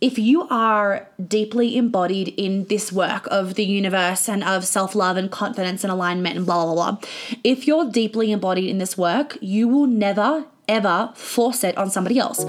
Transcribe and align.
if 0.00 0.18
you 0.18 0.46
are 0.48 1.08
deeply 1.26 1.76
embodied 1.76 2.28
in 2.36 2.64
this 2.66 2.92
work 2.92 3.26
of 3.30 3.54
the 3.54 3.64
universe 3.64 4.28
and 4.28 4.44
of 4.44 4.64
self 4.64 4.94
love 4.94 5.16
and 5.16 5.30
confidence 5.30 5.82
and 5.82 5.92
alignment 5.92 6.36
and 6.36 6.46
blah, 6.46 6.64
blah, 6.64 6.74
blah, 6.74 6.98
if 7.42 7.66
you're 7.66 7.90
deeply 7.90 8.30
embodied 8.30 8.70
in 8.70 8.78
this 8.78 8.96
work, 8.96 9.36
you 9.40 9.66
will 9.66 9.86
never, 9.86 10.44
ever 10.68 11.12
force 11.14 11.64
it 11.64 11.76
on 11.76 11.90
somebody 11.90 12.18
else. 12.18 12.44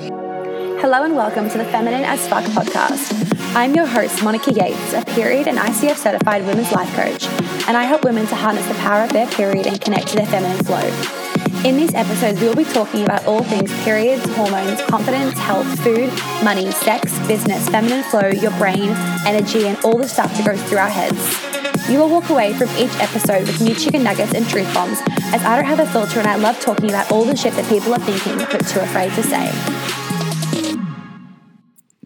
Hello 0.81 1.03
and 1.03 1.15
welcome 1.15 1.49
to 1.49 1.57
the 1.57 1.65
Feminine 1.65 2.03
as 2.03 2.25
Fuck 2.27 2.43
podcast. 2.45 3.35
I'm 3.55 3.73
your 3.73 3.87
host, 3.87 4.23
Monica 4.23 4.53
Yates, 4.53 4.93
a 4.93 5.03
period 5.03 5.47
and 5.47 5.57
ICF 5.57 5.95
certified 5.95 6.45
women's 6.45 6.71
life 6.71 6.93
coach, 6.95 7.25
and 7.67 7.75
I 7.75 7.83
help 7.83 8.03
women 8.03 8.27
to 8.27 8.35
harness 8.35 8.67
the 8.67 8.75
power 8.75 9.03
of 9.03 9.11
their 9.11 9.27
period 9.27 9.65
and 9.65 9.81
connect 9.81 10.09
to 10.09 10.15
their 10.17 10.27
feminine 10.27 10.63
flow. 10.63 11.28
In 11.65 11.75
these 11.75 11.93
episodes, 11.93 12.39
we 12.39 12.47
will 12.47 12.55
be 12.55 12.63
talking 12.63 13.03
about 13.03 13.25
all 13.25 13.43
things 13.43 13.69
periods, 13.83 14.23
hormones, 14.33 14.81
confidence, 14.83 15.37
health, 15.37 15.67
food, 15.81 16.09
money, 16.41 16.71
sex, 16.71 17.19
business, 17.27 17.67
feminine 17.67 18.01
flow, 18.03 18.29
your 18.29 18.51
brain, 18.51 18.91
energy, 19.27 19.67
and 19.67 19.77
all 19.83 19.97
the 19.97 20.07
stuff 20.07 20.31
that 20.37 20.45
goes 20.45 20.63
through 20.69 20.77
our 20.77 20.87
heads. 20.87 21.89
You 21.89 21.99
will 21.99 22.09
walk 22.09 22.29
away 22.29 22.53
from 22.53 22.69
each 22.77 22.95
episode 23.01 23.45
with 23.45 23.59
new 23.59 23.75
chicken 23.75 24.03
nuggets 24.03 24.33
and 24.33 24.47
truth 24.47 24.73
bombs, 24.73 24.99
as 25.33 25.43
I 25.43 25.57
don't 25.57 25.65
have 25.65 25.79
a 25.79 25.85
filter 25.87 26.19
and 26.19 26.29
I 26.29 26.37
love 26.37 26.57
talking 26.61 26.91
about 26.91 27.11
all 27.11 27.25
the 27.25 27.35
shit 27.35 27.53
that 27.55 27.67
people 27.67 27.93
are 27.93 27.99
thinking 27.99 28.37
but 28.37 28.65
too 28.65 28.79
afraid 28.79 29.11
to 29.15 29.23
say. 29.23 29.51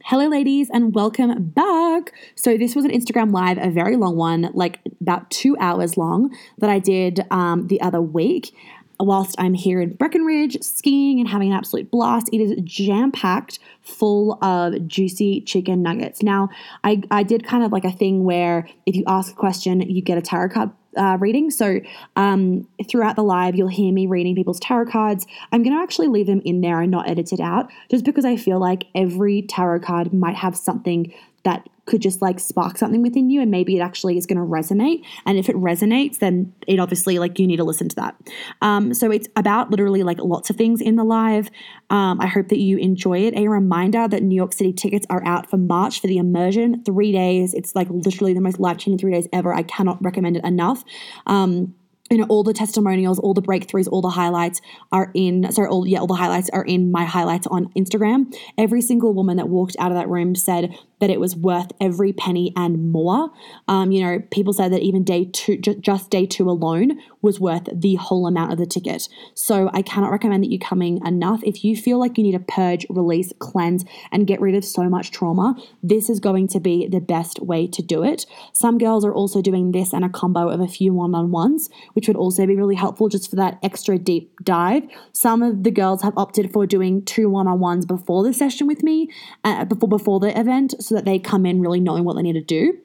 Hello, 0.05 0.27
ladies, 0.27 0.69
and 0.71 0.93
welcome 0.93 1.43
back. 1.55 2.13
So, 2.35 2.57
this 2.57 2.75
was 2.75 2.85
an 2.85 2.91
Instagram 2.91 3.31
live, 3.31 3.57
a 3.57 3.69
very 3.69 3.97
long 3.97 4.15
one, 4.15 4.49
like 4.53 4.79
about 4.99 5.31
two 5.31 5.55
hours 5.59 5.95
long, 5.95 6.35
that 6.57 6.69
I 6.69 6.79
did 6.79 7.25
um, 7.31 7.67
the 7.67 7.79
other 7.81 8.01
week 8.01 8.55
whilst 9.03 9.35
I'm 9.37 9.53
here 9.53 9.81
in 9.81 9.93
Breckenridge 9.93 10.61
skiing 10.61 11.19
and 11.19 11.27
having 11.27 11.51
an 11.51 11.57
absolute 11.57 11.91
blast. 11.91 12.29
It 12.31 12.39
is 12.39 12.53
jam 12.63 13.11
packed 13.11 13.59
full 13.81 14.43
of 14.43 14.87
juicy 14.87 15.41
chicken 15.41 15.81
nuggets. 15.81 16.23
Now, 16.23 16.49
I, 16.83 17.01
I 17.11 17.23
did 17.23 17.45
kind 17.45 17.63
of 17.63 17.71
like 17.71 17.85
a 17.85 17.91
thing 17.91 18.23
where 18.23 18.67
if 18.85 18.95
you 18.95 19.03
ask 19.07 19.31
a 19.31 19.35
question, 19.35 19.81
you 19.81 20.01
get 20.01 20.17
a 20.17 20.21
tarot 20.21 20.49
card 20.49 20.71
uh, 20.95 21.17
reading. 21.19 21.49
So 21.49 21.79
um, 22.15 22.67
throughout 22.89 23.15
the 23.15 23.23
live, 23.23 23.55
you'll 23.55 23.67
hear 23.67 23.91
me 23.91 24.05
reading 24.05 24.35
people's 24.35 24.59
tarot 24.59 24.91
cards. 24.91 25.25
I'm 25.51 25.63
going 25.63 25.75
to 25.75 25.81
actually 25.81 26.07
leave 26.07 26.27
them 26.27 26.41
in 26.45 26.61
there 26.61 26.81
and 26.81 26.91
not 26.91 27.09
edit 27.09 27.33
it 27.33 27.39
out, 27.39 27.69
just 27.89 28.05
because 28.05 28.25
I 28.25 28.35
feel 28.35 28.59
like 28.59 28.85
every 28.95 29.41
tarot 29.41 29.79
card 29.79 30.13
might 30.13 30.35
have 30.35 30.55
something 30.55 31.13
that 31.43 31.67
could 31.85 32.01
just 32.01 32.21
like 32.21 32.39
spark 32.39 32.77
something 32.77 33.01
within 33.01 33.29
you 33.29 33.41
and 33.41 33.51
maybe 33.51 33.77
it 33.77 33.81
actually 33.81 34.17
is 34.17 34.25
going 34.25 34.37
to 34.37 34.43
resonate. 34.43 35.03
And 35.25 35.37
if 35.37 35.49
it 35.49 35.55
resonates 35.55 36.19
then 36.19 36.53
it 36.67 36.79
obviously 36.79 37.19
like 37.19 37.39
you 37.39 37.47
need 37.47 37.57
to 37.57 37.63
listen 37.63 37.89
to 37.89 37.95
that. 37.97 38.15
Um, 38.61 38.93
so 38.93 39.11
it's 39.11 39.27
about 39.35 39.69
literally 39.69 40.03
like 40.03 40.19
lots 40.19 40.49
of 40.49 40.55
things 40.55 40.81
in 40.81 40.95
the 40.95 41.03
live. 41.03 41.49
Um, 41.89 42.19
i 42.21 42.27
hope 42.27 42.47
that 42.49 42.59
you 42.59 42.77
enjoy 42.77 43.19
it. 43.19 43.33
A 43.35 43.47
reminder 43.47 44.07
that 44.07 44.23
new 44.23 44.35
york 44.35 44.53
city 44.53 44.73
tickets 44.73 45.05
are 45.09 45.23
out 45.25 45.49
for 45.49 45.57
march 45.57 45.99
for 45.99 46.07
the 46.07 46.17
immersion. 46.17 46.83
Three 46.83 47.11
days. 47.11 47.53
It's 47.53 47.75
like 47.75 47.89
literally 47.89 48.33
the 48.33 48.41
most 48.41 48.59
life-changing 48.59 48.99
three 48.99 49.13
days 49.13 49.27
ever. 49.33 49.53
I 49.53 49.63
cannot 49.63 50.03
recommend 50.03 50.37
it 50.37 50.45
enough. 50.45 50.83
Um, 51.27 51.75
you 52.13 52.17
know 52.17 52.25
all 52.29 52.43
the 52.43 52.53
testimonials 52.53 53.17
all 53.19 53.33
the 53.33 53.41
breakthroughs 53.41 53.87
all 53.91 54.01
the 54.01 54.09
highlights 54.09 54.61
are 54.91 55.09
in 55.13 55.51
sorry 55.51 55.67
all 55.67 55.87
yeah 55.87 55.99
all 55.99 56.07
the 56.07 56.13
highlights 56.13 56.49
are 56.51 56.63
in 56.63 56.91
my 56.91 57.05
highlights 57.05 57.47
on 57.47 57.71
instagram. 57.73 58.33
Every 58.57 58.81
single 58.81 59.13
woman 59.13 59.37
that 59.37 59.49
walked 59.49 59.75
out 59.79 59.91
of 59.91 59.97
that 59.97 60.09
room 60.09 60.35
said 60.35 60.75
that 61.03 61.09
it 61.09 61.19
was 61.19 61.35
worth 61.35 61.67
every 61.81 62.13
penny 62.13 62.53
and 62.55 62.89
more. 62.89 63.29
Um, 63.67 63.91
you 63.91 64.01
know, 64.01 64.19
people 64.31 64.53
said 64.53 64.71
that 64.71 64.83
even 64.83 65.03
day 65.03 65.25
two, 65.25 65.57
just 65.57 66.09
day 66.09 66.25
two 66.25 66.49
alone 66.49 66.97
was 67.21 67.41
worth 67.41 67.67
the 67.73 67.95
whole 67.95 68.25
amount 68.25 68.53
of 68.53 68.57
the 68.57 68.65
ticket. 68.65 69.09
So 69.33 69.69
I 69.73 69.81
cannot 69.81 70.11
recommend 70.11 70.45
that 70.45 70.49
you 70.49 70.59
coming 70.59 71.05
enough. 71.05 71.41
If 71.43 71.65
you 71.65 71.75
feel 71.75 71.99
like 71.99 72.17
you 72.17 72.23
need 72.23 72.31
to 72.31 72.39
purge, 72.39 72.85
release, 72.89 73.33
cleanse, 73.39 73.83
and 74.13 74.25
get 74.25 74.39
rid 74.39 74.55
of 74.55 74.63
so 74.63 74.83
much 74.83 75.11
trauma, 75.11 75.57
this 75.81 76.09
is 76.09 76.21
going 76.21 76.47
to 76.47 76.61
be 76.61 76.87
the 76.87 77.01
best 77.01 77.41
way 77.41 77.67
to 77.67 77.81
do 77.81 78.01
it. 78.01 78.25
Some 78.53 78.77
girls 78.77 79.03
are 79.03 79.13
also 79.13 79.41
doing 79.41 79.73
this 79.73 79.91
and 79.91 80.05
a 80.05 80.09
combo 80.09 80.47
of 80.47 80.61
a 80.61 80.69
few 80.69 80.93
one 80.93 81.13
on 81.15 81.31
ones, 81.31 81.69
which 81.95 82.07
would 82.07 82.15
also 82.15 82.45
be 82.45 82.55
really 82.55 82.75
helpful 82.75 83.09
just 83.09 83.29
for 83.29 83.35
that 83.35 83.59
extra 83.61 83.97
deep 83.97 84.31
dive. 84.41 84.83
Some 85.11 85.43
of 85.43 85.63
the 85.63 85.71
girls 85.71 86.01
have 86.01 86.17
opted 86.17 86.53
for 86.53 86.65
doing 86.65 87.03
two 87.03 87.29
one 87.29 87.47
on 87.47 87.59
ones 87.59 87.85
before 87.85 88.23
the 88.23 88.31
session 88.31 88.67
with 88.67 88.83
me, 88.83 89.09
uh, 89.43 89.65
before 89.65 89.89
before 89.89 90.21
the 90.21 90.39
event. 90.39 90.75
So 90.79 90.92
that 90.93 91.05
they 91.05 91.19
come 91.19 91.45
in 91.45 91.61
really 91.61 91.79
knowing 91.79 92.03
what 92.03 92.15
they 92.15 92.21
need 92.21 92.33
to 92.33 92.41
do, 92.41 92.77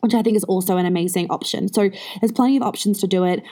which 0.00 0.14
I 0.14 0.22
think 0.22 0.36
is 0.36 0.44
also 0.44 0.76
an 0.76 0.86
amazing 0.86 1.28
option. 1.30 1.72
So 1.72 1.90
there's 2.20 2.32
plenty 2.32 2.56
of 2.56 2.62
options 2.62 3.00
to 3.00 3.06
do 3.06 3.24
it. 3.24 3.42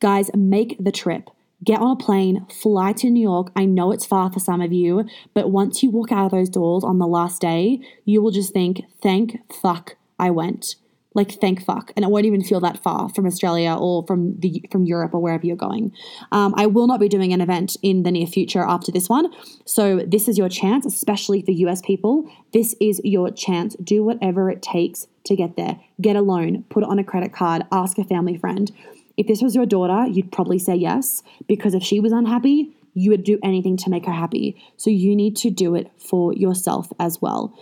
Guys, 0.00 0.30
make 0.34 0.76
the 0.78 0.92
trip. 0.92 1.30
Get 1.64 1.80
on 1.80 1.92
a 1.92 1.96
plane, 1.96 2.46
fly 2.50 2.92
to 2.94 3.08
New 3.08 3.22
York. 3.22 3.50
I 3.56 3.64
know 3.64 3.90
it's 3.90 4.04
far 4.04 4.30
for 4.30 4.40
some 4.40 4.60
of 4.60 4.72
you, 4.72 5.04
but 5.32 5.50
once 5.50 5.82
you 5.82 5.90
walk 5.90 6.12
out 6.12 6.26
of 6.26 6.30
those 6.30 6.50
doors 6.50 6.84
on 6.84 6.98
the 6.98 7.06
last 7.06 7.40
day, 7.40 7.80
you 8.04 8.20
will 8.20 8.30
just 8.30 8.52
think, 8.52 8.82
thank 9.02 9.38
fuck 9.50 9.96
I 10.18 10.30
went 10.30 10.76
like 11.16 11.32
thank 11.40 11.64
fuck. 11.64 11.90
And 11.96 12.04
it 12.04 12.08
won't 12.08 12.26
even 12.26 12.44
feel 12.44 12.60
that 12.60 12.82
far 12.82 13.08
from 13.08 13.26
australia 13.26 13.74
or 13.74 14.04
from 14.06 14.38
the 14.38 14.62
from 14.70 14.84
europe 14.84 15.14
or 15.14 15.20
wherever 15.20 15.44
you're 15.44 15.56
going. 15.56 15.92
Um, 16.30 16.54
i 16.56 16.66
will 16.66 16.86
not 16.86 17.00
be 17.00 17.08
doing 17.08 17.32
an 17.32 17.40
event 17.40 17.76
in 17.82 18.04
the 18.04 18.12
near 18.12 18.26
future 18.26 18.62
after 18.62 18.92
this 18.92 19.08
one. 19.08 19.32
So 19.64 20.00
this 20.06 20.28
is 20.28 20.38
your 20.38 20.48
chance 20.48 20.86
especially 20.86 21.42
for 21.42 21.52
us 21.68 21.80
people. 21.80 22.30
This 22.52 22.76
is 22.80 23.00
your 23.02 23.30
chance. 23.30 23.74
Do 23.82 24.04
whatever 24.04 24.50
it 24.50 24.62
takes 24.62 25.08
to 25.24 25.34
get 25.34 25.56
there. 25.56 25.80
Get 26.00 26.14
a 26.14 26.20
loan. 26.20 26.64
Put 26.68 26.84
it 26.84 26.88
on 26.88 26.98
a 26.98 27.04
credit 27.04 27.32
card. 27.32 27.62
Ask 27.72 27.98
a 27.98 28.04
family 28.04 28.36
friend. 28.36 28.70
If 29.16 29.26
this 29.26 29.40
was 29.40 29.54
your 29.54 29.66
daughter 29.66 30.06
you'd 30.06 30.30
probably 30.30 30.58
say 30.58 30.76
yes 30.76 31.22
because 31.48 31.74
if 31.74 31.82
she 31.82 31.98
was 31.98 32.12
unhappy 32.12 32.72
you 32.98 33.10
would 33.10 33.24
do 33.24 33.38
anything 33.42 33.76
to 33.76 33.90
make 33.90 34.06
her 34.06 34.12
happy. 34.12 34.56
So 34.78 34.88
you 34.88 35.14
need 35.14 35.36
to 35.36 35.50
do 35.50 35.74
it 35.74 35.90
for 35.98 36.32
yourself 36.32 36.90
as 36.98 37.20
well 37.20 37.54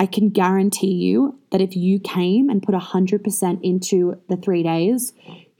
I 0.00 0.06
can 0.06 0.30
guarantee 0.30 0.94
you 0.94 1.38
that 1.52 1.60
if 1.60 1.76
you 1.76 2.00
came 2.00 2.48
and 2.48 2.62
put 2.62 2.74
100% 2.74 3.60
into 3.62 4.18
the 4.30 4.36
three 4.38 4.62
days, 4.62 5.12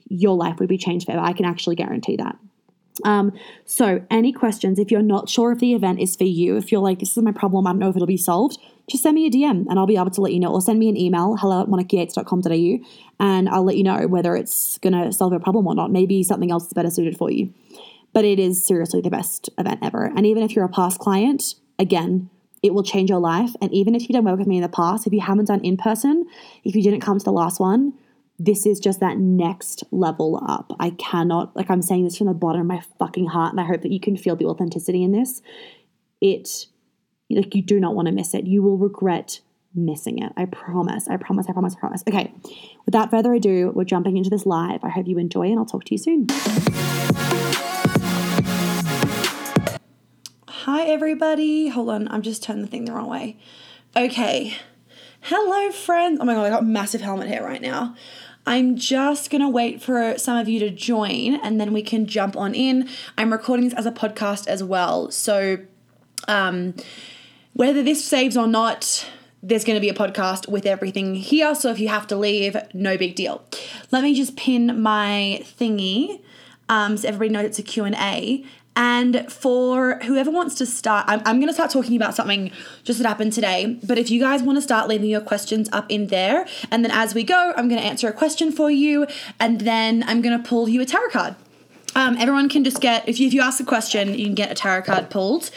your 0.09 0.35
life 0.35 0.59
would 0.59 0.67
be 0.67 0.79
changed 0.79 1.05
forever. 1.05 1.21
I 1.23 1.33
can 1.33 1.45
actually 1.45 1.75
guarantee 1.75 2.15
that. 2.15 2.37
Um, 3.05 3.33
so, 3.65 4.03
any 4.09 4.33
questions, 4.33 4.79
if 4.79 4.89
you're 4.89 5.03
not 5.03 5.29
sure 5.29 5.51
if 5.51 5.59
the 5.59 5.75
event 5.75 5.99
is 5.99 6.15
for 6.15 6.23
you, 6.23 6.57
if 6.57 6.71
you're 6.71 6.81
like, 6.81 6.99
this 6.99 7.15
is 7.15 7.23
my 7.23 7.31
problem, 7.31 7.67
I 7.67 7.71
don't 7.71 7.79
know 7.79 7.89
if 7.89 7.95
it'll 7.95 8.07
be 8.07 8.17
solved, 8.17 8.57
just 8.89 9.03
send 9.03 9.13
me 9.13 9.27
a 9.27 9.29
DM 9.29 9.67
and 9.69 9.77
I'll 9.77 9.85
be 9.85 9.95
able 9.95 10.09
to 10.09 10.21
let 10.21 10.33
you 10.33 10.39
know, 10.39 10.51
or 10.51 10.59
send 10.59 10.79
me 10.79 10.89
an 10.89 10.97
email, 10.97 11.37
hello 11.37 11.61
at 11.61 11.67
monicayates.com.au, 11.67 12.85
and 13.19 13.47
I'll 13.47 13.63
let 13.63 13.77
you 13.77 13.83
know 13.83 14.07
whether 14.07 14.35
it's 14.35 14.79
going 14.79 14.93
to 14.93 15.13
solve 15.13 15.33
your 15.33 15.39
problem 15.39 15.67
or 15.67 15.75
not. 15.75 15.91
Maybe 15.91 16.23
something 16.23 16.49
else 16.49 16.65
is 16.65 16.73
better 16.73 16.89
suited 16.89 17.15
for 17.15 17.29
you. 17.29 17.53
But 18.11 18.25
it 18.25 18.39
is 18.39 18.65
seriously 18.65 19.01
the 19.01 19.11
best 19.11 19.51
event 19.59 19.81
ever. 19.83 20.05
And 20.05 20.25
even 20.25 20.41
if 20.41 20.53
you're 20.55 20.65
a 20.65 20.69
past 20.69 20.99
client, 20.99 21.55
again, 21.77 22.29
it 22.63 22.73
will 22.73 22.83
change 22.83 23.09
your 23.09 23.19
life. 23.19 23.51
And 23.61 23.73
even 23.73 23.95
if 23.95 24.03
you 24.03 24.09
didn't 24.09 24.25
work 24.25 24.37
with 24.37 24.47
me 24.47 24.57
in 24.57 24.61
the 24.61 24.69
past, 24.69 25.07
if 25.07 25.13
you 25.13 25.21
haven't 25.21 25.45
done 25.45 25.61
in 25.61 25.77
person, 25.77 26.25
if 26.63 26.75
you 26.75 26.83
didn't 26.83 27.01
come 27.01 27.17
to 27.17 27.23
the 27.23 27.31
last 27.31 27.59
one, 27.59 27.93
this 28.37 28.65
is 28.65 28.79
just 28.79 28.99
that 28.99 29.17
next 29.17 29.83
level 29.91 30.43
up. 30.47 30.73
I 30.79 30.91
cannot, 30.91 31.55
like, 31.55 31.69
I'm 31.69 31.81
saying 31.81 32.05
this 32.05 32.17
from 32.17 32.27
the 32.27 32.33
bottom 32.33 32.61
of 32.61 32.67
my 32.67 32.81
fucking 32.97 33.27
heart, 33.27 33.51
and 33.51 33.61
I 33.61 33.65
hope 33.65 33.81
that 33.81 33.91
you 33.91 33.99
can 33.99 34.17
feel 34.17 34.35
the 34.35 34.45
authenticity 34.45 35.03
in 35.03 35.11
this. 35.11 35.41
It, 36.21 36.65
like, 37.29 37.53
you 37.53 37.61
do 37.61 37.79
not 37.79 37.93
want 37.93 38.07
to 38.07 38.11
miss 38.11 38.33
it. 38.33 38.47
You 38.47 38.63
will 38.63 38.77
regret 38.77 39.41
missing 39.75 40.21
it. 40.21 40.33
I 40.35 40.45
promise. 40.45 41.07
I 41.07 41.17
promise. 41.17 41.47
I 41.49 41.53
promise. 41.53 41.75
I 41.75 41.79
promise. 41.79 42.03
Okay. 42.07 42.33
Without 42.85 43.11
further 43.11 43.33
ado, 43.33 43.71
we're 43.75 43.83
jumping 43.83 44.17
into 44.17 44.29
this 44.29 44.45
live. 44.45 44.83
I 44.83 44.89
hope 44.89 45.07
you 45.07 45.19
enjoy, 45.19 45.43
and 45.43 45.59
I'll 45.59 45.65
talk 45.65 45.83
to 45.85 45.93
you 45.93 45.99
soon. 45.99 46.27
Hi, 50.65 50.83
everybody. 50.83 51.69
Hold 51.69 51.89
on, 51.89 52.07
I'm 52.09 52.21
just 52.21 52.43
turning 52.43 52.61
the 52.61 52.67
thing 52.67 52.85
the 52.85 52.91
wrong 52.91 53.09
way. 53.09 53.35
Okay. 53.97 54.55
Hello, 55.21 55.71
friends. 55.71 56.19
Oh 56.21 56.25
my 56.25 56.35
god, 56.35 56.45
I 56.45 56.49
got 56.51 56.63
massive 56.63 57.01
helmet 57.01 57.29
hair 57.29 57.43
right 57.43 57.63
now. 57.63 57.95
I'm 58.45 58.75
just 58.75 59.31
gonna 59.31 59.49
wait 59.49 59.81
for 59.81 60.19
some 60.19 60.37
of 60.37 60.47
you 60.47 60.59
to 60.59 60.69
join 60.69 61.39
and 61.41 61.59
then 61.59 61.73
we 61.73 61.81
can 61.81 62.05
jump 62.05 62.37
on 62.37 62.53
in. 62.53 62.87
I'm 63.17 63.31
recording 63.31 63.69
this 63.69 63.73
as 63.73 63.87
a 63.87 63.91
podcast 63.91 64.45
as 64.45 64.63
well. 64.63 65.09
So, 65.09 65.57
um, 66.27 66.75
whether 67.53 67.81
this 67.81 68.05
saves 68.05 68.37
or 68.37 68.45
not, 68.45 69.09
there's 69.41 69.63
to 69.63 69.79
be 69.79 69.89
a 69.89 69.95
podcast 69.95 70.47
with 70.47 70.67
everything 70.67 71.15
here. 71.15 71.55
So 71.55 71.71
if 71.71 71.79
you 71.79 71.87
have 71.87 72.05
to 72.05 72.15
leave, 72.15 72.55
no 72.71 72.99
big 72.99 73.15
deal. 73.15 73.43
Let 73.89 74.03
me 74.03 74.13
just 74.13 74.37
pin 74.37 74.79
my 74.79 75.41
thingy 75.59 76.21
um, 76.71 76.95
so 76.95 77.09
everybody 77.09 77.29
knows 77.29 77.45
it's 77.45 77.59
a 77.59 77.63
Q&A. 77.63 78.45
And 78.75 79.31
for 79.31 79.99
whoever 80.03 80.31
wants 80.31 80.55
to 80.55 80.65
start, 80.65 81.05
I'm, 81.07 81.21
I'm 81.25 81.37
going 81.37 81.47
to 81.47 81.53
start 81.53 81.71
talking 81.71 81.95
about 81.95 82.15
something 82.15 82.51
just 82.83 82.99
that 82.99 83.07
happened 83.07 83.33
today. 83.33 83.77
But 83.83 83.97
if 83.97 84.09
you 84.09 84.19
guys 84.19 84.41
want 84.41 84.57
to 84.57 84.61
start 84.61 84.87
leaving 84.87 85.09
your 85.09 85.21
questions 85.21 85.67
up 85.73 85.85
in 85.89 86.07
there, 86.07 86.47
and 86.71 86.83
then 86.83 86.91
as 86.91 87.13
we 87.13 87.23
go, 87.23 87.53
I'm 87.57 87.67
going 87.67 87.81
to 87.81 87.87
answer 87.87 88.07
a 88.07 88.13
question 88.13 88.51
for 88.51 88.71
you, 88.71 89.07
and 89.39 89.61
then 89.61 90.03
I'm 90.07 90.21
going 90.21 90.41
to 90.41 90.47
pull 90.47 90.69
you 90.69 90.81
a 90.81 90.85
tarot 90.85 91.09
card. 91.09 91.35
Um, 91.93 92.15
everyone 92.17 92.47
can 92.47 92.63
just 92.63 92.79
get 92.79 93.07
if 93.07 93.19
you, 93.19 93.27
if 93.27 93.33
you 93.33 93.41
ask 93.41 93.59
a 93.59 93.65
question 93.65 94.17
you 94.17 94.25
can 94.25 94.35
get 94.35 94.49
a 94.49 94.55
tarot 94.55 94.83
card 94.83 95.09
pulled 95.09 95.51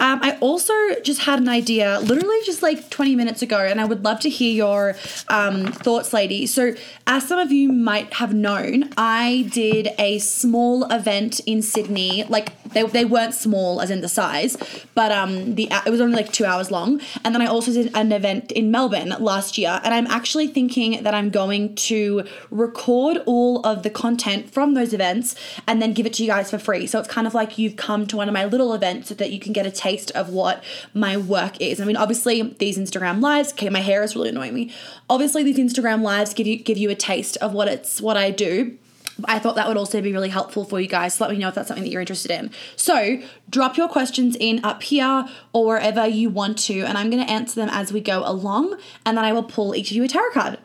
um, 0.00 0.20
i 0.22 0.36
also 0.40 0.74
just 1.02 1.22
had 1.22 1.38
an 1.38 1.48
idea 1.48 1.98
literally 2.00 2.38
just 2.44 2.62
like 2.62 2.90
20 2.90 3.16
minutes 3.16 3.40
ago 3.40 3.58
and 3.58 3.80
i 3.80 3.84
would 3.84 4.04
love 4.04 4.20
to 4.20 4.28
hear 4.28 4.52
your 4.52 4.96
um, 5.28 5.66
thoughts 5.66 6.12
lady 6.12 6.46
so 6.46 6.74
as 7.06 7.26
some 7.26 7.38
of 7.38 7.50
you 7.50 7.72
might 7.72 8.12
have 8.14 8.34
known 8.34 8.90
i 8.98 9.48
did 9.50 9.88
a 9.98 10.18
small 10.18 10.84
event 10.92 11.40
in 11.46 11.62
sydney 11.62 12.24
like 12.24 12.52
they, 12.72 12.82
they 12.84 13.04
weren't 13.04 13.34
small 13.34 13.80
as 13.80 13.90
in 13.90 14.00
the 14.00 14.08
size, 14.08 14.56
but 14.94 15.12
um 15.12 15.54
the 15.54 15.68
it 15.86 15.90
was 15.90 16.00
only 16.00 16.16
like 16.16 16.32
two 16.32 16.44
hours 16.44 16.70
long. 16.70 17.00
And 17.24 17.34
then 17.34 17.42
I 17.42 17.46
also 17.46 17.72
did 17.72 17.90
an 17.94 18.12
event 18.12 18.52
in 18.52 18.70
Melbourne 18.70 19.14
last 19.18 19.58
year, 19.58 19.80
and 19.84 19.94
I'm 19.94 20.06
actually 20.06 20.46
thinking 20.48 21.02
that 21.02 21.14
I'm 21.14 21.30
going 21.30 21.74
to 21.76 22.24
record 22.50 23.18
all 23.26 23.60
of 23.66 23.82
the 23.82 23.90
content 23.90 24.50
from 24.50 24.74
those 24.74 24.92
events 24.92 25.34
and 25.66 25.77
then 25.80 25.92
give 25.92 26.06
it 26.06 26.12
to 26.14 26.22
you 26.22 26.28
guys 26.28 26.50
for 26.50 26.58
free. 26.58 26.86
So 26.86 26.98
it's 26.98 27.08
kind 27.08 27.26
of 27.26 27.34
like 27.34 27.58
you've 27.58 27.76
come 27.76 28.06
to 28.08 28.16
one 28.16 28.28
of 28.28 28.32
my 28.32 28.44
little 28.44 28.72
events 28.74 29.08
so 29.08 29.14
that 29.14 29.30
you 29.30 29.40
can 29.40 29.52
get 29.52 29.66
a 29.66 29.70
taste 29.70 30.10
of 30.12 30.30
what 30.30 30.62
my 30.94 31.16
work 31.16 31.60
is. 31.60 31.80
I 31.80 31.84
mean, 31.84 31.96
obviously 31.96 32.42
these 32.42 32.78
Instagram 32.78 33.20
lives. 33.20 33.52
Okay, 33.52 33.68
my 33.68 33.80
hair 33.80 34.02
is 34.02 34.14
really 34.14 34.30
annoying 34.30 34.54
me. 34.54 34.72
Obviously 35.08 35.42
these 35.42 35.58
Instagram 35.58 36.02
lives 36.02 36.34
give 36.34 36.46
you 36.46 36.58
give 36.58 36.78
you 36.78 36.90
a 36.90 36.94
taste 36.94 37.36
of 37.38 37.52
what 37.52 37.68
it's 37.68 38.00
what 38.00 38.16
I 38.16 38.30
do 38.30 38.78
I 39.24 39.38
thought 39.38 39.56
that 39.56 39.66
would 39.66 39.76
also 39.76 40.00
be 40.00 40.12
really 40.12 40.28
helpful 40.28 40.64
for 40.64 40.80
you 40.80 40.86
guys. 40.86 41.14
So 41.14 41.24
let 41.24 41.32
me 41.32 41.38
know 41.38 41.48
if 41.48 41.54
that's 41.54 41.68
something 41.68 41.82
that 41.82 41.90
you're 41.90 42.00
interested 42.00 42.30
in. 42.30 42.50
So 42.76 43.20
drop 43.50 43.76
your 43.76 43.88
questions 43.88 44.36
in 44.38 44.64
up 44.64 44.82
here 44.82 45.26
or 45.52 45.66
wherever 45.66 46.06
you 46.06 46.30
want 46.30 46.58
to, 46.60 46.82
and 46.82 46.96
I'm 46.96 47.10
going 47.10 47.24
to 47.24 47.30
answer 47.30 47.56
them 47.56 47.68
as 47.70 47.92
we 47.92 48.00
go 48.00 48.22
along, 48.24 48.78
and 49.04 49.16
then 49.16 49.24
I 49.24 49.32
will 49.32 49.42
pull 49.42 49.74
each 49.74 49.90
of 49.90 49.96
you 49.96 50.04
a 50.04 50.08
tarot 50.08 50.30
card. 50.30 50.58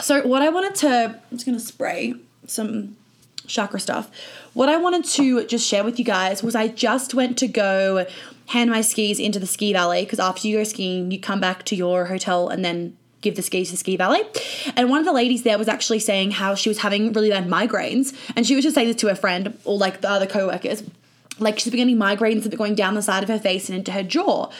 So 0.00 0.26
what 0.26 0.42
I 0.42 0.50
wanted 0.50 0.74
to, 0.76 1.20
I'm 1.30 1.36
just 1.36 1.46
going 1.46 1.58
to 1.58 1.64
spray 1.64 2.14
some 2.46 2.96
chakra 3.46 3.80
stuff. 3.80 4.10
What 4.52 4.68
I 4.68 4.76
wanted 4.76 5.04
to 5.04 5.46
just 5.46 5.66
share 5.66 5.84
with 5.84 5.98
you 5.98 6.04
guys 6.04 6.42
was 6.42 6.54
I 6.54 6.68
just 6.68 7.14
went 7.14 7.38
to 7.38 7.48
go 7.48 8.06
hand 8.48 8.70
my 8.70 8.80
skis 8.80 9.18
into 9.18 9.38
the 9.38 9.46
ski 9.46 9.72
valet 9.72 10.04
because 10.04 10.20
after 10.20 10.46
you 10.46 10.58
go 10.58 10.64
skiing, 10.64 11.10
you 11.10 11.20
come 11.20 11.40
back 11.40 11.64
to 11.64 11.76
your 11.76 12.06
hotel 12.06 12.48
and 12.48 12.64
then 12.64 12.96
give 13.24 13.34
the 13.34 13.42
skis 13.42 13.70
to 13.70 13.76
Ski 13.76 13.96
valet. 13.96 14.22
And 14.76 14.90
one 14.90 15.00
of 15.00 15.06
the 15.06 15.12
ladies 15.12 15.42
there 15.42 15.58
was 15.58 15.66
actually 15.66 15.98
saying 15.98 16.32
how 16.32 16.54
she 16.54 16.68
was 16.68 16.78
having 16.78 17.12
really 17.12 17.30
bad 17.30 17.48
migraines. 17.48 18.14
And 18.36 18.46
she 18.46 18.54
was 18.54 18.62
just 18.62 18.74
saying 18.74 18.86
this 18.86 18.96
to 18.96 19.08
her 19.08 19.14
friend 19.16 19.58
or 19.64 19.76
like 19.76 20.02
the 20.02 20.10
other 20.10 20.26
co 20.26 20.46
workers 20.46 20.84
like 21.38 21.58
she's 21.58 21.70
beginning 21.70 21.96
migraines 21.96 22.42
that 22.44 22.52
were 22.52 22.58
going 22.58 22.74
down 22.74 22.94
the 22.94 23.02
side 23.02 23.22
of 23.22 23.28
her 23.28 23.38
face 23.38 23.68
and 23.68 23.78
into 23.78 23.92
her 23.92 24.02
jaw. 24.02 24.50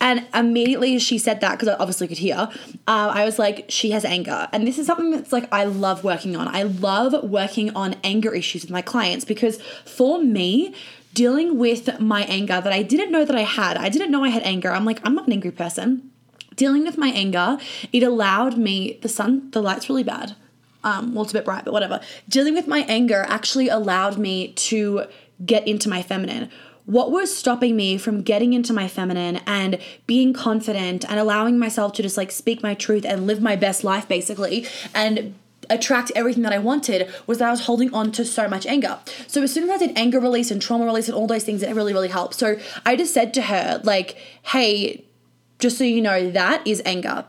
And 0.00 0.26
immediately 0.34 0.96
as 0.96 1.02
she 1.02 1.18
said 1.18 1.40
that, 1.40 1.52
because 1.52 1.68
I 1.68 1.74
obviously 1.74 2.08
could 2.08 2.18
hear, 2.18 2.48
uh, 2.86 3.12
I 3.14 3.24
was 3.24 3.38
like, 3.38 3.66
she 3.68 3.90
has 3.92 4.04
anger. 4.04 4.48
And 4.52 4.66
this 4.66 4.78
is 4.78 4.86
something 4.86 5.10
that's 5.10 5.32
like 5.32 5.52
I 5.52 5.64
love 5.64 6.04
working 6.04 6.36
on. 6.36 6.48
I 6.48 6.64
love 6.64 7.28
working 7.28 7.74
on 7.76 7.96
anger 8.02 8.34
issues 8.34 8.62
with 8.62 8.70
my 8.70 8.82
clients 8.82 9.24
because 9.24 9.60
for 9.84 10.18
me, 10.18 10.74
dealing 11.12 11.58
with 11.58 12.00
my 12.00 12.24
anger 12.24 12.60
that 12.60 12.72
I 12.72 12.82
didn't 12.82 13.12
know 13.12 13.24
that 13.24 13.36
I 13.36 13.42
had, 13.42 13.76
I 13.76 13.88
didn't 13.88 14.10
know 14.10 14.24
I 14.24 14.30
had 14.30 14.42
anger. 14.42 14.72
I'm 14.72 14.84
like, 14.84 15.00
I'm 15.04 15.14
not 15.14 15.28
an 15.28 15.32
angry 15.32 15.52
person 15.52 16.10
dealing 16.56 16.84
with 16.84 16.98
my 16.98 17.08
anger, 17.08 17.58
it 17.92 18.02
allowed 18.02 18.56
me, 18.56 18.98
the 19.02 19.08
sun, 19.08 19.50
the 19.50 19.62
light's 19.62 19.88
really 19.88 20.02
bad. 20.02 20.34
Um, 20.82 21.14
well, 21.14 21.24
it's 21.24 21.32
a 21.32 21.38
bit 21.38 21.46
bright, 21.46 21.64
but 21.64 21.72
whatever. 21.72 22.00
Dealing 22.28 22.54
with 22.54 22.66
my 22.66 22.80
anger 22.88 23.24
actually 23.28 23.68
allowed 23.68 24.18
me 24.18 24.52
to 24.52 25.06
get 25.44 25.66
into 25.66 25.88
my 25.88 26.02
feminine. 26.02 26.50
What 26.86 27.10
was 27.10 27.34
stopping 27.34 27.76
me 27.76 27.96
from 27.96 28.22
getting 28.22 28.52
into 28.52 28.72
my 28.72 28.88
feminine 28.88 29.40
and 29.46 29.78
being 30.06 30.34
confident 30.34 31.08
and 31.08 31.18
allowing 31.18 31.58
myself 31.58 31.94
to 31.94 32.02
just 32.02 32.18
like 32.18 32.30
speak 32.30 32.62
my 32.62 32.74
truth 32.74 33.06
and 33.06 33.26
live 33.26 33.40
my 33.40 33.56
best 33.56 33.84
life 33.84 34.06
basically 34.06 34.66
and 34.94 35.34
attract 35.70 36.12
everything 36.14 36.42
that 36.42 36.52
I 36.52 36.58
wanted 36.58 37.12
was 37.26 37.38
that 37.38 37.48
I 37.48 37.50
was 37.50 37.64
holding 37.64 37.92
on 37.94 38.12
to 38.12 38.24
so 38.24 38.48
much 38.48 38.66
anger. 38.66 38.98
So 39.26 39.42
as 39.42 39.52
soon 39.52 39.64
as 39.64 39.70
I 39.70 39.86
did 39.86 39.96
anger 39.96 40.20
release 40.20 40.50
and 40.50 40.60
trauma 40.60 40.84
release 40.84 41.08
and 41.08 41.16
all 41.16 41.26
those 41.26 41.44
things, 41.44 41.62
it 41.62 41.74
really, 41.74 41.94
really 41.94 42.08
helped. 42.08 42.34
So 42.34 42.56
I 42.84 42.96
just 42.96 43.14
said 43.14 43.32
to 43.34 43.42
her, 43.42 43.80
like, 43.82 44.16
hey, 44.42 45.04
just 45.58 45.78
so 45.78 45.84
you 45.84 46.02
know, 46.02 46.30
that 46.30 46.66
is 46.66 46.82
anger. 46.84 47.24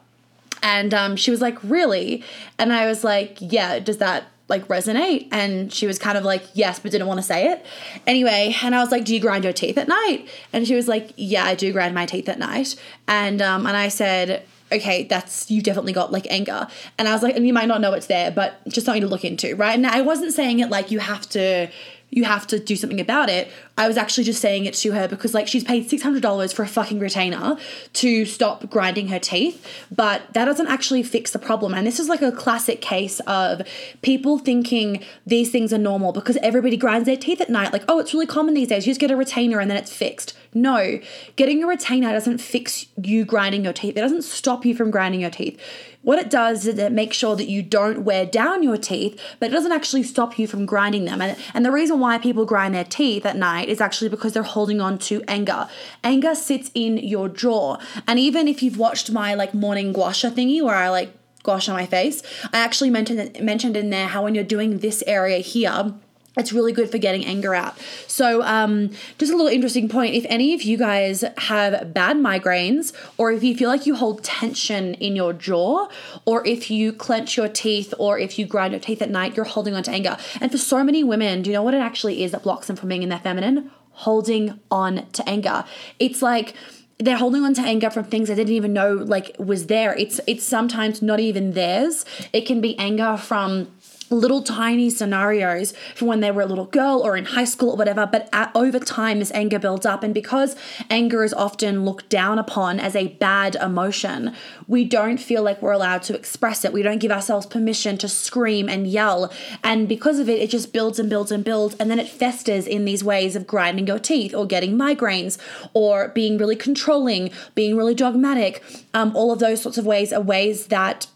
And 0.61 0.93
um, 0.93 1.15
she 1.15 1.31
was 1.31 1.41
like, 1.41 1.57
Really? 1.63 2.23
And 2.57 2.73
I 2.73 2.87
was 2.87 3.03
like, 3.03 3.37
Yeah, 3.39 3.79
does 3.79 3.97
that 3.97 4.25
like 4.47 4.67
resonate? 4.67 5.27
And 5.31 5.71
she 5.71 5.87
was 5.87 5.99
kind 5.99 6.17
of 6.17 6.23
like, 6.23 6.43
Yes, 6.53 6.79
but 6.79 6.91
didn't 6.91 7.07
want 7.07 7.19
to 7.19 7.23
say 7.23 7.51
it. 7.51 7.65
Anyway, 8.05 8.55
and 8.61 8.75
I 8.75 8.79
was 8.79 8.91
like, 8.91 9.05
Do 9.05 9.13
you 9.13 9.19
grind 9.19 9.43
your 9.43 9.53
teeth 9.53 9.77
at 9.77 9.87
night? 9.87 10.27
And 10.53 10.67
she 10.67 10.75
was 10.75 10.87
like, 10.87 11.13
Yeah, 11.15 11.45
I 11.45 11.55
do 11.55 11.71
grind 11.71 11.95
my 11.95 12.05
teeth 12.05 12.29
at 12.29 12.39
night. 12.39 12.75
And 13.07 13.41
um, 13.41 13.65
and 13.65 13.75
I 13.75 13.87
said, 13.89 14.45
okay, 14.71 15.03
that's 15.03 15.49
you 15.49 15.61
definitely 15.61 15.93
got 15.93 16.11
like 16.11 16.27
anger. 16.29 16.67
And 16.97 17.07
I 17.07 17.13
was 17.13 17.23
like, 17.23 17.35
and 17.35 17.45
you 17.45 17.53
might 17.53 17.67
not 17.67 17.81
know 17.81 17.93
it's 17.93 18.07
there, 18.07 18.31
but 18.31 18.65
just 18.67 18.85
something 18.85 19.01
to 19.01 19.07
look 19.07 19.23
into, 19.23 19.55
right? 19.55 19.75
And 19.75 19.85
I 19.85 20.01
wasn't 20.01 20.33
saying 20.33 20.59
it 20.59 20.69
like 20.69 20.91
you 20.91 20.99
have 20.99 21.29
to 21.29 21.69
you 22.15 22.23
have 22.23 22.47
to 22.47 22.57
do 22.57 22.77
something 22.77 23.01
about 23.01 23.29
it. 23.29 23.51
I 23.77 23.89
was 23.89 23.97
actually 23.97 24.23
just 24.23 24.41
saying 24.41 24.65
it 24.65 24.73
to 24.75 24.93
her 24.93 25.05
because 25.05 25.33
like 25.33 25.49
she's 25.49 25.65
paid 25.65 25.89
$600 25.89 26.53
for 26.53 26.63
a 26.63 26.67
fucking 26.67 26.97
retainer 26.97 27.57
to 27.93 28.25
stop 28.25 28.69
grinding 28.69 29.09
her 29.09 29.19
teeth, 29.19 29.67
but 29.93 30.21
that 30.33 30.45
doesn't 30.45 30.67
actually 30.67 31.03
fix 31.03 31.31
the 31.31 31.39
problem. 31.39 31.73
And 31.73 31.85
this 31.85 31.99
is 31.99 32.07
like 32.07 32.21
a 32.21 32.31
classic 32.31 32.79
case 32.79 33.19
of 33.27 33.61
people 34.01 34.39
thinking 34.39 35.03
these 35.27 35.51
things 35.51 35.73
are 35.73 35.77
normal 35.77 36.13
because 36.13 36.37
everybody 36.37 36.77
grinds 36.77 37.05
their 37.05 37.17
teeth 37.17 37.41
at 37.41 37.49
night. 37.49 37.73
Like, 37.73 37.83
oh, 37.89 37.99
it's 37.99 38.13
really 38.13 38.27
common 38.27 38.53
these 38.53 38.69
days. 38.69 38.87
You 38.87 38.91
just 38.91 39.01
get 39.01 39.11
a 39.11 39.17
retainer 39.17 39.59
and 39.59 39.69
then 39.69 39.77
it's 39.77 39.93
fixed. 39.93 40.37
No, 40.57 40.99
getting 41.35 41.61
a 41.65 41.67
retainer 41.67 42.13
doesn't 42.13 42.37
fix 42.37 42.85
you 42.95 43.25
grinding 43.25 43.65
your 43.65 43.73
teeth. 43.73 43.97
It 43.97 43.99
doesn't 43.99 44.21
stop 44.21 44.65
you 44.65 44.73
from 44.73 44.89
grinding 44.89 45.19
your 45.19 45.29
teeth. 45.29 45.59
What 46.01 46.17
it 46.17 46.29
does 46.29 46.65
is 46.65 46.79
it 46.79 46.93
makes 46.93 47.17
sure 47.17 47.35
that 47.35 47.49
you 47.49 47.61
don't 47.61 48.05
wear 48.05 48.25
down 48.25 48.63
your 48.63 48.77
teeth, 48.77 49.19
but 49.41 49.49
it 49.49 49.53
doesn't 49.53 49.73
actually 49.73 50.03
stop 50.03 50.39
you 50.39 50.47
from 50.47 50.65
grinding 50.65 51.03
them. 51.03 51.19
And, 51.19 51.37
and 51.53 51.65
the 51.65 51.73
reason 51.73 51.99
why 51.99 52.19
people 52.19 52.45
grind 52.45 52.73
their 52.73 52.85
teeth 52.85 53.25
at 53.25 53.35
night 53.35 53.67
is 53.67 53.81
actually 53.81 54.07
because 54.07 54.31
they're 54.31 54.43
holding 54.43 54.79
on 54.79 54.97
to 54.99 55.21
anger. 55.27 55.67
Anger 56.05 56.35
sits 56.35 56.71
in 56.73 56.99
your 56.99 57.27
jaw. 57.27 57.77
And 58.07 58.17
even 58.17 58.47
if 58.47 58.63
you've 58.63 58.77
watched 58.77 59.11
my 59.11 59.33
like 59.33 59.53
morning 59.53 59.91
gua 59.91 60.13
sha 60.13 60.29
thingy 60.29 60.63
where 60.63 60.75
I 60.75 60.87
like 60.87 61.11
gua 61.43 61.59
sha 61.59 61.73
my 61.73 61.85
face, 61.85 62.23
I 62.53 62.59
actually 62.59 62.91
mentioned 62.91 63.41
mentioned 63.41 63.75
in 63.75 63.89
there 63.89 64.07
how 64.07 64.23
when 64.23 64.35
you're 64.35 64.45
doing 64.45 64.77
this 64.77 65.03
area 65.05 65.39
here, 65.39 65.95
it's 66.37 66.51
really 66.51 66.71
good 66.71 66.89
for 66.91 66.97
getting 66.97 67.25
anger 67.25 67.55
out. 67.55 67.77
So, 68.07 68.41
um, 68.43 68.91
just 69.17 69.31
a 69.31 69.35
little 69.35 69.51
interesting 69.51 69.87
point 69.89 70.15
if 70.15 70.25
any 70.29 70.53
of 70.53 70.63
you 70.63 70.77
guys 70.77 71.23
have 71.37 71.93
bad 71.93 72.17
migraines, 72.17 72.93
or 73.17 73.31
if 73.31 73.43
you 73.43 73.55
feel 73.55 73.69
like 73.69 73.85
you 73.85 73.95
hold 73.95 74.23
tension 74.23 74.95
in 74.95 75.15
your 75.15 75.33
jaw, 75.33 75.87
or 76.25 76.45
if 76.45 76.69
you 76.69 76.91
clench 76.91 77.37
your 77.37 77.47
teeth, 77.47 77.93
or 77.97 78.19
if 78.19 78.37
you 78.37 78.45
grind 78.45 78.73
your 78.73 78.81
teeth 78.81 79.01
at 79.01 79.09
night, 79.09 79.35
you're 79.35 79.45
holding 79.45 79.73
on 79.75 79.83
to 79.83 79.91
anger. 79.91 80.17
And 80.41 80.51
for 80.51 80.57
so 80.57 80.83
many 80.83 81.03
women, 81.03 81.41
do 81.41 81.49
you 81.49 81.55
know 81.55 81.63
what 81.63 81.73
it 81.73 81.81
actually 81.81 82.23
is 82.23 82.31
that 82.31 82.43
blocks 82.43 82.67
them 82.67 82.75
from 82.75 82.89
being 82.89 83.03
in 83.03 83.09
their 83.09 83.19
feminine? 83.19 83.71
Holding 83.91 84.59
on 84.69 85.09
to 85.11 85.27
anger. 85.27 85.63
It's 85.99 86.21
like, 86.21 86.53
they're 86.97 87.17
holding 87.17 87.43
on 87.43 87.53
to 87.53 87.61
anger 87.61 87.89
from 87.89 88.05
things 88.05 88.29
they 88.29 88.35
didn't 88.35 88.53
even 88.53 88.71
know 88.71 88.93
like 88.93 89.35
was 89.37 89.67
there. 89.67 89.93
It's 89.95 90.21
it's 90.27 90.45
sometimes 90.45 91.01
not 91.01 91.19
even 91.19 91.51
theirs. 91.51 92.05
It 92.31 92.41
can 92.41 92.61
be 92.61 92.77
anger 92.79 93.17
from 93.17 93.67
little 94.09 94.41
tiny 94.41 94.89
scenarios 94.89 95.73
from 95.95 96.07
when 96.07 96.19
they 96.19 96.31
were 96.31 96.41
a 96.41 96.45
little 96.45 96.65
girl 96.65 97.01
or 97.03 97.17
in 97.17 97.25
high 97.25 97.45
school 97.45 97.71
or 97.71 97.77
whatever 97.77 98.05
but 98.05 98.29
at, 98.31 98.51
over 98.55 98.79
time 98.79 99.19
this 99.19 99.31
anger 99.31 99.59
builds 99.59 99.85
up. 99.85 100.03
And 100.03 100.13
because 100.13 100.55
anger 100.89 101.23
is 101.23 101.33
often 101.33 101.85
looked 101.85 102.09
down 102.09 102.39
upon 102.39 102.79
as 102.79 102.95
a 102.95 103.07
bad 103.07 103.55
emotion 103.55 104.35
we 104.67 104.83
don't 104.83 105.17
feel 105.17 105.43
like 105.43 105.61
we're 105.61 105.71
allowed 105.71 106.03
to 106.03 106.15
express 106.15 106.65
it. 106.65 106.73
We 106.73 106.81
don't 106.81 106.99
give 106.99 107.11
ourselves 107.11 107.45
permission 107.45 107.97
to 107.99 108.07
scream 108.07 108.67
and 108.67 108.87
yell. 108.87 109.31
And 109.63 109.87
because 109.87 110.19
of 110.19 110.29
it 110.29 110.41
it 110.41 110.49
just 110.49 110.73
builds 110.73 110.99
and 110.99 111.09
builds 111.09 111.31
and 111.31 111.43
builds. 111.43 111.75
And 111.75 111.89
then 111.89 111.99
it 111.99 112.07
festers 112.07 112.67
in 112.67 112.85
these 112.85 113.03
ways 113.03 113.35
of 113.35 113.47
grinding 113.47 113.87
your 113.87 113.99
teeth 113.99 114.33
or 114.33 114.45
getting 114.45 114.77
migraines 114.77 115.37
or 115.73 116.09
being 116.09 116.37
really 116.37 116.55
controlling 116.55 117.31
being 117.53 117.75
really 117.75 117.95
dogmatic 117.95 118.63
um, 118.93 119.15
all 119.15 119.31
of 119.31 119.39
those 119.39 119.61
sorts 119.61 119.77
of 119.77 119.85
ways 119.85 120.11
are 120.11 120.21
ways 120.21 120.67
that 120.67 121.07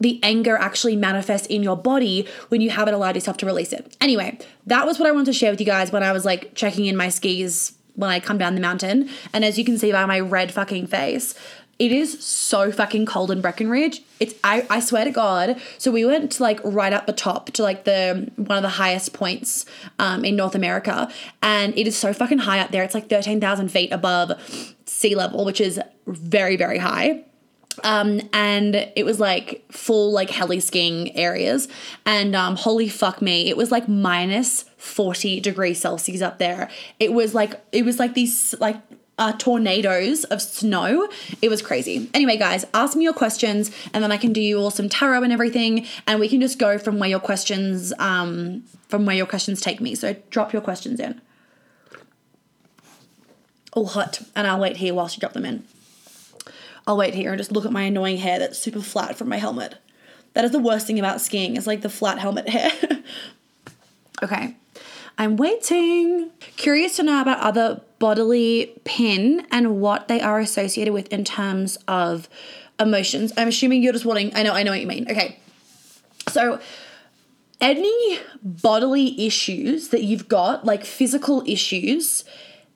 the 0.00 0.20
anger 0.22 0.56
actually 0.56 0.96
manifests 0.96 1.46
in 1.46 1.62
your 1.62 1.76
body 1.76 2.26
when 2.48 2.60
you 2.60 2.70
haven't 2.70 2.94
allowed 2.94 3.14
yourself 3.14 3.36
to 3.38 3.46
release 3.46 3.72
it. 3.72 3.96
Anyway, 4.00 4.38
that 4.66 4.86
was 4.86 4.98
what 4.98 5.08
I 5.08 5.12
wanted 5.12 5.26
to 5.26 5.32
share 5.32 5.50
with 5.50 5.60
you 5.60 5.66
guys 5.66 5.90
when 5.92 6.02
I 6.02 6.12
was 6.12 6.24
like 6.24 6.54
checking 6.54 6.86
in 6.86 6.96
my 6.96 7.08
skis 7.08 7.74
when 7.94 8.10
I 8.10 8.20
come 8.20 8.38
down 8.38 8.54
the 8.54 8.60
mountain. 8.60 9.08
And 9.32 9.44
as 9.44 9.58
you 9.58 9.64
can 9.64 9.76
see 9.76 9.90
by 9.90 10.06
my 10.06 10.20
red 10.20 10.52
fucking 10.52 10.86
face, 10.86 11.34
it 11.78 11.92
is 11.92 12.24
so 12.24 12.72
fucking 12.72 13.06
cold 13.06 13.30
in 13.30 13.40
Breckenridge. 13.40 14.02
It's 14.18 14.34
I, 14.42 14.66
I 14.68 14.80
swear 14.80 15.04
to 15.04 15.12
God. 15.12 15.60
So 15.78 15.92
we 15.92 16.04
went 16.04 16.32
to 16.32 16.42
like 16.42 16.60
right 16.64 16.92
up 16.92 17.06
the 17.06 17.12
top 17.12 17.50
to 17.52 17.62
like 17.62 17.84
the 17.84 18.30
one 18.34 18.58
of 18.58 18.62
the 18.62 18.68
highest 18.68 19.12
points 19.12 19.64
um, 20.00 20.24
in 20.24 20.34
North 20.34 20.56
America, 20.56 21.08
and 21.40 21.76
it 21.78 21.86
is 21.86 21.96
so 21.96 22.12
fucking 22.12 22.38
high 22.38 22.58
up 22.58 22.72
there. 22.72 22.82
It's 22.82 22.94
like 22.94 23.08
thirteen 23.08 23.40
thousand 23.40 23.68
feet 23.68 23.92
above 23.92 24.32
sea 24.86 25.14
level, 25.14 25.44
which 25.44 25.60
is 25.60 25.80
very 26.06 26.56
very 26.56 26.78
high. 26.78 27.24
Um, 27.84 28.20
and 28.32 28.74
it 28.96 29.04
was 29.04 29.20
like 29.20 29.64
full 29.70 30.12
like 30.12 30.30
heli 30.30 30.60
skiing 30.60 31.16
areas. 31.16 31.68
And 32.06 32.34
um, 32.34 32.56
holy 32.56 32.88
fuck 32.88 33.22
me, 33.22 33.48
it 33.48 33.56
was 33.56 33.70
like 33.70 33.88
minus 33.88 34.64
40 34.76 35.40
degrees 35.40 35.80
Celsius 35.80 36.22
up 36.22 36.38
there. 36.38 36.68
It 36.98 37.12
was 37.12 37.34
like, 37.34 37.60
it 37.72 37.84
was 37.84 37.98
like 37.98 38.14
these 38.14 38.54
like 38.60 38.76
uh, 39.18 39.32
tornadoes 39.32 40.24
of 40.24 40.40
snow. 40.40 41.08
It 41.42 41.48
was 41.48 41.60
crazy. 41.60 42.08
Anyway, 42.14 42.36
guys, 42.36 42.64
ask 42.72 42.96
me 42.96 43.04
your 43.04 43.12
questions 43.12 43.70
and 43.92 44.02
then 44.02 44.12
I 44.12 44.16
can 44.16 44.32
do 44.32 44.40
you 44.40 44.58
all 44.58 44.70
some 44.70 44.88
tarot 44.88 45.22
and 45.22 45.32
everything. 45.32 45.86
And 46.06 46.20
we 46.20 46.28
can 46.28 46.40
just 46.40 46.58
go 46.58 46.78
from 46.78 46.98
where 46.98 47.08
your 47.08 47.20
questions, 47.20 47.92
um, 47.98 48.64
from 48.88 49.04
where 49.06 49.16
your 49.16 49.26
questions 49.26 49.60
take 49.60 49.80
me. 49.80 49.94
So 49.94 50.14
drop 50.30 50.52
your 50.52 50.62
questions 50.62 51.00
in. 51.00 51.20
All 53.72 53.86
hot. 53.86 54.22
And 54.36 54.46
I'll 54.46 54.60
wait 54.60 54.76
here 54.76 54.94
whilst 54.94 55.16
you 55.16 55.20
drop 55.20 55.32
them 55.32 55.44
in. 55.44 55.64
I'll 56.88 56.96
wait 56.96 57.12
here 57.12 57.32
and 57.32 57.38
just 57.38 57.52
look 57.52 57.66
at 57.66 57.70
my 57.70 57.82
annoying 57.82 58.16
hair 58.16 58.38
that's 58.38 58.58
super 58.58 58.80
flat 58.80 59.18
from 59.18 59.28
my 59.28 59.36
helmet. 59.36 59.74
That 60.32 60.46
is 60.46 60.52
the 60.52 60.58
worst 60.58 60.86
thing 60.86 60.98
about 60.98 61.20
skiing, 61.20 61.56
is 61.56 61.66
like 61.66 61.82
the 61.82 61.90
flat 61.90 62.18
helmet 62.18 62.48
hair. 62.48 62.72
okay. 64.22 64.56
I'm 65.18 65.36
waiting. 65.36 66.30
Curious 66.56 66.96
to 66.96 67.02
know 67.02 67.20
about 67.20 67.40
other 67.40 67.82
bodily 67.98 68.80
pin 68.84 69.46
and 69.50 69.82
what 69.82 70.08
they 70.08 70.22
are 70.22 70.38
associated 70.38 70.94
with 70.94 71.08
in 71.08 71.24
terms 71.24 71.76
of 71.86 72.26
emotions. 72.80 73.34
I'm 73.36 73.48
assuming 73.48 73.82
you're 73.82 73.92
just 73.92 74.06
wanting, 74.06 74.34
I 74.34 74.42
know, 74.42 74.54
I 74.54 74.62
know 74.62 74.70
what 74.70 74.80
you 74.80 74.86
mean. 74.86 75.10
Okay. 75.10 75.38
So, 76.28 76.58
any 77.60 78.20
bodily 78.42 79.26
issues 79.26 79.88
that 79.88 80.04
you've 80.04 80.26
got, 80.28 80.64
like 80.64 80.86
physical 80.86 81.42
issues, 81.46 82.24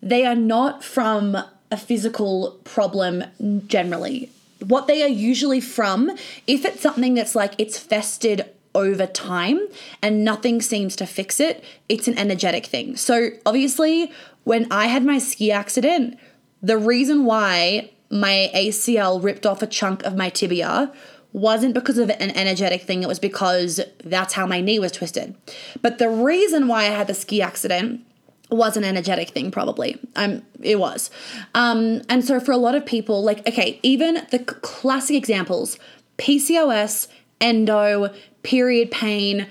they 0.03 0.27
are 0.27 0.35
not 0.35 0.85
from 0.85 1.39
a 1.73 1.77
physical 1.77 2.61
problem 2.65 3.25
generally. 3.67 4.31
What 4.65 4.87
they 4.87 5.03
are 5.03 5.09
usually 5.09 5.61
from, 5.61 6.11
if 6.47 6.65
it's 6.65 6.81
something 6.81 7.15
that's 7.15 7.35
like 7.35 7.55
it's 7.59 7.79
festered 7.79 8.45
over 8.75 9.07
time 9.07 9.61
and 10.01 10.25
nothing 10.25 10.61
seems 10.63 10.95
to 10.97 11.07
fix 11.07 11.41
it, 11.41 11.65
it's 11.89 12.07
an 12.07 12.17
energetic 12.17 12.67
thing. 12.67 12.97
So, 12.97 13.31
obviously, 13.45 14.13
when 14.45 14.71
I 14.71 14.87
had 14.87 15.05
my 15.05 15.19
ski 15.19 15.51
accident, 15.51 16.19
the 16.63 16.79
reason 16.79 17.25
why 17.25 17.91
my 18.11 18.51
ACL 18.55 19.23
ripped 19.23 19.47
off 19.47 19.63
a 19.63 19.67
chunk 19.67 20.05
of 20.05 20.15
my 20.15 20.29
tibia 20.29 20.93
wasn't 21.33 21.75
because 21.75 21.97
of 21.97 22.11
an 22.11 22.31
energetic 22.37 22.83
thing, 22.83 23.03
it 23.03 23.09
was 23.09 23.19
because 23.19 23.81
that's 24.05 24.35
how 24.35 24.47
my 24.47 24.61
knee 24.61 24.79
was 24.79 24.93
twisted. 24.93 25.35
But 25.81 25.99
the 25.99 26.11
reason 26.11 26.69
why 26.69 26.83
I 26.83 26.91
had 26.91 27.07
the 27.07 27.15
ski 27.15 27.41
accident 27.41 28.05
was 28.53 28.77
an 28.77 28.85
energetic 28.85 29.31
thing 29.31 29.51
probably. 29.51 29.99
Um 30.17 30.43
it 30.61 30.79
was. 30.79 31.11
Um 31.55 32.03
and 32.09 32.25
so 32.25 32.41
for 32.41 32.53
a 32.53 32.57
lot 32.57 32.75
of 32.75 32.87
people 32.87 33.23
like 33.23 33.47
okay 33.47 33.79
even 33.83 34.27
the 34.31 34.39
classic 34.39 35.17
examples 35.17 35.79
pcos 36.19 37.09
endo 37.41 38.13
period 38.43 38.91
pain 38.91 39.47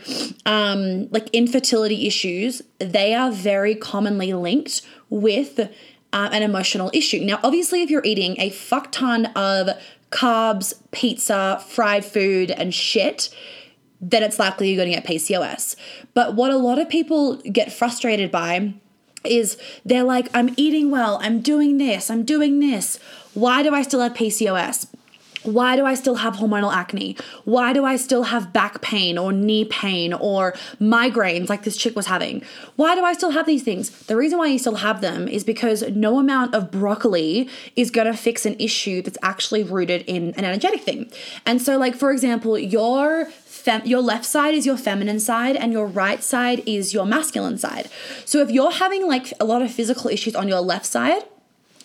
um 0.45 1.09
like 1.11 1.29
infertility 1.29 2.07
issues 2.07 2.61
they 2.79 3.13
are 3.13 3.31
very 3.31 3.75
commonly 3.75 4.33
linked 4.33 4.81
with 5.09 5.59
uh, 6.13 6.29
an 6.31 6.43
emotional 6.43 6.91
issue. 6.93 7.21
Now 7.21 7.39
obviously 7.43 7.81
if 7.83 7.89
you're 7.89 8.03
eating 8.03 8.39
a 8.39 8.49
fuck 8.49 8.91
ton 8.91 9.27
of 9.27 9.69
carbs 10.11 10.73
pizza 10.91 11.63
fried 11.67 12.03
food 12.03 12.51
and 12.51 12.73
shit 12.73 13.29
then 14.01 14.23
it's 14.23 14.39
likely 14.39 14.69
you're 14.69 14.83
going 14.83 14.91
to 14.91 14.99
get 14.99 15.05
PCOS. 15.05 15.75
But 16.15 16.35
what 16.35 16.51
a 16.51 16.57
lot 16.57 16.79
of 16.79 16.89
people 16.89 17.35
get 17.37 17.71
frustrated 17.71 18.31
by 18.31 18.73
is 19.23 19.57
they're 19.85 20.03
like, 20.03 20.29
I'm 20.33 20.53
eating 20.57 20.91
well, 20.91 21.19
I'm 21.21 21.41
doing 21.41 21.77
this, 21.77 22.09
I'm 22.09 22.23
doing 22.23 22.59
this. 22.59 22.99
Why 23.33 23.63
do 23.63 23.73
I 23.73 23.81
still 23.81 24.01
have 24.01 24.13
PCOS? 24.13 24.87
Why 25.43 25.75
do 25.75 25.85
I 25.85 25.95
still 25.95 26.15
have 26.15 26.35
hormonal 26.35 26.71
acne? 26.71 27.17
Why 27.45 27.73
do 27.73 27.83
I 27.83 27.95
still 27.95 28.23
have 28.23 28.53
back 28.53 28.81
pain 28.81 29.17
or 29.17 29.31
knee 29.33 29.65
pain 29.65 30.13
or 30.13 30.53
migraines 30.79 31.49
like 31.49 31.63
this 31.63 31.77
chick 31.77 31.95
was 31.95 32.05
having? 32.05 32.43
Why 32.75 32.93
do 32.93 33.03
I 33.03 33.13
still 33.13 33.31
have 33.31 33.47
these 33.47 33.63
things? 33.63 33.89
The 34.05 34.15
reason 34.15 34.37
why 34.37 34.47
you 34.47 34.59
still 34.59 34.75
have 34.75 35.01
them 35.01 35.27
is 35.27 35.43
because 35.43 35.81
no 35.89 36.19
amount 36.19 36.53
of 36.53 36.69
broccoli 36.69 37.49
is 37.75 37.89
going 37.89 38.05
to 38.05 38.15
fix 38.15 38.45
an 38.45 38.55
issue 38.59 39.01
that's 39.01 39.17
actually 39.23 39.63
rooted 39.63 40.03
in 40.03 40.33
an 40.35 40.45
energetic 40.45 40.81
thing. 40.81 41.11
And 41.45 41.59
so, 41.59 41.75
like, 41.77 41.95
for 41.95 42.11
example, 42.11 42.59
your 42.59 43.27
fem- 43.61 43.85
your 43.85 44.01
left 44.01 44.25
side 44.25 44.53
is 44.53 44.65
your 44.65 44.77
feminine 44.77 45.19
side 45.19 45.55
and 45.55 45.71
your 45.71 45.85
right 45.85 46.23
side 46.23 46.63
is 46.65 46.93
your 46.93 47.05
masculine 47.05 47.57
side. 47.57 47.89
So 48.25 48.39
if 48.39 48.49
you're 48.49 48.71
having 48.71 49.07
like 49.07 49.33
a 49.39 49.45
lot 49.45 49.61
of 49.61 49.71
physical 49.71 50.09
issues 50.09 50.35
on 50.35 50.47
your 50.47 50.61
left 50.61 50.85
side, 50.85 51.23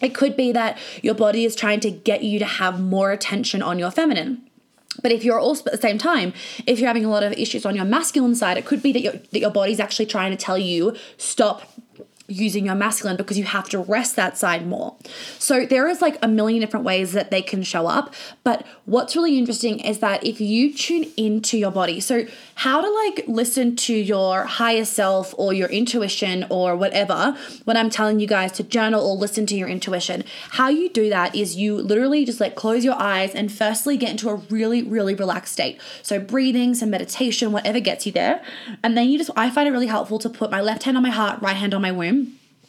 it 0.01 0.15
could 0.15 0.37
be 0.37 0.53
that 0.53 0.79
your 1.03 1.15
body 1.15 1.45
is 1.45 1.55
trying 1.55 1.81
to 1.81 1.91
get 1.91 2.23
you 2.23 2.39
to 2.39 2.45
have 2.45 2.81
more 2.81 3.13
attention 3.13 3.63
on 3.63 3.79
your 3.79 3.91
feminine. 3.91 4.43
But 5.03 5.13
if 5.13 5.25
you're 5.25 5.39
also 5.39 5.65
at 5.67 5.73
the 5.73 5.81
same 5.81 5.99
time, 5.99 6.33
if 6.67 6.79
you're 6.79 6.89
having 6.89 7.05
a 7.05 7.11
lot 7.11 7.23
of 7.23 7.33
issues 7.33 7.67
on 7.67 7.77
your 7.77 7.85
masculine 7.85 8.35
side, 8.35 8.57
it 8.57 8.65
could 8.65 8.83
be 8.83 8.93
that 8.93 9.01
your 9.01 9.13
that 9.13 9.41
your 9.41 9.51
body's 9.51 9.81
actually 9.81 10.07
trying 10.07 10.31
to 10.31 10.37
tell 10.37 10.59
you 10.59 10.97
stop 11.19 11.71
using 12.29 12.67
your 12.67 12.75
masculine 12.75 13.17
because 13.17 13.39
you 13.39 13.45
have 13.45 13.69
to 13.69 13.79
rest 13.79 14.17
that 14.17 14.37
side 14.37 14.67
more. 14.67 14.97
So 15.39 15.65
there 15.65 15.89
is 15.89 16.03
like 16.03 16.19
a 16.23 16.29
million 16.29 16.61
different 16.61 16.85
ways 16.85 17.13
that 17.13 17.31
they 17.31 17.43
can 17.43 17.63
show 17.63 17.87
up, 17.87 18.15
but 18.43 18.67
what's 18.85 19.15
really 19.15 19.39
interesting 19.39 19.81
is 19.81 20.01
that 20.01 20.25
if 20.25 20.41
you 20.41 20.73
tune 20.73 21.07
into 21.17 21.57
your 21.57 21.71
body, 21.71 22.01
so 22.01 22.27
how 22.57 22.81
to 22.81 22.91
like 22.91 23.25
listen 23.29 23.77
to 23.77 23.95
your 23.95 24.45
higher 24.45 24.85
self 24.85 25.35
or 25.39 25.53
your 25.53 25.69
intuition 25.69 26.47
or 26.51 26.77
whatever, 26.77 27.37
when 27.65 27.77
I'm 27.77 27.91
telling 27.91 28.19
you 28.19 28.27
guys 28.27 28.53
to 28.53 28.63
journal 28.63 29.07
or 29.07 29.17
listen 29.17 29.47
to 29.47 29.55
your 29.55 29.69
intuition, 29.69 30.25
how 30.51 30.69
you 30.69 30.89
do 30.89 31.09
that 31.11 31.35
is 31.35 31.57
you 31.57 31.77
literally 31.77 32.25
just 32.25 32.41
like 32.41 32.57
close 32.57 32.85
your 32.85 32.95
eyes 32.95 33.35
and 33.35 33.53
firstly 33.53 33.97
get 33.97 34.11
into 34.11 34.29
a 34.29 34.35
really 34.35 34.83
really 34.83 35.15
relaxed 35.15 35.53
state. 35.53 35.81
So 36.03 36.19
breathing, 36.19 36.75
some 36.75 36.91
meditation, 36.91 37.53
whatever 37.53 37.81
gets 37.81 38.07
you 38.07 38.13
there. 38.13 38.43
And 38.83 38.97
then 38.97 39.09
you 39.09 39.19
just 39.19 39.31
I 39.37 39.51
find 39.51 39.69
it 39.69 39.73
really 39.73 39.87
helpful 39.87 40.19
to 40.21 40.29
put 40.29 40.51
my 40.51 40.61
left 40.61 40.85
hand 40.85 40.97
on 40.97 41.03
my 41.03 41.11
heart, 41.11 41.41
right 41.41 41.57
hand 41.57 41.75
on 41.75 41.83
my 41.83 41.93
womb 41.93 42.16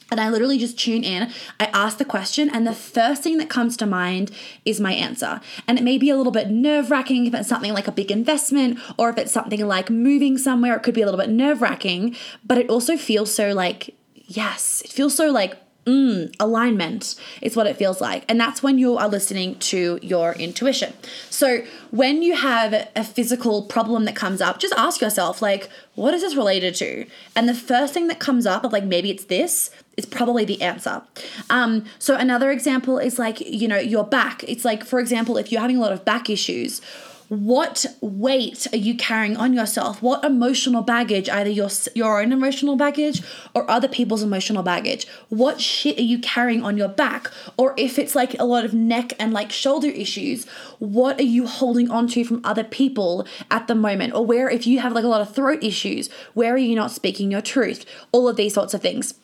and 0.09 0.19
I 0.19 0.29
literally 0.29 0.57
just 0.57 0.79
tune 0.79 1.03
in. 1.03 1.31
I 1.59 1.65
ask 1.73 1.97
the 1.97 2.05
question, 2.05 2.49
and 2.49 2.65
the 2.65 2.73
first 2.73 3.23
thing 3.23 3.37
that 3.37 3.49
comes 3.49 3.77
to 3.77 3.85
mind 3.85 4.31
is 4.65 4.79
my 4.79 4.93
answer. 4.93 5.41
And 5.67 5.77
it 5.77 5.83
may 5.83 5.97
be 5.97 6.09
a 6.09 6.17
little 6.17 6.31
bit 6.31 6.49
nerve 6.49 6.91
wracking 6.91 7.25
if 7.25 7.33
it's 7.33 7.49
something 7.49 7.73
like 7.73 7.87
a 7.87 7.91
big 7.91 8.11
investment, 8.11 8.79
or 8.97 9.09
if 9.09 9.17
it's 9.17 9.31
something 9.31 9.65
like 9.65 9.89
moving 9.89 10.37
somewhere, 10.37 10.75
it 10.75 10.83
could 10.83 10.95
be 10.95 11.01
a 11.01 11.05
little 11.05 11.19
bit 11.19 11.29
nerve 11.29 11.61
wracking, 11.61 12.15
but 12.45 12.57
it 12.57 12.69
also 12.69 12.97
feels 12.97 13.33
so 13.33 13.53
like, 13.53 13.95
yes, 14.27 14.81
it 14.83 14.91
feels 14.91 15.15
so 15.15 15.31
like 15.31 15.57
mm, 15.87 16.35
alignment 16.39 17.15
is 17.41 17.55
what 17.55 17.65
it 17.65 17.77
feels 17.77 18.01
like. 18.01 18.25
And 18.27 18.39
that's 18.39 18.61
when 18.61 18.77
you 18.77 18.97
are 18.97 19.07
listening 19.07 19.55
to 19.59 19.97
your 20.01 20.33
intuition. 20.33 20.93
So 21.29 21.63
when 21.91 22.21
you 22.21 22.35
have 22.35 22.89
a 22.95 23.03
physical 23.03 23.63
problem 23.63 24.03
that 24.05 24.15
comes 24.15 24.41
up, 24.41 24.59
just 24.59 24.73
ask 24.77 25.01
yourself, 25.01 25.41
like, 25.41 25.69
what 25.95 26.13
is 26.13 26.21
this 26.21 26.35
related 26.35 26.75
to? 26.75 27.05
And 27.35 27.47
the 27.47 27.55
first 27.55 27.93
thing 27.93 28.07
that 28.07 28.19
comes 28.19 28.45
up 28.45 28.65
of 28.65 28.73
like 28.73 28.83
maybe 28.83 29.09
it's 29.09 29.25
this 29.25 29.71
is 29.97 30.05
probably 30.05 30.45
the 30.45 30.61
answer. 30.61 31.01
Um, 31.49 31.85
so 31.99 32.15
another 32.15 32.51
example 32.51 32.99
is 32.99 33.17
like, 33.17 33.41
you 33.41 33.67
know, 33.67 33.79
your 33.79 34.05
back. 34.05 34.43
It's 34.43 34.63
like, 34.63 34.85
for 34.85 34.99
example, 34.99 35.37
if 35.37 35.51
you're 35.51 35.61
having 35.61 35.77
a 35.77 35.81
lot 35.81 35.91
of 35.91 36.05
back 36.05 36.29
issues, 36.29 36.81
what 37.29 37.85
weight 37.99 38.67
are 38.71 38.77
you 38.77 38.95
carrying 38.95 39.35
on 39.35 39.53
yourself? 39.53 40.01
What 40.01 40.23
emotional 40.23 40.81
baggage 40.81 41.27
either 41.27 41.49
your 41.49 41.69
your 41.93 42.21
own 42.21 42.31
emotional 42.31 42.77
baggage 42.77 43.21
or 43.53 43.69
other 43.69 43.89
people's 43.89 44.23
emotional 44.23 44.63
baggage? 44.63 45.07
What 45.27 45.59
shit 45.59 45.97
are 45.99 46.03
you 46.03 46.19
carrying 46.19 46.63
on 46.63 46.77
your 46.77 46.87
back? 46.87 47.29
Or 47.57 47.73
if 47.75 47.99
it's 47.99 48.15
like 48.15 48.39
a 48.39 48.45
lot 48.45 48.63
of 48.63 48.73
neck 48.73 49.11
and 49.19 49.33
like 49.33 49.51
shoulder 49.51 49.89
issues 49.89 50.45
what 50.79 51.19
are 51.19 51.23
you 51.23 51.47
holding 51.47 51.91
on 51.91 52.07
to 52.07 52.23
from 52.23 52.39
other 52.45 52.63
people 52.63 53.27
at 53.51 53.67
the 53.67 53.75
moment? 53.75 54.13
Or 54.13 54.25
where 54.25 54.49
if 54.49 54.65
you 54.65 54.79
have 54.79 54.93
like 54.93 55.03
a 55.03 55.09
lot 55.09 55.21
of 55.21 55.35
throat 55.35 55.61
issues 55.61 56.09
where 56.33 56.53
are 56.53 56.57
you 56.57 56.75
not 56.75 56.91
speaking 56.91 57.29
your 57.29 57.41
truth? 57.41 57.85
All 58.13 58.29
of 58.29 58.37
these 58.37 58.53
sorts 58.53 58.73
of 58.73 58.81
things 58.81 59.15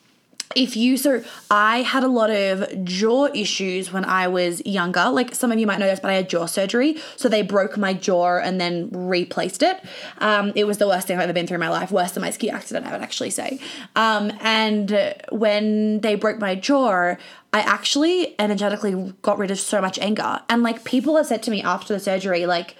if 0.55 0.75
you 0.75 0.97
so 0.97 1.23
i 1.49 1.81
had 1.81 2.03
a 2.03 2.07
lot 2.07 2.29
of 2.29 2.83
jaw 2.83 3.27
issues 3.33 3.91
when 3.91 4.05
i 4.05 4.27
was 4.27 4.65
younger. 4.65 5.09
Like 5.09 5.35
some 5.35 5.51
of 5.51 5.59
you 5.59 5.67
might 5.67 5.79
know 5.79 5.87
this 5.87 5.99
but 5.99 6.11
i 6.11 6.15
had 6.15 6.29
jaw 6.29 6.45
surgery. 6.45 6.97
So 7.15 7.29
they 7.29 7.41
broke 7.41 7.77
my 7.77 7.93
jaw 7.93 8.37
and 8.37 8.59
then 8.59 8.89
replaced 8.91 9.63
it. 9.63 9.83
Um, 10.19 10.51
it 10.55 10.65
was 10.65 10.77
the 10.77 10.87
worst 10.87 11.07
thing 11.07 11.17
i've 11.17 11.23
ever 11.23 11.33
been 11.33 11.47
through 11.47 11.55
in 11.55 11.61
my 11.61 11.69
life. 11.69 11.91
Worse 11.91 12.11
than 12.11 12.21
my 12.21 12.31
ski 12.31 12.49
accident 12.49 12.85
i 12.85 12.91
would 12.91 13.01
actually 13.01 13.29
say. 13.29 13.59
Um, 13.95 14.31
and 14.41 15.15
when 15.31 16.01
they 16.01 16.15
broke 16.15 16.39
my 16.39 16.55
jaw 16.55 17.15
I 17.53 17.59
actually 17.59 18.33
energetically 18.39 19.13
got 19.21 19.37
rid 19.37 19.51
of 19.51 19.59
so 19.59 19.79
much 19.79 19.99
anger. 19.99 20.41
And 20.49 20.63
like 20.63 20.83
people 20.83 21.15
have 21.17 21.27
said 21.27 21.43
to 21.43 21.51
me 21.51 21.61
after 21.61 21.93
the 21.93 21.99
surgery, 21.99 22.47
like, 22.47 22.75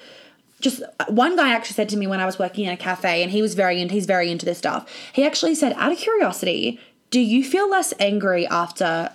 just 0.60 0.82
one 1.10 1.36
guy 1.36 1.52
actually 1.52 1.76
said 1.76 1.90
to 1.90 1.98
me 1.98 2.08
when 2.08 2.20
I 2.20 2.26
was 2.26 2.40
working 2.40 2.66
in 2.66 2.72
a 2.72 2.78
cafe 2.78 3.22
and 3.22 3.32
he 3.32 3.42
was 3.42 3.54
very 3.54 3.82
into 3.82 3.94
he's 3.94 4.06
very 4.06 4.32
into 4.32 4.46
this 4.46 4.58
stuff. 4.58 4.90
He 5.12 5.26
actually 5.26 5.56
said, 5.56 5.74
out 5.74 5.92
of 5.92 5.98
curiosity, 5.98 6.80
do 7.14 7.20
you 7.20 7.44
feel 7.44 7.70
less 7.70 7.94
angry 8.00 8.48
after 8.48 9.12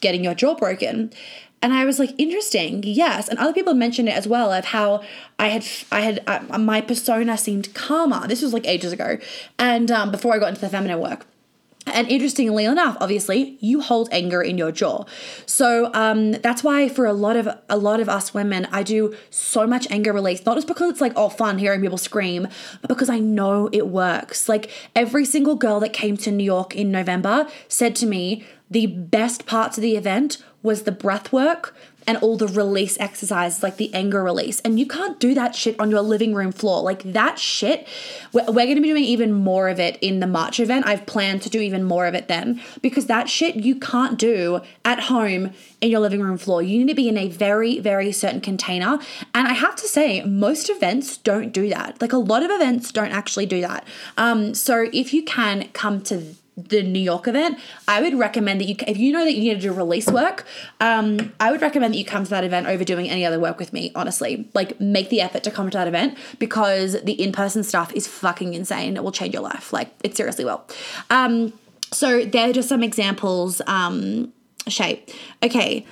getting 0.00 0.24
your 0.24 0.34
jaw 0.34 0.54
broken? 0.54 1.12
And 1.60 1.74
I 1.74 1.84
was 1.84 1.98
like, 1.98 2.14
interesting, 2.18 2.82
yes. 2.82 3.28
And 3.28 3.38
other 3.38 3.52
people 3.52 3.74
mentioned 3.74 4.08
it 4.08 4.16
as 4.16 4.26
well 4.26 4.50
of 4.50 4.64
how 4.64 5.02
I 5.38 5.48
had, 5.48 5.66
I 5.92 6.00
had, 6.00 6.24
uh, 6.26 6.58
my 6.58 6.80
persona 6.80 7.36
seemed 7.36 7.74
calmer. 7.74 8.26
This 8.26 8.40
was 8.40 8.54
like 8.54 8.66
ages 8.66 8.90
ago, 8.90 9.18
and 9.58 9.90
um, 9.90 10.10
before 10.10 10.34
I 10.34 10.38
got 10.38 10.48
into 10.48 10.62
the 10.62 10.70
feminine 10.70 10.98
work. 10.98 11.26
And 11.86 12.08
interestingly 12.08 12.64
enough, 12.64 12.96
obviously, 13.00 13.56
you 13.60 13.80
hold 13.80 14.08
anger 14.12 14.40
in 14.40 14.56
your 14.56 14.70
jaw. 14.70 15.04
So 15.46 15.90
um, 15.94 16.32
that's 16.32 16.62
why 16.62 16.88
for 16.88 17.06
a 17.06 17.12
lot 17.12 17.36
of 17.36 17.48
a 17.68 17.76
lot 17.76 17.98
of 18.00 18.08
us 18.08 18.32
women, 18.32 18.68
I 18.70 18.82
do 18.82 19.16
so 19.30 19.66
much 19.66 19.86
anger 19.90 20.12
release, 20.12 20.46
not 20.46 20.56
just 20.56 20.68
because 20.68 20.90
it's 20.90 21.00
like 21.00 21.12
oh 21.16 21.28
fun 21.28 21.58
hearing 21.58 21.80
people 21.80 21.98
scream, 21.98 22.46
but 22.80 22.88
because 22.88 23.10
I 23.10 23.18
know 23.18 23.68
it 23.72 23.88
works. 23.88 24.48
Like 24.48 24.70
every 24.94 25.24
single 25.24 25.56
girl 25.56 25.80
that 25.80 25.92
came 25.92 26.16
to 26.18 26.30
New 26.30 26.44
York 26.44 26.76
in 26.76 26.92
November 26.92 27.48
said 27.68 27.96
to 27.96 28.06
me, 28.06 28.44
the 28.70 28.86
best 28.86 29.44
parts 29.44 29.76
of 29.76 29.82
the 29.82 29.96
event 29.96 30.42
was 30.62 30.84
the 30.84 30.92
breath 30.92 31.32
work, 31.32 31.74
and 32.06 32.18
all 32.18 32.36
the 32.36 32.48
release 32.48 32.98
exercises, 33.00 33.62
like 33.62 33.76
the 33.76 33.92
anger 33.94 34.22
release. 34.22 34.60
And 34.60 34.78
you 34.78 34.86
can't 34.86 35.18
do 35.18 35.34
that 35.34 35.54
shit 35.54 35.78
on 35.78 35.90
your 35.90 36.00
living 36.00 36.34
room 36.34 36.52
floor. 36.52 36.82
Like 36.82 37.02
that 37.12 37.38
shit, 37.38 37.86
we're, 38.32 38.44
we're 38.46 38.66
going 38.66 38.76
to 38.76 38.82
be 38.82 38.88
doing 38.88 39.04
even 39.04 39.32
more 39.32 39.68
of 39.68 39.78
it 39.78 39.98
in 40.00 40.20
the 40.20 40.26
March 40.26 40.60
event. 40.60 40.86
I've 40.86 41.06
planned 41.06 41.42
to 41.42 41.50
do 41.50 41.60
even 41.60 41.84
more 41.84 42.06
of 42.06 42.14
it 42.14 42.28
then 42.28 42.60
because 42.80 43.06
that 43.06 43.28
shit 43.28 43.56
you 43.56 43.76
can't 43.76 44.18
do 44.18 44.60
at 44.84 45.00
home 45.00 45.52
in 45.80 45.90
your 45.90 46.00
living 46.00 46.20
room 46.20 46.38
floor. 46.38 46.62
You 46.62 46.78
need 46.78 46.88
to 46.88 46.94
be 46.94 47.08
in 47.08 47.18
a 47.18 47.28
very, 47.28 47.78
very 47.78 48.12
certain 48.12 48.40
container. 48.40 48.98
And 49.34 49.48
I 49.48 49.52
have 49.52 49.76
to 49.76 49.88
say, 49.88 50.22
most 50.22 50.70
events 50.70 51.16
don't 51.16 51.52
do 51.52 51.68
that. 51.68 52.00
Like 52.00 52.12
a 52.12 52.18
lot 52.18 52.42
of 52.42 52.50
events 52.50 52.92
don't 52.92 53.12
actually 53.12 53.46
do 53.46 53.60
that. 53.60 53.86
Um, 54.16 54.54
so 54.54 54.88
if 54.92 55.12
you 55.12 55.24
can 55.24 55.68
come 55.72 56.02
to 56.02 56.34
the 56.56 56.82
New 56.82 56.98
York 56.98 57.26
event, 57.28 57.58
I 57.88 58.02
would 58.02 58.18
recommend 58.18 58.60
that 58.60 58.66
you, 58.66 58.76
if 58.86 58.98
you 58.98 59.12
know 59.12 59.24
that 59.24 59.32
you 59.32 59.40
need 59.40 59.54
to 59.54 59.68
do 59.68 59.72
release 59.72 60.06
work, 60.08 60.44
um, 60.80 61.32
I 61.40 61.50
would 61.50 61.62
recommend 61.62 61.94
that 61.94 61.98
you 61.98 62.04
come 62.04 62.24
to 62.24 62.30
that 62.30 62.44
event 62.44 62.66
over 62.66 62.84
doing 62.84 63.08
any 63.08 63.24
other 63.24 63.40
work 63.40 63.58
with 63.58 63.72
me, 63.72 63.90
honestly. 63.94 64.48
Like, 64.52 64.80
make 64.80 65.08
the 65.08 65.20
effort 65.20 65.42
to 65.44 65.50
come 65.50 65.70
to 65.70 65.78
that 65.78 65.88
event 65.88 66.18
because 66.38 67.02
the 67.02 67.12
in 67.12 67.32
person 67.32 67.62
stuff 67.62 67.92
is 67.94 68.06
fucking 68.06 68.54
insane. 68.54 68.96
It 68.96 69.04
will 69.04 69.12
change 69.12 69.32
your 69.32 69.42
life. 69.42 69.72
Like, 69.72 69.94
it 70.04 70.16
seriously 70.16 70.44
will. 70.44 70.62
Um, 71.08 71.52
so, 71.92 72.24
they're 72.24 72.52
just 72.52 72.68
some 72.68 72.82
examples. 72.82 73.62
Um, 73.66 74.32
shape. 74.68 75.10
Okay. 75.42 75.86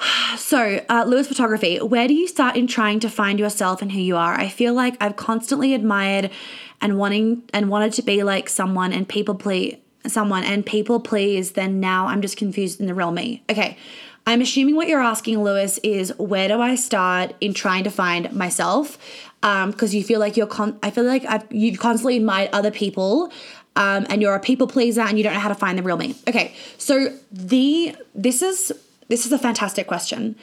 So, 0.36 0.84
uh, 0.88 1.04
Lewis 1.06 1.28
Photography, 1.28 1.78
where 1.78 2.08
do 2.08 2.14
you 2.14 2.26
start 2.26 2.56
in 2.56 2.66
trying 2.66 2.98
to 3.00 3.10
find 3.10 3.38
yourself 3.38 3.82
and 3.82 3.92
who 3.92 4.00
you 4.00 4.16
are? 4.16 4.34
I 4.34 4.48
feel 4.48 4.74
like 4.74 4.96
I've 5.00 5.16
constantly 5.16 5.74
admired 5.74 6.30
and 6.80 6.98
wanting 6.98 7.42
and 7.52 7.68
wanted 7.68 7.92
to 7.94 8.02
be 8.02 8.22
like 8.22 8.48
someone 8.48 8.92
and 8.92 9.08
people 9.08 9.34
please 9.34 9.76
someone 10.06 10.44
and 10.44 10.64
people 10.64 11.00
please, 11.00 11.52
then 11.52 11.80
now 11.80 12.06
I'm 12.06 12.22
just 12.22 12.36
confused 12.36 12.80
in 12.80 12.86
the 12.86 12.94
real 12.94 13.10
me. 13.10 13.42
Okay. 13.50 13.76
I'm 14.26 14.40
assuming 14.40 14.76
what 14.76 14.88
you're 14.88 15.00
asking, 15.00 15.42
Lewis, 15.42 15.78
is 15.78 16.12
where 16.18 16.48
do 16.48 16.60
I 16.60 16.74
start 16.74 17.34
in 17.40 17.54
trying 17.54 17.84
to 17.84 17.90
find 17.90 18.32
myself? 18.32 18.98
Because 19.40 19.94
um, 19.94 19.96
you 19.96 20.04
feel 20.04 20.20
like 20.20 20.36
you're, 20.36 20.46
con- 20.46 20.78
I 20.82 20.90
feel 20.90 21.04
like 21.04 21.24
I've, 21.24 21.50
you've 21.50 21.78
constantly 21.78 22.18
admired 22.18 22.50
other 22.52 22.70
people, 22.70 23.32
um, 23.76 24.06
and 24.10 24.20
you're 24.20 24.34
a 24.34 24.40
people 24.40 24.66
pleaser, 24.66 25.00
and 25.00 25.16
you 25.16 25.24
don't 25.24 25.32
know 25.32 25.40
how 25.40 25.48
to 25.48 25.54
find 25.54 25.78
the 25.78 25.82
real 25.82 25.96
me. 25.96 26.14
Okay, 26.28 26.54
so 26.76 27.16
the 27.32 27.96
this 28.14 28.42
is 28.42 28.72
this 29.10 29.26
is 29.26 29.32
a 29.32 29.38
fantastic 29.38 29.86
question. 29.86 30.36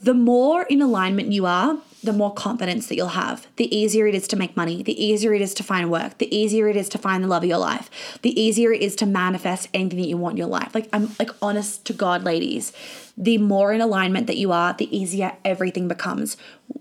The 0.00 0.14
more 0.14 0.62
in 0.64 0.80
alignment 0.80 1.32
you 1.32 1.46
are, 1.46 1.78
the 2.02 2.12
more 2.12 2.32
confidence 2.34 2.86
that 2.88 2.96
you'll 2.96 3.08
have. 3.08 3.46
The 3.56 3.74
easier 3.74 4.06
it 4.06 4.14
is 4.14 4.26
to 4.28 4.36
make 4.36 4.56
money, 4.56 4.82
the 4.82 5.02
easier 5.02 5.32
it 5.32 5.40
is 5.40 5.54
to 5.54 5.62
find 5.62 5.90
work, 5.90 6.18
the 6.18 6.34
easier 6.34 6.68
it 6.68 6.76
is 6.76 6.88
to 6.90 6.98
find 6.98 7.22
the 7.22 7.28
love 7.28 7.44
of 7.44 7.48
your 7.48 7.58
life, 7.58 8.18
the 8.22 8.38
easier 8.40 8.72
it 8.72 8.82
is 8.82 8.96
to 8.96 9.06
manifest 9.06 9.68
anything 9.72 10.00
that 10.00 10.08
you 10.08 10.16
want 10.16 10.34
in 10.34 10.38
your 10.38 10.48
life. 10.48 10.74
Like 10.74 10.88
I'm 10.92 11.10
like 11.18 11.30
honest 11.40 11.84
to 11.86 11.92
God, 11.92 12.22
ladies. 12.22 12.72
The 13.16 13.38
more 13.38 13.72
in 13.72 13.80
alignment 13.80 14.26
that 14.26 14.36
you 14.36 14.52
are, 14.52 14.74
the 14.74 14.94
easier 14.96 15.36
everything 15.44 15.86
becomes. 15.88 16.36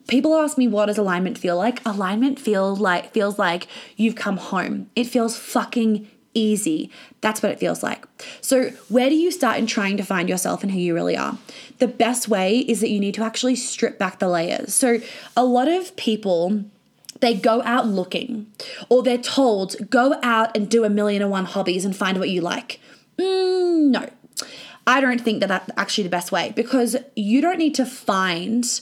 People 0.07 0.35
ask 0.35 0.57
me 0.57 0.67
what 0.67 0.88
does 0.88 0.97
alignment 0.97 1.38
feel 1.38 1.55
like? 1.55 1.85
Alignment 1.85 2.39
feels 2.39 2.79
like 2.79 3.13
feels 3.13 3.38
like 3.38 3.67
you've 3.95 4.15
come 4.15 4.38
home. 4.38 4.89
It 4.95 5.05
feels 5.05 5.38
fucking 5.38 6.09
easy. 6.33 6.89
That's 7.21 7.41
what 7.41 7.51
it 7.51 7.59
feels 7.59 7.83
like. 7.83 8.05
So, 8.41 8.69
where 8.89 9.09
do 9.09 9.15
you 9.15 9.31
start 9.31 9.57
in 9.57 9.67
trying 9.67 9.97
to 9.97 10.03
find 10.03 10.29
yourself 10.29 10.63
and 10.63 10.71
who 10.71 10.79
you 10.79 10.93
really 10.93 11.17
are? 11.17 11.38
The 11.79 11.88
best 11.88 12.27
way 12.27 12.59
is 12.59 12.81
that 12.81 12.89
you 12.89 13.00
need 13.00 13.15
to 13.15 13.23
actually 13.23 13.55
strip 13.55 13.97
back 13.97 14.19
the 14.19 14.29
layers. 14.29 14.73
So, 14.73 15.00
a 15.35 15.43
lot 15.43 15.67
of 15.67 15.95
people 15.95 16.65
they 17.19 17.35
go 17.35 17.61
out 17.63 17.88
looking 17.88 18.51
or 18.89 19.03
they're 19.03 19.17
told 19.17 19.75
go 19.89 20.19
out 20.23 20.55
and 20.57 20.69
do 20.69 20.83
a 20.83 20.89
million 20.89 21.21
and 21.21 21.29
one 21.29 21.45
hobbies 21.45 21.85
and 21.85 21.95
find 21.95 22.17
what 22.17 22.29
you 22.29 22.41
like. 22.41 22.79
Mm, 23.17 23.91
no. 23.91 24.09
I 24.88 25.00
don't 25.00 25.21
think 25.21 25.39
that 25.41 25.47
that's 25.47 25.69
actually 25.77 26.05
the 26.05 26.09
best 26.09 26.31
way 26.31 26.51
because 26.55 26.97
you 27.15 27.39
don't 27.39 27.59
need 27.59 27.75
to 27.75 27.85
find 27.85 28.81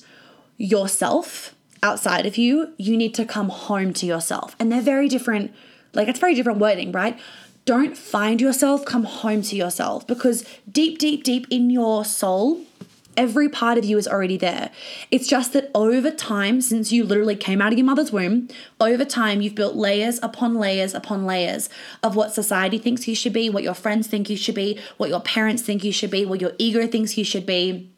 yourself 0.58 1.54
outside 1.84 2.26
of 2.26 2.38
you. 2.38 2.74
You 2.78 2.96
need 2.96 3.14
to 3.16 3.26
come 3.26 3.50
home 3.50 3.94
to 3.94 4.06
yourself. 4.06 4.56
And 4.60 4.72
they're 4.72 4.82
very 4.82 5.10
different 5.10 5.54
like 5.94 6.08
it's 6.08 6.20
very 6.20 6.36
different 6.36 6.60
wording, 6.60 6.92
right? 6.92 7.20
Don't 7.66 7.98
find 7.98 8.42
yourself, 8.42 8.86
come 8.86 9.04
home 9.04 9.42
to 9.44 9.56
yourself 9.56 10.08
because 10.08 10.44
deep, 10.72 10.98
deep, 10.98 11.24
deep 11.24 11.46
in 11.50 11.70
your 11.70 12.04
soul, 12.04 12.62
every 13.16 13.50
part 13.50 13.78
of 13.78 13.86
you 13.86 13.98
is 13.98 14.08
already 14.08 14.38
there. 14.38 14.72
It's 15.12 15.28
just 15.28 15.54
that 15.54 15.70
over 15.76 16.10
time, 16.10 16.62
since 16.62 16.92
you 16.92 17.04
literally 17.04 17.36
came 17.36 17.62
out 17.62 17.72
of 17.72 17.78
your 17.78 17.86
mother's 17.86 18.12
womb, 18.12 18.48
over 18.80 19.06
time, 19.06 19.42
you've 19.42 19.56
built 19.56 19.76
layers 19.76 20.20
upon 20.24 20.56
layers 20.56 20.94
upon 20.94 21.26
layers 21.26 21.70
of 22.02 22.16
what 22.16 22.34
society 22.34 22.78
thinks 22.78 23.08
you 23.08 23.16
should 23.16 23.34
be, 23.34 23.50
what 23.50 23.64
your 23.64 23.74
friends 23.74 24.08
think 24.08 24.30
you 24.30 24.38
should 24.38 24.56
be, 24.56 24.80
what 24.98 25.10
your 25.10 25.22
parents 25.22 25.62
think 25.62 25.84
you 25.84 25.92
should 25.92 26.12
be, 26.12 26.26
what 26.26 26.42
your 26.42 26.54
ego 26.58 26.88
thinks 26.88 27.18
you 27.18 27.24
should 27.24 27.46
be 27.46 27.90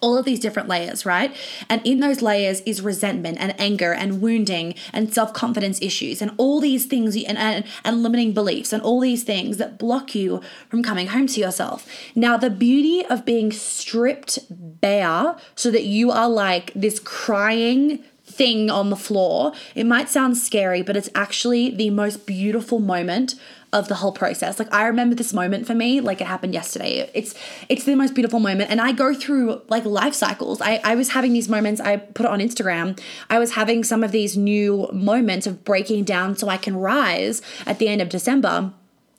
all 0.00 0.16
of 0.16 0.24
these 0.24 0.40
different 0.40 0.68
layers, 0.68 1.04
right? 1.04 1.34
And 1.68 1.84
in 1.86 2.00
those 2.00 2.22
layers 2.22 2.60
is 2.62 2.80
resentment 2.80 3.38
and 3.40 3.58
anger 3.58 3.92
and 3.92 4.20
wounding 4.20 4.74
and 4.92 5.12
self 5.12 5.32
confidence 5.32 5.80
issues 5.82 6.22
and 6.22 6.32
all 6.36 6.60
these 6.60 6.86
things 6.86 7.16
and, 7.16 7.38
and, 7.38 7.64
and 7.84 8.02
limiting 8.02 8.32
beliefs 8.32 8.72
and 8.72 8.82
all 8.82 9.00
these 9.00 9.24
things 9.24 9.56
that 9.56 9.78
block 9.78 10.14
you 10.14 10.40
from 10.68 10.82
coming 10.82 11.08
home 11.08 11.26
to 11.28 11.40
yourself. 11.40 11.88
Now, 12.14 12.36
the 12.36 12.50
beauty 12.50 13.04
of 13.06 13.24
being 13.24 13.52
stripped 13.52 14.38
bare 14.50 15.36
so 15.54 15.70
that 15.70 15.84
you 15.84 16.10
are 16.10 16.28
like 16.28 16.72
this 16.74 16.98
crying, 16.98 18.04
thing 18.28 18.70
on 18.70 18.90
the 18.90 18.96
floor. 18.96 19.52
It 19.74 19.84
might 19.84 20.08
sound 20.08 20.36
scary, 20.36 20.82
but 20.82 20.96
it's 20.96 21.08
actually 21.14 21.70
the 21.70 21.90
most 21.90 22.26
beautiful 22.26 22.78
moment 22.78 23.34
of 23.72 23.88
the 23.88 23.96
whole 23.96 24.12
process. 24.12 24.58
Like 24.58 24.72
I 24.72 24.86
remember 24.86 25.14
this 25.14 25.32
moment 25.32 25.66
for 25.66 25.74
me, 25.74 26.00
like 26.00 26.20
it 26.20 26.26
happened 26.26 26.54
yesterday. 26.54 27.10
It's 27.12 27.34
it's 27.68 27.84
the 27.84 27.94
most 27.94 28.14
beautiful 28.14 28.40
moment. 28.40 28.70
And 28.70 28.80
I 28.80 28.92
go 28.92 29.12
through 29.12 29.62
like 29.68 29.84
life 29.84 30.14
cycles. 30.14 30.60
I, 30.60 30.80
I 30.84 30.94
was 30.94 31.10
having 31.10 31.32
these 31.32 31.48
moments, 31.48 31.80
I 31.80 31.96
put 31.96 32.24
it 32.24 32.32
on 32.32 32.40
Instagram. 32.40 32.98
I 33.28 33.38
was 33.38 33.52
having 33.52 33.84
some 33.84 34.02
of 34.02 34.12
these 34.12 34.36
new 34.36 34.88
moments 34.92 35.46
of 35.46 35.64
breaking 35.64 36.04
down 36.04 36.36
so 36.36 36.48
I 36.48 36.56
can 36.56 36.76
rise 36.76 37.42
at 37.66 37.78
the 37.78 37.88
end 37.88 38.00
of 38.00 38.08
December. 38.08 38.72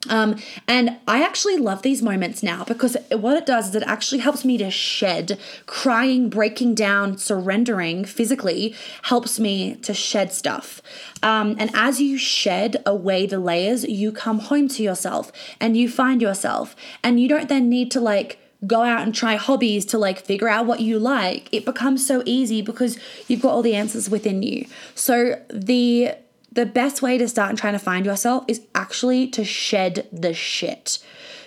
Um, 0.08 0.36
and 0.66 0.96
I 1.06 1.22
actually 1.22 1.58
love 1.58 1.82
these 1.82 2.00
moments 2.00 2.42
now 2.42 2.64
because 2.64 2.96
what 3.10 3.36
it 3.36 3.44
does 3.44 3.68
is 3.68 3.74
it 3.74 3.82
actually 3.82 4.20
helps 4.20 4.46
me 4.46 4.56
to 4.58 4.70
shed. 4.70 5.38
Crying, 5.66 6.30
breaking 6.30 6.74
down, 6.74 7.18
surrendering 7.18 8.06
physically 8.06 8.74
helps 9.02 9.38
me 9.38 9.74
to 9.76 9.92
shed 9.92 10.32
stuff. 10.32 10.80
Um, 11.22 11.54
and 11.58 11.70
as 11.74 12.00
you 12.00 12.16
shed 12.16 12.82
away 12.86 13.26
the 13.26 13.38
layers, 13.38 13.84
you 13.84 14.10
come 14.10 14.38
home 14.38 14.68
to 14.68 14.82
yourself 14.82 15.32
and 15.60 15.76
you 15.76 15.88
find 15.88 16.22
yourself. 16.22 16.74
And 17.04 17.20
you 17.20 17.28
don't 17.28 17.50
then 17.50 17.68
need 17.68 17.90
to 17.90 18.00
like, 18.00 18.38
go 18.66 18.82
out 18.82 19.02
and 19.02 19.14
try 19.14 19.36
hobbies 19.36 19.86
to 19.86 19.98
like 19.98 20.18
figure 20.18 20.48
out 20.48 20.66
what 20.66 20.80
you 20.80 20.98
like. 20.98 21.48
It 21.52 21.64
becomes 21.64 22.06
so 22.06 22.22
easy 22.26 22.60
because 22.62 22.98
you've 23.26 23.40
got 23.40 23.52
all 23.52 23.62
the 23.62 23.74
answers 23.74 24.10
within 24.10 24.42
you. 24.42 24.66
So 24.94 25.42
the 25.48 26.14
the 26.52 26.66
best 26.66 27.02
way 27.02 27.16
to 27.18 27.28
start 27.28 27.50
and 27.50 27.58
trying 27.58 27.74
to 27.74 27.78
find 27.78 28.04
yourself 28.04 28.44
is 28.48 28.62
actually 28.74 29.28
to 29.28 29.44
shed 29.44 30.08
the 30.12 30.34
shit. 30.34 30.98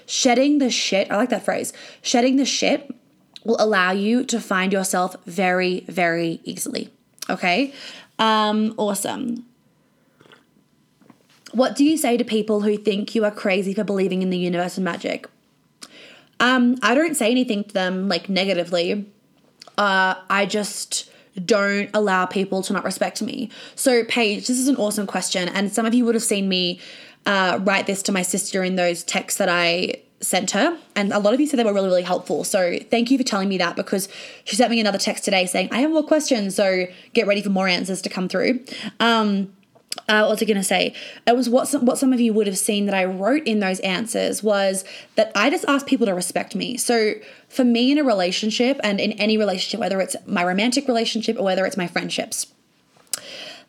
Shedding 0.05 0.59
the 0.59 0.69
shit, 0.69 1.11
I 1.11 1.17
like 1.17 1.29
that 1.29 1.45
phrase. 1.45 1.73
Shedding 2.01 2.37
the 2.37 2.45
shit 2.45 2.93
will 3.43 3.57
allow 3.59 3.91
you 3.91 4.23
to 4.25 4.39
find 4.39 4.71
yourself 4.71 5.15
very, 5.25 5.81
very 5.87 6.39
easily. 6.43 6.89
Okay? 7.29 7.73
Um, 8.19 8.73
awesome. 8.77 9.45
What 11.51 11.75
do 11.75 11.83
you 11.83 11.97
say 11.97 12.17
to 12.17 12.23
people 12.23 12.61
who 12.61 12.77
think 12.77 13.13
you 13.13 13.25
are 13.25 13.31
crazy 13.31 13.73
for 13.73 13.83
believing 13.83 14.21
in 14.21 14.29
the 14.29 14.37
universe 14.37 14.77
and 14.77 14.85
magic? 14.85 15.27
Um, 16.39 16.77
I 16.81 16.95
don't 16.95 17.15
say 17.15 17.29
anything 17.29 17.63
to 17.65 17.73
them 17.73 18.07
like 18.09 18.27
negatively. 18.27 19.05
Uh, 19.77 20.15
I 20.29 20.45
just 20.45 21.09
don't 21.45 21.89
allow 21.93 22.25
people 22.25 22.61
to 22.63 22.73
not 22.73 22.83
respect 22.83 23.21
me? 23.21 23.49
So, 23.75 24.03
Paige, 24.03 24.47
this 24.47 24.59
is 24.59 24.67
an 24.67 24.75
awesome 24.75 25.07
question. 25.07 25.49
And 25.49 25.71
some 25.73 25.85
of 25.85 25.93
you 25.93 26.05
would 26.05 26.15
have 26.15 26.23
seen 26.23 26.49
me 26.49 26.79
uh, 27.25 27.59
write 27.61 27.87
this 27.87 28.03
to 28.03 28.11
my 28.11 28.21
sister 28.21 28.63
in 28.63 28.75
those 28.75 29.03
texts 29.03 29.37
that 29.37 29.49
I 29.49 29.95
sent 30.21 30.51
her. 30.51 30.77
And 30.95 31.11
a 31.11 31.19
lot 31.19 31.33
of 31.33 31.39
you 31.39 31.47
said 31.47 31.59
they 31.59 31.63
were 31.63 31.73
really, 31.73 31.89
really 31.89 32.03
helpful. 32.03 32.43
So, 32.43 32.77
thank 32.89 33.11
you 33.11 33.17
for 33.17 33.23
telling 33.23 33.49
me 33.49 33.57
that 33.57 33.75
because 33.75 34.07
she 34.43 34.55
sent 34.55 34.71
me 34.71 34.79
another 34.79 34.97
text 34.97 35.23
today 35.25 35.45
saying, 35.45 35.69
I 35.71 35.79
have 35.79 35.91
more 35.91 36.03
questions. 36.03 36.55
So, 36.55 36.85
get 37.13 37.27
ready 37.27 37.41
for 37.41 37.49
more 37.49 37.67
answers 37.67 38.01
to 38.03 38.09
come 38.09 38.29
through. 38.29 38.59
Um, 38.99 39.53
uh, 40.09 40.21
what 40.21 40.31
was 40.31 40.41
I 40.41 40.45
going 40.45 40.57
to 40.57 40.63
say? 40.63 40.93
It 41.27 41.35
was 41.35 41.49
what 41.49 41.67
some, 41.67 41.85
what 41.85 41.97
some 41.97 42.13
of 42.13 42.19
you 42.19 42.33
would 42.33 42.47
have 42.47 42.57
seen 42.57 42.85
that 42.87 42.95
I 42.95 43.05
wrote 43.05 43.43
in 43.45 43.59
those 43.59 43.79
answers 43.81 44.43
was 44.43 44.83
that 45.15 45.31
I 45.35 45.49
just 45.49 45.65
asked 45.67 45.85
people 45.85 46.05
to 46.07 46.13
respect 46.13 46.55
me. 46.55 46.77
So 46.77 47.13
for 47.47 47.63
me 47.63 47.91
in 47.91 47.97
a 47.97 48.03
relationship 48.03 48.79
and 48.83 48.99
in 48.99 49.13
any 49.13 49.37
relationship, 49.37 49.79
whether 49.79 50.01
it's 50.01 50.15
my 50.25 50.43
romantic 50.43 50.87
relationship 50.87 51.37
or 51.37 51.43
whether 51.43 51.65
it's 51.65 51.77
my 51.77 51.87
friendships, 51.87 52.47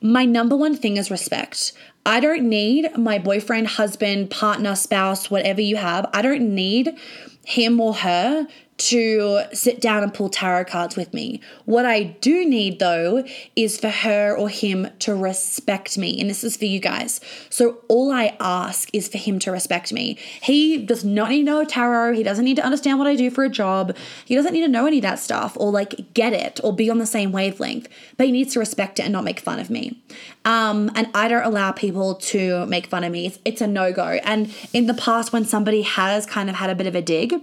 my 0.00 0.24
number 0.24 0.56
one 0.56 0.76
thing 0.76 0.96
is 0.96 1.10
respect. 1.10 1.72
I 2.06 2.20
don't 2.20 2.48
need 2.48 2.96
my 2.96 3.18
boyfriend, 3.18 3.66
husband, 3.68 4.30
partner, 4.30 4.74
spouse, 4.74 5.30
whatever 5.30 5.60
you 5.60 5.76
have. 5.76 6.08
I 6.12 6.20
don't 6.20 6.54
need 6.54 6.98
him 7.44 7.80
or 7.80 7.94
her 7.94 8.46
to 8.76 9.42
sit 9.52 9.80
down 9.80 10.02
and 10.02 10.12
pull 10.12 10.28
tarot 10.28 10.64
cards 10.64 10.96
with 10.96 11.14
me. 11.14 11.40
What 11.64 11.86
I 11.86 12.02
do 12.02 12.44
need 12.44 12.80
though 12.80 13.24
is 13.54 13.78
for 13.78 13.88
her 13.88 14.36
or 14.36 14.48
him 14.48 14.88
to 15.00 15.14
respect 15.14 15.96
me. 15.96 16.20
And 16.20 16.28
this 16.28 16.42
is 16.42 16.56
for 16.56 16.64
you 16.64 16.80
guys. 16.80 17.20
So 17.50 17.78
all 17.88 18.10
I 18.10 18.36
ask 18.40 18.88
is 18.92 19.06
for 19.06 19.18
him 19.18 19.38
to 19.40 19.52
respect 19.52 19.92
me. 19.92 20.18
He 20.42 20.84
does 20.84 21.04
not 21.04 21.30
need 21.30 21.40
to 21.40 21.44
know 21.44 21.64
tarot. 21.64 22.14
He 22.14 22.24
doesn't 22.24 22.44
need 22.44 22.56
to 22.56 22.64
understand 22.64 22.98
what 22.98 23.06
I 23.06 23.14
do 23.14 23.30
for 23.30 23.44
a 23.44 23.48
job. 23.48 23.96
He 24.24 24.34
doesn't 24.34 24.52
need 24.52 24.62
to 24.62 24.68
know 24.68 24.86
any 24.86 24.98
of 24.98 25.02
that 25.02 25.20
stuff 25.20 25.56
or 25.58 25.70
like 25.70 26.12
get 26.12 26.32
it 26.32 26.60
or 26.64 26.74
be 26.74 26.90
on 26.90 26.98
the 26.98 27.06
same 27.06 27.30
wavelength. 27.30 27.88
But 28.16 28.26
he 28.26 28.32
needs 28.32 28.54
to 28.54 28.58
respect 28.58 28.98
it 28.98 29.04
and 29.04 29.12
not 29.12 29.24
make 29.24 29.38
fun 29.38 29.60
of 29.60 29.70
me. 29.70 30.02
Um, 30.44 30.90
and 30.96 31.08
I 31.14 31.28
don't 31.28 31.44
allow 31.44 31.70
people 31.70 32.16
to 32.16 32.66
make 32.66 32.86
fun 32.86 33.04
of 33.04 33.12
me. 33.12 33.26
It's, 33.26 33.38
it's 33.44 33.60
a 33.60 33.66
no 33.66 33.92
go. 33.92 34.18
And 34.24 34.52
in 34.72 34.86
the 34.86 34.94
past, 34.94 35.32
when 35.32 35.44
somebody 35.44 35.82
has 35.82 36.26
kind 36.26 36.50
of 36.50 36.56
had 36.56 36.70
a 36.70 36.74
bit 36.74 36.86
of 36.86 36.94
a 36.94 37.02
dig, 37.02 37.40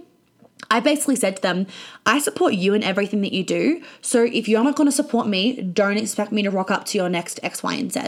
I 0.72 0.80
basically 0.80 1.16
said 1.16 1.36
to 1.36 1.42
them, 1.42 1.66
I 2.06 2.18
support 2.18 2.54
you 2.54 2.72
in 2.72 2.82
everything 2.82 3.20
that 3.20 3.34
you 3.34 3.44
do. 3.44 3.82
So 4.00 4.24
if 4.24 4.48
you're 4.48 4.64
not 4.64 4.74
going 4.74 4.88
to 4.88 4.92
support 4.92 5.28
me, 5.28 5.60
don't 5.60 5.98
expect 5.98 6.32
me 6.32 6.42
to 6.44 6.50
rock 6.50 6.70
up 6.70 6.86
to 6.86 6.98
your 6.98 7.10
next 7.10 7.38
X, 7.42 7.62
Y, 7.62 7.74
and 7.74 7.92
Z. 7.92 8.00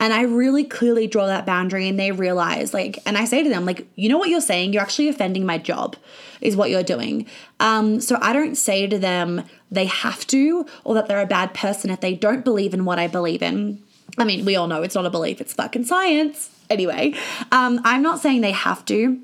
And 0.00 0.12
I 0.12 0.22
really 0.22 0.64
clearly 0.64 1.06
draw 1.06 1.26
that 1.26 1.46
boundary 1.46 1.88
and 1.88 1.96
they 1.96 2.10
realize, 2.10 2.74
like, 2.74 2.98
and 3.06 3.16
I 3.16 3.24
say 3.24 3.44
to 3.44 3.48
them, 3.48 3.64
like, 3.64 3.86
you 3.94 4.08
know 4.08 4.18
what 4.18 4.30
you're 4.30 4.40
saying? 4.40 4.72
You're 4.72 4.82
actually 4.82 5.08
offending 5.08 5.46
my 5.46 5.58
job, 5.58 5.94
is 6.40 6.56
what 6.56 6.70
you're 6.70 6.82
doing. 6.82 7.26
Um, 7.60 8.00
so 8.00 8.18
I 8.20 8.32
don't 8.32 8.56
say 8.56 8.88
to 8.88 8.98
them 8.98 9.44
they 9.70 9.86
have 9.86 10.26
to 10.26 10.66
or 10.82 10.96
that 10.96 11.06
they're 11.06 11.20
a 11.20 11.26
bad 11.26 11.54
person 11.54 11.88
if 11.88 12.00
they 12.00 12.14
don't 12.14 12.44
believe 12.44 12.74
in 12.74 12.84
what 12.84 12.98
I 12.98 13.06
believe 13.06 13.42
in. 13.42 13.80
I 14.18 14.24
mean, 14.24 14.44
we 14.44 14.56
all 14.56 14.66
know 14.66 14.82
it's 14.82 14.96
not 14.96 15.06
a 15.06 15.10
belief, 15.10 15.40
it's 15.40 15.52
fucking 15.52 15.84
science. 15.84 16.50
Anyway, 16.68 17.14
um, 17.52 17.80
I'm 17.84 18.02
not 18.02 18.18
saying 18.18 18.40
they 18.40 18.50
have 18.50 18.84
to 18.86 19.20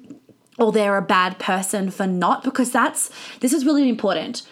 or 0.59 0.73
they're 0.73 0.97
a 0.97 1.03
bad 1.03 1.39
person 1.39 1.91
for 1.91 2.07
not, 2.07 2.45
because 2.45 2.71
that's, 2.71 3.11
this 3.41 3.53
is 3.53 3.65
really 3.65 3.89
important. 3.89 4.43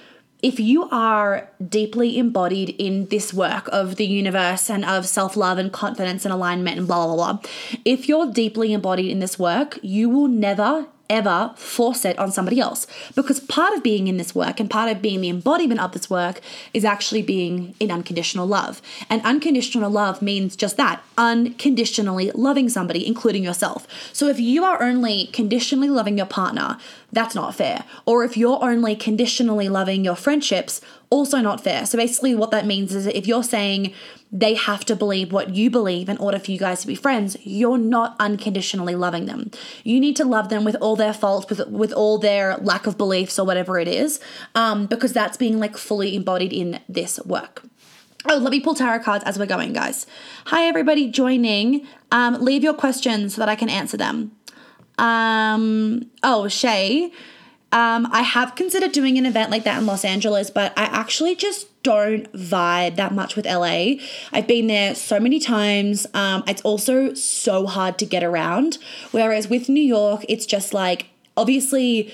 If 0.43 0.59
you 0.59 0.89
are 0.91 1.49
deeply 1.67 2.19
embodied 2.19 2.71
in 2.71 3.07
this 3.07 3.33
work 3.33 3.69
of 3.69 3.95
the 3.95 4.07
universe 4.07 4.69
and 4.69 4.85
of 4.85 5.07
self 5.07 5.37
love 5.37 5.59
and 5.59 5.73
confidence 5.73 6.25
and 6.25 6.35
alignment 6.35 6.79
and 6.79 6.87
blah, 6.89 7.07
blah, 7.07 7.15
blah, 7.15 7.51
if 7.85 8.09
you're 8.09 8.33
deeply 8.33 8.73
embodied 8.73 9.11
in 9.11 9.21
this 9.21 9.39
work, 9.39 9.79
you 9.83 10.09
will 10.09 10.27
never, 10.27 10.87
ever 11.11 11.53
force 11.57 12.05
it 12.05 12.19
on 12.19 12.33
somebody 12.33 12.59
else. 12.61 12.87
Because 13.15 13.41
part 13.41 13.75
of 13.75 13.83
being 13.83 14.09
in 14.09 14.17
this 14.17 14.35
work 14.35 14.61
and 14.61 14.71
part 14.71 14.91
of 14.91 15.03
being 15.03 15.21
the 15.21 15.29
embodiment 15.29 15.81
of 15.81 15.93
this 15.93 16.09
work 16.09 16.41
is 16.73 16.85
actually 16.85 17.23
being 17.23 17.75
in 17.81 17.91
unconditional 17.91 18.47
love. 18.47 18.81
And 19.11 19.23
unconditional 19.23 19.91
love 19.91 20.23
means 20.23 20.57
just 20.57 20.77
that 20.77 21.03
unconditionally 21.19 22.31
loving 22.35 22.69
somebody, 22.69 23.07
including 23.07 23.45
yourself. 23.45 23.87
So 24.13 24.29
if 24.29 24.41
you 24.41 24.65
are 24.65 24.83
only 24.83 25.27
conditionally 25.27 25.91
loving 25.91 26.17
your 26.17 26.27
partner, 26.27 26.79
that's 27.13 27.35
not 27.35 27.55
fair. 27.55 27.85
Or 28.07 28.25
if 28.25 28.37
you're 28.37 28.63
only 28.63 28.97
conditionally 28.97 29.69
loving 29.69 30.05
your 30.05 30.17
friendships, 30.17 30.81
also 31.13 31.43
not 31.43 31.63
fair. 31.63 31.85
So 31.85 31.99
basically, 31.99 32.35
what 32.35 32.51
that 32.53 32.65
means 32.65 32.95
is 32.95 33.07
if 33.07 33.27
you're 33.27 33.43
saying 33.43 33.93
they 34.33 34.55
have 34.55 34.83
to 34.87 34.97
believe 34.97 35.31
what 35.31 35.55
you 35.55 35.69
believe 35.69 36.09
in 36.09 36.17
order 36.17 36.39
for 36.39 36.51
you 36.51 36.59
guys 36.59 36.81
to 36.81 36.87
be 36.87 36.95
friends, 36.95 37.37
you're 37.43 37.77
not 37.77 38.17
unconditionally 38.19 38.95
loving 38.95 39.27
them. 39.27 39.51
You 39.85 40.01
need 40.01 40.17
to 40.17 40.25
love 40.25 40.49
them 40.49 40.65
with 40.65 40.75
all 40.81 40.97
their 40.97 41.13
faults, 41.13 41.51
with 41.51 41.69
with 41.69 41.93
all 41.93 42.17
their 42.17 42.57
lack 42.57 42.87
of 42.87 42.97
beliefs 42.97 43.39
or 43.39 43.45
whatever 43.45 43.79
it 43.79 43.89
is, 43.89 44.21
um, 44.55 44.87
because 44.87 45.13
that's 45.13 45.37
being 45.37 45.61
like 45.61 45.77
fully 45.77 46.17
embodied 46.17 46.53
in 46.53 46.81
this 46.89 47.21
work. 47.27 47.63
Oh, 48.31 48.39
let 48.39 48.51
me 48.51 48.61
pull 48.61 48.75
tarot 48.75 49.01
cards 49.01 49.25
as 49.25 49.39
we're 49.39 49.47
going, 49.47 49.75
guys. 49.75 50.07
Hi, 50.47 50.65
everybody 50.65 51.11
joining. 51.11 51.87
Um, 52.11 52.41
leave 52.41 52.63
your 52.63 52.75
questions 52.75 53.35
so 53.35 53.41
that 53.43 53.51
I 53.51 53.57
can 53.57 53.69
answer 53.69 53.99
them. 53.99 54.33
Um, 54.97 56.11
oh, 56.23 56.49
Shay. 56.49 57.13
Um, 57.73 58.07
I 58.13 58.23
have 58.23 58.55
considered 58.55 58.93
doing 58.93 59.17
an 59.17 59.25
event 59.25 59.51
like 59.51 59.65
that 59.65 59.79
in 59.79 59.87
Los 59.87 60.05
Angeles, 60.05 60.51
but 60.51 60.73
I 60.79 60.85
actually 60.85 61.35
just 61.35 61.69
don't 61.83 62.31
vibe 62.33 62.97
that 62.97 63.13
much 63.13 63.35
with 63.35 63.47
LA. 63.47 63.95
I've 64.31 64.47
been 64.47 64.67
there 64.67 64.95
so 64.95 65.19
many 65.19 65.41
times. 65.41 66.07
Um, 66.15 66.45
it's 66.47 66.63
also 66.63 67.15
so 67.15 67.67
hard 67.67 67.99
to 67.99 68.07
get 68.07 68.23
around. 68.23 68.79
Whereas 69.11 69.49
with 69.49 69.69
New 69.69 69.83
York, 69.83 70.25
it's 70.29 70.47
just 70.47 70.75
like, 70.75 71.07
obviously, 71.37 72.13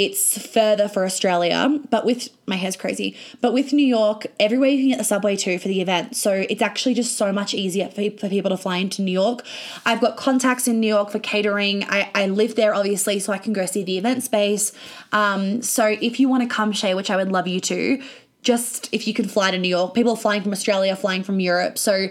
it's 0.00 0.38
further 0.46 0.88
for 0.88 1.04
Australia, 1.04 1.78
but 1.90 2.06
with 2.06 2.30
my 2.46 2.56
hair's 2.56 2.74
crazy. 2.74 3.14
But 3.42 3.52
with 3.52 3.74
New 3.74 3.84
York, 3.84 4.28
everywhere 4.40 4.70
you 4.70 4.78
can 4.78 4.88
get 4.88 4.96
the 4.96 5.04
subway 5.04 5.36
to 5.36 5.58
for 5.58 5.68
the 5.68 5.82
event. 5.82 6.16
So 6.16 6.46
it's 6.48 6.62
actually 6.62 6.94
just 6.94 7.18
so 7.18 7.32
much 7.32 7.52
easier 7.52 7.86
for, 7.88 8.10
for 8.12 8.30
people 8.30 8.48
to 8.48 8.56
fly 8.56 8.78
into 8.78 9.02
New 9.02 9.12
York. 9.12 9.44
I've 9.84 10.00
got 10.00 10.16
contacts 10.16 10.66
in 10.66 10.80
New 10.80 10.86
York 10.86 11.10
for 11.10 11.18
catering. 11.18 11.84
I, 11.84 12.10
I 12.14 12.28
live 12.28 12.54
there 12.54 12.74
obviously, 12.74 13.18
so 13.20 13.30
I 13.34 13.36
can 13.36 13.52
go 13.52 13.66
see 13.66 13.84
the 13.84 13.98
event 13.98 14.22
space. 14.22 14.72
Um, 15.12 15.60
so 15.60 15.84
if 16.00 16.18
you 16.18 16.30
want 16.30 16.44
to 16.44 16.48
come, 16.48 16.72
Shay, 16.72 16.94
which 16.94 17.10
I 17.10 17.16
would 17.16 17.30
love 17.30 17.46
you 17.46 17.60
to, 17.60 18.02
just 18.40 18.88
if 18.92 19.06
you 19.06 19.12
can 19.12 19.28
fly 19.28 19.50
to 19.50 19.58
New 19.58 19.68
York, 19.68 19.92
people 19.92 20.12
are 20.12 20.16
flying 20.16 20.40
from 20.40 20.52
Australia, 20.52 20.96
flying 20.96 21.22
from 21.22 21.40
Europe. 21.40 21.76
So 21.76 22.08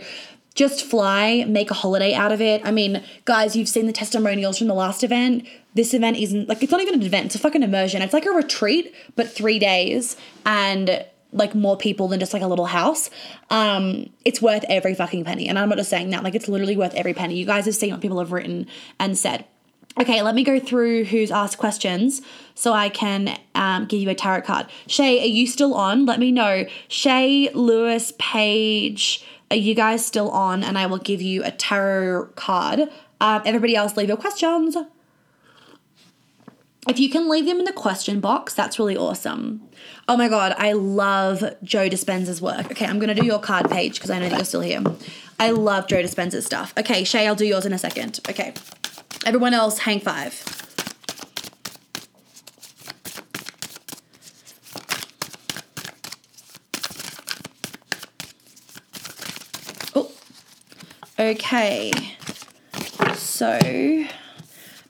just 0.60 0.84
fly, 0.84 1.46
make 1.48 1.72
a 1.72 1.74
holiday 1.74 2.14
out 2.14 2.34
of 2.34 2.42
it. 2.42 2.62
I 2.66 2.72
mean, 2.72 3.02
guys, 3.24 3.56
you've 3.56 3.70
seen 3.70 3.86
the 3.86 3.94
testimonials 3.94 4.58
from 4.58 4.68
the 4.68 4.74
last 4.74 5.06
event. 5.06 5.48
This 5.74 5.94
event 5.94 6.18
isn't 6.18 6.50
like 6.50 6.62
it's 6.62 6.70
not 6.70 6.82
even 6.82 6.96
an 6.96 7.02
event, 7.02 7.28
it's 7.28 7.36
a 7.36 7.40
fucking 7.40 7.64
immersion. 7.64 8.02
It's 8.02 8.12
like 8.12 8.26
a 8.26 8.32
retreat, 8.32 8.94
but 9.16 9.32
three 9.32 9.58
days 9.58 10.18
and 10.46 11.06
like 11.32 11.56
more 11.56 11.78
people 11.78 12.10
than 12.10 12.20
just 12.20 12.34
like 12.34 12.42
a 12.42 12.48
little 12.48 12.66
house. 12.66 13.10
Um, 13.50 14.10
it's 14.26 14.42
worth 14.42 14.66
every 14.68 14.96
fucking 14.96 15.24
penny. 15.24 15.48
And 15.48 15.58
I'm 15.58 15.70
not 15.70 15.78
just 15.78 15.90
saying 15.90 16.10
that, 16.10 16.26
like 16.26 16.36
it's 16.36 16.50
literally 16.50 16.76
worth 16.76 16.94
every 16.94 17.14
penny. 17.14 17.36
You 17.38 17.46
guys 17.46 17.64
have 17.64 17.76
seen 17.76 17.92
what 17.92 18.02
people 18.02 18.20
have 18.20 18.34
written 18.34 18.68
and 19.00 19.18
said. 19.18 19.46
Okay, 19.98 20.22
let 20.22 20.36
me 20.36 20.44
go 20.44 20.60
through 20.60 21.06
who's 21.06 21.32
asked 21.32 21.58
questions 21.58 22.22
so 22.54 22.74
I 22.74 22.90
can 22.90 23.40
um, 23.56 23.86
give 23.86 24.02
you 24.02 24.10
a 24.10 24.16
tarot 24.16 24.42
card. 24.42 24.68
Shay, 24.88 25.22
are 25.22 25.26
you 25.26 25.48
still 25.48 25.74
on? 25.74 26.06
Let 26.06 26.20
me 26.20 26.34
know. 26.34 26.66
Shay, 26.90 27.50
Lewis, 27.54 28.12
Paige, 28.20 29.26
are 29.52 29.58
you 29.58 29.76
guys 29.76 30.06
still 30.06 30.30
on? 30.30 30.64
And 30.64 30.78
I 30.78 30.86
will 30.86 30.98
give 30.98 31.22
you 31.22 31.44
a 31.44 31.52
tarot 31.52 32.28
card. 32.36 32.82
Um, 33.22 33.42
everybody 33.46 33.76
else, 33.76 33.98
leave 33.98 34.08
your 34.08 34.18
questions. 34.18 34.78
If 36.88 36.98
you 37.00 37.10
can 37.10 37.30
leave 37.30 37.46
them 37.46 37.60
in 37.60 37.66
the 37.66 37.74
question 37.74 38.20
box, 38.20 38.54
that's 38.54 38.80
really 38.80 38.96
awesome. 38.96 39.62
Oh 40.08 40.16
my 40.16 40.28
god, 40.28 40.56
I 40.58 40.72
love 40.72 41.44
Joe 41.62 41.90
Dispenza's 41.90 42.42
work. 42.42 42.72
Okay, 42.72 42.86
I'm 42.86 43.00
gonna 43.00 43.14
do 43.14 43.26
your 43.26 43.40
card 43.40 43.70
Paige 43.70 43.96
because 43.96 44.10
I 44.10 44.18
know 44.18 44.30
that 44.30 44.38
you're 44.38 44.46
still 44.46 44.62
here. 44.62 44.82
I 45.40 45.52
love 45.52 45.88
Joe 45.88 46.02
Dispenza's 46.02 46.46
stuff. 46.46 46.74
Okay, 46.78 47.04
Shay, 47.04 47.28
I'll 47.28 47.36
do 47.36 47.46
yours 47.46 47.66
in 47.66 47.74
a 47.74 47.78
second. 47.78 48.20
Okay. 48.30 48.54
Everyone 49.26 49.54
else, 49.54 49.80
hang 49.80 50.00
five. 50.00 50.69
Okay. 61.20 61.92
So, 63.14 63.60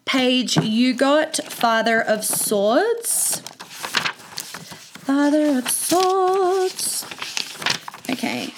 Paige, 0.06 0.58
you 0.58 0.94
got 0.94 1.38
Father 1.38 2.00
of 2.00 2.24
Swords. 2.24 3.39
Father 5.10 5.58
of 5.58 5.68
Swords. 5.72 7.04
Okay. 8.12 8.54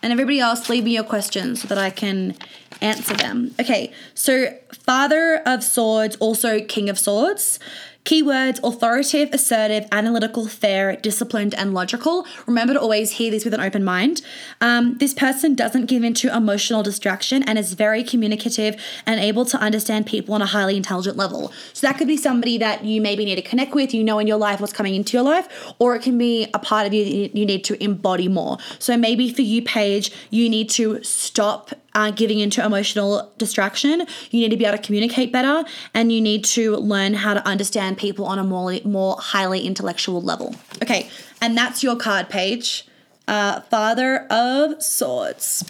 And 0.00 0.12
everybody 0.12 0.38
else, 0.38 0.68
leave 0.68 0.84
me 0.84 0.94
your 0.94 1.02
questions 1.02 1.62
so 1.62 1.66
that 1.66 1.78
I 1.78 1.90
can 1.90 2.36
answer 2.80 3.14
them. 3.14 3.52
Okay, 3.58 3.92
so 4.14 4.56
Father 4.72 5.42
of 5.44 5.64
Swords, 5.64 6.14
also 6.16 6.60
King 6.60 6.88
of 6.88 7.00
Swords. 7.00 7.58
Keywords 8.04 8.60
authoritative, 8.62 9.32
assertive, 9.32 9.86
analytical, 9.90 10.46
fair, 10.46 10.96
disciplined, 10.96 11.54
and 11.54 11.72
logical. 11.72 12.26
Remember 12.46 12.74
to 12.74 12.80
always 12.80 13.12
hear 13.12 13.30
these 13.30 13.46
with 13.46 13.54
an 13.54 13.60
open 13.60 13.82
mind. 13.82 14.20
Um, 14.60 14.98
this 14.98 15.14
person 15.14 15.54
doesn't 15.54 15.86
give 15.86 16.04
into 16.04 16.34
emotional 16.34 16.82
distraction 16.82 17.42
and 17.44 17.58
is 17.58 17.72
very 17.72 18.04
communicative 18.04 18.76
and 19.06 19.18
able 19.20 19.46
to 19.46 19.56
understand 19.56 20.04
people 20.04 20.34
on 20.34 20.42
a 20.42 20.46
highly 20.46 20.76
intelligent 20.76 21.16
level. 21.16 21.50
So 21.72 21.86
that 21.86 21.96
could 21.96 22.06
be 22.06 22.18
somebody 22.18 22.58
that 22.58 22.84
you 22.84 23.00
maybe 23.00 23.24
need 23.24 23.36
to 23.36 23.42
connect 23.42 23.74
with, 23.74 23.94
you 23.94 24.04
know 24.04 24.18
in 24.18 24.26
your 24.26 24.36
life 24.36 24.60
what's 24.60 24.74
coming 24.74 24.94
into 24.94 25.16
your 25.16 25.24
life, 25.24 25.48
or 25.78 25.96
it 25.96 26.02
can 26.02 26.18
be 26.18 26.46
a 26.52 26.58
part 26.58 26.86
of 26.86 26.92
you 26.92 27.04
that 27.04 27.38
you 27.38 27.46
need 27.46 27.64
to 27.64 27.82
embody 27.82 28.28
more. 28.28 28.58
So 28.78 28.98
maybe 28.98 29.32
for 29.32 29.42
you, 29.42 29.62
Paige, 29.62 30.12
you 30.28 30.50
need 30.50 30.68
to 30.70 31.02
stop 31.02 31.70
uh, 31.94 32.10
giving 32.10 32.38
into 32.38 32.64
emotional 32.64 33.32
distraction. 33.38 34.06
You 34.30 34.40
need 34.40 34.50
to 34.50 34.56
be 34.56 34.64
able 34.64 34.78
to 34.78 34.82
communicate 34.82 35.32
better, 35.32 35.64
and 35.92 36.12
you 36.12 36.20
need 36.20 36.44
to 36.46 36.76
learn 36.76 37.14
how 37.14 37.34
to 37.34 37.46
understand 37.46 37.98
people 37.98 38.24
on 38.26 38.38
a 38.38 38.44
more 38.44 38.78
more 38.84 39.16
highly 39.18 39.60
intellectual 39.66 40.20
level. 40.20 40.54
Okay, 40.82 41.08
and 41.40 41.56
that's 41.56 41.82
your 41.82 41.96
card 41.96 42.28
Paige. 42.28 42.86
Uh, 43.26 43.62
Father 43.62 44.26
of 44.30 44.82
Swords. 44.82 45.64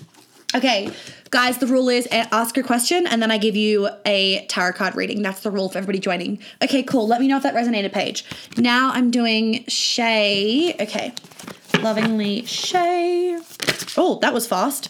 Okay, 0.55 0.91
guys, 1.31 1.59
the 1.59 1.67
rule 1.67 1.89
is 1.89 2.07
ask 2.13 2.57
a 2.57 2.63
question 2.63 3.09
and 3.09 3.21
then 3.21 3.33
I 3.33 3.39
give 3.39 3.57
you 3.57 3.89
a 4.07 4.47
tarot 4.47 4.75
card 4.75 4.95
reading. 4.95 5.21
That's 5.21 5.41
the 5.41 5.51
rule 5.51 5.69
for 5.69 5.79
everybody 5.79 5.99
joining. 5.99 6.39
Okay, 6.63 6.85
cool. 6.85 7.09
Let 7.09 7.21
me 7.21 7.27
know 7.27 7.37
if 7.37 7.43
that 7.43 7.55
resonated, 7.55 7.93
Paige. 7.93 8.25
Now 8.57 8.93
I'm 8.93 9.11
doing 9.11 9.65
Shay. 9.67 10.77
Okay, 10.81 11.13
lovingly 11.81 12.45
Shay. 12.45 13.37
Oh, 13.97 14.19
that 14.21 14.33
was 14.33 14.47
fast. 14.47 14.89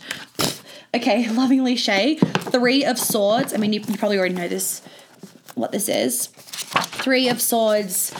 Okay, 0.94 1.28
lovingly 1.28 1.74
Shay. 1.74 2.14
Three 2.16 2.84
of 2.84 3.00
Swords. 3.00 3.52
I 3.52 3.56
mean, 3.56 3.72
you, 3.72 3.80
you 3.80 3.96
probably 3.96 4.16
already 4.16 4.34
know 4.34 4.46
this, 4.46 4.80
what 5.56 5.72
this 5.72 5.88
is. 5.88 6.28
Three 6.28 7.28
of 7.28 7.42
Swords. 7.42 8.14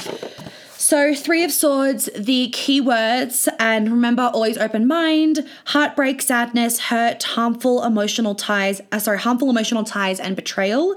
So, 0.77 1.15
Three 1.15 1.45
of 1.45 1.53
Swords, 1.53 2.11
the 2.17 2.51
keywords, 2.51 3.49
and 3.61 3.89
remember 3.91 4.23
always 4.35 4.59
open 4.59 4.89
mind, 4.89 5.49
heartbreak, 5.67 6.21
sadness, 6.21 6.81
hurt, 6.81 7.23
harmful 7.23 7.85
emotional 7.85 8.35
ties, 8.35 8.81
uh, 8.91 8.99
sorry, 8.99 9.19
harmful 9.19 9.49
emotional 9.51 9.85
ties, 9.85 10.19
and 10.19 10.35
betrayal. 10.35 10.97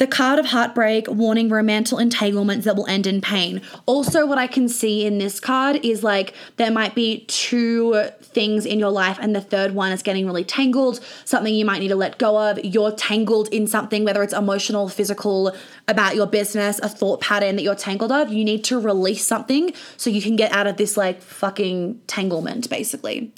The 0.00 0.06
card 0.06 0.38
of 0.38 0.46
heartbreak, 0.46 1.08
warning 1.08 1.50
romantic 1.50 2.00
entanglements 2.00 2.64
that 2.64 2.74
will 2.74 2.86
end 2.86 3.06
in 3.06 3.20
pain. 3.20 3.60
Also, 3.84 4.24
what 4.24 4.38
I 4.38 4.46
can 4.46 4.66
see 4.66 5.04
in 5.04 5.18
this 5.18 5.38
card 5.38 5.84
is 5.84 6.02
like 6.02 6.32
there 6.56 6.70
might 6.70 6.94
be 6.94 7.26
two 7.26 8.04
things 8.22 8.64
in 8.64 8.78
your 8.78 8.88
life, 8.88 9.18
and 9.20 9.36
the 9.36 9.42
third 9.42 9.74
one 9.74 9.92
is 9.92 10.02
getting 10.02 10.24
really 10.24 10.42
tangled, 10.42 11.00
something 11.26 11.54
you 11.54 11.66
might 11.66 11.80
need 11.80 11.88
to 11.88 11.96
let 11.96 12.16
go 12.16 12.38
of. 12.38 12.64
You're 12.64 12.92
tangled 12.92 13.48
in 13.48 13.66
something, 13.66 14.02
whether 14.02 14.22
it's 14.22 14.32
emotional, 14.32 14.88
physical, 14.88 15.54
about 15.86 16.16
your 16.16 16.26
business, 16.26 16.78
a 16.78 16.88
thought 16.88 17.20
pattern 17.20 17.56
that 17.56 17.62
you're 17.62 17.74
tangled 17.74 18.10
of. 18.10 18.32
You 18.32 18.42
need 18.42 18.64
to 18.64 18.80
release 18.80 19.26
something 19.26 19.74
so 19.98 20.08
you 20.08 20.22
can 20.22 20.34
get 20.34 20.50
out 20.50 20.66
of 20.66 20.78
this 20.78 20.96
like 20.96 21.20
fucking 21.20 22.00
tanglement, 22.06 22.70
basically. 22.70 23.34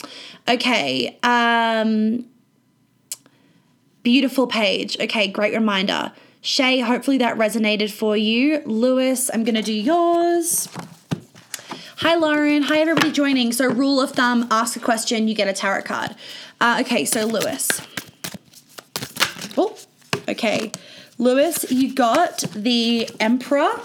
Okay. 0.47 1.19
Um, 1.25 2.27
beautiful 4.05 4.47
Paige. 4.47 4.97
Okay, 5.01 5.27
great 5.27 5.55
reminder. 5.55 6.13
Shay, 6.45 6.81
hopefully 6.81 7.19
that 7.19 7.39
resonated 7.39 7.93
for 7.93 8.17
you. 8.17 8.63
Lewis, 8.67 9.31
I'm 9.33 9.45
going 9.45 9.55
to 9.55 9.63
do 9.63 9.73
yours. 9.73 10.69
Hi, 11.99 12.17
Lauren. 12.17 12.65
Hi, 12.65 12.79
everybody 12.79 13.13
joining. 13.13 13.53
So, 13.53 13.69
rule 13.69 14.01
of 14.01 14.11
thumb 14.11 14.49
ask 14.51 14.75
a 14.75 14.81
question, 14.81 15.29
you 15.29 15.37
get 15.37 15.47
a 15.47 15.53
tarot 15.53 15.83
card. 15.83 16.17
Uh, 16.61 16.79
okay, 16.81 17.05
so 17.05 17.27
Lewis. 17.27 17.81
Oh, 19.57 19.79
okay. 20.29 20.73
Lewis, 21.17 21.71
you 21.71 21.95
got 21.95 22.41
the 22.57 23.09
Emperor. 23.21 23.79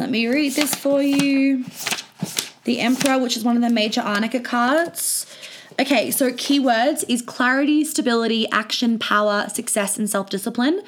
Let 0.00 0.10
me 0.10 0.26
read 0.26 0.54
this 0.54 0.74
for 0.74 1.00
you. 1.00 1.64
The 2.64 2.80
Emperor, 2.80 3.20
which 3.20 3.36
is 3.36 3.44
one 3.44 3.54
of 3.54 3.62
the 3.62 3.70
major 3.70 4.00
Arcana 4.00 4.40
cards. 4.40 5.23
Okay, 5.76 6.12
so 6.12 6.30
keywords 6.30 7.04
is 7.08 7.20
clarity, 7.20 7.82
stability, 7.82 8.48
action, 8.50 8.96
power, 8.96 9.48
success, 9.48 9.98
and 9.98 10.08
self 10.08 10.30
discipline. 10.30 10.80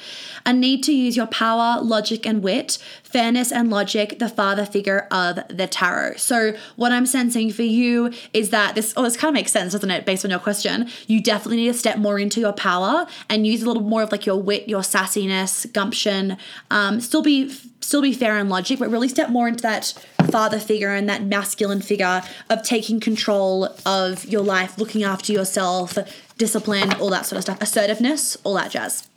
A 0.45 0.53
need 0.53 0.85
to 0.85 0.93
use 0.93 1.17
your 1.17 1.27
power, 1.27 1.83
logic, 1.83 2.25
and 2.25 2.41
wit, 2.41 2.79
fairness 3.03 3.51
and 3.51 3.69
logic, 3.69 4.21
the 4.21 4.29
father 4.29 4.65
figure 4.65 5.09
of 5.11 5.41
the 5.49 5.67
tarot. 5.67 6.19
So, 6.19 6.57
what 6.77 6.93
I'm 6.93 7.05
sensing 7.05 7.51
for 7.51 7.65
you 7.65 8.13
is 8.33 8.51
that 8.51 8.77
this, 8.77 8.95
oh, 8.97 9.03
this 9.03 9.17
kind 9.17 9.31
of 9.31 9.35
makes 9.35 9.51
sense, 9.51 9.73
doesn't 9.73 9.91
it, 9.91 10.07
based 10.07 10.25
on 10.25 10.31
your 10.31 10.39
question? 10.39 10.89
You 11.09 11.21
definitely 11.21 11.57
need 11.57 11.73
to 11.73 11.75
step 11.75 11.99
more 11.99 12.21
into 12.21 12.39
your 12.39 12.53
power 12.53 13.09
and 13.29 13.45
use 13.45 13.65
a 13.65 13.67
little 13.67 13.83
more 13.83 14.03
of 14.03 14.13
like 14.13 14.25
your 14.25 14.41
wit, 14.41 14.69
your 14.69 14.83
sassiness, 14.83 15.71
gumption. 15.73 16.37
Um, 16.71 17.01
still 17.01 17.23
be 17.23 17.53
still 17.87 18.03
be 18.03 18.13
fair 18.13 18.37
and 18.37 18.51
logic, 18.51 18.79
but 18.79 18.91
really 18.91 19.09
step 19.09 19.31
more 19.31 19.47
into 19.47 19.63
that 19.63 19.95
father 20.31 20.59
figure 20.59 20.93
and 20.93 21.09
that 21.09 21.23
masculine 21.23 21.81
figure 21.81 22.23
of 22.51 22.63
taking 22.63 22.99
control 22.99 23.69
of 23.87 24.25
your 24.25 24.43
life, 24.43 24.77
looking 24.77 25.05
after 25.05 25.33
yourself, 25.33 25.97
discipline, 26.37 26.93
all 26.95 27.11
that 27.11 27.25
sort 27.27 27.37
of 27.39 27.43
stuff, 27.43 27.63
assertiveness, 27.63 28.37
all 28.43 28.55
that 28.55 28.73
jazz. 28.73 29.09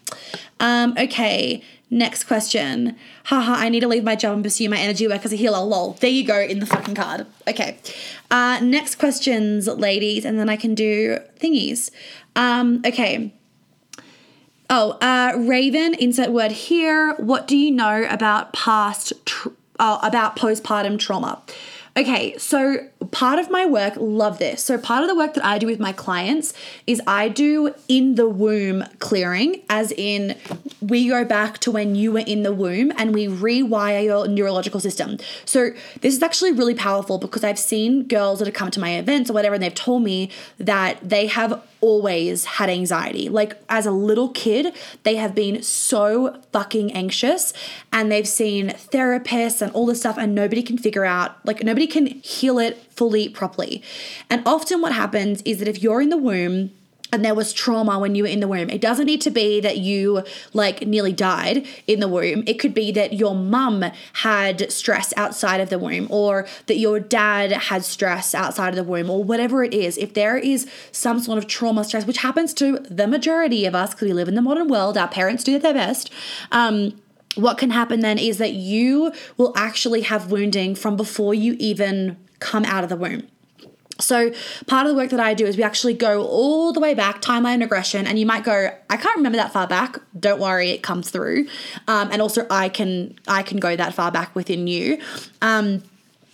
Um, 0.59 0.93
okay, 0.97 1.63
next 1.89 2.25
question. 2.25 2.95
Haha, 3.25 3.53
I 3.53 3.69
need 3.69 3.79
to 3.81 3.87
leave 3.87 4.03
my 4.03 4.15
job 4.15 4.35
and 4.35 4.43
pursue 4.43 4.69
my 4.69 4.77
energy 4.77 5.07
work 5.07 5.25
as 5.25 5.33
a 5.33 5.35
healer. 5.35 5.63
Lol. 5.63 5.93
There 5.93 6.09
you 6.09 6.25
go 6.25 6.39
in 6.39 6.59
the 6.59 6.65
fucking 6.65 6.95
card. 6.95 7.25
Okay. 7.47 7.77
Uh, 8.29 8.59
next 8.61 8.95
questions, 8.95 9.67
ladies, 9.67 10.25
and 10.25 10.39
then 10.39 10.49
I 10.49 10.57
can 10.57 10.75
do 10.75 11.17
thingies. 11.39 11.89
Um, 12.35 12.81
okay. 12.85 13.33
Oh, 14.71 14.91
uh, 15.01 15.33
Raven, 15.35 15.95
insert 15.95 16.29
word 16.31 16.51
here. 16.51 17.15
What 17.15 17.47
do 17.47 17.57
you 17.57 17.71
know 17.71 18.05
about 18.07 18.53
past, 18.53 19.13
tr- 19.25 19.49
uh, 19.79 19.97
about 20.03 20.35
postpartum 20.35 20.99
trauma? 20.99 21.41
Okay, 21.97 22.37
so 22.37 22.87
part 23.11 23.39
of 23.39 23.49
my 23.49 23.65
work, 23.65 23.93
love 23.97 24.39
this. 24.39 24.63
So, 24.63 24.77
part 24.77 25.03
of 25.03 25.09
the 25.09 25.15
work 25.15 25.33
that 25.35 25.45
I 25.45 25.57
do 25.57 25.67
with 25.67 25.79
my 25.79 25.93
clients 25.93 26.53
is 26.85 27.01
I 27.07 27.29
do 27.29 27.73
in 27.87 28.15
the 28.15 28.27
womb 28.27 28.83
clearing, 28.99 29.61
as 29.69 29.91
in 29.93 30.35
we 30.81 31.07
go 31.07 31.23
back 31.23 31.59
to 31.59 31.71
when 31.71 31.95
you 31.95 32.11
were 32.11 32.19
in 32.19 32.43
the 32.43 32.53
womb 32.53 32.91
and 32.97 33.13
we 33.13 33.27
rewire 33.27 34.03
your 34.03 34.27
neurological 34.27 34.79
system. 34.79 35.17
So, 35.45 35.71
this 36.01 36.15
is 36.15 36.21
actually 36.21 36.51
really 36.51 36.75
powerful 36.75 37.17
because 37.17 37.43
I've 37.43 37.59
seen 37.59 38.07
girls 38.07 38.39
that 38.39 38.45
have 38.45 38.55
come 38.55 38.71
to 38.71 38.79
my 38.79 38.97
events 38.97 39.29
or 39.29 39.33
whatever, 39.33 39.55
and 39.55 39.63
they've 39.63 39.73
told 39.73 40.03
me 40.03 40.29
that 40.57 40.97
they 41.01 41.27
have 41.27 41.61
always 41.81 42.45
had 42.45 42.69
anxiety. 42.69 43.29
Like 43.29 43.53
as 43.69 43.85
a 43.85 43.91
little 43.91 44.29
kid, 44.29 44.73
they 45.03 45.15
have 45.15 45.33
been 45.33 45.63
so 45.63 46.41
fucking 46.51 46.91
anxious 46.91 47.53
and 47.93 48.11
they've 48.11 48.27
seen 48.27 48.69
therapists 48.69 49.61
and 49.61 49.71
all 49.71 49.85
this 49.85 49.99
stuff, 49.99 50.17
and 50.17 50.35
nobody 50.35 50.61
can 50.61 50.77
figure 50.77 51.05
out, 51.05 51.43
like, 51.45 51.63
nobody 51.63 51.87
can 51.87 52.07
heal 52.07 52.59
it 52.59 52.77
fully 52.99 53.29
properly. 53.29 53.81
And 54.29 54.43
often 54.45 54.81
what 54.81 54.91
happens 54.91 55.41
is 55.43 55.59
that 55.59 55.69
if 55.69 55.81
you're 55.81 56.01
in 56.01 56.09
the 56.09 56.17
womb, 56.17 56.71
and 57.11 57.25
there 57.25 57.33
was 57.33 57.53
trauma 57.53 57.97
when 57.97 58.13
you 58.13 58.21
were 58.21 58.29
in 58.29 58.39
the 58.39 58.47
womb. 58.47 58.69
It 58.69 58.81
doesn't 58.81 59.07
need 59.07 59.21
to 59.21 59.31
be 59.31 59.59
that 59.61 59.77
you 59.77 60.23
like 60.53 60.85
nearly 60.85 61.11
died 61.11 61.65
in 61.87 62.01
the 62.01 62.07
womb. 62.07 62.43
It 62.45 62.59
could 62.59 62.75
be 62.75 62.91
that 62.91 63.13
your 63.13 63.33
mum 63.33 63.83
had 64.13 64.71
stress 64.71 65.11
outside 65.17 65.59
of 65.59 65.71
the 65.71 65.79
womb 65.79 66.05
or 66.11 66.45
that 66.67 66.77
your 66.77 66.99
dad 66.99 67.51
had 67.51 67.83
stress 67.83 68.35
outside 68.35 68.69
of 68.69 68.75
the 68.75 68.83
womb 68.83 69.09
or 69.09 69.23
whatever 69.23 69.63
it 69.63 69.73
is. 69.73 69.97
If 69.97 70.13
there 70.13 70.37
is 70.37 70.69
some 70.91 71.19
sort 71.19 71.39
of 71.39 71.47
trauma 71.47 71.83
stress, 71.83 72.05
which 72.05 72.19
happens 72.19 72.53
to 72.55 72.77
the 72.91 73.07
majority 73.07 73.65
of 73.65 73.73
us 73.73 73.95
because 73.95 74.07
we 74.07 74.13
live 74.13 74.27
in 74.27 74.35
the 74.35 74.43
modern 74.43 74.67
world, 74.67 74.95
our 74.95 75.07
parents 75.07 75.43
do 75.43 75.57
their 75.57 75.73
best. 75.73 76.11
Um, 76.51 77.01
what 77.35 77.57
can 77.57 77.71
happen 77.71 78.01
then 78.01 78.17
is 78.17 78.37
that 78.37 78.53
you 78.53 79.13
will 79.37 79.53
actually 79.55 80.01
have 80.01 80.31
wounding 80.31 80.75
from 80.75 80.95
before 80.95 81.33
you 81.33 81.55
even 81.59 82.17
come 82.39 82.65
out 82.65 82.83
of 82.83 82.89
the 82.89 82.95
womb. 82.95 83.27
So, 83.99 84.31
part 84.65 84.85
of 84.85 84.91
the 84.91 84.95
work 84.95 85.09
that 85.09 85.19
I 85.19 85.33
do 85.33 85.45
is 85.45 85.57
we 85.57 85.63
actually 85.63 85.93
go 85.93 86.23
all 86.25 86.71
the 86.71 86.79
way 86.79 86.93
back, 86.93 87.21
timeline 87.21 87.59
regression, 87.59 88.07
and 88.07 88.17
you 88.17 88.25
might 88.25 88.45
go, 88.45 88.73
I 88.89 88.97
can't 88.97 89.17
remember 89.17 89.37
that 89.37 89.51
far 89.51 89.67
back. 89.67 89.97
Don't 90.17 90.39
worry, 90.39 90.69
it 90.69 90.81
comes 90.81 91.09
through. 91.11 91.47
Um, 91.87 92.09
and 92.11 92.21
also, 92.21 92.47
I 92.49 92.69
can 92.69 93.19
I 93.27 93.43
can 93.43 93.59
go 93.59 93.75
that 93.75 93.93
far 93.93 94.11
back 94.11 94.35
within 94.35 94.67
you. 94.67 94.99
Um, 95.41 95.83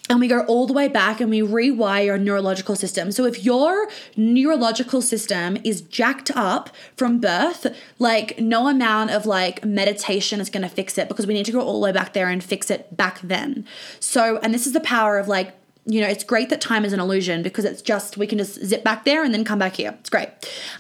and 0.08 0.20
we 0.20 0.28
go 0.28 0.41
all 0.41 0.68
the 0.68 0.74
way 0.74 0.88
back 0.88 1.20
and 1.20 1.32
we 1.32 1.41
rewire 1.41 2.06
your 2.06 2.18
neurological 2.20 2.76
system. 2.76 3.12
So 3.12 3.26
if 3.26 3.44
your 3.44 3.88
neurological 4.15 5.02
system 5.02 5.58
is 5.63 5.82
jacked 5.82 6.30
up 6.36 6.70
from 6.96 7.20
birth, 7.20 7.76
like 7.98 8.39
no 8.39 8.68
amount 8.68 9.10
of 9.10 9.26
like 9.26 9.65
meditation 9.65 10.39
is 10.39 10.52
going 10.52 10.62
to 10.62 10.70
fix 10.70 11.00
it 11.00 11.08
because 11.08 11.26
we 11.26 11.34
need 11.34 11.48
to 11.48 11.52
go 11.52 11.60
all 11.60 11.80
the 11.80 11.86
way 11.86 11.91
back 11.91 12.13
there 12.13 12.30
and 12.30 12.44
fix 12.44 12.70
it 12.70 12.96
back 12.96 13.20
then. 13.22 13.65
So 14.00 14.38
and 14.44 14.54
this 14.54 14.68
is 14.68 14.74
the 14.74 14.80
power 14.80 15.18
of 15.18 15.28
like 15.28 15.56
you 15.86 16.02
know, 16.02 16.08
it's 16.08 16.24
great 16.24 16.50
that 16.50 16.62
time 16.62 16.84
is 16.84 16.93
an 16.93 17.00
illusion 17.00 17.43
because 17.43 17.63
it's 17.63 17.82
just 17.82 18.17
we 18.17 18.26
can 18.26 18.39
just 18.39 18.63
zip 18.65 18.84
back 18.84 19.06
there 19.06 19.24
and 19.24 19.34
then 19.34 19.43
come 19.43 19.60
back 19.60 19.76
here. 19.76 19.95
It's 20.00 20.10
great. 20.10 20.30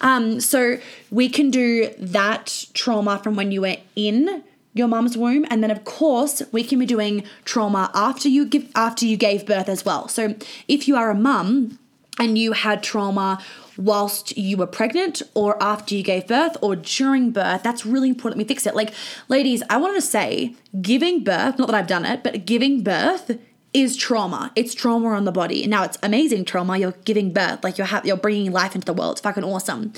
Um, 0.01 0.39
so 0.39 0.77
we 1.11 1.29
can 1.29 1.51
do 1.51 1.89
that 1.99 2.65
trauma 2.73 3.19
from 3.19 3.35
when 3.35 3.51
you 3.51 3.61
were 3.61 3.77
in 3.95 4.43
your 4.73 4.87
mom's 4.89 5.17
womb, 5.17 5.45
and 5.49 5.63
then 5.63 5.71
of 5.71 5.85
course 5.85 6.41
we 6.51 6.63
can 6.63 6.79
be 6.79 6.85
doing 6.85 7.23
trauma 7.45 7.89
after 7.93 8.27
you 8.27 8.45
give 8.45 8.69
after 8.75 9.05
you 9.05 9.15
gave 9.15 9.45
birth 9.45 9.69
as 9.69 9.85
well. 9.85 10.07
So 10.07 10.35
if 10.67 10.87
you 10.87 10.97
are 10.97 11.09
a 11.09 11.15
mum 11.15 11.79
and 12.19 12.37
you 12.37 12.53
had 12.53 12.83
trauma 12.83 13.41
whilst 13.77 14.37
you 14.37 14.57
were 14.57 14.67
pregnant 14.67 15.21
or 15.33 15.61
after 15.61 15.95
you 15.95 16.03
gave 16.03 16.27
birth 16.27 16.57
or 16.61 16.75
during 16.75 17.31
birth, 17.31 17.63
that's 17.63 17.85
really 17.85 18.09
important 18.09 18.37
we 18.37 18.43
fix 18.43 18.65
it. 18.65 18.75
Like, 18.75 18.93
ladies, 19.27 19.63
I 19.69 19.77
wanted 19.77 19.95
to 19.95 20.01
say 20.01 20.55
giving 20.81 21.23
birth, 21.23 21.57
not 21.57 21.67
that 21.67 21.75
I've 21.75 21.87
done 21.87 22.05
it, 22.05 22.23
but 22.23 22.45
giving 22.45 22.83
birth 22.83 23.37
is 23.75 23.97
trauma. 23.97 24.53
It's 24.55 24.73
trauma 24.73 25.09
on 25.09 25.25
the 25.25 25.33
body. 25.33 25.67
Now 25.67 25.83
it's 25.83 25.97
amazing 26.01 26.45
trauma. 26.45 26.77
You're 26.77 26.95
giving 27.03 27.33
birth, 27.33 27.61
like 27.61 27.77
you're 27.77 27.85
ha- 27.85 28.01
you're 28.05 28.15
bringing 28.15 28.53
life 28.53 28.73
into 28.73 28.85
the 28.85 28.93
world. 28.93 29.15
It's 29.15 29.21
fucking 29.21 29.43
awesome. 29.43 29.91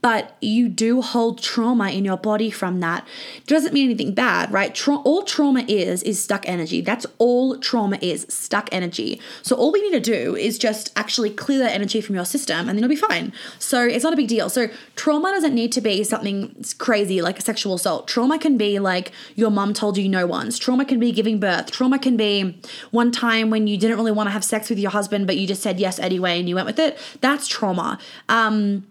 But 0.00 0.36
you 0.40 0.68
do 0.68 1.02
hold 1.02 1.42
trauma 1.42 1.90
in 1.90 2.04
your 2.04 2.16
body 2.16 2.50
from 2.50 2.78
that. 2.80 3.04
It 3.38 3.46
doesn't 3.46 3.74
mean 3.74 3.86
anything 3.86 4.14
bad, 4.14 4.52
right? 4.52 4.72
Tra- 4.72 4.98
all 4.98 5.24
trauma 5.24 5.64
is 5.66 6.04
is 6.04 6.22
stuck 6.22 6.48
energy. 6.48 6.80
That's 6.80 7.06
all 7.18 7.58
trauma 7.58 7.98
is, 8.00 8.24
stuck 8.28 8.68
energy. 8.70 9.20
So 9.42 9.56
all 9.56 9.72
we 9.72 9.82
need 9.82 10.04
to 10.04 10.12
do 10.12 10.36
is 10.36 10.56
just 10.56 10.92
actually 10.94 11.30
clear 11.30 11.58
that 11.58 11.72
energy 11.72 12.00
from 12.00 12.14
your 12.14 12.24
system, 12.24 12.68
and 12.68 12.78
then 12.78 12.78
you'll 12.78 12.88
be 12.88 12.94
fine. 12.94 13.32
So 13.58 13.84
it's 13.84 14.04
not 14.04 14.12
a 14.12 14.16
big 14.16 14.28
deal. 14.28 14.48
So 14.48 14.68
trauma 14.94 15.30
doesn't 15.30 15.54
need 15.56 15.72
to 15.72 15.80
be 15.80 16.04
something 16.04 16.54
crazy 16.78 17.20
like 17.20 17.40
a 17.40 17.42
sexual 17.42 17.74
assault. 17.74 18.06
Trauma 18.06 18.38
can 18.38 18.56
be 18.56 18.78
like 18.78 19.10
your 19.34 19.50
mom 19.50 19.74
told 19.74 19.98
you 19.98 20.08
no 20.08 20.24
once. 20.24 20.56
Trauma 20.56 20.84
can 20.84 21.00
be 21.00 21.10
giving 21.10 21.40
birth. 21.40 21.72
Trauma 21.72 21.98
can 21.98 22.16
be 22.16 22.60
one 22.92 23.10
time 23.10 23.23
time 23.24 23.50
when 23.50 23.66
you 23.66 23.76
didn't 23.76 23.96
really 23.96 24.12
want 24.12 24.26
to 24.28 24.30
have 24.32 24.44
sex 24.44 24.68
with 24.70 24.78
your 24.78 24.90
husband, 24.90 25.26
but 25.26 25.36
you 25.36 25.46
just 25.46 25.62
said 25.62 25.80
yes 25.80 25.98
anyway 25.98 26.38
and 26.38 26.48
you 26.48 26.54
went 26.54 26.66
with 26.66 26.78
it, 26.78 26.98
that's 27.20 27.46
trauma. 27.48 27.98
Um, 28.28 28.86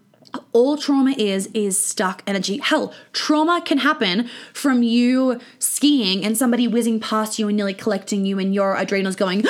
all 0.52 0.76
trauma 0.76 1.12
is 1.16 1.48
is 1.54 1.82
stuck 1.92 2.22
energy. 2.26 2.58
Hell, 2.58 2.92
trauma 3.12 3.62
can 3.64 3.78
happen 3.78 4.28
from 4.52 4.82
you 4.82 5.40
skiing 5.58 6.24
and 6.24 6.36
somebody 6.36 6.66
whizzing 6.66 6.98
past 6.98 7.38
you 7.38 7.46
and 7.48 7.56
nearly 7.56 7.74
collecting 7.74 8.26
you 8.26 8.38
and 8.38 8.52
your 8.52 8.76
adrenals 8.76 9.16
going 9.16 9.44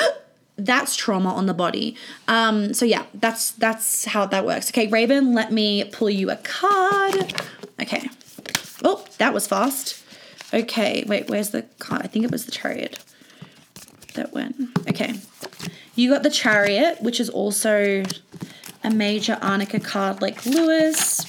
that's 0.57 0.95
trauma 0.95 1.33
on 1.33 1.47
the 1.47 1.53
body. 1.53 1.97
Um, 2.27 2.73
so 2.73 2.85
yeah, 2.85 3.03
that's 3.13 3.51
that's 3.51 4.05
how 4.05 4.25
that 4.27 4.45
works. 4.45 4.69
Okay, 4.69 4.87
Raven, 4.87 5.33
let 5.33 5.51
me 5.51 5.83
pull 5.85 6.09
you 6.09 6.29
a 6.29 6.37
card. 6.37 7.33
Okay. 7.81 8.09
Oh, 8.83 9.05
that 9.17 9.33
was 9.33 9.47
fast. 9.47 10.01
Okay, 10.53 11.03
wait, 11.07 11.29
where's 11.29 11.49
the 11.49 11.63
card? 11.79 12.03
I 12.03 12.07
think 12.07 12.23
it 12.23 12.31
was 12.31 12.45
the 12.45 12.51
chariot 12.51 12.99
that 14.15 14.33
went. 14.33 14.55
Okay. 14.89 15.13
You 15.95 16.09
got 16.09 16.23
the 16.23 16.29
Chariot, 16.29 17.01
which 17.01 17.19
is 17.19 17.29
also 17.29 18.03
a 18.83 18.89
major 18.89 19.33
Arcana 19.41 19.79
card 19.79 20.21
like 20.21 20.45
Lewis. 20.45 21.25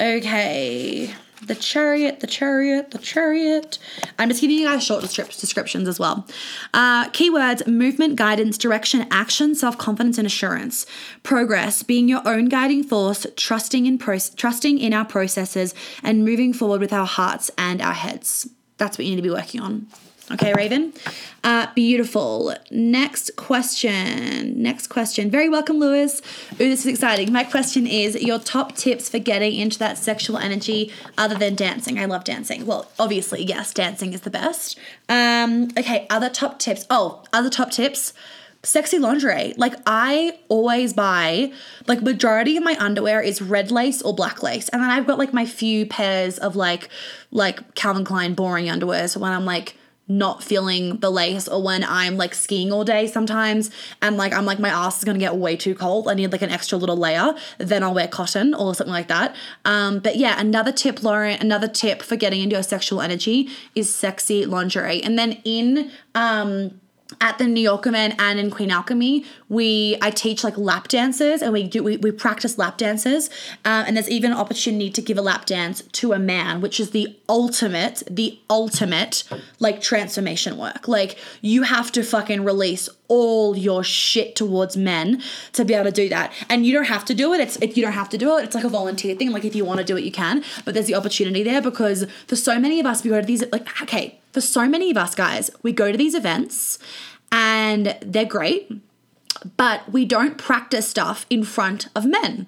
Okay. 0.00 1.14
the 1.42 1.54
chariot, 1.54 2.20
the 2.20 2.26
chariot, 2.26 2.90
the 2.90 2.98
chariot. 2.98 3.78
I'm 4.18 4.28
just 4.28 4.40
giving 4.40 4.56
you 4.58 4.66
guys 4.66 4.84
short 4.84 5.02
descriptions 5.02 5.88
as 5.88 5.98
well. 5.98 6.26
Uh, 6.74 7.08
keywords 7.10 7.66
movement, 7.66 8.16
guidance, 8.16 8.56
direction, 8.58 9.06
action, 9.10 9.54
self 9.54 9.76
confidence, 9.78 10.18
and 10.18 10.26
assurance. 10.26 10.86
Progress, 11.22 11.82
being 11.82 12.08
your 12.08 12.26
own 12.26 12.46
guiding 12.48 12.82
force, 12.82 13.26
trusting 13.36 13.86
in, 13.86 13.98
pro- 13.98 14.18
trusting 14.36 14.78
in 14.78 14.92
our 14.92 15.04
processes, 15.04 15.74
and 16.02 16.24
moving 16.24 16.52
forward 16.52 16.80
with 16.80 16.92
our 16.92 17.06
hearts 17.06 17.50
and 17.58 17.80
our 17.82 17.94
heads. 17.94 18.48
That's 18.78 18.96
what 18.96 19.04
you 19.04 19.10
need 19.10 19.16
to 19.16 19.22
be 19.22 19.30
working 19.30 19.60
on. 19.60 19.86
Okay, 20.32 20.52
Raven. 20.54 20.92
Uh, 21.42 21.66
beautiful. 21.74 22.54
Next 22.70 23.34
question. 23.34 24.62
Next 24.62 24.86
question. 24.86 25.28
Very 25.28 25.48
welcome, 25.48 25.78
Lewis. 25.78 26.22
Ooh, 26.52 26.56
this 26.56 26.80
is 26.80 26.86
exciting. 26.86 27.32
My 27.32 27.42
question 27.42 27.86
is 27.86 28.14
your 28.22 28.38
top 28.38 28.76
tips 28.76 29.08
for 29.08 29.18
getting 29.18 29.54
into 29.54 29.78
that 29.80 29.98
sexual 29.98 30.38
energy 30.38 30.92
other 31.18 31.34
than 31.34 31.56
dancing. 31.56 31.98
I 31.98 32.04
love 32.04 32.22
dancing. 32.22 32.64
Well, 32.64 32.90
obviously, 32.98 33.42
yes, 33.42 33.74
dancing 33.74 34.12
is 34.12 34.20
the 34.20 34.30
best. 34.30 34.78
Um, 35.08 35.70
okay, 35.76 36.06
other 36.10 36.30
top 36.30 36.60
tips. 36.60 36.86
Oh, 36.90 37.24
other 37.32 37.50
top 37.50 37.72
tips 37.72 38.12
sexy 38.62 38.98
lingerie. 38.98 39.54
Like 39.56 39.74
I 39.86 40.38
always 40.48 40.92
buy 40.92 41.52
like 41.86 42.02
majority 42.02 42.56
of 42.56 42.62
my 42.62 42.76
underwear 42.78 43.20
is 43.22 43.40
red 43.40 43.70
lace 43.70 44.02
or 44.02 44.14
black 44.14 44.42
lace. 44.42 44.68
And 44.68 44.82
then 44.82 44.90
I've 44.90 45.06
got 45.06 45.18
like 45.18 45.32
my 45.32 45.46
few 45.46 45.86
pairs 45.86 46.38
of 46.38 46.56
like 46.56 46.88
like 47.30 47.74
Calvin 47.74 48.04
Klein 48.04 48.34
boring 48.34 48.68
underwear. 48.68 49.08
So 49.08 49.20
when 49.20 49.32
I'm 49.32 49.44
like 49.44 49.76
not 50.10 50.42
feeling 50.42 50.98
the 50.98 51.10
lace 51.10 51.46
or 51.46 51.62
when 51.62 51.84
I'm 51.84 52.16
like 52.16 52.34
skiing 52.34 52.72
all 52.72 52.84
day 52.84 53.06
sometimes 53.06 53.70
and 54.02 54.16
like 54.16 54.32
I'm 54.32 54.44
like 54.44 54.58
my 54.58 54.68
ass 54.68 54.98
is 54.98 55.04
gonna 55.04 55.18
get 55.18 55.36
way 55.36 55.56
too 55.56 55.74
cold. 55.74 56.08
I 56.08 56.14
need 56.14 56.32
like 56.32 56.42
an 56.42 56.50
extra 56.50 56.76
little 56.76 56.96
layer. 56.96 57.32
Then 57.58 57.82
I'll 57.82 57.94
wear 57.94 58.08
cotton 58.08 58.52
or 58.52 58.74
something 58.74 58.92
like 58.92 59.08
that. 59.08 59.36
Um, 59.64 60.00
but 60.00 60.16
yeah, 60.16 60.38
another 60.38 60.72
tip, 60.72 61.02
Lauren, 61.02 61.38
another 61.40 61.68
tip 61.68 62.02
for 62.02 62.16
getting 62.16 62.42
into 62.42 62.54
your 62.54 62.62
sexual 62.64 63.00
energy 63.00 63.48
is 63.74 63.94
sexy 63.94 64.44
lingerie. 64.44 65.00
And 65.02 65.18
then 65.18 65.40
in 65.44 65.90
um 66.14 66.80
at 67.20 67.38
the 67.38 67.46
New 67.46 67.60
Yorker 67.60 67.90
Man 67.90 68.14
and 68.18 68.38
in 68.38 68.50
Queen 68.50 68.70
Alchemy, 68.70 69.24
we 69.48 69.96
I 70.00 70.10
teach 70.10 70.44
like 70.44 70.56
lap 70.56 70.88
dances 70.88 71.42
and 71.42 71.52
we 71.52 71.64
do 71.64 71.82
we, 71.82 71.96
we 71.96 72.10
practice 72.10 72.58
lap 72.58 72.76
dances. 72.76 73.28
Um, 73.64 73.84
and 73.86 73.96
there's 73.96 74.10
even 74.10 74.32
an 74.32 74.38
opportunity 74.38 74.90
to 74.90 75.02
give 75.02 75.18
a 75.18 75.22
lap 75.22 75.46
dance 75.46 75.82
to 75.82 76.12
a 76.12 76.18
man, 76.18 76.60
which 76.60 76.78
is 76.78 76.90
the 76.90 77.16
ultimate, 77.28 78.02
the 78.10 78.38
ultimate 78.48 79.24
like 79.58 79.80
transformation 79.80 80.56
work. 80.56 80.88
Like 80.88 81.18
you 81.40 81.62
have 81.62 81.92
to 81.92 82.02
fucking 82.02 82.44
release 82.44 82.88
all 83.10 83.56
your 83.58 83.84
shit 83.84 84.34
towards 84.36 84.76
men 84.76 85.22
to 85.52 85.64
be 85.64 85.74
able 85.74 85.84
to 85.84 85.90
do 85.90 86.08
that. 86.08 86.32
And 86.48 86.64
you 86.64 86.72
don't 86.72 86.84
have 86.84 87.04
to 87.06 87.14
do 87.14 87.34
it. 87.34 87.40
It's 87.40 87.56
if 87.56 87.76
you 87.76 87.82
don't 87.82 87.92
have 87.92 88.08
to 88.10 88.18
do 88.18 88.38
it. 88.38 88.44
It's 88.44 88.54
like 88.54 88.64
a 88.64 88.68
volunteer 88.70 89.14
thing. 89.16 89.30
Like 89.32 89.44
if 89.44 89.54
you 89.54 89.66
want 89.66 89.80
to 89.80 89.84
do 89.84 89.96
it, 89.98 90.04
you 90.04 90.12
can. 90.12 90.42
But 90.64 90.74
there's 90.74 90.86
the 90.86 90.94
opportunity 90.94 91.42
there 91.42 91.60
because 91.60 92.06
for 92.26 92.36
so 92.36 92.58
many 92.58 92.80
of 92.80 92.86
us, 92.86 93.04
we 93.04 93.10
go 93.10 93.20
to 93.20 93.26
these 93.26 93.44
like 93.52 93.82
okay 93.82 94.20
for 94.32 94.40
so 94.40 94.68
many 94.68 94.90
of 94.90 94.96
us 94.96 95.14
guys, 95.14 95.50
we 95.62 95.72
go 95.72 95.90
to 95.90 95.98
these 95.98 96.14
events 96.14 96.78
and 97.32 97.96
they're 98.00 98.24
great, 98.24 98.70
but 99.56 99.90
we 99.90 100.04
don't 100.04 100.36
practice 100.36 100.88
stuff 100.88 101.24
in 101.30 101.44
front 101.44 101.88
of 101.94 102.04
men 102.04 102.46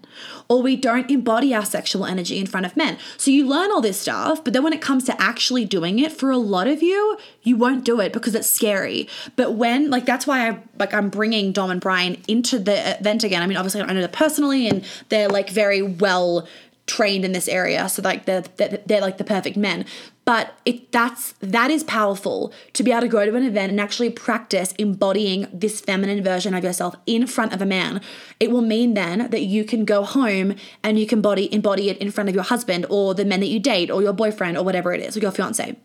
or 0.49 0.63
we 0.63 0.77
don't 0.77 1.11
embody 1.11 1.55
our 1.55 1.65
sexual 1.65 2.05
energy 2.05 2.39
in 2.39 2.47
front 2.47 2.67
of 2.67 2.77
men. 2.77 2.99
So 3.17 3.31
you 3.31 3.47
learn 3.47 3.71
all 3.71 3.81
this 3.81 4.01
stuff, 4.01 4.45
but 4.45 4.53
then 4.53 4.63
when 4.63 4.73
it 4.73 4.81
comes 4.81 5.05
to 5.05 5.23
actually 5.23 5.65
doing 5.65 5.99
it 5.99 6.13
for 6.13 6.31
a 6.31 6.37
lot 6.37 6.67
of 6.67 6.83
you, 6.83 7.17
you 7.43 7.57
won't 7.57 7.85
do 7.85 8.01
it 8.01 8.13
because 8.13 8.35
it's 8.35 8.51
scary. 8.51 9.09
But 9.37 9.55
when 9.55 9.91
like 9.91 10.05
that's 10.05 10.27
why 10.27 10.49
I 10.49 10.59
like 10.79 10.93
I'm 10.93 11.09
bringing 11.09 11.53
Dom 11.53 11.71
and 11.71 11.81
Brian 11.81 12.21
into 12.29 12.59
the 12.59 12.99
event 12.99 13.25
again. 13.25 13.43
I 13.43 13.47
mean, 13.47 13.57
obviously 13.57 13.81
I 13.81 13.93
know 13.93 14.01
them 14.01 14.11
personally 14.11 14.69
and 14.69 14.85
they're 15.09 15.29
like 15.29 15.51
very 15.51 15.83
well 15.83 16.47
trained 16.87 17.25
in 17.25 17.33
this 17.33 17.47
area 17.47 17.89
so 17.89 18.03
like 18.03 18.25
they're, 18.25 18.43
they're, 18.57 19.01
like 19.01 19.19
the 19.19 19.25
perfect 19.25 19.57
men. 19.57 19.85
But 20.25 20.55
it 20.65 20.93
that's 20.93 21.33
that 21.41 21.71
is 21.71 21.83
powerful 21.83 22.53
to 22.75 22.83
be 22.83 22.93
able 22.93 23.03
to 23.03 23.09
go 23.09 23.25
to 23.25 23.35
an 23.35 23.43
event 23.45 23.71
and 23.71 23.81
actually 23.81 24.11
practice 24.11 24.73
embodying 24.79 25.49
this 25.53 25.81
feminine 25.81 26.23
version 26.23 26.55
of 26.55 26.63
yourself 26.63 26.95
in 27.07 27.27
front 27.27 27.53
of 27.53 27.61
a 27.61 27.67
man. 27.67 28.01
It 28.39 28.51
will 28.51 28.63
mean 28.63 28.95
then 28.95 29.31
that 29.31 29.43
you 29.43 29.65
can 29.65 29.85
go 29.85 30.05
home 30.05 30.55
and 30.83 30.99
you 30.99 31.07
can 31.07 31.21
body 31.21 31.53
embody 31.53 31.89
it 31.89 31.99
in 31.99 32.11
front 32.13 32.29
of 32.29 32.35
your 32.35 32.45
husband 32.45 32.87
or 32.89 33.15
the 33.15 33.25
men 33.25 33.41
that 33.41 33.49
you 33.49 33.59
date 33.59 33.91
or 33.91 34.03
your 34.03 34.13
boyfriend 34.13 34.57
or 34.57 34.65
whatever 34.65 34.93
it 34.93 35.01
is 35.01 35.17
or 35.17 35.21
your 35.21 35.33
fiance. 35.33 35.77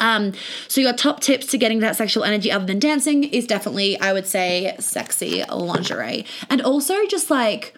Um, 0.00 0.32
so 0.68 0.80
your 0.80 0.92
top 0.92 1.20
tips 1.20 1.46
to 1.46 1.58
getting 1.58 1.80
that 1.80 1.96
sexual 1.96 2.24
energy 2.24 2.50
other 2.50 2.66
than 2.66 2.78
dancing 2.78 3.24
is 3.24 3.46
definitely, 3.46 3.98
I 4.00 4.12
would 4.12 4.26
say, 4.26 4.74
sexy 4.78 5.44
lingerie. 5.44 6.26
And 6.50 6.62
also 6.62 7.06
just 7.06 7.30
like 7.30 7.74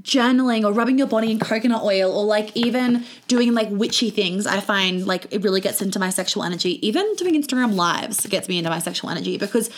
journaling 0.00 0.64
or 0.64 0.72
rubbing 0.72 0.96
your 0.96 1.06
body 1.06 1.30
in 1.30 1.38
coconut 1.38 1.82
oil 1.82 2.10
or 2.10 2.24
like 2.24 2.56
even 2.56 3.04
doing 3.28 3.52
like 3.52 3.68
witchy 3.70 4.08
things 4.08 4.46
i 4.46 4.58
find 4.58 5.06
like 5.06 5.26
it 5.30 5.42
really 5.42 5.60
gets 5.60 5.82
into 5.82 5.98
my 5.98 6.08
sexual 6.08 6.42
energy. 6.42 6.84
Even 6.86 7.14
doing 7.16 7.34
instagram 7.34 7.74
lives 7.74 8.24
gets 8.26 8.48
me 8.48 8.56
into 8.56 8.70
my 8.70 8.78
sexual 8.78 9.10
energy 9.10 9.36
because 9.36 9.68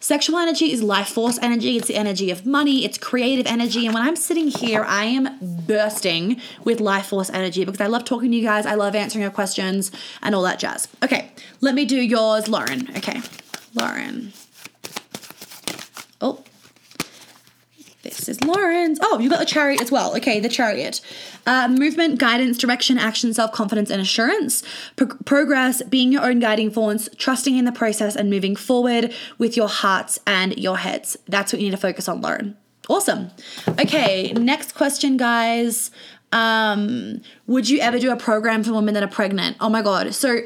sexual 0.00 0.38
energy 0.38 0.72
is 0.72 0.82
life 0.82 1.08
force 1.08 1.38
energy. 1.42 1.76
It's 1.76 1.88
the 1.88 1.96
energy 1.96 2.30
of 2.30 2.46
money. 2.46 2.84
It's 2.84 2.96
creative 2.96 3.46
energy. 3.46 3.84
And 3.84 3.94
when 3.94 4.02
i'm 4.02 4.16
sitting 4.16 4.48
here 4.48 4.84
i 4.84 5.04
am 5.04 5.38
bursting 5.66 6.40
with 6.64 6.80
life 6.80 7.06
force 7.06 7.28
energy 7.28 7.66
because 7.66 7.82
i 7.82 7.86
love 7.88 8.04
talking 8.06 8.30
to 8.30 8.36
you 8.38 8.42
guys. 8.42 8.64
I 8.64 8.74
love 8.74 8.94
answering 8.94 9.22
your 9.22 9.30
questions 9.30 9.92
and 10.22 10.34
all 10.34 10.42
that 10.42 10.58
jazz. 10.58 10.88
Okay 11.02 11.30
let 11.60 11.74
me 11.74 11.84
do 11.84 12.00
yours 12.00 12.48
lauren. 12.48 12.88
Okay 12.96 13.20
lauren. 13.74 14.32
Oh 16.22 16.42
this 18.16 18.28
is 18.28 18.42
Lauren's. 18.42 18.98
Oh, 19.02 19.18
you 19.18 19.28
got 19.28 19.38
the 19.38 19.46
chariot 19.46 19.80
as 19.80 19.90
well. 19.90 20.16
Okay, 20.16 20.40
the 20.40 20.48
chariot. 20.48 21.00
Uh, 21.46 21.68
movement, 21.68 22.18
guidance, 22.18 22.58
direction, 22.58 22.98
action, 22.98 23.32
self 23.34 23.52
confidence, 23.52 23.90
and 23.90 24.00
assurance. 24.00 24.62
Pro- 24.96 25.08
progress, 25.24 25.82
being 25.84 26.12
your 26.12 26.22
own 26.22 26.38
guiding 26.38 26.70
force, 26.70 27.08
trusting 27.16 27.56
in 27.56 27.64
the 27.64 27.72
process, 27.72 28.16
and 28.16 28.30
moving 28.30 28.56
forward 28.56 29.14
with 29.38 29.56
your 29.56 29.68
hearts 29.68 30.18
and 30.26 30.56
your 30.58 30.78
heads. 30.78 31.16
That's 31.26 31.52
what 31.52 31.60
you 31.60 31.66
need 31.66 31.72
to 31.72 31.80
focus 31.80 32.08
on, 32.08 32.20
Lauren. 32.20 32.56
Awesome. 32.88 33.30
Okay, 33.68 34.32
next 34.32 34.74
question, 34.74 35.16
guys. 35.16 35.90
Um, 36.32 37.22
would 37.46 37.68
you 37.68 37.80
ever 37.80 37.98
do 37.98 38.10
a 38.10 38.16
program 38.16 38.62
for 38.62 38.72
women 38.72 38.94
that 38.94 39.02
are 39.02 39.08
pregnant? 39.08 39.56
Oh 39.60 39.68
my 39.68 39.82
God. 39.82 40.14
So, 40.14 40.40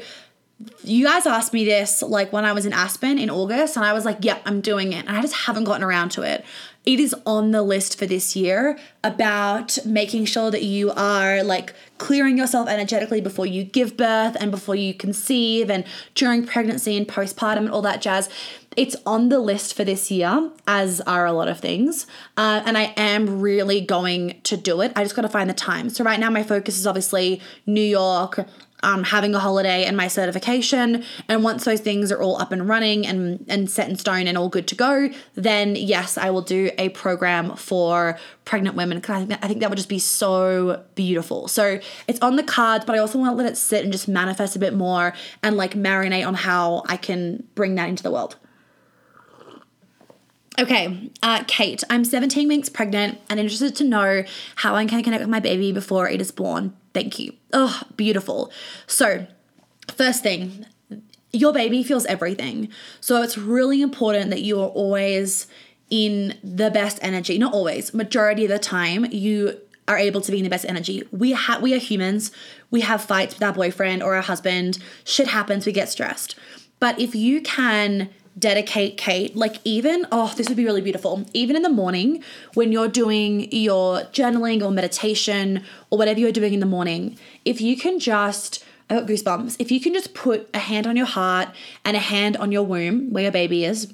you 0.83 1.05
guys 1.05 1.25
asked 1.25 1.51
me 1.51 1.65
this 1.65 2.01
like 2.01 2.31
when 2.31 2.45
I 2.45 2.53
was 2.53 2.65
in 2.65 2.73
Aspen 2.73 3.17
in 3.17 3.29
August, 3.29 3.75
and 3.75 3.85
I 3.85 3.93
was 3.93 4.05
like, 4.05 4.17
yep, 4.21 4.37
yeah, 4.37 4.43
I'm 4.45 4.61
doing 4.61 4.93
it. 4.93 5.05
And 5.05 5.17
I 5.17 5.21
just 5.21 5.35
haven't 5.35 5.65
gotten 5.65 5.83
around 5.83 6.09
to 6.11 6.21
it 6.21 6.45
it 6.85 6.99
is 6.99 7.15
on 7.25 7.51
the 7.51 7.61
list 7.61 7.97
for 7.97 8.05
this 8.05 8.35
year 8.35 8.77
about 9.03 9.77
making 9.85 10.25
sure 10.25 10.51
that 10.51 10.63
you 10.63 10.91
are 10.91 11.43
like 11.43 11.73
clearing 11.97 12.37
yourself 12.37 12.67
energetically 12.67 13.21
before 13.21 13.45
you 13.45 13.63
give 13.63 13.95
birth 13.95 14.35
and 14.39 14.51
before 14.51 14.75
you 14.75 14.93
conceive 14.93 15.69
and 15.69 15.85
during 16.15 16.45
pregnancy 16.45 16.97
and 16.97 17.07
postpartum 17.07 17.57
and 17.57 17.69
all 17.71 17.81
that 17.81 18.01
jazz. 18.01 18.29
It's 18.75 18.95
on 19.05 19.29
the 19.29 19.39
list 19.39 19.75
for 19.75 19.83
this 19.83 20.09
year, 20.09 20.49
as 20.67 20.99
are 21.01 21.25
a 21.25 21.31
lot 21.31 21.47
of 21.47 21.59
things. 21.59 22.07
Uh, 22.35 22.63
and 22.65 22.77
I 22.77 22.93
am 22.97 23.39
really 23.39 23.81
going 23.81 24.41
to 24.43 24.57
do 24.57 24.81
it. 24.81 24.91
I 24.95 25.03
just 25.03 25.15
got 25.15 25.21
to 25.21 25.29
find 25.29 25.49
the 25.49 25.53
time. 25.53 25.89
So, 25.89 26.03
right 26.03 26.19
now, 26.19 26.31
my 26.31 26.41
focus 26.41 26.79
is 26.79 26.87
obviously 26.87 27.39
New 27.67 27.83
York, 27.83 28.47
um, 28.83 29.03
having 29.03 29.33
a 29.33 29.39
holiday 29.39 29.85
and 29.85 29.97
my 29.97 30.07
certification. 30.07 31.03
And 31.27 31.43
once 31.43 31.65
those 31.65 31.79
things 31.79 32.11
are 32.11 32.21
all 32.21 32.39
up 32.39 32.51
and 32.51 32.67
running 32.67 33.07
and, 33.07 33.43
and 33.49 33.69
set 33.69 33.89
in 33.89 33.95
stone 33.95 34.27
and 34.27 34.37
all 34.37 34.49
good 34.49 34.67
to 34.67 34.75
go, 34.75 35.09
then 35.35 35.75
yes, 35.75 36.17
I 36.17 36.29
will 36.29 36.41
do 36.41 36.69
a 36.77 36.89
program 36.89 37.55
for 37.55 38.19
pregnant 38.45 38.75
women 38.75 38.99
because 38.99 39.15
I 39.15 39.25
think, 39.25 39.39
I 39.43 39.47
think 39.47 39.59
that 39.61 39.69
would 39.69 39.77
just 39.77 39.89
be 39.89 39.99
so 39.99 40.83
beautiful. 40.95 41.47
So 41.47 41.79
it's 42.07 42.19
on 42.19 42.35
the 42.35 42.43
cards, 42.43 42.85
but 42.85 42.95
I 42.95 42.99
also 42.99 43.17
want 43.17 43.31
to 43.31 43.43
let 43.43 43.51
it 43.51 43.57
sit 43.57 43.83
and 43.83 43.91
just 43.91 44.07
manifest 44.07 44.55
a 44.55 44.59
bit 44.59 44.73
more 44.73 45.13
and 45.41 45.57
like 45.57 45.73
marinate 45.73 46.27
on 46.27 46.35
how 46.35 46.83
I 46.87 46.97
can 46.97 47.47
bring 47.55 47.75
that 47.75 47.89
into 47.89 48.03
the 48.03 48.11
world. 48.11 48.35
Okay, 50.59 51.09
uh, 51.23 51.43
Kate, 51.47 51.83
I'm 51.89 52.05
17 52.05 52.47
weeks 52.47 52.69
pregnant 52.69 53.19
and 53.27 53.39
interested 53.39 53.75
to 53.77 53.83
know 53.83 54.23
how 54.57 54.75
I 54.75 54.85
can 54.85 55.01
connect 55.01 55.21
with 55.21 55.29
my 55.29 55.39
baby 55.39 55.71
before 55.71 56.07
it 56.07 56.21
is 56.21 56.31
born. 56.31 56.75
Thank 56.93 57.19
you. 57.19 57.33
Oh, 57.51 57.81
beautiful. 57.97 58.51
So, 58.87 59.27
first 59.95 60.23
thing, 60.23 60.65
your 61.31 61.53
baby 61.53 61.83
feels 61.83 62.05
everything. 62.05 62.69
So, 62.99 63.21
it's 63.21 63.37
really 63.37 63.81
important 63.81 64.29
that 64.29 64.41
you 64.41 64.59
are 64.61 64.69
always 64.69 65.47
in 65.89 66.37
the 66.43 66.69
best 66.71 66.99
energy. 67.01 67.37
Not 67.37 67.53
always, 67.53 67.93
majority 67.93 68.45
of 68.45 68.49
the 68.49 68.59
time, 68.59 69.05
you 69.11 69.59
are 69.87 69.97
able 69.97 70.21
to 70.21 70.31
be 70.31 70.37
in 70.37 70.43
the 70.43 70.49
best 70.49 70.65
energy. 70.65 71.03
We 71.11 71.31
have 71.31 71.61
we 71.61 71.73
are 71.73 71.79
humans. 71.79 72.31
We 72.71 72.81
have 72.81 73.03
fights 73.03 73.35
with 73.35 73.43
our 73.43 73.53
boyfriend 73.53 74.01
or 74.01 74.15
our 74.15 74.21
husband. 74.21 74.79
Shit 75.03 75.27
happens, 75.27 75.65
we 75.65 75.71
get 75.71 75.89
stressed. 75.89 76.35
But 76.79 76.99
if 76.99 77.15
you 77.15 77.41
can 77.41 78.09
dedicate 78.37 78.97
Kate, 78.97 79.35
like 79.35 79.57
even, 79.63 80.05
oh, 80.11 80.33
this 80.35 80.47
would 80.47 80.57
be 80.57 80.65
really 80.65 80.81
beautiful. 80.81 81.25
Even 81.33 81.55
in 81.55 81.61
the 81.61 81.69
morning 81.69 82.23
when 82.53 82.71
you're 82.71 82.87
doing 82.87 83.51
your 83.51 84.01
journaling 84.05 84.63
or 84.63 84.71
meditation 84.71 85.63
or 85.89 85.97
whatever 85.97 86.19
you're 86.19 86.31
doing 86.31 86.53
in 86.53 86.59
the 86.59 86.65
morning, 86.65 87.17
if 87.45 87.61
you 87.61 87.77
can 87.77 87.99
just, 87.99 88.63
I 88.89 88.95
got 88.95 89.07
goosebumps, 89.07 89.57
if 89.59 89.71
you 89.71 89.79
can 89.79 89.93
just 89.93 90.13
put 90.13 90.49
a 90.53 90.59
hand 90.59 90.87
on 90.87 90.95
your 90.95 91.05
heart 91.05 91.49
and 91.85 91.95
a 91.95 91.99
hand 91.99 92.37
on 92.37 92.51
your 92.51 92.63
womb 92.63 93.11
where 93.11 93.23
your 93.23 93.31
baby 93.31 93.65
is, 93.65 93.93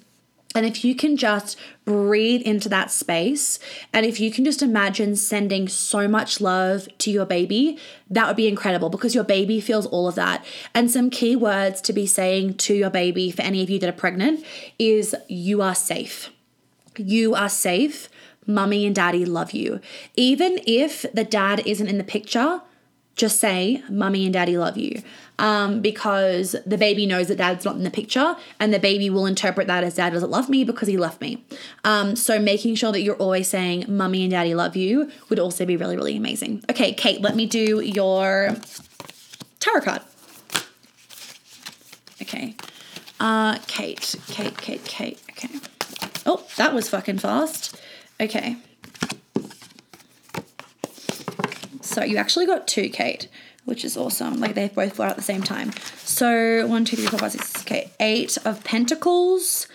And 0.55 0.65
if 0.65 0.83
you 0.83 0.95
can 0.95 1.15
just 1.15 1.57
breathe 1.85 2.41
into 2.41 2.69
that 2.69 2.89
space, 2.89 3.59
and 3.93 4.03
if 4.03 4.19
you 4.19 4.31
can 4.31 4.43
just 4.43 4.63
imagine 4.63 5.15
sending 5.15 5.67
so 5.67 6.07
much 6.07 6.41
love 6.41 6.87
to 6.99 7.11
your 7.11 7.25
baby, 7.25 7.77
that 8.09 8.25
would 8.27 8.35
be 8.35 8.47
incredible 8.47 8.89
because 8.89 9.13
your 9.13 9.23
baby 9.23 9.61
feels 9.61 9.85
all 9.85 10.07
of 10.07 10.15
that. 10.15 10.43
And 10.73 10.89
some 10.89 11.11
key 11.11 11.35
words 11.35 11.81
to 11.81 11.93
be 11.93 12.07
saying 12.07 12.55
to 12.55 12.73
your 12.73 12.89
baby 12.89 13.29
for 13.29 13.43
any 13.43 13.61
of 13.61 13.69
you 13.69 13.77
that 13.79 13.89
are 13.89 13.93
pregnant 13.93 14.43
is 14.79 15.15
you 15.27 15.61
are 15.61 15.75
safe. 15.75 16.31
You 16.97 17.35
are 17.35 17.49
safe. 17.49 18.09
Mummy 18.47 18.87
and 18.87 18.95
daddy 18.95 19.25
love 19.25 19.51
you. 19.51 19.79
Even 20.15 20.59
if 20.65 21.05
the 21.13 21.23
dad 21.23 21.61
isn't 21.67 21.87
in 21.87 21.99
the 21.99 22.03
picture, 22.03 22.61
just 23.19 23.39
say, 23.39 23.83
Mummy 23.89 24.23
and 24.23 24.33
Daddy 24.33 24.57
love 24.57 24.77
you. 24.77 25.03
Um, 25.39 25.81
because 25.81 26.53
the 26.65 26.77
baby 26.77 27.05
knows 27.05 27.29
that 27.29 27.37
dad's 27.37 27.63
not 27.63 27.77
in 27.77 27.83
the 27.83 27.89
picture, 27.89 28.35
and 28.59 28.73
the 28.73 28.79
baby 28.79 29.09
will 29.09 29.25
interpret 29.25 29.67
that 29.67 29.85
as 29.85 29.95
dad 29.95 30.11
doesn't 30.11 30.29
love 30.29 30.49
me 30.49 30.65
because 30.65 30.89
he 30.89 30.97
left 30.97 31.21
me. 31.21 31.43
Um, 31.85 32.17
so 32.17 32.39
making 32.39 32.75
sure 32.75 32.91
that 32.91 33.01
you're 33.01 33.15
always 33.15 33.47
saying, 33.47 33.85
Mummy 33.87 34.23
and 34.23 34.31
Daddy 34.31 34.53
love 34.53 34.75
you 34.75 35.09
would 35.29 35.39
also 35.39 35.65
be 35.65 35.77
really, 35.77 35.95
really 35.95 36.17
amazing. 36.17 36.63
Okay, 36.69 36.93
Kate, 36.93 37.21
let 37.21 37.37
me 37.37 37.45
do 37.45 37.79
your 37.79 38.57
tarot 39.61 39.81
card. 39.81 40.01
Okay. 42.21 42.55
Uh, 43.19 43.57
Kate, 43.67 44.15
Kate, 44.27 44.57
Kate, 44.57 44.83
Kate. 44.83 45.21
Okay. 45.31 45.49
Oh, 46.25 46.45
that 46.57 46.73
was 46.73 46.89
fucking 46.89 47.19
fast. 47.19 47.79
Okay. 48.19 48.57
So 51.81 52.03
you 52.03 52.17
actually 52.17 52.45
got 52.45 52.67
two, 52.67 52.89
Kate, 52.89 53.29
which 53.65 53.85
is 53.85 53.97
awesome. 53.97 54.39
Like 54.39 54.55
they 54.55 54.69
both 54.69 54.97
were 54.97 55.05
out 55.05 55.11
at 55.11 55.17
the 55.17 55.23
same 55.23 55.43
time. 55.43 55.71
So 56.03 56.65
one, 56.67 56.85
two, 56.85 56.95
three, 56.95 57.07
four, 57.07 57.19
five, 57.19 57.31
six. 57.31 57.61
Okay, 57.61 57.91
eight 57.99 58.37
of 58.45 58.63
Pentacles. 58.63 59.67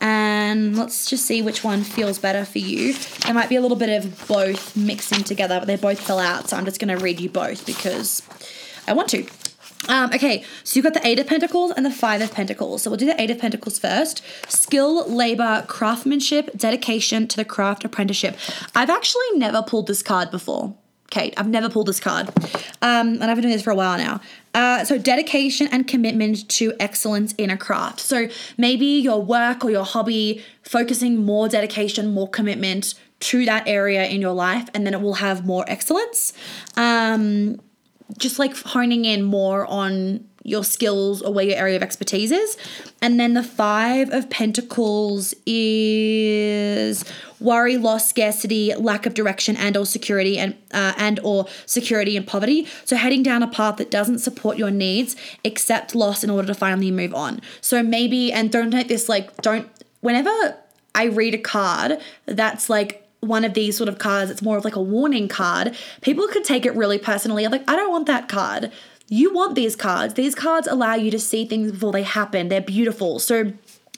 And 0.00 0.76
let's 0.76 1.08
just 1.08 1.24
see 1.24 1.40
which 1.40 1.64
one 1.64 1.82
feels 1.82 2.18
better 2.18 2.44
for 2.44 2.58
you. 2.58 2.92
There 3.24 3.32
might 3.32 3.48
be 3.48 3.56
a 3.56 3.62
little 3.62 3.78
bit 3.78 4.04
of 4.04 4.28
both 4.28 4.76
mixing 4.76 5.24
together, 5.24 5.58
but 5.58 5.66
they 5.66 5.76
both 5.76 5.98
fell 5.98 6.18
out. 6.18 6.50
So 6.50 6.56
I'm 6.56 6.66
just 6.66 6.78
going 6.78 6.96
to 6.96 7.02
read 7.02 7.18
you 7.18 7.30
both 7.30 7.64
because 7.64 8.22
I 8.86 8.92
want 8.92 9.08
to. 9.10 9.26
Um, 9.88 10.10
okay, 10.12 10.44
so 10.64 10.76
you've 10.76 10.84
got 10.84 10.94
the 10.94 11.06
Eight 11.06 11.18
of 11.18 11.26
Pentacles 11.26 11.72
and 11.76 11.86
the 11.86 11.90
Five 11.90 12.20
of 12.20 12.32
Pentacles. 12.32 12.82
So 12.82 12.90
we'll 12.90 12.98
do 12.98 13.06
the 13.06 13.20
Eight 13.20 13.30
of 13.30 13.38
Pentacles 13.38 13.78
first. 13.78 14.22
Skill, 14.48 15.08
labor, 15.10 15.64
craftsmanship, 15.68 16.50
dedication 16.56 17.28
to 17.28 17.36
the 17.36 17.44
craft 17.44 17.84
apprenticeship. 17.84 18.36
I've 18.74 18.90
actually 18.90 19.30
never 19.34 19.62
pulled 19.62 19.86
this 19.86 20.02
card 20.02 20.30
before. 20.30 20.74
Kate. 21.10 21.34
I've 21.36 21.48
never 21.48 21.68
pulled 21.68 21.86
this 21.86 22.00
card. 22.00 22.28
Um, 22.82 23.14
and 23.20 23.24
I've 23.24 23.36
been 23.36 23.42
doing 23.42 23.54
this 23.54 23.62
for 23.62 23.70
a 23.70 23.76
while 23.76 23.96
now. 23.98 24.20
Uh, 24.54 24.84
so, 24.84 24.98
dedication 24.98 25.68
and 25.70 25.86
commitment 25.86 26.48
to 26.50 26.72
excellence 26.80 27.32
in 27.34 27.50
a 27.50 27.56
craft. 27.56 28.00
So, 28.00 28.28
maybe 28.56 28.86
your 28.86 29.22
work 29.22 29.64
or 29.64 29.70
your 29.70 29.84
hobby, 29.84 30.42
focusing 30.62 31.24
more 31.24 31.48
dedication, 31.48 32.12
more 32.12 32.28
commitment 32.28 32.94
to 33.18 33.44
that 33.44 33.66
area 33.66 34.06
in 34.06 34.20
your 34.20 34.32
life, 34.32 34.68
and 34.74 34.86
then 34.86 34.94
it 34.94 35.00
will 35.00 35.14
have 35.14 35.46
more 35.46 35.64
excellence. 35.68 36.32
Um, 36.76 37.60
just 38.18 38.38
like 38.38 38.56
honing 38.56 39.04
in 39.04 39.22
more 39.22 39.66
on 39.66 40.26
your 40.46 40.62
skills 40.62 41.22
or 41.22 41.32
where 41.32 41.44
your 41.44 41.56
area 41.56 41.76
of 41.76 41.82
expertise 41.82 42.30
is. 42.30 42.56
And 43.02 43.18
then 43.18 43.34
the 43.34 43.42
Five 43.42 44.12
of 44.12 44.30
Pentacles 44.30 45.34
is 45.44 47.04
worry, 47.40 47.76
loss, 47.76 48.08
scarcity, 48.08 48.74
lack 48.74 49.06
of 49.06 49.14
direction, 49.14 49.56
and 49.56 49.76
or 49.76 49.86
security, 49.86 50.38
and 50.38 50.54
uh, 50.72 50.94
and 50.96 51.20
or 51.22 51.46
security 51.66 52.16
and 52.16 52.26
poverty. 52.26 52.66
So 52.84 52.96
heading 52.96 53.22
down 53.22 53.42
a 53.42 53.48
path 53.48 53.76
that 53.76 53.90
doesn't 53.90 54.18
support 54.20 54.56
your 54.56 54.70
needs, 54.70 55.16
accept 55.44 55.94
loss 55.94 56.24
in 56.24 56.30
order 56.30 56.46
to 56.48 56.54
finally 56.54 56.90
move 56.90 57.14
on. 57.14 57.40
So 57.60 57.82
maybe 57.82 58.32
and 58.32 58.50
don't 58.50 58.70
take 58.70 58.88
this 58.88 59.08
like 59.08 59.36
don't 59.42 59.68
whenever 60.00 60.56
I 60.94 61.04
read 61.04 61.34
a 61.34 61.38
card 61.38 62.00
that's 62.26 62.70
like 62.70 63.06
one 63.20 63.44
of 63.44 63.54
these 63.54 63.76
sort 63.76 63.88
of 63.88 63.98
cards, 63.98 64.30
it's 64.30 64.42
more 64.42 64.56
of 64.56 64.64
like 64.64 64.76
a 64.76 64.82
warning 64.82 65.28
card. 65.28 65.76
People 66.00 66.28
could 66.28 66.44
take 66.44 66.64
it 66.64 66.74
really 66.74 66.98
personally. 66.98 67.44
I'm 67.44 67.52
like, 67.52 67.68
I 67.68 67.76
don't 67.76 67.90
want 67.90 68.06
that 68.06 68.28
card. 68.28 68.72
You 69.08 69.32
want 69.32 69.54
these 69.54 69.76
cards. 69.76 70.14
These 70.14 70.34
cards 70.34 70.66
allow 70.66 70.94
you 70.94 71.10
to 71.10 71.18
see 71.18 71.44
things 71.44 71.72
before 71.72 71.92
they 71.92 72.02
happen. 72.02 72.48
They're 72.48 72.60
beautiful. 72.60 73.18
So 73.18 73.52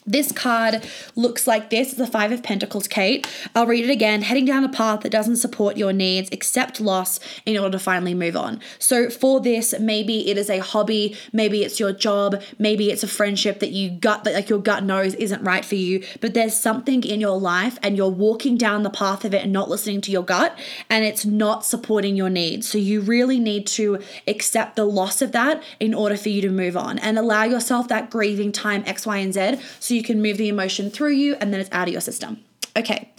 this 0.09 0.33
card 0.33 0.89
looks 1.15 1.47
like 1.47 1.69
this. 1.69 1.89
It's 1.91 1.99
the 1.99 2.07
Five 2.07 2.33
of 2.33 2.43
Pentacles, 2.43 2.89
Kate. 2.89 3.27
I'll 3.55 3.67
read 3.67 3.85
it 3.85 3.91
again. 3.91 4.23
Heading 4.23 4.47
down 4.47 4.65
a 4.65 4.69
path 4.69 5.01
that 5.01 5.13
doesn't 5.13 5.37
support 5.37 5.77
your 5.77 5.93
needs, 5.93 6.31
accept 6.33 6.81
loss 6.81 7.21
in 7.45 7.59
order 7.59 7.73
to 7.73 7.79
finally 7.79 8.15
move 8.15 8.35
on. 8.35 8.61
So, 8.79 9.11
for 9.11 9.39
this, 9.41 9.79
maybe 9.79 10.31
it 10.31 10.39
is 10.39 10.49
a 10.49 10.61
hobby, 10.61 11.15
maybe 11.33 11.63
it's 11.63 11.79
your 11.79 11.93
job, 11.93 12.43
maybe 12.59 12.91
it's 12.91 13.03
a 13.03 13.09
friendship 13.09 13.61
that 13.61 13.71
you 13.71 13.91
gut, 13.91 14.25
that 14.25 14.33
like 14.33 14.49
your 14.49 14.61
gut 14.61 14.83
knows 14.83 15.15
isn't 15.15 15.43
right 15.43 15.65
for 15.65 15.75
you, 15.75 16.03
but 16.21 16.33
there's 16.33 16.59
something 16.59 17.05
in 17.05 17.21
your 17.21 17.39
life 17.39 17.79
and 17.83 17.97
you're 17.97 18.09
walking 18.09 18.57
down 18.57 18.83
the 18.83 18.91
path 18.91 19.27
of 19.27 19.35
it 19.35 19.43
and 19.43 19.53
not 19.53 19.69
listening 19.69 20.01
to 20.01 20.11
your 20.11 20.23
gut, 20.23 20.59
and 20.89 21.05
it's 21.05 21.27
not 21.27 21.67
supporting 21.67 22.17
your 22.17 22.31
needs. 22.31 22.67
So, 22.67 22.79
you 22.79 23.03
really 23.03 23.39
need 23.39 23.67
to 23.69 24.01
accept 24.27 24.77
the 24.77 24.87
loss 24.87 25.21
of 25.21 25.33
that 25.33 25.63
in 25.79 25.93
order 25.93 26.17
for 26.17 26.31
you 26.31 26.41
to 26.43 26.51
move 26.51 26.79
on 26.79 26.99
and 26.99 27.19
allow 27.19 27.45
yourself 27.45 27.89
that 27.89 28.09
grieving 28.09 28.53
time, 28.53 28.83
X, 28.87 29.05
Y, 29.05 29.19
and 29.19 29.35
Z. 29.35 29.57
So, 29.81 29.98
you 29.99 30.05
can 30.05 30.23
move 30.23 30.39
the 30.39 30.49
emotion 30.49 30.91
through 30.91 31.13
you 31.13 31.37
and 31.41 31.53
then 31.53 31.61
it's 31.61 31.71
out 31.73 31.89
of 31.89 31.93
your 31.93 32.01
system. 32.01 32.43
Okay. 32.77 33.11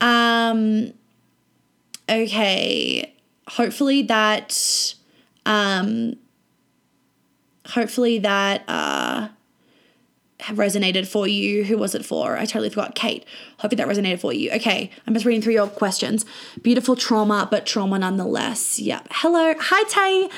Um 0.00 0.92
okay. 2.08 3.12
Hopefully 3.48 4.02
that 4.02 4.94
um 5.44 6.14
hopefully 7.66 8.18
that 8.20 8.64
uh 8.68 9.28
have 10.42 10.56
resonated 10.56 11.06
for 11.06 11.26
you. 11.26 11.64
Who 11.64 11.76
was 11.76 11.94
it 11.94 12.04
for? 12.04 12.36
I 12.36 12.44
totally 12.44 12.70
forgot. 12.70 12.94
Kate. 12.94 13.24
Hopefully 13.58 13.76
that 13.76 13.88
resonated 13.88 14.20
for 14.20 14.32
you. 14.32 14.50
Okay, 14.52 14.90
I'm 15.06 15.14
just 15.14 15.26
reading 15.26 15.42
through 15.42 15.54
your 15.54 15.68
questions. 15.68 16.24
Beautiful 16.62 16.96
trauma, 16.96 17.46
but 17.50 17.66
trauma 17.66 17.98
nonetheless. 17.98 18.80
Yep. 18.80 19.08
Hello. 19.10 19.54
Hi, 19.58 19.84
Tay. 19.88 20.28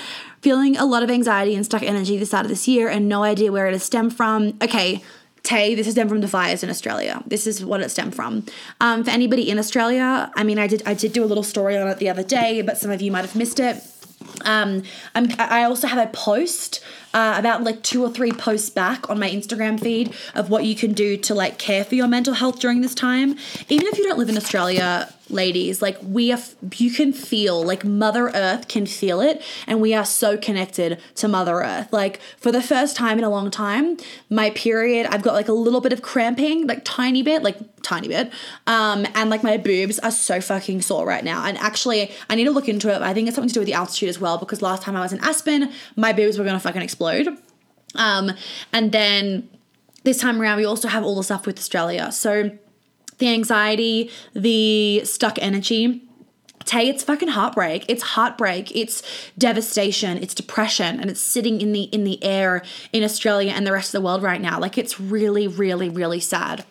Feeling 0.41 0.77
a 0.77 0.85
lot 0.85 1.03
of 1.03 1.11
anxiety 1.11 1.55
and 1.55 1.65
stuck 1.65 1.83
energy 1.83 2.17
this 2.19 2.31
start 2.31 2.45
of 2.45 2.51
this 2.51 2.67
year 2.67 2.89
and 2.89 3.09
no 3.09 3.23
idea 3.23 3.53
where 3.53 3.69
it 3.69 3.73
has 3.73 3.85
stemmed 3.85 4.17
from. 4.17 4.59
Okay, 4.61 5.03
Tay, 5.43 5.75
this 5.75 5.87
is 5.87 5.95
stemmed 5.95 6.11
from 6.11 6.21
the 6.21 6.29
fires 6.29 6.63
in 6.63 6.71
Australia. 6.71 7.23
This 7.27 7.47
is 7.47 7.65
what 7.65 7.81
it 7.81 7.91
stemmed 7.91 8.15
from. 8.15 8.47
Um, 8.81 9.03
for 9.05 9.11
anybody 9.11 9.51
in 9.51 9.59
Australia, 9.59 10.31
I 10.37 10.45
mean, 10.45 10.59
I 10.59 10.67
did 10.67 10.83
I 10.87 10.95
did 10.95 11.13
do 11.13 11.25
a 11.25 11.27
little 11.27 11.43
story 11.43 11.77
on 11.77 11.89
it 11.89 11.99
the 11.99 12.09
other 12.09 12.23
day, 12.23 12.63
but 12.63 12.79
some 12.79 12.91
of 12.91 13.03
you 13.03 13.11
might 13.11 13.23
have 13.23 13.35
missed 13.35 13.59
it. 13.59 13.83
Um, 14.45 14.85
I'm, 15.15 15.29
I 15.39 15.65
also 15.65 15.87
have 15.87 16.07
a 16.07 16.11
post 16.11 16.83
uh, 17.15 17.35
about 17.39 17.63
like 17.63 17.83
two 17.83 18.03
or 18.03 18.11
three 18.11 18.33
posts 18.33 18.71
back 18.71 19.09
on 19.11 19.19
my 19.19 19.31
Instagram 19.31 19.81
feed 19.81 20.15
of 20.35 20.51
what 20.51 20.65
you 20.65 20.75
can 20.75 20.93
do 20.93 21.17
to 21.17 21.35
like 21.35 21.59
care 21.59 21.85
for 21.85 21.95
your 21.95 22.09
mental 22.09 22.35
health 22.35 22.61
during 22.61 22.81
this 22.81 22.95
time. 22.95 23.37
Even 23.69 23.87
if 23.87 23.99
you 23.99 24.05
don't 24.05 24.19
live 24.19 24.29
in 24.29 24.37
Australia, 24.37 25.13
ladies 25.33 25.81
like 25.81 25.97
we 26.03 26.31
are 26.31 26.39
you 26.77 26.91
can 26.91 27.13
feel 27.13 27.63
like 27.65 27.85
mother 27.85 28.29
earth 28.35 28.69
can 28.69 28.85
feel 28.85 29.21
it 29.21 29.43
and 29.67 29.81
we 29.81 29.95
are 29.95 30.05
so 30.05 30.37
connected 30.37 31.01
to 31.15 31.27
mother 31.27 31.63
earth. 31.63 31.93
Like 31.93 32.21
for 32.37 32.53
the 32.53 32.63
first 32.63 32.97
time 32.97 33.19
in 33.19 33.25
a 33.25 33.31
long 33.31 33.51
time 33.51 33.97
my 34.29 34.51
period 34.51 35.07
i've 35.07 35.23
got 35.23 35.35
like 35.35 35.49
a 35.49 35.53
little 35.53 35.81
bit 35.81 35.93
of 35.93 36.03
cramping 36.03 36.67
like 36.67 36.83
tiny 36.85 37.23
bit 37.23 37.43
like 37.43 37.57
tiny 37.83 38.09
bit 38.09 38.31
um 38.67 39.07
and 39.15 39.31
like 39.31 39.43
my 39.43 39.57
boobs 39.57 39.99
are 40.01 40.11
so 40.11 40.41
fucking 40.41 40.81
sore 40.83 41.07
right 41.07 41.25
now. 41.25 41.45
And 41.45 41.57
actually 41.59 42.13
i 42.29 42.35
need 42.35 42.45
to 42.45 42.51
look 42.51 42.69
into 42.69 42.95
it 42.95 43.01
i 43.01 43.15
think 43.15 43.29
it's 43.29 43.35
something 43.35 43.49
to 43.49 43.55
do 43.55 43.61
with 43.61 43.69
the 43.69 43.75
altitude 43.75 44.09
as 44.09 44.21
well 44.21 44.39
because 44.39 44.61
last 44.61 44.83
time 44.83 44.97
i 44.97 45.01
was 45.01 45.13
in 45.13 45.21
aspen 45.21 45.73
my 45.97 46.13
boobs 46.13 46.39
were 46.39 46.45
gonna 46.45 46.61
fucking 46.61 46.83
explode 46.83 47.02
um 47.95 48.33
and 48.73 48.93
then 48.93 49.49
this 50.05 50.19
time 50.19 50.41
around 50.41 50.57
we 50.57 50.65
also 50.65 50.89
have 50.89 51.05
all 51.05 51.17
the 51.17 51.23
stuff 51.23 51.47
with 51.47 51.59
australia 51.59 52.11
so 52.11 52.51
the 53.23 53.33
anxiety, 53.33 54.11
the 54.35 55.03
stuck 55.05 55.39
energy. 55.41 56.03
Tay, 56.65 56.89
it's 56.89 57.05
fucking 57.05 57.29
heartbreak. 57.29 57.85
It's 57.89 58.03
heartbreak. 58.03 58.75
It's 58.75 59.03
devastation. 59.39 60.19
It's 60.19 60.35
depression, 60.35 60.99
and 60.99 61.09
it's 61.09 61.21
sitting 61.21 61.61
in 61.61 61.73
the 61.73 61.83
in 61.83 62.03
the 62.03 62.23
air 62.23 62.63
in 62.93 63.05
Australia 63.05 63.53
and 63.53 63.65
the 63.65 63.73
rest 63.73 63.95
of 63.95 64.01
the 64.01 64.05
world 64.05 64.25
right 64.25 64.41
now. 64.41 64.59
Like 64.59 64.77
it's 64.77 64.99
really, 64.99 65.47
really, 65.47 65.89
really 65.89 66.19
sad 66.19 66.65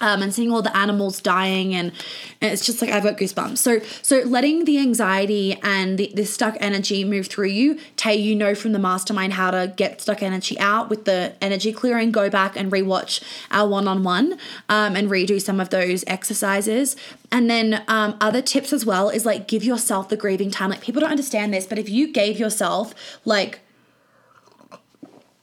um, 0.00 0.22
and 0.22 0.34
seeing 0.34 0.50
all 0.50 0.62
the 0.62 0.76
animals 0.76 1.20
dying 1.20 1.74
and, 1.74 1.92
and, 2.40 2.52
it's 2.52 2.64
just 2.64 2.82
like 2.82 2.90
I've 2.90 3.02
got 3.02 3.16
goosebumps. 3.16 3.58
So 3.58 3.80
so 4.02 4.18
letting 4.20 4.64
the 4.64 4.78
anxiety 4.78 5.58
and 5.62 5.98
the, 5.98 6.24
stuck 6.24 6.56
energy 6.60 7.04
move 7.04 7.28
through 7.28 7.48
you, 7.48 7.78
Tay, 7.96 8.16
you 8.16 8.34
know 8.34 8.54
from 8.54 8.72
the 8.72 8.78
mastermind 8.78 9.34
how 9.34 9.50
to 9.50 9.72
get 9.76 10.00
stuck 10.00 10.22
energy 10.22 10.58
out 10.58 10.90
with 10.90 11.04
the 11.04 11.34
energy 11.40 11.72
clearing. 11.72 12.10
Go 12.10 12.28
back 12.28 12.56
and 12.56 12.70
rewatch 12.70 13.22
our 13.50 13.68
one 13.68 13.88
on 13.88 14.02
one 14.02 14.38
and 14.68 15.08
redo 15.08 15.40
some 15.40 15.60
of 15.60 15.70
those 15.70 16.04
exercises. 16.06 16.96
And 17.30 17.48
then 17.48 17.84
um, 17.88 18.16
other 18.20 18.42
tips 18.42 18.72
as 18.72 18.84
well 18.84 19.08
is 19.08 19.24
like 19.24 19.48
give 19.48 19.64
yourself 19.64 20.08
the 20.08 20.16
grieving 20.16 20.50
time. 20.50 20.70
Like 20.70 20.80
people 20.80 21.00
don't 21.00 21.10
understand 21.10 21.54
this, 21.54 21.66
but 21.66 21.78
if 21.78 21.88
you 21.88 22.12
gave 22.12 22.38
yourself 22.38 22.94
like 23.24 23.60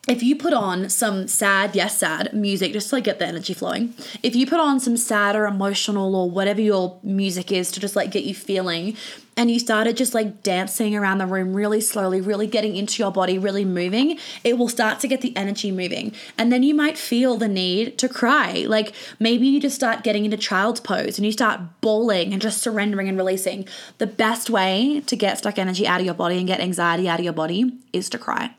if 0.08 0.22
you 0.22 0.36
put 0.36 0.54
on 0.54 0.90
some 0.90 1.28
sad, 1.30 1.76
yes, 1.76 2.00
sad 2.00 2.34
music 2.34 2.74
just 2.74 2.90
to 2.90 2.96
like 2.96 3.06
get 3.06 3.20
the 3.20 3.26
energy 3.26 3.54
flowing, 3.54 3.94
if 4.22 4.36
you 4.36 4.46
put 4.46 4.60
on 4.60 4.80
some 4.80 4.98
sad 4.98 5.36
or 5.36 5.46
emotional 5.46 6.14
or 6.16 6.30
whatever 6.30 6.60
your 6.60 7.00
music 7.04 7.52
is 7.54 7.72
to 7.72 7.80
just 7.80 7.96
like 7.96 8.12
get 8.12 8.24
you 8.26 8.36
feeling, 8.36 8.98
and 9.36 9.50
you 9.50 9.60
started 9.60 9.98
just 9.98 10.14
like 10.14 10.44
dancing 10.44 10.96
around 10.96 11.18
the 11.18 11.26
room 11.26 11.54
really 11.54 11.82
slowly, 11.82 12.22
really 12.22 12.48
getting 12.48 12.76
into 12.76 13.02
your 13.02 13.12
body, 13.12 13.40
really 13.40 13.66
moving, 13.66 14.20
it 14.44 14.58
will 14.58 14.68
start 14.68 15.00
to 15.00 15.08
get 15.08 15.22
the 15.22 15.36
energy 15.36 15.72
moving. 15.72 16.14
And 16.38 16.52
then 16.52 16.64
you 16.64 16.76
might 16.76 16.98
feel 16.98 17.38
the 17.38 17.48
need 17.48 17.98
to 17.98 18.10
cry. 18.10 18.66
Like 18.68 18.94
maybe 19.20 19.48
you 19.48 19.60
just 19.60 19.76
start 19.76 20.04
getting 20.04 20.26
into 20.26 20.38
child's 20.38 20.82
pose 20.82 21.18
and 21.18 21.26
you 21.26 21.32
start 21.32 21.62
bawling 21.82 22.32
and 22.32 22.42
just 22.42 22.62
surrendering 22.62 23.08
and 23.08 23.18
releasing. 23.18 23.68
The 23.98 24.08
best 24.08 24.50
way 24.50 25.02
to 25.08 25.16
get 25.16 25.40
stuck 25.40 25.58
energy 25.58 25.88
out 25.88 26.00
of 26.00 26.06
your 26.06 26.16
body 26.16 26.38
and 26.38 26.46
get 26.46 26.60
anxiety 26.60 27.10
out 27.10 27.20
of 27.20 27.24
your 27.24 27.34
body 27.34 27.80
is 27.92 28.10
to 28.10 28.20
cry. 28.20 28.54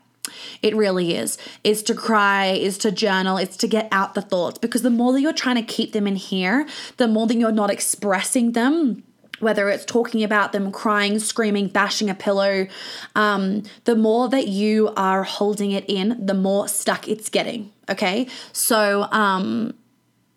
It 0.61 0.75
really 0.75 1.15
is. 1.15 1.37
Is 1.63 1.83
to 1.83 1.93
cry, 1.93 2.47
is 2.47 2.77
to 2.79 2.91
journal, 2.91 3.37
it's 3.37 3.57
to 3.57 3.67
get 3.67 3.87
out 3.91 4.13
the 4.13 4.21
thoughts 4.21 4.57
because 4.57 4.81
the 4.81 4.89
more 4.89 5.13
that 5.13 5.21
you're 5.21 5.33
trying 5.33 5.57
to 5.57 5.63
keep 5.63 5.93
them 5.93 6.07
in 6.07 6.15
here, 6.15 6.67
the 6.97 7.07
more 7.07 7.27
that 7.27 7.35
you're 7.35 7.51
not 7.51 7.69
expressing 7.69 8.53
them 8.53 9.03
whether 9.39 9.69
it's 9.69 9.85
talking 9.85 10.23
about 10.23 10.53
them 10.53 10.71
crying, 10.71 11.19
screaming, 11.19 11.67
bashing 11.67 12.09
a 12.09 12.15
pillow, 12.15 12.67
um, 13.15 13.63
the 13.83 13.95
more 13.95 14.29
that 14.29 14.47
you 14.47 14.91
are 14.95 15.23
holding 15.23 15.71
it 15.71 15.85
in, 15.87 16.25
the 16.25 16.33
more 16.33 16.67
stuck 16.67 17.07
it's 17.07 17.29
getting. 17.29 17.71
Okay. 17.89 18.27
So, 18.53 19.03
um, 19.11 19.73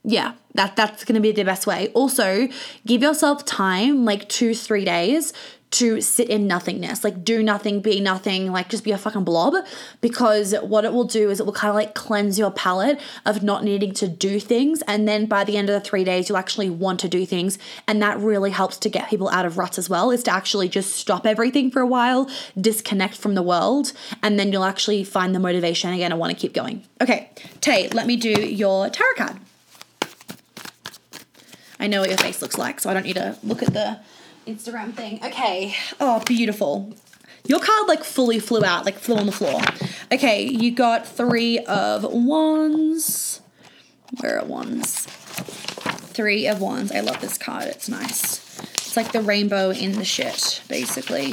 yeah, 0.05 0.35
that 0.55 0.77
that's 0.77 1.05
going 1.05 1.15
to 1.15 1.21
be 1.21 1.33
the 1.33 1.45
best 1.45 1.67
way. 1.67 1.89
Also, 1.89 2.49
give 2.87 3.03
yourself 3.03 3.45
time, 3.45 4.05
like 4.05 4.29
two, 4.29 4.55
three 4.55 4.85
days, 4.85 5.33
to 5.71 6.01
sit 6.01 6.29
in 6.31 6.47
nothingness, 6.47 7.05
like 7.05 7.25
do 7.25 7.43
nothing, 7.43 7.81
be 7.81 8.01
nothing, 8.01 8.51
like 8.51 8.69
just 8.69 8.85
be 8.85 8.91
a 8.91 8.99
fucking 8.99 9.25
blob. 9.25 9.55
Because 10.01 10.55
what 10.63 10.85
it 10.85 10.93
will 10.93 11.05
do 11.05 11.31
is 11.31 11.41
it 11.41 11.47
will 11.47 11.53
kind 11.53 11.69
of 11.69 11.75
like 11.75 11.95
cleanse 11.95 12.39
your 12.39 12.51
palate 12.51 12.99
of 13.27 13.43
not 13.43 13.65
needing 13.65 13.93
to 13.95 14.09
do 14.09 14.41
things. 14.41 14.83
And 14.87 15.07
then 15.07 15.27
by 15.27 15.45
the 15.45 15.57
end 15.57 15.69
of 15.69 15.75
the 15.75 15.81
three 15.81 16.05
days, 16.05 16.29
you'll 16.29 16.39
actually 16.39 16.71
want 16.71 17.01
to 17.01 17.09
do 17.09 17.27
things. 17.27 17.59
And 17.87 18.01
that 18.03 18.19
really 18.19 18.51
helps 18.51 18.79
to 18.79 18.89
get 18.89 19.11
people 19.11 19.29
out 19.29 19.45
of 19.45 19.59
ruts 19.59 19.79
as 19.79 19.91
well, 19.91 20.11
is 20.11 20.23
to 20.25 20.33
actually 20.33 20.69
just 20.69 20.95
stop 20.97 21.27
everything 21.27 21.71
for 21.71 21.81
a 21.81 21.87
while, 21.87 22.31
disconnect 22.59 23.17
from 23.17 23.35
the 23.35 23.43
world, 23.43 23.93
and 24.23 24.39
then 24.39 24.53
you'll 24.53 24.65
actually 24.65 25.05
find 25.05 25.35
the 25.35 25.41
motivation 25.41 25.93
again 25.93 26.13
and 26.13 26.21
want 26.21 26.33
to 26.33 26.39
keep 26.39 26.55
going. 26.55 26.85
Okay, 27.01 27.31
Tay, 27.61 27.89
let 27.89 28.07
me 28.07 28.17
do 28.17 28.31
your 28.31 28.89
tarot 28.89 29.15
card. 29.17 29.37
I 31.81 31.87
know 31.87 32.01
what 32.01 32.09
your 32.09 32.19
face 32.19 32.43
looks 32.43 32.59
like, 32.59 32.81
so 32.81 32.91
I 32.91 32.95
don't 32.95 33.05
need 33.05 33.15
to 33.17 33.37
look 33.45 33.63
at 33.63 33.73
the 33.73 34.01
Instagram 34.49 34.95
thing. 34.95 35.21
Okay. 35.25 35.77
Oh, 36.01 36.21
beautiful. 36.25 36.93
Your 37.45 37.61
card 37.61 37.89
like 37.89 38.05
fully 38.05 38.41
flew 38.41 38.65
out, 38.65 38.85
like 38.85 38.99
flew 38.99 39.17
on 39.17 39.27
the 39.27 39.33
floor. 39.33 39.61
Okay, 40.13 40.43
you 40.43 40.71
got 40.71 41.07
three 41.07 41.59
of 41.61 42.05
wands. 42.05 43.41
Where 44.21 44.41
are 44.41 44.45
wands? 44.45 45.07
Three 45.07 46.47
of 46.47 46.61
wands. 46.61 46.93
I 46.93 47.01
love 47.01 47.21
this 47.21 47.39
card. 47.39 47.65
It's 47.65 47.89
nice. 47.89 48.59
It's 48.75 48.97
like 48.97 49.13
the 49.13 49.21
rainbow 49.21 49.71
in 49.71 49.93
the 49.93 50.05
shit, 50.05 50.63
basically. 50.69 51.33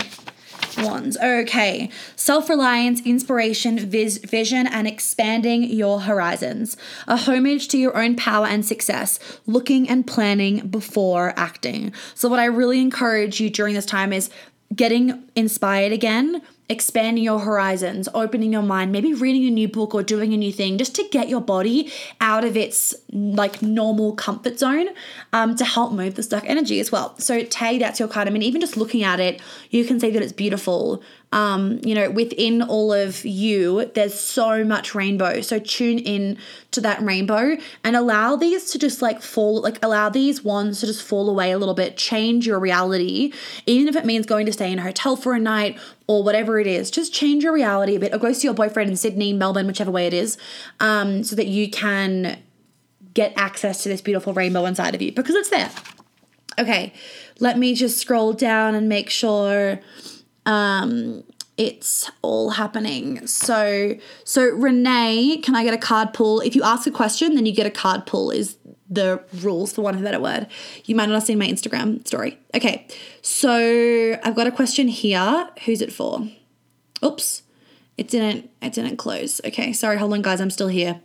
Wands. 0.78 1.18
Okay. 1.18 1.90
Self 2.16 2.50
reliance, 2.50 3.02
inspiration, 3.06 3.80
vis- 3.80 4.18
vision, 4.18 4.68
and 4.68 4.88
expanding 4.88 5.64
your 5.64 6.02
horizons. 6.02 6.78
A 7.08 7.18
homage 7.18 7.68
to 7.70 7.78
your 7.78 7.98
own 7.98 8.16
power 8.16 8.46
and 8.46 8.66
success, 8.66 9.20
looking 9.46 9.90
and 9.90 10.06
planning 10.06 10.68
before 10.68 11.34
acting. 11.38 11.94
So, 12.14 12.30
what 12.30 12.40
I 12.40 12.46
really 12.46 12.82
encourage 12.82 13.40
you 13.40 13.50
during 13.50 13.76
this 13.76 13.86
time 13.86 14.12
is 14.12 14.30
getting 14.76 15.24
inspired 15.36 15.92
again 15.92 16.42
expanding 16.68 17.24
your 17.24 17.40
horizons, 17.40 18.10
opening 18.14 18.52
your 18.52 18.62
mind, 18.62 18.92
maybe 18.92 19.14
reading 19.14 19.46
a 19.46 19.52
new 19.52 19.68
book 19.68 19.94
or 19.94 20.02
doing 20.02 20.34
a 20.34 20.38
new 20.38 20.52
thing 20.52 20.78
just 20.78 20.96
to 20.96 21.08
get 21.12 21.30
your 21.30 21.42
body 21.42 21.92
out 22.20 22.44
of 22.44 22.58
its 22.58 22.96
like 23.12 23.62
normal 23.62 24.14
comfort 24.14 24.58
zone 24.58 24.88
um, 25.32 25.56
to 25.56 25.64
help 25.64 25.94
move 25.94 26.16
the 26.16 26.24
stuck 26.24 26.44
energy 26.46 26.80
as 26.80 26.92
well. 26.92 27.18
So, 27.20 27.44
Tay, 27.44 27.78
that's 27.78 28.00
your 28.00 28.10
card. 28.10 28.28
I 28.28 28.32
mean, 28.32 28.42
even 28.42 28.62
just 28.62 28.78
looking 28.78 29.04
at 29.04 29.20
it, 29.20 29.42
you 29.70 29.86
can 29.86 30.00
see 30.00 30.10
that 30.10 30.22
it's 30.22 30.34
beautiful 30.34 31.04
um, 31.36 31.82
you 31.84 31.94
know, 31.94 32.10
within 32.10 32.62
all 32.62 32.94
of 32.94 33.26
you, 33.26 33.92
there's 33.94 34.18
so 34.18 34.64
much 34.64 34.96
rainbow. 34.96 35.42
So 35.42 35.60
tune 35.60 36.00
in 36.00 36.38
to 36.72 36.80
that 36.80 37.02
rainbow 37.02 37.58
and 37.84 37.96
allow 37.98 38.38
these 38.38 38.72
to 38.72 38.80
just 38.80 39.02
like 39.02 39.22
fall, 39.22 39.62
like 39.62 39.78
allow 39.84 40.08
these 40.08 40.46
wands 40.46 40.80
to 40.80 40.86
just 40.86 41.04
fall 41.04 41.30
away 41.30 41.52
a 41.52 41.58
little 41.58 41.74
bit, 41.74 41.98
change 41.98 42.48
your 42.48 42.58
reality, 42.58 43.34
even 43.66 43.90
if 43.90 43.98
it 43.98 44.06
means 44.06 44.26
going 44.26 44.46
to 44.46 44.54
stay 44.54 44.72
in 44.72 44.80
a 44.80 44.82
hotel 44.82 45.18
for 45.18 45.34
a 45.34 45.40
night 45.40 45.78
or 46.08 46.24
whatever 46.24 46.58
it 46.58 46.68
is. 46.68 46.90
Just 46.90 47.14
change 47.14 47.44
your 47.44 47.52
reality 47.52 47.98
a 47.98 48.00
bit 48.00 48.14
or 48.14 48.18
go 48.18 48.32
see 48.32 48.48
your 48.48 48.54
boyfriend 48.54 48.90
in 48.90 48.96
Sydney, 48.96 49.34
Melbourne, 49.34 49.68
whichever 49.68 49.92
way 49.92 50.08
it 50.08 50.14
is, 50.14 50.38
um, 50.80 51.22
so 51.22 51.36
that 51.36 51.48
you 51.48 51.70
can 51.70 52.42
get 53.14 53.34
access 53.36 53.84
to 53.84 53.90
this 53.90 54.00
beautiful 54.00 54.34
rainbow 54.34 54.64
inside 54.64 54.96
of 54.96 55.02
you 55.02 55.12
because 55.12 55.36
it's 55.36 55.50
there. 55.50 55.70
Okay, 56.58 56.94
let 57.42 57.60
me 57.60 57.76
just 57.76 57.98
scroll 57.98 58.32
down 58.32 58.74
and 58.74 58.88
make 58.88 59.10
sure 59.10 59.82
um, 60.46 61.24
it's 61.58 62.10
all 62.22 62.52
happening. 62.52 63.26
So, 63.28 63.96
so 64.24 64.50
Renee, 64.50 65.38
can 65.38 65.56
I 65.56 65.64
get 65.64 65.74
a 65.74 65.78
card 65.78 66.14
pull? 66.14 66.42
If 66.42 66.56
you 66.56 66.64
ask 66.64 66.86
a 66.86 66.92
question, 66.92 67.36
then 67.36 67.46
you 67.46 67.54
get 67.54 67.66
a 67.66 67.72
card 67.72 68.06
pull. 68.06 68.32
Is 68.32 68.58
the 68.90 69.24
rules 69.42 69.74
for 69.74 69.82
want 69.82 69.96
of 69.96 70.02
a 70.02 70.06
better 70.06 70.20
word. 70.20 70.48
You 70.86 70.96
might 70.96 71.08
not 71.08 71.16
have 71.16 71.24
seen 71.24 71.40
my 71.40 71.48
Instagram 71.48 72.06
story. 72.08 72.38
Okay, 72.54 72.88
so 73.22 74.20
I've 74.24 74.36
got 74.36 74.48
a 74.48 74.52
question 74.52 74.88
here. 74.88 75.50
Who's 75.66 75.82
it 75.82 75.92
for? 75.92 76.28
Oops, 77.04 77.42
it 77.98 78.08
didn't. 78.08 78.50
It 78.62 78.74
didn't 78.74 78.98
close. 78.98 79.42
Okay, 79.46 79.74
sorry. 79.74 79.98
Hold 79.98 80.14
on, 80.14 80.22
guys. 80.22 80.40
I'm 80.40 80.50
still 80.50 80.68
here. 80.68 81.02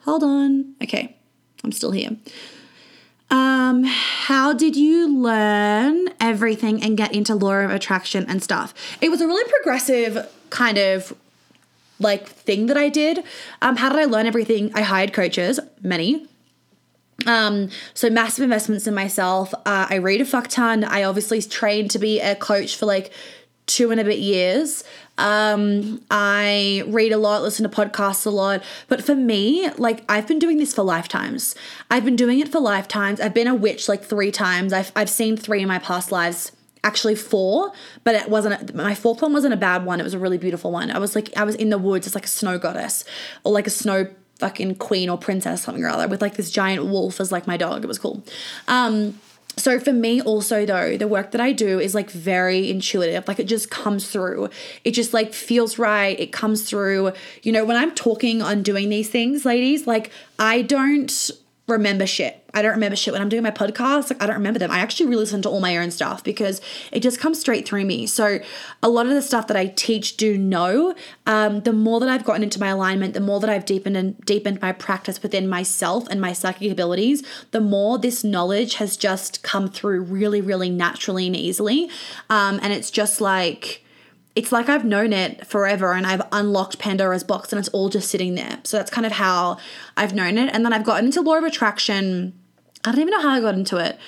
Hold 0.00 0.22
on. 0.22 0.74
Okay, 0.82 1.16
I'm 1.64 1.72
still 1.72 1.90
here. 1.90 2.16
Um, 3.30 3.84
how 3.84 4.52
did 4.52 4.74
you 4.76 5.16
learn 5.16 6.08
everything 6.20 6.82
and 6.82 6.96
get 6.96 7.14
into 7.14 7.34
law 7.34 7.54
of 7.54 7.70
attraction 7.70 8.26
and 8.28 8.42
stuff? 8.42 8.74
It 9.00 9.08
was 9.10 9.20
a 9.20 9.26
really 9.26 9.48
progressive 9.50 10.28
kind 10.50 10.78
of 10.78 11.14
like 12.00 12.28
thing 12.28 12.66
that 12.66 12.76
I 12.76 12.88
did. 12.88 13.22
Um, 13.62 13.76
how 13.76 13.90
did 13.90 13.98
I 13.98 14.04
learn 14.04 14.26
everything? 14.26 14.72
I 14.74 14.82
hired 14.82 15.12
coaches, 15.12 15.60
many. 15.82 16.26
Um, 17.26 17.68
so 17.94 18.08
massive 18.08 18.42
investments 18.42 18.86
in 18.86 18.94
myself. 18.94 19.52
Uh, 19.54 19.86
I 19.88 19.96
read 19.96 20.20
a 20.20 20.24
fuck 20.24 20.48
ton. 20.48 20.84
I 20.84 21.02
obviously 21.02 21.42
trained 21.42 21.90
to 21.92 21.98
be 21.98 22.18
a 22.20 22.34
coach 22.34 22.76
for 22.76 22.86
like 22.86 23.12
two 23.66 23.90
and 23.90 24.00
a 24.00 24.04
bit 24.04 24.18
years. 24.18 24.82
Um, 25.20 26.00
I 26.10 26.82
read 26.86 27.12
a 27.12 27.18
lot, 27.18 27.42
listen 27.42 27.68
to 27.68 27.74
podcasts 27.74 28.26
a 28.26 28.30
lot. 28.30 28.64
But 28.88 29.04
for 29.04 29.14
me, 29.14 29.70
like 29.76 30.02
I've 30.08 30.26
been 30.26 30.38
doing 30.38 30.56
this 30.56 30.74
for 30.74 30.82
lifetimes. 30.82 31.54
I've 31.90 32.04
been 32.04 32.16
doing 32.16 32.40
it 32.40 32.48
for 32.48 32.58
lifetimes. 32.58 33.20
I've 33.20 33.34
been 33.34 33.46
a 33.46 33.54
witch 33.54 33.88
like 33.88 34.02
three 34.02 34.32
times. 34.32 34.72
I've, 34.72 34.90
I've 34.96 35.10
seen 35.10 35.36
three 35.36 35.62
in 35.62 35.68
my 35.68 35.78
past 35.78 36.10
lives 36.10 36.52
actually 36.82 37.14
four, 37.14 37.72
but 38.04 38.14
it 38.14 38.30
wasn't 38.30 38.74
my 38.74 38.94
fourth 38.94 39.20
one 39.20 39.34
wasn't 39.34 39.52
a 39.52 39.56
bad 39.56 39.84
one. 39.84 40.00
It 40.00 40.02
was 40.02 40.14
a 40.14 40.18
really 40.18 40.38
beautiful 40.38 40.72
one. 40.72 40.90
I 40.90 40.98
was 40.98 41.14
like 41.14 41.30
I 41.36 41.44
was 41.44 41.54
in 41.56 41.68
the 41.68 41.78
woods 41.78 42.06
as 42.06 42.14
like 42.14 42.24
a 42.24 42.28
snow 42.28 42.58
goddess 42.58 43.04
or 43.44 43.52
like 43.52 43.66
a 43.66 43.70
snow 43.70 44.08
fucking 44.38 44.76
queen 44.76 45.10
or 45.10 45.18
princess 45.18 45.62
something 45.62 45.84
or 45.84 45.88
other 45.88 46.08
with 46.08 46.22
like 46.22 46.36
this 46.36 46.50
giant 46.50 46.86
wolf 46.86 47.20
as 47.20 47.30
like 47.30 47.46
my 47.46 47.58
dog. 47.58 47.84
It 47.84 47.86
was 47.86 47.98
cool. 47.98 48.24
Um 48.66 49.20
so 49.60 49.78
for 49.78 49.92
me 49.92 50.20
also 50.22 50.64
though 50.66 50.96
the 50.96 51.06
work 51.06 51.30
that 51.32 51.40
i 51.40 51.52
do 51.52 51.78
is 51.78 51.94
like 51.94 52.10
very 52.10 52.70
intuitive. 52.70 53.26
Like 53.26 53.38
it 53.38 53.44
just 53.44 53.70
comes 53.70 54.10
through. 54.10 54.50
It 54.84 54.92
just 54.92 55.12
like 55.12 55.32
feels 55.32 55.78
right. 55.78 56.18
It 56.18 56.32
comes 56.32 56.68
through. 56.68 57.12
You 57.42 57.52
know 57.52 57.64
when 57.64 57.76
i'm 57.76 57.94
talking 57.94 58.42
on 58.42 58.62
doing 58.62 58.88
these 58.88 59.08
things 59.08 59.44
ladies 59.44 59.86
like 59.86 60.10
i 60.38 60.62
don't 60.62 61.30
remember 61.70 62.06
shit. 62.06 62.36
I 62.52 62.62
don't 62.62 62.72
remember 62.72 62.96
shit 62.96 63.12
when 63.12 63.22
I'm 63.22 63.28
doing 63.28 63.42
my 63.42 63.50
podcast. 63.50 64.10
Like 64.10 64.22
I 64.22 64.26
don't 64.26 64.36
remember 64.36 64.58
them. 64.58 64.70
I 64.70 64.80
actually 64.80 65.06
re-listen 65.08 65.40
to 65.42 65.48
all 65.48 65.60
my 65.60 65.76
own 65.76 65.90
stuff 65.90 66.24
because 66.24 66.60
it 66.90 67.00
just 67.00 67.20
comes 67.20 67.38
straight 67.38 67.66
through 67.66 67.84
me. 67.84 68.06
So 68.06 68.40
a 68.82 68.88
lot 68.88 69.06
of 69.06 69.12
the 69.12 69.22
stuff 69.22 69.46
that 69.46 69.56
I 69.56 69.66
teach 69.66 70.16
do 70.16 70.36
know. 70.36 70.94
Um, 71.26 71.60
the 71.60 71.72
more 71.72 72.00
that 72.00 72.08
I've 72.08 72.24
gotten 72.24 72.42
into 72.42 72.58
my 72.58 72.68
alignment, 72.68 73.14
the 73.14 73.20
more 73.20 73.40
that 73.40 73.50
I've 73.50 73.64
deepened 73.64 73.96
and 73.96 74.20
deepened 74.24 74.60
my 74.60 74.72
practice 74.72 75.22
within 75.22 75.48
myself 75.48 76.08
and 76.10 76.20
my 76.20 76.32
psychic 76.32 76.72
abilities, 76.72 77.22
the 77.52 77.60
more 77.60 77.98
this 77.98 78.24
knowledge 78.24 78.74
has 78.74 78.96
just 78.96 79.42
come 79.42 79.68
through 79.68 80.02
really, 80.02 80.40
really 80.40 80.70
naturally 80.70 81.26
and 81.26 81.36
easily. 81.36 81.88
Um, 82.28 82.58
and 82.62 82.72
it's 82.72 82.90
just 82.90 83.20
like 83.20 83.84
it's 84.36 84.52
like 84.52 84.68
I've 84.68 84.84
known 84.84 85.12
it 85.12 85.46
forever 85.46 85.92
and 85.92 86.06
I've 86.06 86.22
unlocked 86.30 86.78
Pandora's 86.78 87.24
box 87.24 87.52
and 87.52 87.58
it's 87.58 87.68
all 87.70 87.88
just 87.88 88.08
sitting 88.08 88.36
there. 88.36 88.60
So 88.62 88.76
that's 88.76 88.90
kind 88.90 89.06
of 89.06 89.12
how 89.12 89.58
I've 89.96 90.14
known 90.14 90.38
it. 90.38 90.54
And 90.54 90.64
then 90.64 90.72
I've 90.72 90.84
gotten 90.84 91.06
into 91.06 91.20
law 91.20 91.36
of 91.36 91.44
attraction. 91.44 92.32
I 92.84 92.92
don't 92.92 93.00
even 93.00 93.10
know 93.10 93.20
how 93.20 93.30
I 93.30 93.40
got 93.40 93.54
into 93.54 93.76
it. 93.76 93.98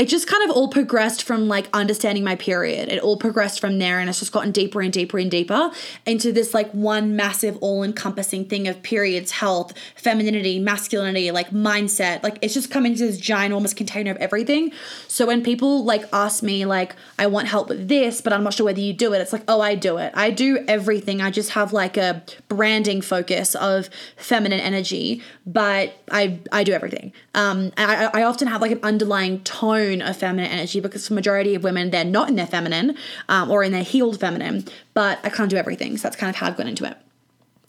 It 0.00 0.08
just 0.08 0.26
kind 0.26 0.48
of 0.48 0.56
all 0.56 0.68
progressed 0.68 1.22
from 1.24 1.48
like 1.48 1.68
understanding 1.74 2.24
my 2.24 2.36
period. 2.36 2.88
It 2.88 3.02
all 3.02 3.18
progressed 3.18 3.60
from 3.60 3.78
there 3.78 4.00
and 4.00 4.08
it's 4.08 4.20
just 4.20 4.32
gotten 4.32 4.52
deeper 4.52 4.80
and 4.80 4.92
deeper 4.92 5.18
and 5.18 5.30
deeper 5.30 5.70
into 6.06 6.32
this 6.32 6.54
like 6.54 6.70
one 6.72 7.14
massive 7.14 7.58
all 7.60 7.82
encompassing 7.82 8.46
thing 8.46 8.66
of 8.66 8.82
periods, 8.82 9.30
health, 9.32 9.74
femininity, 9.96 10.58
masculinity, 10.58 11.30
like 11.30 11.50
mindset. 11.50 12.22
Like 12.22 12.38
it's 12.40 12.54
just 12.54 12.70
come 12.70 12.86
into 12.86 13.04
this 13.04 13.18
giant 13.18 13.50
ginormous 13.50 13.74
container 13.74 14.10
of 14.10 14.16
everything. 14.18 14.72
So 15.08 15.26
when 15.26 15.42
people 15.42 15.84
like 15.84 16.04
ask 16.12 16.42
me, 16.42 16.64
like, 16.64 16.94
I 17.18 17.26
want 17.26 17.48
help 17.48 17.68
with 17.68 17.88
this, 17.88 18.20
but 18.20 18.32
I'm 18.32 18.42
not 18.42 18.54
sure 18.54 18.66
whether 18.66 18.80
you 18.80 18.92
do 18.92 19.12
it, 19.12 19.20
it's 19.20 19.32
like, 19.32 19.44
oh, 19.48 19.60
I 19.60 19.74
do 19.74 19.98
it. 19.98 20.12
I 20.14 20.30
do 20.30 20.64
everything. 20.68 21.20
I 21.20 21.30
just 21.30 21.50
have 21.50 21.72
like 21.72 21.96
a 21.96 22.22
branding 22.48 23.00
focus 23.00 23.54
of 23.54 23.90
feminine 24.16 24.60
energy, 24.60 25.22
but 25.52 25.94
I 26.10 26.38
I 26.52 26.62
do 26.62 26.72
everything. 26.72 27.12
Um, 27.34 27.72
I, 27.76 28.08
I 28.14 28.22
often 28.22 28.46
have 28.46 28.60
like 28.60 28.70
an 28.70 28.80
underlying 28.84 29.40
tone 29.40 30.00
of 30.00 30.16
feminine 30.16 30.50
energy 30.50 30.78
because 30.78 31.08
the 31.08 31.14
majority 31.14 31.54
of 31.56 31.64
women 31.64 31.90
they're 31.90 32.04
not 32.04 32.28
in 32.28 32.36
their 32.36 32.46
feminine 32.46 32.96
um, 33.28 33.50
or 33.50 33.64
in 33.64 33.72
their 33.72 33.82
healed 33.82 34.20
feminine, 34.20 34.64
but 34.94 35.18
I 35.24 35.28
can't 35.28 35.50
do 35.50 35.56
everything. 35.56 35.96
So 35.96 36.04
that's 36.04 36.16
kind 36.16 36.30
of 36.30 36.36
how 36.36 36.46
I've 36.46 36.56
gone 36.56 36.68
into 36.68 36.84
it. 36.84 36.96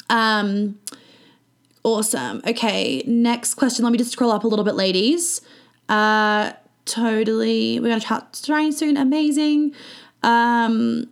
Um, 0.10 0.80
awesome. 1.84 2.44
Okay, 2.46 3.04
next 3.08 3.56
question. 3.56 3.84
Let 3.84 3.92
me 3.92 3.98
just 3.98 4.12
scroll 4.12 4.32
up 4.32 4.44
a 4.44 4.48
little 4.48 4.66
bit, 4.66 4.76
ladies. 4.76 5.42
Uh, 5.90 6.54
totally. 6.86 7.80
We're 7.80 7.90
gonna 7.90 8.02
chat 8.02 8.40
train 8.46 8.74
soon. 8.74 8.96
Amazing. 8.96 9.74
Um, 10.22 11.10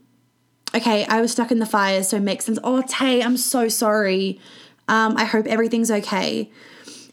okay, 0.76 1.06
I 1.06 1.20
was 1.20 1.32
stuck 1.32 1.52
in 1.52 1.58
the 1.58 1.66
fire, 1.66 2.04
so 2.04 2.18
it 2.18 2.24
makes 2.24 2.46
sense. 2.46 2.60
Oh, 2.64 2.84
Tay, 2.88 3.24
I'm 3.24 3.38
so 3.38 3.70
sorry. 3.70 4.40
Um, 4.90 5.16
I 5.18 5.24
hope 5.26 5.46
everything's 5.46 5.92
okay. 5.92 6.50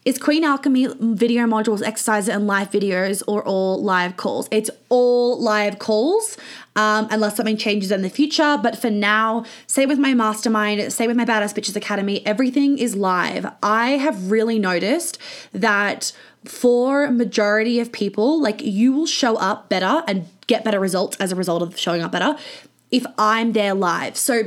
Is 0.03 0.17
Queen 0.17 0.43
Alchemy 0.45 0.87
video 0.99 1.43
modules, 1.43 1.83
exercises, 1.85 2.29
and 2.29 2.47
live 2.47 2.71
videos 2.71 3.21
or 3.27 3.43
all 3.43 3.83
live 3.83 4.15
calls? 4.15 4.47
It's 4.51 4.69
all 4.87 5.39
live 5.41 5.79
calls 5.79 6.37
um, 6.77 7.09
unless 7.11 7.35
something 7.35 7.57
changes 7.57 7.91
in 7.91 8.03
the 8.03 8.09
future. 8.09 8.57
But 8.61 8.77
for 8.79 8.89
now, 8.89 9.43
say 9.67 9.85
with 9.85 9.99
my 9.99 10.13
mastermind, 10.13 10.93
say 10.93 11.07
with 11.07 11.17
my 11.17 11.25
Badass 11.25 11.53
Bitches 11.53 11.75
Academy, 11.75 12.25
everything 12.25 12.77
is 12.77 12.95
live. 12.95 13.45
I 13.61 13.91
have 13.97 14.31
really 14.31 14.57
noticed 14.59 15.19
that 15.51 16.13
for 16.45 17.11
majority 17.11 17.81
of 17.81 17.91
people, 17.91 18.41
like 18.41 18.61
you 18.63 18.93
will 18.93 19.07
show 19.07 19.35
up 19.35 19.67
better 19.67 20.03
and 20.07 20.27
get 20.47 20.63
better 20.63 20.79
results 20.79 21.17
as 21.17 21.33
a 21.33 21.35
result 21.35 21.61
of 21.61 21.77
showing 21.77 22.01
up 22.01 22.13
better 22.13 22.37
if 22.91 23.05
I'm 23.17 23.51
there 23.51 23.73
live. 23.73 24.15
So 24.15 24.43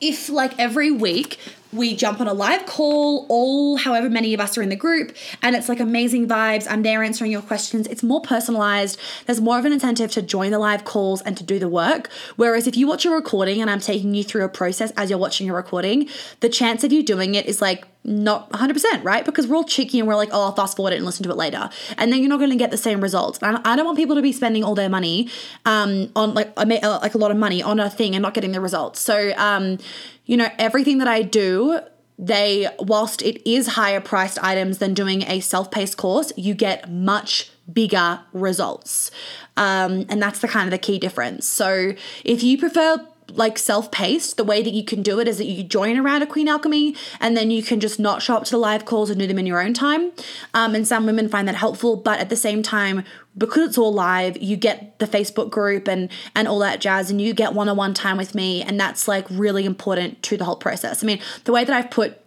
if 0.00 0.28
like 0.28 0.58
every 0.58 0.90
week 0.90 1.38
we 1.72 1.94
jump 1.94 2.20
on 2.20 2.26
a 2.26 2.32
live 2.32 2.66
call, 2.66 3.26
all 3.28 3.76
however 3.76 4.10
many 4.10 4.34
of 4.34 4.40
us 4.40 4.58
are 4.58 4.62
in 4.62 4.68
the 4.68 4.76
group, 4.76 5.16
and 5.42 5.54
it's 5.54 5.68
like 5.68 5.80
amazing 5.80 6.26
vibes. 6.26 6.66
I'm 6.68 6.82
there 6.82 7.02
answering 7.02 7.30
your 7.30 7.42
questions. 7.42 7.86
It's 7.86 8.02
more 8.02 8.20
personalized. 8.20 8.98
There's 9.26 9.40
more 9.40 9.58
of 9.58 9.64
an 9.64 9.72
incentive 9.72 10.10
to 10.12 10.22
join 10.22 10.50
the 10.50 10.58
live 10.58 10.84
calls 10.84 11.22
and 11.22 11.36
to 11.36 11.44
do 11.44 11.58
the 11.58 11.68
work. 11.68 12.10
Whereas 12.36 12.66
if 12.66 12.76
you 12.76 12.86
watch 12.86 13.04
a 13.04 13.10
recording 13.10 13.60
and 13.60 13.70
I'm 13.70 13.80
taking 13.80 14.14
you 14.14 14.24
through 14.24 14.44
a 14.44 14.48
process 14.48 14.90
as 14.96 15.10
you're 15.10 15.18
watching 15.18 15.48
a 15.48 15.54
recording, 15.54 16.08
the 16.40 16.48
chance 16.48 16.82
of 16.84 16.92
you 16.92 17.02
doing 17.02 17.34
it 17.34 17.46
is 17.46 17.62
like 17.62 17.86
not 18.02 18.50
100%, 18.50 19.04
right? 19.04 19.24
Because 19.24 19.46
we're 19.46 19.56
all 19.56 19.64
cheeky 19.64 19.98
and 19.98 20.08
we're 20.08 20.16
like, 20.16 20.30
oh, 20.32 20.44
I'll 20.44 20.54
fast 20.54 20.76
forward 20.76 20.92
it 20.92 20.96
and 20.96 21.04
listen 21.04 21.22
to 21.24 21.30
it 21.30 21.36
later. 21.36 21.68
And 21.98 22.12
then 22.12 22.20
you're 22.20 22.30
not 22.30 22.38
going 22.38 22.50
to 22.50 22.56
get 22.56 22.70
the 22.70 22.78
same 22.78 23.00
results. 23.00 23.38
And 23.42 23.58
I 23.64 23.76
don't 23.76 23.84
want 23.84 23.98
people 23.98 24.16
to 24.16 24.22
be 24.22 24.32
spending 24.32 24.64
all 24.64 24.74
their 24.74 24.88
money 24.88 25.28
um, 25.66 26.10
on 26.16 26.34
like, 26.34 26.56
like 26.56 27.14
a 27.14 27.18
lot 27.18 27.30
of 27.30 27.36
money 27.36 27.62
on 27.62 27.78
a 27.78 27.90
thing 27.90 28.14
and 28.14 28.22
not 28.22 28.34
getting 28.34 28.52
the 28.52 28.60
results. 28.60 29.00
So, 29.00 29.32
um, 29.36 29.78
you 30.24 30.36
know, 30.36 30.48
everything 30.58 30.98
that 30.98 31.08
I 31.08 31.22
do, 31.22 31.80
they, 32.18 32.68
whilst 32.78 33.22
it 33.22 33.48
is 33.48 33.68
higher 33.68 34.00
priced 34.00 34.42
items 34.42 34.78
than 34.78 34.94
doing 34.94 35.22
a 35.22 35.40
self 35.40 35.70
paced 35.70 35.98
course, 35.98 36.32
you 36.36 36.54
get 36.54 36.90
much 36.90 37.50
bigger 37.70 38.20
results. 38.32 39.10
Um, 39.56 40.06
and 40.08 40.22
that's 40.22 40.38
the 40.38 40.48
kind 40.48 40.66
of 40.66 40.70
the 40.70 40.78
key 40.78 40.98
difference. 40.98 41.46
So 41.46 41.92
if 42.24 42.42
you 42.42 42.56
prefer 42.56 43.06
like 43.36 43.58
self-paced. 43.58 44.36
The 44.36 44.44
way 44.44 44.62
that 44.62 44.72
you 44.72 44.84
can 44.84 45.02
do 45.02 45.20
it 45.20 45.28
is 45.28 45.38
that 45.38 45.44
you 45.46 45.62
join 45.62 45.96
around 45.96 46.22
a 46.22 46.26
queen 46.26 46.48
alchemy 46.48 46.96
and 47.20 47.36
then 47.36 47.50
you 47.50 47.62
can 47.62 47.80
just 47.80 47.98
not 47.98 48.22
show 48.22 48.36
up 48.36 48.44
to 48.44 48.50
the 48.52 48.58
live 48.58 48.84
calls 48.84 49.10
and 49.10 49.18
do 49.18 49.26
them 49.26 49.38
in 49.38 49.46
your 49.46 49.60
own 49.60 49.74
time. 49.74 50.12
Um, 50.54 50.74
and 50.74 50.86
some 50.86 51.06
women 51.06 51.28
find 51.28 51.46
that 51.48 51.54
helpful 51.54 51.96
but 51.96 52.18
at 52.18 52.28
the 52.28 52.36
same 52.36 52.62
time 52.62 53.04
because 53.36 53.68
it's 53.68 53.78
all 53.78 53.92
live 53.92 54.36
you 54.38 54.56
get 54.56 54.98
the 54.98 55.06
facebook 55.06 55.50
group 55.50 55.88
and 55.88 56.10
and 56.34 56.48
all 56.48 56.58
that 56.58 56.80
jazz 56.80 57.12
and 57.12 57.20
you 57.20 57.32
get 57.32 57.54
one-on-one 57.54 57.94
time 57.94 58.16
with 58.16 58.34
me 58.34 58.60
and 58.60 58.78
that's 58.78 59.06
like 59.06 59.24
really 59.30 59.64
important 59.64 60.20
to 60.24 60.36
the 60.36 60.44
whole 60.44 60.56
process. 60.56 61.04
I 61.04 61.06
mean 61.06 61.20
the 61.44 61.52
way 61.52 61.64
that 61.64 61.74
i've 61.74 61.90
put 61.90 62.20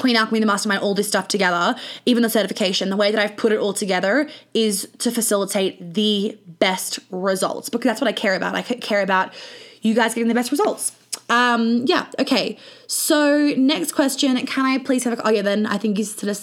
Queen 0.00 0.16
Alchemy, 0.16 0.40
the 0.40 0.46
mastermind, 0.46 0.82
all 0.82 0.94
this 0.94 1.08
stuff 1.08 1.28
together, 1.28 1.76
even 2.06 2.22
the 2.22 2.30
certification, 2.30 2.88
the 2.88 2.96
way 2.96 3.10
that 3.10 3.20
I've 3.20 3.36
put 3.36 3.52
it 3.52 3.58
all 3.58 3.74
together 3.74 4.30
is 4.54 4.88
to 4.98 5.10
facilitate 5.10 5.94
the 5.94 6.38
best 6.58 6.98
results 7.10 7.68
because 7.68 7.84
that's 7.84 8.00
what 8.00 8.08
I 8.08 8.12
care 8.12 8.34
about. 8.34 8.54
I 8.54 8.62
care 8.62 9.02
about 9.02 9.34
you 9.80 9.94
guys 9.94 10.14
getting 10.14 10.28
the 10.28 10.34
best 10.34 10.50
results. 10.50 10.92
Um, 11.28 11.84
yeah, 11.86 12.06
okay. 12.18 12.58
So 12.86 13.54
next 13.56 13.92
question, 13.92 14.44
can 14.46 14.66
I 14.66 14.78
please 14.78 15.04
have 15.04 15.18
a 15.18 15.26
oh 15.26 15.30
yeah, 15.30 15.42
then 15.42 15.66
I 15.66 15.78
think 15.78 15.98
you 15.98 16.04
said 16.04 16.28
a 16.28 16.36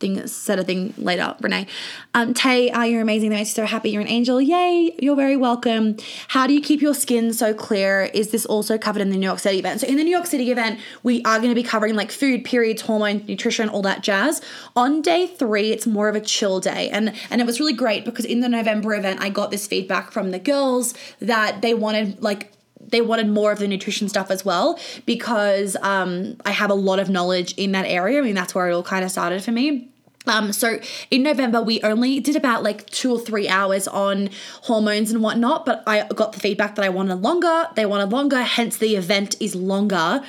thing 0.00 0.26
said 0.26 0.58
a 0.58 0.64
thing 0.64 0.92
later, 0.98 1.34
Renee. 1.40 1.66
Um, 2.12 2.34
Tay, 2.34 2.70
are 2.70 2.86
you 2.86 3.00
amazing? 3.00 3.30
That 3.30 3.36
makes 3.36 3.50
me 3.50 3.54
so 3.54 3.66
happy. 3.66 3.90
You're 3.90 4.02
an 4.02 4.08
angel. 4.08 4.40
Yay, 4.40 4.94
you're 5.00 5.16
very 5.16 5.36
welcome. 5.36 5.96
How 6.28 6.46
do 6.46 6.52
you 6.52 6.60
keep 6.60 6.80
your 6.82 6.94
skin 6.94 7.32
so 7.32 7.54
clear? 7.54 8.10
Is 8.12 8.30
this 8.30 8.44
also 8.46 8.76
covered 8.76 9.02
in 9.02 9.10
the 9.10 9.16
New 9.16 9.26
York 9.26 9.38
City 9.38 9.58
event? 9.58 9.80
So 9.80 9.86
in 9.86 9.96
the 9.96 10.04
New 10.04 10.10
York 10.10 10.26
City 10.26 10.50
event, 10.50 10.80
we 11.02 11.22
are 11.24 11.38
going 11.38 11.50
to 11.50 11.54
be 11.54 11.62
covering 11.62 11.94
like 11.94 12.10
food, 12.10 12.44
periods, 12.44 12.82
hormone, 12.82 13.24
nutrition, 13.26 13.68
all 13.68 13.82
that 13.82 14.02
jazz. 14.02 14.42
On 14.76 15.00
day 15.00 15.26
three, 15.26 15.70
it's 15.70 15.86
more 15.86 16.08
of 16.08 16.16
a 16.16 16.20
chill 16.20 16.60
day. 16.60 16.90
And 16.90 17.14
and 17.30 17.40
it 17.40 17.46
was 17.46 17.60
really 17.60 17.72
great 17.74 18.04
because 18.04 18.24
in 18.24 18.40
the 18.40 18.48
November 18.48 18.94
event, 18.94 19.20
I 19.20 19.28
got 19.28 19.50
this 19.50 19.66
feedback 19.66 20.12
from 20.12 20.30
the 20.30 20.38
girls 20.38 20.94
that 21.20 21.62
they 21.62 21.74
wanted 21.74 22.22
like 22.22 22.52
they 22.88 23.00
wanted 23.00 23.28
more 23.28 23.52
of 23.52 23.58
the 23.58 23.68
nutrition 23.68 24.08
stuff 24.08 24.30
as 24.30 24.44
well 24.44 24.78
because 25.06 25.76
um, 25.82 26.36
I 26.44 26.50
have 26.50 26.70
a 26.70 26.74
lot 26.74 26.98
of 26.98 27.08
knowledge 27.08 27.54
in 27.56 27.72
that 27.72 27.86
area. 27.86 28.18
I 28.18 28.22
mean, 28.22 28.34
that's 28.34 28.54
where 28.54 28.68
it 28.68 28.74
all 28.74 28.82
kind 28.82 29.04
of 29.04 29.10
started 29.10 29.42
for 29.42 29.52
me. 29.52 29.88
Um, 30.26 30.52
so 30.52 30.78
in 31.10 31.22
November, 31.22 31.60
we 31.60 31.82
only 31.82 32.20
did 32.20 32.36
about 32.36 32.62
like 32.62 32.86
two 32.86 33.12
or 33.12 33.18
three 33.18 33.48
hours 33.48 33.86
on 33.86 34.30
hormones 34.62 35.10
and 35.10 35.22
whatnot, 35.22 35.66
but 35.66 35.82
I 35.86 36.06
got 36.14 36.32
the 36.32 36.40
feedback 36.40 36.76
that 36.76 36.84
I 36.84 36.88
wanted 36.88 37.16
longer. 37.16 37.68
They 37.74 37.86
wanted 37.86 38.10
longer, 38.10 38.42
hence 38.42 38.76
the 38.78 38.96
event 38.96 39.36
is 39.40 39.54
longer 39.54 40.22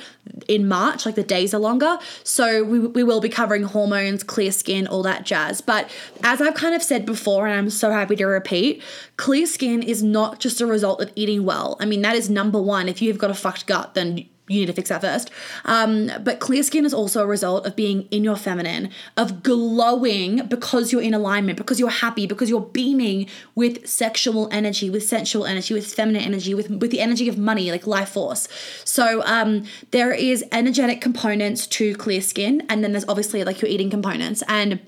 in 0.48 0.68
March, 0.68 1.06
like 1.06 1.14
the 1.14 1.22
days 1.22 1.54
are 1.54 1.58
longer. 1.58 1.98
So 2.24 2.62
we, 2.62 2.78
we 2.80 3.02
will 3.02 3.20
be 3.20 3.28
covering 3.28 3.62
hormones, 3.62 4.22
clear 4.22 4.52
skin, 4.52 4.86
all 4.86 5.02
that 5.04 5.24
jazz. 5.24 5.60
But 5.60 5.90
as 6.22 6.40
I've 6.40 6.54
kind 6.54 6.74
of 6.74 6.82
said 6.82 7.06
before, 7.06 7.46
and 7.46 7.56
I'm 7.56 7.70
so 7.70 7.90
happy 7.90 8.16
to 8.16 8.26
repeat, 8.26 8.82
clear 9.16 9.46
skin 9.46 9.82
is 9.82 10.02
not 10.02 10.40
just 10.40 10.60
a 10.60 10.66
result 10.66 11.00
of 11.00 11.10
eating 11.14 11.44
well. 11.44 11.76
I 11.80 11.86
mean, 11.86 12.02
that 12.02 12.16
is 12.16 12.28
number 12.28 12.60
one. 12.60 12.88
If 12.88 13.00
you've 13.00 13.18
got 13.18 13.30
a 13.30 13.34
fucked 13.34 13.66
gut, 13.66 13.94
then 13.94 14.26
you 14.48 14.60
need 14.60 14.66
to 14.66 14.72
fix 14.72 14.88
that 14.88 15.00
first. 15.00 15.30
Um, 15.64 16.10
but 16.22 16.40
clear 16.40 16.62
skin 16.62 16.84
is 16.84 16.94
also 16.94 17.22
a 17.22 17.26
result 17.26 17.66
of 17.66 17.74
being 17.74 18.02
in 18.10 18.22
your 18.22 18.36
feminine, 18.36 18.90
of 19.16 19.42
glowing 19.42 20.46
because 20.46 20.92
you're 20.92 21.02
in 21.02 21.14
alignment, 21.14 21.58
because 21.58 21.80
you're 21.80 21.88
happy, 21.88 22.26
because 22.26 22.48
you're 22.48 22.60
beaming 22.60 23.28
with 23.54 23.86
sexual 23.86 24.48
energy, 24.52 24.88
with 24.88 25.06
sensual 25.06 25.46
energy, 25.46 25.74
with 25.74 25.92
feminine 25.92 26.22
energy, 26.22 26.54
with 26.54 26.70
with 26.70 26.90
the 26.90 27.00
energy 27.00 27.28
of 27.28 27.36
money, 27.36 27.70
like 27.70 27.86
life 27.86 28.10
force. 28.10 28.48
So 28.84 29.22
um, 29.24 29.64
there 29.90 30.12
is 30.12 30.44
energetic 30.52 31.00
components 31.00 31.66
to 31.68 31.94
clear 31.96 32.20
skin, 32.20 32.64
and 32.68 32.84
then 32.84 32.92
there's 32.92 33.08
obviously 33.08 33.42
like 33.44 33.60
your 33.60 33.70
eating 33.70 33.90
components 33.90 34.42
and 34.48 34.80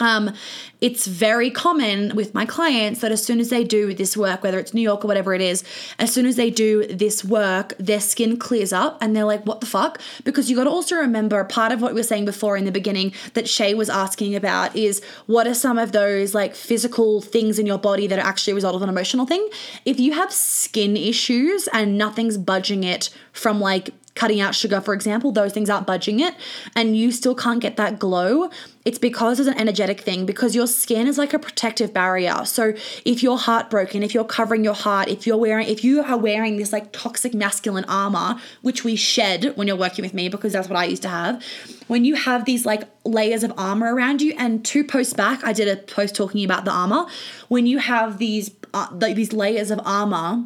um, 0.00 0.34
it's 0.80 1.06
very 1.06 1.50
common 1.50 2.16
with 2.16 2.32
my 2.34 2.46
clients 2.46 3.00
that 3.00 3.12
as 3.12 3.22
soon 3.22 3.38
as 3.38 3.50
they 3.50 3.64
do 3.64 3.92
this 3.92 4.16
work, 4.16 4.42
whether 4.42 4.58
it's 4.58 4.72
New 4.72 4.80
York 4.80 5.04
or 5.04 5.08
whatever 5.08 5.34
it 5.34 5.42
is, 5.42 5.62
as 5.98 6.12
soon 6.12 6.24
as 6.24 6.36
they 6.36 6.50
do 6.50 6.86
this 6.86 7.22
work, 7.22 7.74
their 7.78 8.00
skin 8.00 8.38
clears 8.38 8.72
up 8.72 8.96
and 9.02 9.14
they're 9.14 9.24
like, 9.24 9.44
what 9.44 9.60
the 9.60 9.66
fuck? 9.66 10.00
Because 10.24 10.50
you 10.50 10.56
got 10.56 10.64
to 10.64 10.70
also 10.70 10.96
remember 10.96 11.44
part 11.44 11.70
of 11.70 11.82
what 11.82 11.92
we 11.92 12.00
were 12.00 12.04
saying 12.04 12.24
before 12.24 12.56
in 12.56 12.64
the 12.64 12.72
beginning 12.72 13.12
that 13.34 13.48
Shay 13.48 13.74
was 13.74 13.90
asking 13.90 14.34
about 14.34 14.74
is 14.74 15.02
what 15.26 15.46
are 15.46 15.54
some 15.54 15.78
of 15.78 15.92
those 15.92 16.34
like 16.34 16.54
physical 16.54 17.20
things 17.20 17.58
in 17.58 17.66
your 17.66 17.78
body 17.78 18.06
that 18.06 18.18
are 18.18 18.26
actually 18.26 18.52
a 18.52 18.54
result 18.54 18.74
of 18.74 18.82
an 18.82 18.88
emotional 18.88 19.26
thing? 19.26 19.46
If 19.84 20.00
you 20.00 20.12
have 20.14 20.32
skin 20.32 20.96
issues 20.96 21.68
and 21.72 21.98
nothing's 21.98 22.38
budging 22.38 22.84
it 22.84 23.10
from 23.32 23.60
like 23.60 23.90
cutting 24.14 24.40
out 24.40 24.54
sugar, 24.54 24.80
for 24.80 24.92
example, 24.92 25.32
those 25.32 25.52
things 25.52 25.70
aren't 25.70 25.86
budging 25.86 26.20
it, 26.20 26.34
and 26.74 26.96
you 26.96 27.12
still 27.12 27.34
can't 27.34 27.60
get 27.60 27.76
that 27.76 27.98
glow, 27.98 28.50
it's 28.84 28.98
because 28.98 29.38
it's 29.38 29.48
an 29.48 29.58
energetic 29.58 30.00
thing, 30.00 30.26
because 30.26 30.54
your 30.54 30.66
skin 30.66 31.06
is 31.06 31.16
like 31.16 31.32
a 31.32 31.38
protective 31.38 31.92
barrier. 31.92 32.44
So 32.44 32.74
if 33.04 33.22
you're 33.22 33.38
heartbroken, 33.38 34.02
if 34.02 34.12
you're 34.14 34.24
covering 34.24 34.64
your 34.64 34.74
heart, 34.74 35.08
if 35.08 35.26
you're 35.26 35.36
wearing, 35.36 35.68
if 35.68 35.84
you 35.84 36.02
are 36.02 36.16
wearing 36.16 36.56
this 36.56 36.72
like 36.72 36.92
toxic 36.92 37.34
masculine 37.34 37.84
armor, 37.84 38.40
which 38.62 38.84
we 38.84 38.96
shed 38.96 39.56
when 39.56 39.66
you're 39.66 39.76
working 39.76 40.02
with 40.02 40.14
me, 40.14 40.28
because 40.28 40.52
that's 40.52 40.68
what 40.68 40.78
I 40.78 40.84
used 40.84 41.02
to 41.02 41.08
have, 41.08 41.44
when 41.88 42.04
you 42.04 42.14
have 42.14 42.44
these 42.44 42.66
like 42.66 42.84
layers 43.04 43.44
of 43.44 43.52
armor 43.56 43.94
around 43.94 44.22
you, 44.22 44.34
and 44.38 44.64
two 44.64 44.84
posts 44.84 45.12
back, 45.12 45.44
I 45.44 45.52
did 45.52 45.68
a 45.68 45.76
post 45.80 46.14
talking 46.14 46.44
about 46.44 46.64
the 46.64 46.72
armor. 46.72 47.06
When 47.48 47.66
you 47.66 47.78
have 47.78 48.18
these 48.18 48.50
uh, 48.72 48.86
like 48.92 49.16
these 49.16 49.32
layers 49.32 49.70
of 49.70 49.80
armor 49.84 50.44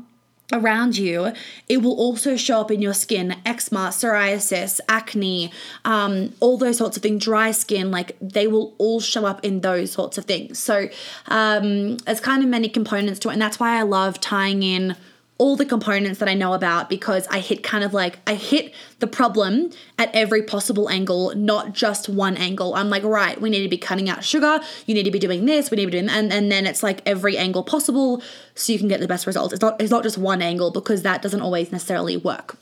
around 0.52 0.96
you, 0.96 1.32
it 1.68 1.78
will 1.78 1.94
also 1.94 2.36
show 2.36 2.60
up 2.60 2.70
in 2.70 2.82
your 2.82 2.94
skin 2.94 3.36
eczema, 3.46 3.88
psoriasis, 3.88 4.80
acne, 4.88 5.50
um, 5.84 6.32
all 6.40 6.58
those 6.58 6.76
sorts 6.76 6.96
of 6.96 7.02
things, 7.02 7.24
dry 7.24 7.50
skin, 7.50 7.90
like 7.90 8.16
they 8.20 8.46
will 8.46 8.74
all 8.78 9.00
show 9.00 9.24
up 9.24 9.44
in 9.44 9.60
those 9.60 9.92
sorts 9.92 10.18
of 10.18 10.24
things. 10.26 10.58
So, 10.58 10.88
um, 11.28 11.96
it's 12.06 12.20
kind 12.20 12.42
of 12.42 12.48
many 12.48 12.68
components 12.68 13.18
to 13.20 13.30
it, 13.30 13.32
and 13.32 13.42
that's 13.42 13.58
why 13.58 13.78
I 13.78 13.82
love 13.82 14.20
tying 14.20 14.62
in 14.62 14.96
all 15.36 15.56
the 15.56 15.64
components 15.64 16.20
that 16.20 16.28
I 16.28 16.34
know 16.34 16.52
about 16.52 16.88
because 16.88 17.26
I 17.26 17.40
hit 17.40 17.64
kind 17.64 17.82
of 17.82 17.92
like 17.92 18.18
I 18.26 18.34
hit 18.34 18.72
the 19.00 19.06
problem 19.08 19.70
at 19.98 20.14
every 20.14 20.42
possible 20.42 20.88
angle, 20.88 21.34
not 21.34 21.72
just 21.72 22.08
one 22.08 22.36
angle. 22.36 22.74
I'm 22.74 22.88
like, 22.88 23.02
right, 23.02 23.40
we 23.40 23.50
need 23.50 23.64
to 23.64 23.68
be 23.68 23.78
cutting 23.78 24.08
out 24.08 24.22
sugar, 24.22 24.60
you 24.86 24.94
need 24.94 25.02
to 25.04 25.10
be 25.10 25.18
doing 25.18 25.44
this, 25.44 25.70
we 25.70 25.76
need 25.76 25.86
to 25.86 25.90
be 25.90 25.98
doing 25.98 26.08
and 26.08 26.32
and 26.32 26.52
then 26.52 26.66
it's 26.66 26.82
like 26.82 27.00
every 27.04 27.36
angle 27.36 27.64
possible 27.64 28.22
so 28.54 28.72
you 28.72 28.78
can 28.78 28.88
get 28.88 29.00
the 29.00 29.08
best 29.08 29.26
results. 29.26 29.52
It's 29.52 29.62
not 29.62 29.80
it's 29.80 29.90
not 29.90 30.04
just 30.04 30.18
one 30.18 30.40
angle 30.40 30.70
because 30.70 31.02
that 31.02 31.20
doesn't 31.20 31.40
always 31.40 31.72
necessarily 31.72 32.16
work. 32.16 32.56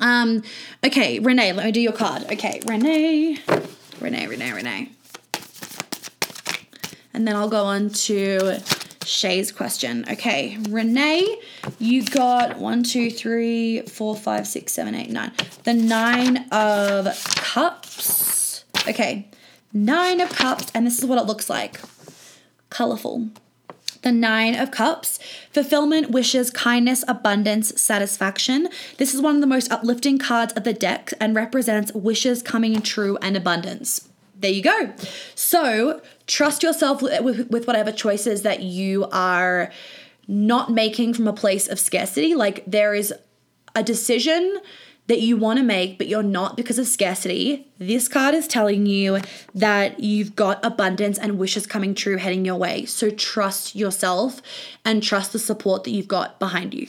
Um 0.00 0.42
okay, 0.84 1.18
Renee, 1.18 1.52
let 1.52 1.66
me 1.66 1.72
do 1.72 1.80
your 1.80 1.92
card. 1.92 2.24
Okay, 2.32 2.62
Renee. 2.66 3.38
Renee, 4.00 4.26
Renee, 4.26 4.52
Renee. 4.52 4.92
And 7.12 7.26
then 7.26 7.36
I'll 7.36 7.48
go 7.50 7.64
on 7.64 7.90
to 7.90 8.62
Shay's 9.08 9.50
question. 9.50 10.04
Okay, 10.10 10.58
Renee, 10.68 11.40
you 11.78 12.04
got 12.04 12.58
one, 12.58 12.82
two, 12.82 13.10
three, 13.10 13.80
four, 13.82 14.14
five, 14.14 14.46
six, 14.46 14.72
seven, 14.74 14.94
eight, 14.94 15.10
nine. 15.10 15.32
The 15.64 15.72
nine 15.72 16.46
of 16.52 17.06
cups. 17.36 18.64
Okay, 18.86 19.28
nine 19.72 20.20
of 20.20 20.28
cups, 20.30 20.70
and 20.74 20.86
this 20.86 20.98
is 20.98 21.06
what 21.06 21.18
it 21.18 21.26
looks 21.26 21.48
like 21.48 21.80
colorful. 22.70 23.28
The 24.02 24.12
Nine 24.12 24.54
of 24.54 24.70
Cups, 24.70 25.18
fulfillment, 25.50 26.10
wishes, 26.10 26.50
kindness, 26.50 27.04
abundance, 27.08 27.80
satisfaction. 27.80 28.68
This 28.96 29.12
is 29.12 29.20
one 29.20 29.34
of 29.34 29.40
the 29.40 29.46
most 29.46 29.72
uplifting 29.72 30.18
cards 30.18 30.52
of 30.52 30.62
the 30.62 30.72
deck 30.72 31.12
and 31.20 31.34
represents 31.34 31.92
wishes 31.92 32.40
coming 32.40 32.80
true 32.80 33.18
and 33.20 33.36
abundance. 33.36 34.08
There 34.38 34.52
you 34.52 34.62
go. 34.62 34.92
So, 35.34 36.00
trust 36.28 36.62
yourself 36.62 37.02
with, 37.02 37.50
with, 37.50 37.66
whatever 37.66 37.90
choices 37.90 38.42
that 38.42 38.62
you 38.62 39.06
are 39.10 39.72
not 40.28 40.70
making 40.70 41.14
from 41.14 41.26
a 41.26 41.32
place 41.32 41.66
of 41.66 41.80
scarcity. 41.80 42.34
Like, 42.36 42.62
there 42.66 42.94
is 42.94 43.12
a 43.74 43.82
decision 43.82 44.60
that 45.08 45.22
you 45.22 45.38
want 45.38 45.58
to 45.58 45.64
make, 45.64 45.96
but 45.96 46.06
you're 46.06 46.22
not 46.22 46.56
because 46.56 46.78
of 46.78 46.86
scarcity, 46.86 47.66
this 47.78 48.08
card 48.08 48.34
is 48.34 48.46
telling 48.46 48.84
you 48.84 49.18
that 49.54 50.00
you've 50.00 50.36
got 50.36 50.62
abundance 50.62 51.18
and 51.18 51.38
wishes 51.38 51.66
coming 51.66 51.94
true 51.94 52.18
heading 52.18 52.44
your 52.44 52.56
way. 52.56 52.84
So 52.84 53.08
trust 53.10 53.74
yourself 53.74 54.42
and 54.84 55.02
trust 55.02 55.32
the 55.32 55.38
support 55.38 55.84
that 55.84 55.90
you've 55.92 56.08
got 56.08 56.38
behind 56.38 56.74
you. 56.74 56.88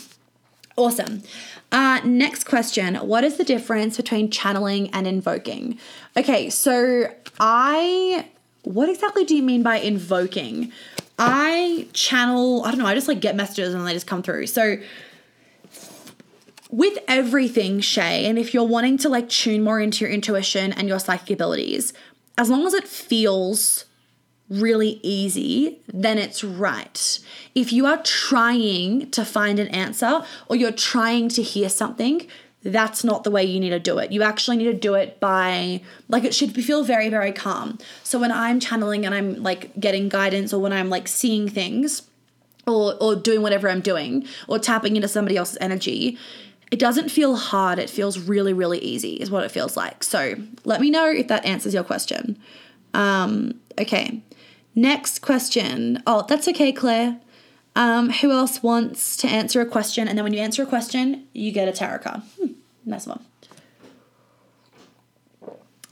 Awesome. 0.76 1.24
Uh, 1.72 2.02
next 2.04 2.46
question 2.46 2.96
What 2.96 3.24
is 3.24 3.38
the 3.38 3.44
difference 3.44 3.96
between 3.96 4.30
channeling 4.30 4.90
and 4.92 5.08
invoking? 5.08 5.80
Okay, 6.18 6.50
so 6.50 7.14
I. 7.40 8.28
What 8.70 8.88
exactly 8.88 9.26
do 9.26 9.36
you 9.36 9.42
mean 9.42 9.64
by 9.64 9.78
invoking? 9.78 10.72
I 11.18 11.88
channel, 11.94 12.64
I 12.64 12.70
don't 12.70 12.78
know, 12.78 12.86
I 12.86 12.94
just 12.94 13.08
like 13.08 13.20
get 13.20 13.36
messages 13.36 13.74
and 13.74 13.86
they 13.86 13.94
just 13.94 14.06
come 14.06 14.22
through. 14.22 14.46
So, 14.46 14.78
with 16.70 17.00
everything, 17.08 17.80
Shay, 17.80 18.28
and 18.28 18.38
if 18.38 18.54
you're 18.54 18.64
wanting 18.64 19.00
to 19.00 19.10
like 19.10 19.28
tune 19.28 19.64
more 19.64 19.82
into 19.82 20.06
your 20.06 20.14
intuition 20.14 20.72
and 20.72 20.88
your 20.88 21.00
psychic 21.00 21.32
abilities, 21.32 21.94
as 22.38 22.52
long 22.52 22.68
as 22.68 22.76
it 22.76 22.88
feels 22.88 23.86
really 24.52 25.00
easy, 25.02 25.82
then 25.88 26.20
it's 26.20 26.44
right. 26.44 27.20
If 27.56 27.74
you 27.74 27.88
are 27.88 28.04
trying 28.04 29.10
to 29.10 29.26
find 29.26 29.58
an 29.58 29.70
answer 29.70 30.22
or 30.48 30.56
you're 30.56 30.72
trying 30.72 31.30
to 31.30 31.42
hear 31.42 31.70
something, 31.70 32.28
that's 32.64 33.04
not 33.04 33.24
the 33.24 33.32
way 33.32 33.44
you 33.44 33.60
need 33.60 33.70
to 33.70 33.80
do 33.80 34.00
it. 34.00 34.12
You 34.12 34.22
actually 34.22 34.58
need 34.58 34.66
to 34.66 34.74
do 34.74 34.94
it 34.94 35.20
by 35.20 35.82
like 36.10 36.24
it 36.24 36.34
should 36.34 36.54
feel 36.54 36.84
very 36.84 37.10
very 37.10 37.32
calm. 37.32 37.78
So 38.04 38.20
when 38.20 38.32
I'm 38.32 38.60
channeling 38.60 39.06
and 39.06 39.16
I'm 39.16 39.42
like 39.42 39.80
getting 39.80 40.10
guidance 40.10 40.54
or 40.54 40.62
when 40.62 40.74
I'm 40.74 40.90
like 40.90 41.08
seeing 41.08 41.48
things 41.48 42.04
or 42.68 42.96
or 43.00 43.16
doing 43.16 43.42
whatever 43.42 43.70
I'm 43.70 43.82
doing 43.82 44.28
or 44.48 44.60
tapping 44.60 44.96
into 44.96 45.08
somebody 45.08 45.38
else's 45.38 45.58
energy, 45.62 46.18
it 46.72 46.80
doesn't 46.80 47.10
feel 47.10 47.36
hard. 47.36 47.80
It 47.80 47.90
feels 47.90 48.20
really, 48.20 48.54
really 48.54 48.80
easy, 48.80 49.16
is 49.16 49.32
what 49.32 49.44
it 49.44 49.52
feels 49.52 49.76
like. 49.76 50.04
So 50.04 50.36
let 50.66 50.82
me 50.82 50.90
know 50.90 51.10
if 51.10 51.28
that 51.30 51.46
answers 51.46 51.74
your 51.74 51.84
question. 51.84 52.38
Um, 52.94 53.60
okay. 53.80 54.22
Next 54.76 55.20
question. 55.20 56.02
Oh, 56.06 56.26
that's 56.28 56.48
okay, 56.48 56.72
Claire. 56.72 57.20
Um, 57.80 58.10
who 58.10 58.30
else 58.32 58.62
wants 58.62 59.16
to 59.18 59.28
answer 59.30 59.62
a 59.62 59.66
question? 59.66 60.10
And 60.10 60.18
then 60.18 60.26
when 60.26 60.34
you 60.34 60.42
answer 60.42 60.62
a 60.62 60.66
question, 60.66 61.26
you 61.32 61.54
get 61.54 61.70
a 61.70 61.72
tarot 61.72 62.00
card. 62.00 62.22
Hmm, 62.38 62.52
nice 62.84 63.08
one. 63.08 63.24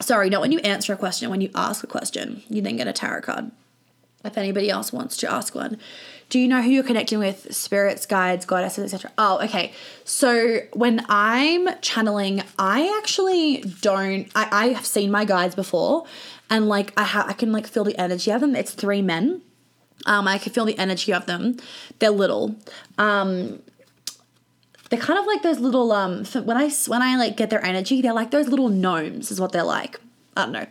Sorry, 0.01 0.29
not 0.29 0.41
when 0.41 0.51
you 0.51 0.59
answer 0.59 0.91
a 0.91 0.97
question, 0.97 1.29
when 1.29 1.39
you 1.39 1.49
ask 1.55 1.85
a 1.85 1.87
question, 1.87 2.43
you 2.49 2.61
then 2.61 2.75
get 2.75 2.89
a 2.89 2.93
tarot 2.93 3.21
card. 3.21 3.51
If 4.25 4.37
anybody 4.37 4.69
else 4.69 4.91
wants 4.91 5.15
to 5.17 5.31
ask 5.31 5.55
one. 5.55 5.77
Do 6.27 6.39
you 6.39 6.49
know 6.49 6.61
who 6.61 6.71
you're 6.71 6.83
connecting 6.83 7.19
with? 7.19 7.55
Spirits, 7.55 8.05
guides, 8.05 8.45
goddesses, 8.45 8.93
etc. 8.93 9.13
Oh, 9.17 9.39
okay. 9.45 9.71
So 10.03 10.57
when 10.73 11.05
I'm 11.07 11.69
channeling, 11.79 12.43
I 12.59 12.93
actually 12.97 13.61
don't. 13.79 14.27
I, 14.35 14.49
I 14.51 14.67
have 14.73 14.85
seen 14.85 15.09
my 15.09 15.23
guides 15.23 15.55
before, 15.55 16.05
and 16.49 16.67
like 16.67 16.91
I 16.97 17.03
ha- 17.03 17.27
I 17.29 17.33
can 17.33 17.53
like 17.53 17.65
feel 17.65 17.85
the 17.85 17.97
energy 17.97 18.29
of 18.31 18.41
them. 18.41 18.57
It's 18.57 18.73
three 18.73 19.01
men. 19.01 19.41
Um, 20.05 20.27
I 20.27 20.37
can 20.37 20.53
feel 20.53 20.65
the 20.65 20.77
energy 20.77 21.13
of 21.13 21.25
them. 21.25 21.57
They're 21.99 22.09
little. 22.09 22.55
Um, 22.97 23.61
they're 24.89 24.99
kind 24.99 25.19
of 25.19 25.25
like 25.25 25.41
those 25.41 25.59
little 25.59 25.91
um. 25.91 26.23
When 26.25 26.57
I 26.57 26.69
when 26.87 27.01
I 27.01 27.17
like 27.17 27.35
get 27.35 27.49
their 27.49 27.63
energy, 27.63 28.01
they're 28.01 28.13
like 28.13 28.31
those 28.31 28.47
little 28.47 28.69
gnomes. 28.69 29.31
Is 29.31 29.41
what 29.41 29.51
they're 29.51 29.63
like. 29.63 29.99
I 30.35 30.43
don't 30.43 30.51
know. 30.51 30.67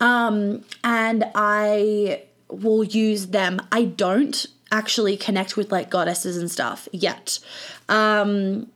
Um, 0.00 0.64
and 0.84 1.24
I 1.34 2.24
will 2.48 2.84
use 2.84 3.28
them. 3.28 3.60
I 3.72 3.84
don't 3.84 4.46
actually 4.70 5.16
connect 5.16 5.56
with 5.56 5.72
like 5.72 5.90
goddesses 5.90 6.36
and 6.36 6.50
stuff 6.50 6.88
yet. 6.92 7.38
Um, 7.88 8.68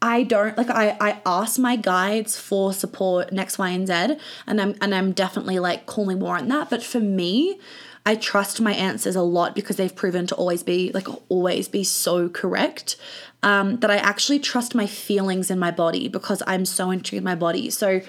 I 0.00 0.22
don't 0.22 0.56
like 0.56 0.70
I 0.70 0.96
I 1.00 1.20
ask 1.26 1.58
my 1.58 1.76
guides 1.76 2.38
for 2.38 2.72
support 2.72 3.32
next 3.32 3.58
Y 3.58 3.68
and 3.70 3.86
Z 3.86 4.16
and 4.46 4.60
I'm 4.60 4.74
and 4.80 4.94
I'm 4.94 5.12
definitely 5.12 5.58
like 5.58 5.86
calling 5.86 6.20
more 6.20 6.36
on 6.36 6.48
that. 6.48 6.70
But 6.70 6.82
for 6.82 7.00
me, 7.00 7.58
I 8.06 8.14
trust 8.14 8.60
my 8.60 8.72
answers 8.72 9.16
a 9.16 9.22
lot 9.22 9.54
because 9.54 9.76
they've 9.76 9.94
proven 9.94 10.26
to 10.28 10.34
always 10.34 10.62
be 10.62 10.90
like 10.92 11.08
always 11.28 11.68
be 11.68 11.84
so 11.84 12.28
correct. 12.28 12.96
Um, 13.42 13.76
that 13.76 13.90
I 13.90 13.96
actually 13.96 14.40
trust 14.40 14.74
my 14.74 14.86
feelings 14.86 15.50
in 15.50 15.58
my 15.58 15.70
body 15.70 16.08
because 16.08 16.42
I'm 16.46 16.64
so 16.64 16.90
in 16.90 17.00
tune 17.00 17.18
with 17.18 17.24
my 17.24 17.36
body. 17.36 17.70
So 17.70 18.00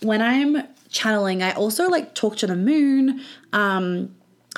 when 0.00 0.22
I'm 0.22 0.66
channeling, 0.88 1.42
I 1.42 1.52
also 1.52 1.88
like 1.88 2.14
talk 2.14 2.36
to 2.38 2.46
the 2.46 2.56
moon. 2.56 3.20
Um, 3.52 4.14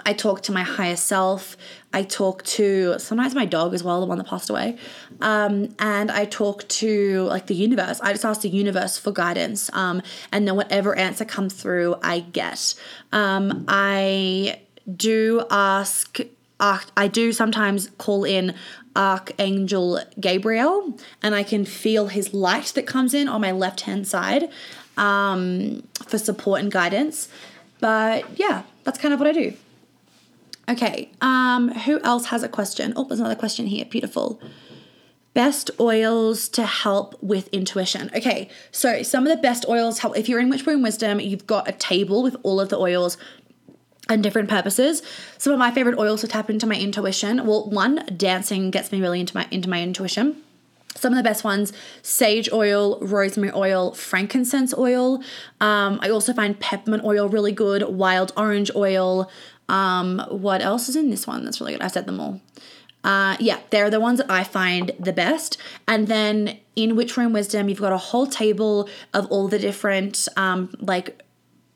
I 0.06 0.12
talk 0.12 0.42
to 0.42 0.52
my 0.52 0.62
higher 0.62 0.96
self. 0.96 1.56
I 1.92 2.02
talk 2.02 2.42
to 2.44 2.98
sometimes 2.98 3.34
my 3.34 3.44
dog 3.44 3.74
as 3.74 3.82
well, 3.82 4.00
the 4.00 4.06
one 4.06 4.18
that 4.18 4.26
passed 4.26 4.50
away. 4.50 4.76
Um, 5.20 5.74
and 5.78 6.10
I 6.10 6.24
talk 6.24 6.66
to 6.68 7.24
like 7.24 7.46
the 7.46 7.54
universe. 7.54 8.00
I 8.00 8.12
just 8.12 8.24
ask 8.24 8.40
the 8.42 8.48
universe 8.48 8.96
for 8.98 9.12
guidance. 9.12 9.70
Um, 9.72 10.02
and 10.32 10.46
then 10.46 10.56
whatever 10.56 10.94
answer 10.94 11.24
comes 11.24 11.54
through, 11.54 11.96
I 12.02 12.20
get. 12.20 12.74
Um, 13.12 13.64
I 13.68 14.60
do 14.96 15.44
ask. 15.50 16.18
I 16.62 17.08
do 17.08 17.32
sometimes 17.32 17.88
call 17.96 18.24
in 18.24 18.54
Archangel 18.94 20.00
Gabriel, 20.20 20.98
and 21.22 21.34
I 21.34 21.42
can 21.42 21.64
feel 21.64 22.08
his 22.08 22.34
light 22.34 22.66
that 22.74 22.86
comes 22.86 23.14
in 23.14 23.28
on 23.28 23.40
my 23.40 23.50
left 23.50 23.82
hand 23.82 24.06
side 24.06 24.50
um, 24.98 25.82
for 26.06 26.18
support 26.18 26.60
and 26.60 26.70
guidance. 26.70 27.28
But 27.80 28.38
yeah, 28.38 28.64
that's 28.84 28.98
kind 28.98 29.14
of 29.14 29.20
what 29.20 29.28
I 29.28 29.32
do. 29.32 29.54
Okay, 30.68 31.10
um, 31.20 31.70
who 31.70 31.98
else 32.00 32.26
has 32.26 32.42
a 32.42 32.48
question? 32.48 32.92
Oh, 32.94 33.04
there's 33.04 33.20
another 33.20 33.34
question 33.34 33.66
here. 33.66 33.84
Beautiful. 33.84 34.40
Best 35.32 35.70
oils 35.80 36.48
to 36.50 36.64
help 36.64 37.20
with 37.22 37.48
intuition. 37.48 38.10
Okay, 38.14 38.48
so 38.70 39.02
some 39.02 39.26
of 39.26 39.34
the 39.34 39.40
best 39.40 39.64
oils 39.68 40.00
help. 40.00 40.16
If 40.16 40.28
you're 40.28 40.40
in 40.40 40.50
Witchboom 40.50 40.82
Wisdom, 40.82 41.20
you've 41.20 41.46
got 41.46 41.68
a 41.68 41.72
table 41.72 42.22
with 42.22 42.36
all 42.42 42.60
of 42.60 42.68
the 42.68 42.78
oils 42.78 43.16
and 44.10 44.22
different 44.22 44.50
purposes. 44.50 45.02
Some 45.38 45.54
of 45.54 45.58
my 45.58 45.70
favorite 45.70 45.98
oils 45.98 46.20
to 46.20 46.28
tap 46.28 46.50
into 46.50 46.66
my 46.66 46.76
intuition. 46.76 47.46
Well, 47.46 47.70
one, 47.70 48.04
dancing 48.16 48.70
gets 48.70 48.92
me 48.92 49.00
really 49.00 49.20
into 49.20 49.34
my 49.34 49.46
into 49.50 49.70
my 49.70 49.80
intuition. 49.82 50.42
Some 50.96 51.12
of 51.12 51.16
the 51.16 51.22
best 51.22 51.44
ones 51.44 51.72
sage 52.02 52.52
oil, 52.52 52.98
rosemary 53.00 53.52
oil, 53.54 53.92
frankincense 53.92 54.74
oil. 54.76 55.22
Um, 55.60 56.00
I 56.02 56.10
also 56.10 56.32
find 56.34 56.58
peppermint 56.58 57.04
oil 57.04 57.28
really 57.28 57.52
good, 57.52 57.84
wild 57.88 58.32
orange 58.36 58.72
oil, 58.74 59.30
um, 59.70 60.20
what 60.30 60.60
else 60.60 60.88
is 60.88 60.96
in 60.96 61.10
this 61.10 61.28
one 61.28 61.44
that's 61.44 61.60
really 61.60 61.72
good? 61.72 61.82
I 61.82 61.86
said 61.86 62.06
them 62.06 62.20
all. 62.20 62.40
Uh, 63.04 63.36
yeah, 63.38 63.60
they're 63.70 63.88
the 63.88 64.00
ones 64.00 64.18
that 64.18 64.30
I 64.30 64.42
find 64.42 64.90
the 64.98 65.12
best. 65.12 65.56
And 65.86 66.08
then 66.08 66.58
in 66.74 66.96
Witchroom 66.96 67.32
Wisdom, 67.32 67.68
you've 67.68 67.80
got 67.80 67.92
a 67.92 67.98
whole 67.98 68.26
table 68.26 68.88
of 69.14 69.26
all 69.30 69.46
the 69.48 69.58
different, 69.58 70.26
um, 70.36 70.74
like, 70.80 71.22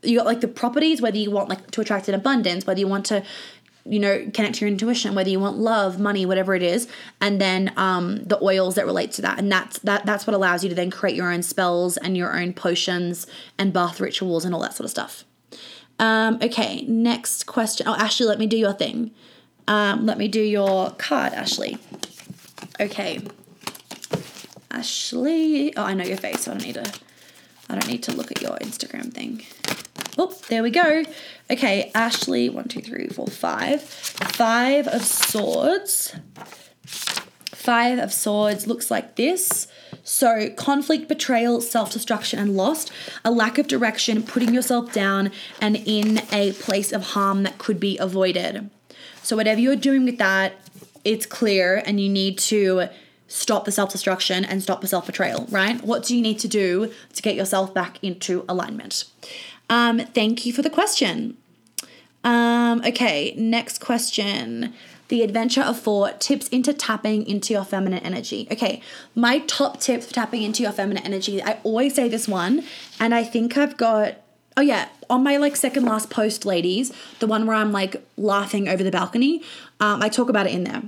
you 0.05 0.19
got 0.19 0.27
like 0.27 0.41
the 0.41 0.49
properties, 0.49 1.01
whether 1.01 1.17
you 1.17 1.31
want 1.31 1.49
like 1.49 1.71
to 1.71 1.81
attract 1.81 2.09
an 2.09 2.15
abundance, 2.15 2.67
whether 2.67 2.81
you 2.81 2.89
want 2.89 3.07
to 3.07 3.23
you 3.87 3.99
know, 3.99 4.31
connect 4.33 4.57
to 4.57 4.61
your 4.63 4.69
intuition, 4.69 5.15
whether 5.15 5.29
you 5.29 5.39
want 5.39 5.59
love, 5.59 6.01
money, 6.01 6.25
whatever 6.25 6.55
it 6.55 6.63
is, 6.63 6.89
and 7.21 7.41
then 7.41 7.73
um, 7.77 8.25
the 8.25 8.43
oils 8.43 8.77
that 8.77 8.87
relate 8.87 9.13
to 9.13 9.23
that, 9.23 9.39
and 9.39 9.53
that's 9.53 9.79
that 9.81 10.07
that's 10.07 10.27
what 10.27 10.33
allows 10.33 10.63
you 10.63 10.71
to 10.71 10.75
then 10.75 10.91
create 10.91 11.15
your 11.15 11.31
own 11.31 11.43
spells 11.43 11.97
and 11.99 12.17
your 12.17 12.35
own 12.35 12.55
potions 12.55 13.27
and 13.59 13.73
bath 13.73 14.01
rituals 14.01 14.45
and 14.45 14.55
all 14.55 14.61
that 14.61 14.75
sort 14.75 14.87
of 14.87 14.91
stuff. 14.91 15.25
Um, 15.99 16.39
okay, 16.43 16.83
next 16.89 17.45
question. 17.45 17.87
Oh, 17.87 17.95
Ashley, 17.95 18.27
let 18.27 18.39
me 18.39 18.47
do 18.47 18.57
your 18.57 18.73
thing. 18.73 19.11
Um, 19.69 20.07
let 20.07 20.19
me 20.19 20.29
do 20.29 20.41
your 20.41 20.91
card, 20.93 21.35
Ashley. 21.35 21.79
Okay, 22.81 23.21
Ashley. 24.71 25.77
Oh, 25.77 25.83
I 25.83 25.93
know 25.93 26.05
your 26.05 26.17
face, 26.17 26.43
so 26.43 26.53
I 26.53 26.55
don't 26.55 26.67
need 26.67 26.75
to. 26.75 26.93
I 27.69 27.75
don't 27.75 27.89
need 27.89 28.03
to 28.05 28.13
look 28.13 28.31
at 28.31 28.43
your 28.43 28.57
Instagram 28.59 29.13
thing. 29.13 29.43
Oh, 30.17 30.33
there 30.49 30.63
we 30.63 30.71
go. 30.71 31.05
Okay, 31.51 31.91
Ashley, 31.95 32.49
one, 32.49 32.69
two, 32.69 32.81
three, 32.81 33.09
four, 33.09 33.27
five. 33.27 33.83
Five 33.83 34.87
of 34.87 35.03
swords. 35.03 36.15
Five 36.87 37.99
of 37.99 38.13
swords 38.13 38.67
looks 38.67 38.91
like 38.91 39.17
this. 39.17 39.67
So, 40.05 40.51
conflict, 40.51 41.09
betrayal, 41.09 41.61
self 41.61 41.91
destruction, 41.91 42.39
and 42.39 42.57
lost, 42.57 42.93
a 43.25 43.31
lack 43.31 43.59
of 43.59 43.67
direction, 43.67 44.23
putting 44.23 44.53
yourself 44.55 44.93
down, 44.93 45.33
and 45.61 45.77
in 45.77 46.21
a 46.31 46.53
place 46.53 46.93
of 46.93 47.03
harm 47.03 47.43
that 47.43 47.59
could 47.59 47.81
be 47.81 47.97
avoided. 47.99 48.71
So, 49.23 49.35
whatever 49.35 49.61
you're 49.61 49.77
doing 49.77 50.05
with 50.05 50.19
that, 50.19 50.53
it's 51.05 51.27
clear, 51.27 51.83
and 51.87 51.99
you 52.01 52.09
need 52.11 52.39
to 52.39 52.89
stop 53.29 53.65
the 53.65 53.73
self 53.73 53.91
destruction 53.91 54.45
and 54.45 54.63
stop 54.63 54.81
the 54.81 54.87
self 54.87 55.07
betrayal, 55.07 55.47
right? 55.51 55.83
What 55.83 56.05
do 56.05 56.15
you 56.15 56.23
need 56.23 56.39
to 56.41 56.49
do 56.49 56.93
to 57.15 57.23
get 57.23 57.35
yourself 57.35 57.73
back 57.73 57.99
into 58.03 58.45
alignment? 58.49 59.05
Um, 59.69 59.99
thank 59.99 60.47
you 60.47 60.53
for 60.53 60.63
the 60.63 60.71
question. 60.71 61.37
Um, 62.23 62.83
okay, 62.87 63.35
next 63.37 63.79
question. 63.79 64.75
The 65.09 65.23
Adventure 65.23 65.61
of 65.61 65.79
Four 65.79 66.13
tips 66.13 66.49
into 66.49 66.73
tapping 66.73 67.27
into 67.27 67.53
your 67.53 67.65
feminine 67.65 68.03
energy. 68.03 68.49
Okay, 68.51 68.81
my 69.15 69.41
top 69.41 69.81
tip 69.81 70.03
for 70.03 70.15
tapping 70.15 70.43
into 70.43 70.63
your 70.63 70.73
feminine 70.73 71.05
energy. 71.05 71.43
I 71.43 71.59
always 71.63 71.95
say 71.95 72.09
this 72.09 72.27
one, 72.27 72.65
and 72.99 73.15
I 73.15 73.23
think 73.25 73.57
I've 73.57 73.77
got. 73.77 74.17
Oh 74.57 74.63
yeah, 74.63 74.89
on 75.11 75.25
my 75.25 75.37
like 75.37 75.57
second 75.57 75.85
last 75.85 76.11
post, 76.11 76.47
ladies, 76.47 76.93
the 77.19 77.27
one 77.27 77.45
where 77.47 77.57
I'm 77.57 77.73
like 77.73 77.97
laughing 78.17 78.69
over 78.69 78.83
the 78.85 78.91
balcony. 78.91 79.43
Um, 79.81 80.01
I 80.01 80.09
talk 80.09 80.29
about 80.29 80.47
it 80.47 80.53
in 80.53 80.65
there. 80.65 80.83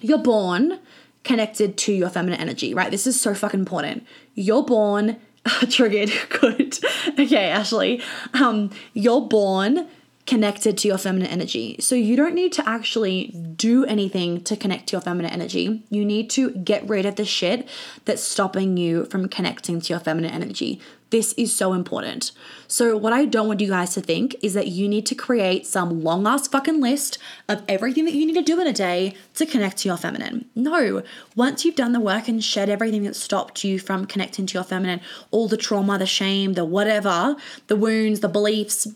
You're 0.00 0.18
born 0.18 0.78
connected 1.24 1.76
to 1.78 1.92
your 1.92 2.10
feminine 2.10 2.38
energy, 2.38 2.74
right? 2.74 2.90
This 2.90 3.06
is 3.06 3.20
so 3.20 3.34
fucking 3.34 3.60
important. 3.60 4.06
You're 4.34 4.62
born 4.62 5.16
triggered. 5.70 6.12
Good. 6.40 6.78
okay, 7.18 7.50
Ashley. 7.50 8.02
Um, 8.34 8.70
you're 8.92 9.22
born 9.22 9.88
connected 10.28 10.76
to 10.76 10.86
your 10.86 10.98
feminine 10.98 11.28
energy. 11.28 11.76
So 11.80 11.94
you 11.94 12.14
don't 12.14 12.34
need 12.34 12.52
to 12.52 12.68
actually 12.68 13.28
do 13.56 13.86
anything 13.86 14.42
to 14.42 14.56
connect 14.56 14.88
to 14.88 14.92
your 14.92 15.00
feminine 15.00 15.30
energy. 15.30 15.82
You 15.88 16.04
need 16.04 16.28
to 16.30 16.50
get 16.50 16.86
rid 16.86 17.06
of 17.06 17.16
the 17.16 17.24
shit 17.24 17.66
that's 18.04 18.22
stopping 18.22 18.76
you 18.76 19.06
from 19.06 19.30
connecting 19.30 19.80
to 19.80 19.92
your 19.94 20.00
feminine 20.00 20.30
energy. 20.30 20.80
This 21.10 21.32
is 21.34 21.56
so 21.56 21.72
important. 21.72 22.32
So, 22.66 22.96
what 22.96 23.14
I 23.14 23.24
don't 23.24 23.48
want 23.48 23.60
you 23.60 23.68
guys 23.68 23.94
to 23.94 24.00
think 24.00 24.36
is 24.42 24.52
that 24.54 24.68
you 24.68 24.88
need 24.88 25.06
to 25.06 25.14
create 25.14 25.66
some 25.66 26.02
long 26.02 26.26
ass 26.26 26.48
fucking 26.48 26.80
list 26.80 27.18
of 27.48 27.62
everything 27.66 28.04
that 28.04 28.14
you 28.14 28.26
need 28.26 28.34
to 28.34 28.42
do 28.42 28.60
in 28.60 28.66
a 28.66 28.72
day 28.72 29.14
to 29.34 29.46
connect 29.46 29.78
to 29.78 29.88
your 29.88 29.96
feminine. 29.96 30.44
No, 30.54 31.02
once 31.34 31.64
you've 31.64 31.76
done 31.76 31.92
the 31.92 32.00
work 32.00 32.28
and 32.28 32.44
shed 32.44 32.68
everything 32.68 33.04
that 33.04 33.16
stopped 33.16 33.64
you 33.64 33.78
from 33.78 34.04
connecting 34.04 34.44
to 34.46 34.54
your 34.54 34.64
feminine, 34.64 35.00
all 35.30 35.48
the 35.48 35.56
trauma, 35.56 35.96
the 35.96 36.06
shame, 36.06 36.52
the 36.52 36.66
whatever, 36.66 37.36
the 37.68 37.76
wounds, 37.76 38.20
the 38.20 38.28
beliefs, 38.28 38.86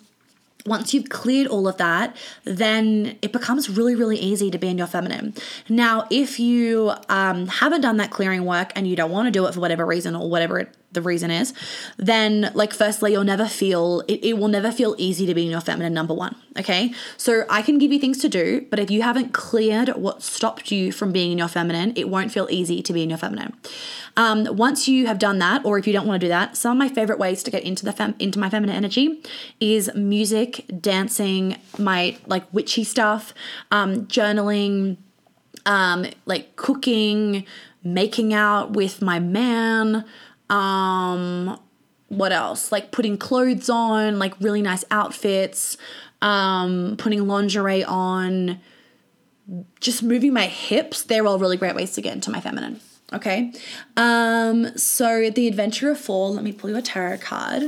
once 0.67 0.95
you've 0.95 1.09
cleared 1.09 1.47
all 1.47 1.67
of 1.67 1.77
that, 1.79 2.15
then 2.45 3.19
it 3.23 3.33
becomes 3.33 3.69
really, 3.69 3.95
really 3.95 4.19
easy 4.19 4.51
to 4.51 4.59
be 4.59 4.69
in 4.69 4.79
your 4.79 4.87
feminine. 4.87 5.35
Now, 5.69 6.07
if 6.11 6.39
you 6.39 6.93
um, 7.09 7.49
haven't 7.49 7.81
done 7.81 7.97
that 7.97 8.11
clearing 8.11 8.45
work 8.45 8.71
and 8.77 8.87
you 8.87 8.95
don't 8.95 9.11
want 9.11 9.27
to 9.27 9.33
do 9.33 9.47
it 9.47 9.55
for 9.55 9.61
whatever 9.61 9.85
reason 9.85 10.15
or 10.15 10.29
whatever 10.29 10.59
it 10.61 10.75
the 10.93 11.03
reason 11.03 11.31
is, 11.31 11.55
then 11.97 12.51
like 12.55 12.73
firstly, 12.73 13.13
you'll 13.13 13.25
never 13.25 13.47
feel 13.47 14.03
it, 14.09 14.25
it 14.25 14.39
will 14.39 14.49
never 14.49 14.73
feel 14.73 14.95
easy 14.99 15.27
to 15.27 15.35
be 15.35 15.45
in 15.45 15.51
your 15.51 15.61
feminine 15.61 15.95
number 15.95 16.15
one. 16.15 16.37
Okay. 16.59 16.93
So 17.17 17.45
I 17.49 17.63
can 17.63 17.79
give 17.79 17.93
you 17.93 17.99
things 17.99 18.19
to 18.19 18.29
do, 18.29 18.67
but 18.71 18.79
if 18.79 18.91
you 18.91 19.03
haven't 19.03 19.33
cleared 19.33 19.89
what 19.91 20.23
stopped 20.23 20.71
you 20.71 20.93
from 20.93 21.13
being 21.13 21.33
in 21.33 21.39
your 21.39 21.49
feminine, 21.49 21.93
it 21.97 22.09
won't 22.09 22.31
feel 22.33 22.47
easy 22.51 22.83
to 22.83 22.93
be 22.93 23.03
in 23.03 23.09
your 23.09 23.19
feminine. 23.19 23.55
Um, 24.17 24.47
once 24.51 24.89
you 24.89 25.07
have 25.07 25.19
done 25.19 25.39
that, 25.39 25.65
or 25.65 25.79
if 25.79 25.87
you 25.87 25.93
don't 25.93 26.07
want 26.07 26.21
to 26.21 26.27
do 26.27 26.29
that, 26.29 26.57
some 26.57 26.73
of 26.73 26.79
my 26.79 26.89
favorite 26.89 27.19
ways 27.19 27.43
to 27.45 27.51
get 27.51 27.63
into 27.63 27.85
the 27.85 27.93
fem- 27.93 28.15
into 28.19 28.39
my 28.39 28.51
feminine 28.51 28.77
energy 28.77 29.23
is 29.61 29.91
music, 29.95 30.67
dancing, 30.81 31.57
my 31.79 32.19
like 32.27 32.45
witchy 32.53 32.85
stuff, 32.85 33.33
um, 33.71 34.07
journaling, 34.07 34.99
um, 35.65 36.07
like 36.27 36.57
cooking, 36.57 37.47
making 37.83 38.35
out 38.35 38.73
with 38.73 39.01
my 39.01 39.19
man. 39.19 40.05
Um, 40.53 41.59
what 42.09 42.31
else? 42.31 42.71
Like 42.71 42.91
putting 42.91 43.17
clothes 43.17 43.71
on, 43.71 44.19
like 44.19 44.35
really 44.41 44.61
nice 44.61 44.85
outfits, 44.91 45.79
um, 46.21 46.97
putting 46.99 47.27
lingerie 47.27 47.85
on, 47.85 48.61
just 49.81 50.03
moving 50.03 50.35
my 50.35 50.47
hips. 50.47 51.03
They're 51.03 51.27
all 51.27 51.39
really 51.39 51.57
great 51.57 51.75
ways 51.75 51.93
to 51.95 52.03
get 52.03 52.15
into 52.15 52.31
my 52.31 52.41
feminine. 52.41 52.81
Okay. 53.13 53.53
Um, 53.97 54.77
so 54.77 55.31
the 55.31 55.49
adventure 55.49 55.91
of 55.91 55.99
four, 55.99 56.31
let 56.31 56.45
me 56.45 56.53
pull 56.53 56.71
you 56.71 56.77
a 56.77 56.83
tarot 56.83 57.19
card. 57.19 57.63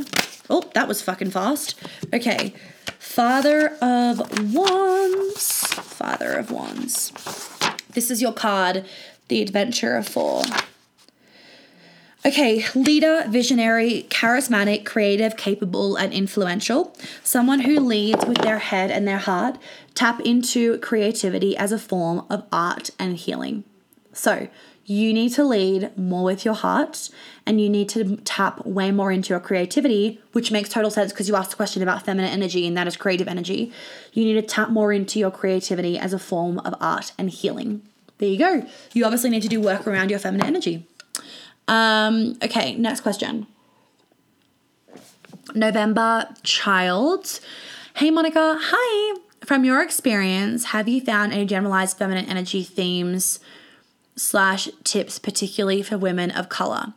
Oh, 0.51 0.63
that 0.75 0.89
was 0.89 1.01
fucking 1.01 1.31
fast. 1.31 1.75
Okay. 2.13 2.55
Father 2.99 3.77
of 3.81 4.55
Wands. 4.55 5.67
Father 5.69 6.33
of 6.35 6.51
Wands. 6.51 7.13
This 7.93 8.11
is 8.11 8.21
your 8.21 8.33
card, 8.33 8.85
the 9.29 9.41
adventure 9.41 9.97
of 9.97 10.07
four. 10.09 10.45
Okay, 12.27 12.65
leader, 12.75 13.27
visionary, 13.29 14.07
charismatic, 14.09 14.87
creative, 14.87 15.37
capable, 15.37 15.97
and 15.97 16.11
influential. 16.11 16.97
Someone 17.23 17.61
who 17.61 17.79
leads 17.79 18.25
with 18.25 18.39
their 18.39 18.61
head 18.61 18.91
and 18.91 19.07
their 19.07 19.19
heart. 19.19 19.59
Tap 19.95 20.21
into 20.21 20.79
creativity 20.79 21.55
as 21.55 21.71
a 21.71 21.79
form 21.79 22.25
of 22.31 22.45
art 22.51 22.89
and 22.99 23.19
healing. 23.19 23.63
So, 24.15 24.49
you 24.87 25.13
need 25.13 25.35
to 25.35 25.45
lead 25.45 25.97
more 25.99 26.25
with 26.25 26.47
your 26.47 26.55
heart 26.55 27.11
and 27.47 27.61
you 27.61 27.69
need 27.69 27.91
to 27.91 28.17
tap 28.17 28.65
way 28.65 28.91
more 28.91 29.13
into 29.13 29.31
your 29.31 29.41
creativity, 29.41 30.21
which 30.33 30.51
makes 30.51 30.71
total 30.71 30.91
sense 30.91 31.13
because 31.13 31.29
you 31.29 31.37
asked 31.37 31.53
a 31.53 31.57
question 31.57 31.83
about 31.83 32.07
feminine 32.07 32.31
energy 32.31 32.67
and 32.67 32.77
that 32.77 32.87
is 32.87 32.97
creative 32.97 33.29
energy. 33.29 33.71
You 34.15 34.25
need 34.25 34.35
to 34.35 34.43
tap 34.43 34.71
more 34.71 34.95
into 34.95 35.19
your 35.19 35.31
creativity 35.31 35.99
as 35.99 36.15
a 36.15 36.19
form 36.19 36.59
of 36.61 36.75
art 36.81 37.13
and 37.19 37.29
healing. 37.29 37.83
There 38.17 38.29
you 38.29 38.39
go. 38.39 38.67
You 38.95 39.05
obviously 39.05 39.29
need 39.29 39.43
to 39.43 39.49
do 39.49 39.61
work 39.61 39.87
around 39.87 40.09
your 40.11 40.19
feminine 40.19 40.47
energy. 40.47 40.87
Um, 41.69 42.37
okay, 42.43 42.75
next 42.75 43.01
question. 43.01 43.47
November 45.55 46.29
child. 46.43 47.41
Hey 47.95 48.11
Monica, 48.11 48.59
hi. 48.61 49.21
From 49.45 49.65
your 49.65 49.83
experience, 49.83 50.67
have 50.67 50.89
you 50.89 51.01
found 51.01 51.33
any 51.33 51.45
generalized 51.45 51.99
feminine 51.99 52.25
energy 52.27 52.63
themes 52.63 53.41
slash 54.17 54.69
tips, 54.85 55.19
particularly 55.19 55.83
for 55.83 55.99
women 55.99 56.31
of 56.31 56.49
color? 56.49 56.95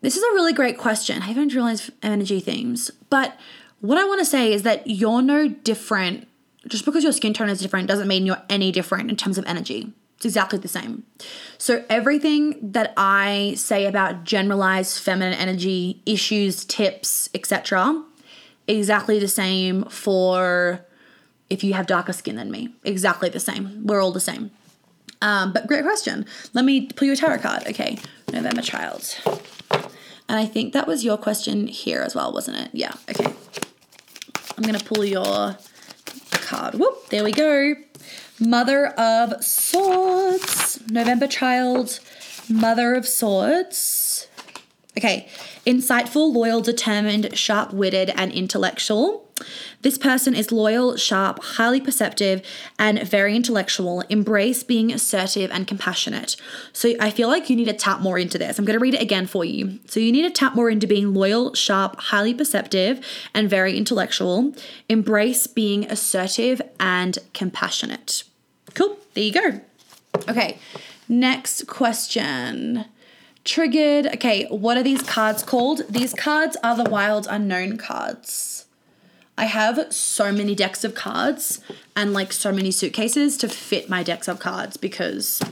This 0.00 0.16
is 0.16 0.22
a 0.22 0.34
really 0.34 0.52
great 0.52 0.78
question. 0.78 1.22
I 1.22 1.26
haven't 1.26 1.50
generalized 1.50 1.90
energy 2.02 2.40
themes, 2.40 2.90
but 3.10 3.38
what 3.80 3.98
I 3.98 4.04
want 4.04 4.20
to 4.20 4.24
say 4.24 4.52
is 4.52 4.62
that 4.62 4.86
you're 4.86 5.22
no 5.22 5.48
different. 5.48 6.26
Just 6.66 6.86
because 6.86 7.02
your 7.02 7.12
skin 7.12 7.34
tone 7.34 7.50
is 7.50 7.60
different 7.60 7.88
doesn't 7.88 8.08
mean 8.08 8.24
you're 8.24 8.42
any 8.48 8.72
different 8.72 9.10
in 9.10 9.16
terms 9.16 9.36
of 9.36 9.44
energy. 9.44 9.92
Exactly 10.24 10.58
the 10.58 10.68
same. 10.68 11.04
So, 11.58 11.84
everything 11.88 12.72
that 12.72 12.92
I 12.96 13.54
say 13.56 13.86
about 13.86 14.24
generalized 14.24 15.02
feminine 15.02 15.34
energy 15.34 16.02
issues, 16.06 16.64
tips, 16.64 17.28
etc., 17.34 18.04
exactly 18.66 19.18
the 19.18 19.28
same 19.28 19.84
for 19.84 20.84
if 21.50 21.62
you 21.62 21.74
have 21.74 21.86
darker 21.86 22.12
skin 22.12 22.36
than 22.36 22.50
me. 22.50 22.74
Exactly 22.84 23.28
the 23.28 23.40
same. 23.40 23.86
We're 23.86 24.02
all 24.02 24.12
the 24.12 24.20
same. 24.20 24.50
Um, 25.22 25.52
but 25.52 25.66
great 25.66 25.84
question. 25.84 26.26
Let 26.52 26.64
me 26.64 26.86
pull 26.86 27.06
you 27.06 27.12
a 27.12 27.16
tarot 27.16 27.38
card. 27.38 27.66
Okay, 27.68 27.98
November 28.32 28.62
Child. 28.62 29.16
And 30.28 30.38
I 30.38 30.46
think 30.46 30.72
that 30.72 30.86
was 30.86 31.04
your 31.04 31.18
question 31.18 31.66
here 31.66 32.00
as 32.00 32.14
well, 32.14 32.32
wasn't 32.32 32.58
it? 32.58 32.70
Yeah, 32.72 32.92
okay. 33.10 33.32
I'm 34.56 34.62
going 34.62 34.78
to 34.78 34.84
pull 34.84 35.04
your 35.04 35.56
card. 36.30 36.74
Whoop, 36.74 37.08
there 37.08 37.24
we 37.24 37.32
go. 37.32 37.74
Mother 38.40 38.86
of 38.86 39.44
Swords, 39.44 40.80
November 40.90 41.26
Child, 41.26 42.00
Mother 42.48 42.94
of 42.94 43.06
Swords. 43.06 44.28
Okay, 44.98 45.28
insightful, 45.66 46.32
loyal, 46.32 46.60
determined, 46.60 47.36
sharp 47.36 47.72
witted, 47.72 48.10
and 48.10 48.32
intellectual. 48.32 49.28
This 49.84 49.98
person 49.98 50.34
is 50.34 50.50
loyal, 50.50 50.96
sharp, 50.96 51.44
highly 51.44 51.78
perceptive, 51.78 52.40
and 52.78 53.02
very 53.02 53.36
intellectual. 53.36 54.00
Embrace 54.08 54.62
being 54.62 54.90
assertive 54.90 55.50
and 55.50 55.66
compassionate. 55.66 56.36
So 56.72 56.94
I 56.98 57.10
feel 57.10 57.28
like 57.28 57.50
you 57.50 57.54
need 57.54 57.66
to 57.66 57.74
tap 57.74 58.00
more 58.00 58.18
into 58.18 58.38
this. 58.38 58.58
I'm 58.58 58.64
going 58.64 58.78
to 58.78 58.82
read 58.82 58.94
it 58.94 59.02
again 59.02 59.26
for 59.26 59.44
you. 59.44 59.80
So 59.86 60.00
you 60.00 60.10
need 60.10 60.22
to 60.22 60.30
tap 60.30 60.54
more 60.54 60.70
into 60.70 60.86
being 60.86 61.12
loyal, 61.12 61.52
sharp, 61.52 62.00
highly 62.00 62.32
perceptive, 62.32 63.04
and 63.34 63.50
very 63.50 63.76
intellectual. 63.76 64.54
Embrace 64.88 65.46
being 65.46 65.84
assertive 65.84 66.62
and 66.80 67.18
compassionate. 67.34 68.24
Cool. 68.72 68.96
There 69.12 69.24
you 69.24 69.32
go. 69.32 69.60
Okay. 70.30 70.58
Next 71.10 71.66
question. 71.66 72.86
Triggered. 73.44 74.06
Okay, 74.06 74.46
what 74.46 74.78
are 74.78 74.82
these 74.82 75.02
cards 75.02 75.42
called? 75.42 75.82
These 75.90 76.14
cards 76.14 76.56
are 76.64 76.74
the 76.74 76.88
Wild 76.88 77.26
Unknown 77.28 77.76
cards. 77.76 78.53
I 79.36 79.46
have 79.46 79.92
so 79.92 80.30
many 80.30 80.54
decks 80.54 80.84
of 80.84 80.94
cards 80.94 81.60
and 81.96 82.12
like 82.12 82.32
so 82.32 82.52
many 82.52 82.70
suitcases 82.70 83.36
to 83.38 83.48
fit 83.48 83.88
my 83.88 84.02
decks 84.02 84.28
of 84.28 84.38
cards 84.38 84.76
because 84.76 85.42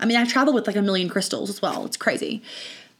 I 0.00 0.06
mean, 0.06 0.16
I 0.16 0.24
travel 0.24 0.52
with 0.52 0.66
like 0.66 0.76
a 0.76 0.82
million 0.82 1.08
crystals 1.08 1.50
as 1.50 1.62
well. 1.62 1.84
It's 1.84 1.96
crazy. 1.96 2.42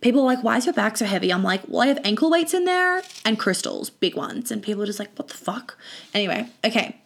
People 0.00 0.22
are 0.22 0.26
like, 0.26 0.44
why 0.44 0.56
is 0.56 0.66
your 0.66 0.72
bag 0.72 0.96
so 0.96 1.04
heavy? 1.04 1.32
I'm 1.32 1.42
like, 1.42 1.62
well, 1.66 1.82
I 1.82 1.86
have 1.86 1.98
ankle 2.04 2.30
weights 2.30 2.54
in 2.54 2.64
there 2.64 3.02
and 3.24 3.38
crystals, 3.38 3.90
big 3.90 4.14
ones. 4.14 4.50
And 4.50 4.62
people 4.62 4.82
are 4.82 4.86
just 4.86 4.98
like, 4.98 5.10
what 5.16 5.28
the 5.28 5.34
fuck? 5.34 5.76
Anyway, 6.14 6.48
okay. 6.64 6.96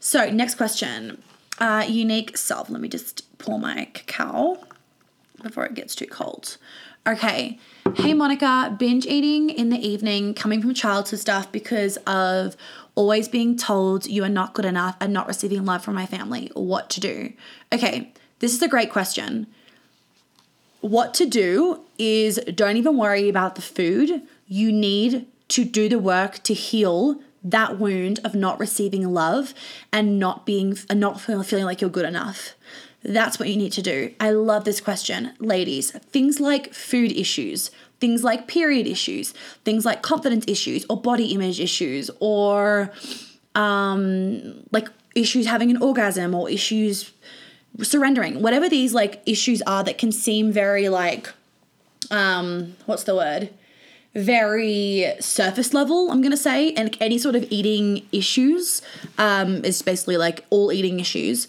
So, 0.00 0.30
next 0.30 0.56
question. 0.56 1.22
Uh, 1.58 1.84
unique 1.88 2.36
self. 2.36 2.68
Let 2.68 2.80
me 2.80 2.88
just 2.88 3.38
pour 3.38 3.58
my 3.58 3.88
cacao 3.94 4.58
before 5.42 5.64
it 5.64 5.74
gets 5.74 5.94
too 5.94 6.06
cold. 6.06 6.56
Okay. 7.04 7.58
Hey, 7.96 8.14
Monica, 8.14 8.76
binge 8.78 9.06
eating 9.06 9.50
in 9.50 9.70
the 9.70 9.86
evening, 9.88 10.34
coming 10.34 10.62
from 10.62 10.72
childhood 10.72 11.18
stuff 11.18 11.50
because 11.50 11.96
of 12.06 12.56
always 12.94 13.26
being 13.26 13.56
told 13.56 14.06
you 14.06 14.22
are 14.22 14.28
not 14.28 14.54
good 14.54 14.64
enough 14.64 14.96
and 15.00 15.12
not 15.12 15.26
receiving 15.26 15.64
love 15.64 15.82
from 15.82 15.96
my 15.96 16.06
family. 16.06 16.52
What 16.54 16.90
to 16.90 17.00
do? 17.00 17.32
Okay, 17.72 18.12
this 18.38 18.54
is 18.54 18.62
a 18.62 18.68
great 18.68 18.92
question. 18.92 19.48
What 20.80 21.12
to 21.14 21.26
do 21.26 21.80
is 21.98 22.38
don't 22.54 22.76
even 22.76 22.96
worry 22.96 23.28
about 23.28 23.56
the 23.56 23.62
food. 23.62 24.22
You 24.46 24.70
need 24.70 25.26
to 25.48 25.64
do 25.64 25.88
the 25.88 25.98
work 25.98 26.42
to 26.44 26.54
heal 26.54 27.20
that 27.42 27.80
wound 27.80 28.20
of 28.22 28.36
not 28.36 28.60
receiving 28.60 29.12
love 29.12 29.54
and 29.92 30.20
not 30.20 30.46
being 30.46 30.78
and 30.88 31.00
not 31.00 31.20
feeling 31.20 31.64
like 31.64 31.80
you're 31.80 31.90
good 31.90 32.06
enough. 32.06 32.54
That's 33.04 33.38
what 33.38 33.48
you 33.48 33.56
need 33.56 33.72
to 33.72 33.82
do. 33.82 34.14
I 34.20 34.30
love 34.30 34.64
this 34.64 34.80
question. 34.80 35.32
Ladies, 35.38 35.90
things 35.90 36.38
like 36.38 36.72
food 36.72 37.12
issues, 37.12 37.70
things 38.00 38.22
like 38.22 38.46
period 38.46 38.86
issues, 38.86 39.32
things 39.64 39.84
like 39.84 40.02
confidence 40.02 40.44
issues 40.46 40.86
or 40.88 41.00
body 41.00 41.26
image 41.32 41.60
issues 41.60 42.10
or 42.20 42.90
um 43.54 44.64
like 44.70 44.88
issues 45.14 45.46
having 45.46 45.70
an 45.70 45.82
orgasm 45.82 46.34
or 46.34 46.48
issues 46.48 47.12
surrendering. 47.82 48.40
Whatever 48.40 48.68
these 48.68 48.94
like 48.94 49.20
issues 49.26 49.62
are 49.62 49.84
that 49.84 49.98
can 49.98 50.12
seem 50.12 50.52
very 50.52 50.88
like 50.88 51.32
um 52.10 52.76
what's 52.86 53.04
the 53.04 53.14
word? 53.14 53.50
very 54.14 55.06
surface 55.20 55.72
level, 55.72 56.10
I'm 56.10 56.20
gonna 56.20 56.36
say, 56.36 56.74
and 56.74 56.94
any 57.00 57.16
sort 57.16 57.34
of 57.34 57.46
eating 57.50 58.06
issues 58.12 58.82
um, 59.16 59.64
is 59.64 59.80
basically 59.80 60.18
like 60.18 60.44
all 60.50 60.70
eating 60.70 61.00
issues 61.00 61.48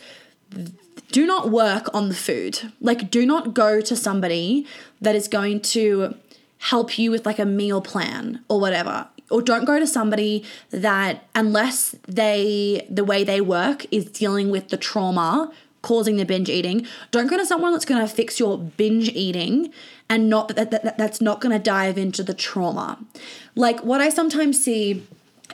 do 1.14 1.28
not 1.28 1.52
work 1.52 1.94
on 1.94 2.10
the 2.10 2.16
food. 2.16 2.74
Like, 2.82 3.12
do 3.12 3.24
not 3.24 3.54
go 3.54 3.82
to 3.82 3.96
somebody 3.96 4.66
that 5.00 5.16
is 5.16 5.28
going 5.28 5.62
to 5.62 6.16
help 6.58 6.98
you 6.98 7.12
with 7.12 7.24
like 7.26 7.38
a 7.38 7.46
meal 7.46 7.82
plan 7.82 8.44
or 8.50 8.60
whatever. 8.60 9.08
Or 9.30 9.42
don't 9.42 9.66
go 9.66 9.80
to 9.80 9.86
somebody 9.86 10.44
that, 10.72 11.28
unless 11.36 11.96
they, 12.08 12.86
the 12.90 13.04
way 13.04 13.24
they 13.24 13.42
work 13.42 13.86
is 13.92 14.06
dealing 14.06 14.50
with 14.50 14.70
the 14.70 14.78
trauma 14.78 15.52
causing 15.84 16.16
the 16.16 16.26
binge 16.26 16.50
eating, 16.50 16.88
don't 17.12 17.28
go 17.28 17.38
to 17.38 17.46
someone 17.46 17.74
that's 17.74 17.86
going 17.86 18.02
to 18.02 18.08
fix 18.08 18.40
your 18.40 18.58
binge 18.58 19.10
eating 19.10 19.72
and 20.10 20.30
not 20.30 20.48
that, 20.56 20.72
that, 20.72 20.84
that 20.84 20.98
that's 20.98 21.22
not 21.22 21.42
going 21.42 21.52
to 21.52 21.60
dive 21.60 21.98
into 21.98 22.24
the 22.24 22.34
trauma. 22.34 22.98
Like, 23.54 23.82
what 23.84 24.02
I 24.02 24.10
sometimes 24.10 24.64
see 24.64 25.06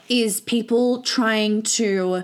is 0.08 0.40
people 0.40 1.02
trying 1.02 1.62
to, 1.62 2.22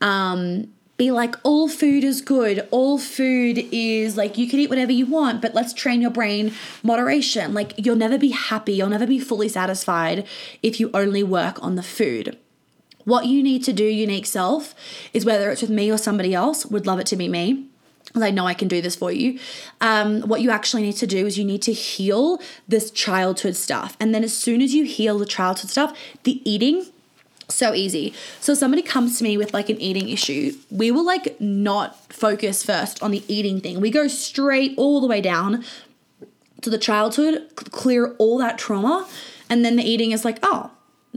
um, 0.00 0.68
be 0.96 1.10
like 1.10 1.34
all 1.42 1.68
food 1.68 2.04
is 2.04 2.20
good 2.20 2.66
all 2.70 2.98
food 2.98 3.58
is 3.70 4.16
like 4.16 4.38
you 4.38 4.48
can 4.48 4.58
eat 4.58 4.70
whatever 4.70 4.92
you 4.92 5.06
want 5.06 5.42
but 5.42 5.54
let's 5.54 5.72
train 5.72 6.00
your 6.00 6.10
brain 6.10 6.52
moderation 6.82 7.52
like 7.54 7.74
you'll 7.76 7.96
never 7.96 8.18
be 8.18 8.30
happy 8.30 8.72
you'll 8.74 8.88
never 8.88 9.06
be 9.06 9.18
fully 9.18 9.48
satisfied 9.48 10.26
if 10.62 10.80
you 10.80 10.90
only 10.94 11.22
work 11.22 11.62
on 11.62 11.74
the 11.74 11.82
food 11.82 12.36
what 13.04 13.26
you 13.26 13.42
need 13.42 13.62
to 13.62 13.72
do 13.72 13.84
unique 13.84 14.26
self 14.26 14.74
is 15.12 15.24
whether 15.24 15.50
it's 15.50 15.60
with 15.60 15.70
me 15.70 15.90
or 15.90 15.98
somebody 15.98 16.34
else 16.34 16.66
would 16.66 16.86
love 16.86 16.98
it 16.98 17.06
to 17.06 17.16
be 17.16 17.28
me 17.28 17.66
I 18.14 18.30
know 18.30 18.46
I 18.46 18.54
can 18.54 18.68
do 18.68 18.80
this 18.80 18.96
for 18.96 19.12
you. 19.12 19.38
Um, 19.80 20.22
what 20.22 20.40
you 20.40 20.50
actually 20.50 20.82
need 20.82 20.94
to 20.94 21.06
do 21.06 21.26
is 21.26 21.36
you 21.36 21.44
need 21.44 21.62
to 21.62 21.72
heal 21.72 22.40
this 22.66 22.90
childhood 22.90 23.56
stuff. 23.56 23.96
And 24.00 24.14
then, 24.14 24.24
as 24.24 24.34
soon 24.34 24.62
as 24.62 24.74
you 24.74 24.84
heal 24.84 25.18
the 25.18 25.26
childhood 25.26 25.70
stuff, 25.70 25.96
the 26.22 26.40
eating 26.50 26.86
so 27.48 27.74
easy. 27.74 28.12
So 28.40 28.54
somebody 28.54 28.82
comes 28.82 29.18
to 29.18 29.24
me 29.24 29.36
with 29.36 29.54
like 29.54 29.68
an 29.68 29.80
eating 29.80 30.08
issue. 30.08 30.52
We 30.70 30.90
will 30.90 31.04
like 31.04 31.40
not 31.40 32.12
focus 32.12 32.62
first 32.62 33.02
on 33.02 33.10
the 33.10 33.22
eating 33.28 33.60
thing. 33.60 33.80
We 33.80 33.90
go 33.90 34.08
straight 34.08 34.74
all 34.76 35.00
the 35.00 35.06
way 35.06 35.20
down 35.20 35.64
to 36.62 36.70
the 36.70 36.78
childhood, 36.78 37.48
clear 37.54 38.14
all 38.18 38.38
that 38.38 38.58
trauma, 38.58 39.06
and 39.48 39.64
then 39.64 39.76
the 39.76 39.84
eating 39.84 40.10
is 40.10 40.24
like, 40.24 40.38
"Oh, 40.42 40.70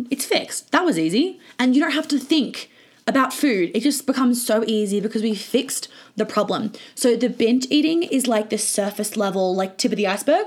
it's 0.09 0.25
fixed. 0.25 0.71
That 0.71 0.85
was 0.85 0.99
easy." 0.99 1.39
And 1.57 1.75
you 1.75 1.81
don't 1.81 1.93
have 1.93 2.07
to 2.09 2.19
think 2.19 2.69
about 3.07 3.33
food. 3.33 3.71
It 3.73 3.81
just 3.81 4.05
becomes 4.05 4.45
so 4.45 4.63
easy 4.67 4.99
because 4.99 5.23
we 5.23 5.33
fixed 5.33 5.87
the 6.15 6.25
problem. 6.25 6.73
So 6.93 7.15
the 7.15 7.29
binge 7.29 7.65
eating 7.71 8.03
is 8.03 8.27
like 8.27 8.49
the 8.49 8.57
surface 8.57 9.17
level, 9.17 9.55
like 9.55 9.77
tip 9.77 9.91
of 9.91 9.97
the 9.97 10.05
iceberg. 10.05 10.45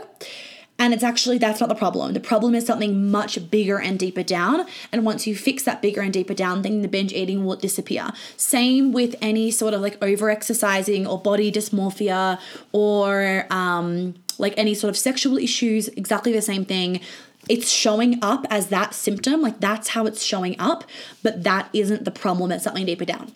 And 0.79 0.93
it's 0.93 1.05
actually, 1.05 1.39
that's 1.39 1.61
not 1.61 1.69
the 1.69 1.77
problem. 1.77 2.13
The 2.13 2.21
problem 2.21 2.55
is 2.55 2.67
something 2.67 3.11
much 3.11 3.51
bigger 3.51 3.79
and 3.79 3.99
deeper 3.99 4.25
down. 4.25 4.67
And 4.91 5.05
once 5.05 5.27
you 5.27 5.37
fix 5.37 5.63
that 5.63 5.81
bigger 5.81 6.01
and 6.01 6.13
deeper 6.13 6.35
down, 6.35 6.63
then 6.63 6.83
the 6.83 6.89
binge 6.89 7.13
eating 7.13 7.45
will 7.45 7.57
disappear. 7.57 8.11
Same 8.37 8.93
with 8.93 9.15
any 9.23 9.53
sort 9.53 9.75
of 9.75 9.81
like 9.81 10.03
over 10.03 10.29
exercising 10.29 11.07
or 11.07 11.21
body 11.21 11.53
dysmorphia 11.53 12.41
or 12.73 13.47
um, 13.51 14.15
like 14.39 14.55
any 14.57 14.75
sort 14.75 14.89
of 14.89 14.97
sexual 14.97 15.39
issues, 15.39 15.87
exactly 15.89 16.33
the 16.33 16.43
same 16.43 16.65
thing 16.65 17.01
it's 17.49 17.71
showing 17.71 18.23
up 18.23 18.47
as 18.51 18.69
that 18.69 18.95
symptom, 18.95 19.43
like 19.43 19.59
that's 19.61 19.89
how 19.89 20.07
it's 20.07 20.23
showing 20.23 20.55
up, 20.59 20.85
but 21.23 21.43
that 21.43 21.69
isn't 21.73 22.05
the 22.05 22.11
problem, 22.11 22.53
it's 22.53 22.65
something 22.65 22.87
deeper 22.87 23.05
down. 23.05 23.33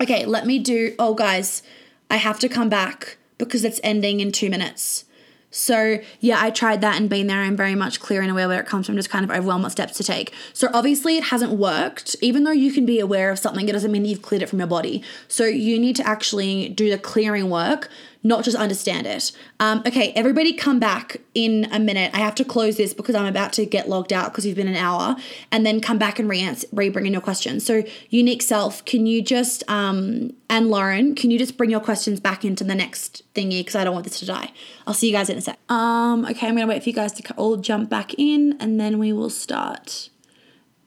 Okay, 0.00 0.24
let 0.24 0.46
me 0.46 0.58
do. 0.58 0.94
Oh, 0.98 1.14
guys, 1.14 1.62
I 2.10 2.16
have 2.16 2.38
to 2.40 2.48
come 2.48 2.68
back 2.68 3.16
because 3.38 3.64
it's 3.64 3.80
ending 3.82 4.20
in 4.20 4.32
two 4.32 4.50
minutes. 4.50 5.04
So, 5.50 5.98
yeah, 6.20 6.38
I 6.40 6.50
tried 6.50 6.80
that 6.82 6.96
and 6.96 7.10
been 7.10 7.26
there. 7.26 7.40
I'm 7.40 7.56
very 7.56 7.74
much 7.74 7.98
clear 7.98 8.22
and 8.22 8.30
aware 8.30 8.46
where 8.46 8.60
it 8.60 8.66
comes 8.66 8.86
from, 8.86 8.96
just 8.96 9.10
kind 9.10 9.24
of 9.24 9.30
overwhelmed 9.30 9.64
what 9.64 9.72
steps 9.72 9.96
to 9.96 10.04
take. 10.04 10.32
So, 10.52 10.68
obviously, 10.72 11.16
it 11.16 11.24
hasn't 11.24 11.52
worked. 11.52 12.14
Even 12.20 12.44
though 12.44 12.52
you 12.52 12.72
can 12.72 12.86
be 12.86 13.00
aware 13.00 13.30
of 13.30 13.38
something, 13.38 13.68
it 13.68 13.72
doesn't 13.72 13.90
mean 13.90 14.04
you've 14.04 14.22
cleared 14.22 14.42
it 14.42 14.48
from 14.48 14.60
your 14.60 14.68
body. 14.68 15.02
So, 15.26 15.44
you 15.44 15.78
need 15.78 15.96
to 15.96 16.06
actually 16.06 16.68
do 16.68 16.88
the 16.88 16.98
clearing 16.98 17.50
work 17.50 17.90
not 18.22 18.44
just 18.44 18.56
understand 18.56 19.06
it. 19.06 19.32
Um, 19.60 19.82
okay, 19.86 20.12
everybody 20.12 20.52
come 20.52 20.78
back 20.78 21.18
in 21.34 21.66
a 21.72 21.78
minute. 21.78 22.10
I 22.14 22.18
have 22.18 22.34
to 22.36 22.44
close 22.44 22.76
this 22.76 22.92
because 22.92 23.14
I'm 23.14 23.26
about 23.26 23.52
to 23.54 23.64
get 23.64 23.88
logged 23.88 24.12
out 24.12 24.30
because 24.30 24.44
you've 24.44 24.56
been 24.56 24.68
an 24.68 24.76
hour, 24.76 25.16
and 25.50 25.64
then 25.64 25.80
come 25.80 25.98
back 25.98 26.18
and 26.18 26.28
re 26.28 26.88
bring 26.90 27.06
in 27.06 27.12
your 27.12 27.22
questions. 27.22 27.64
So, 27.64 27.82
unique 28.10 28.42
self, 28.42 28.84
can 28.84 29.06
you 29.06 29.22
just 29.22 29.68
um, 29.70 30.32
and 30.48 30.68
Lauren, 30.68 31.14
can 31.14 31.30
you 31.30 31.38
just 31.38 31.56
bring 31.56 31.70
your 31.70 31.80
questions 31.80 32.20
back 32.20 32.44
into 32.44 32.64
the 32.64 32.74
next 32.74 33.22
thingy 33.34 33.60
because 33.60 33.76
I 33.76 33.84
don't 33.84 33.94
want 33.94 34.04
this 34.04 34.18
to 34.20 34.26
die. 34.26 34.52
I'll 34.86 34.94
see 34.94 35.06
you 35.06 35.12
guys 35.12 35.30
in 35.30 35.38
a 35.38 35.40
sec. 35.40 35.58
Um, 35.70 36.24
okay, 36.26 36.46
I'm 36.46 36.54
gonna 36.54 36.66
wait 36.66 36.82
for 36.82 36.88
you 36.88 36.94
guys 36.94 37.12
to 37.12 37.34
all 37.34 37.56
jump 37.56 37.88
back 37.88 38.14
in, 38.18 38.56
and 38.60 38.78
then 38.78 38.98
we 38.98 39.12
will 39.12 39.30
start. 39.30 40.10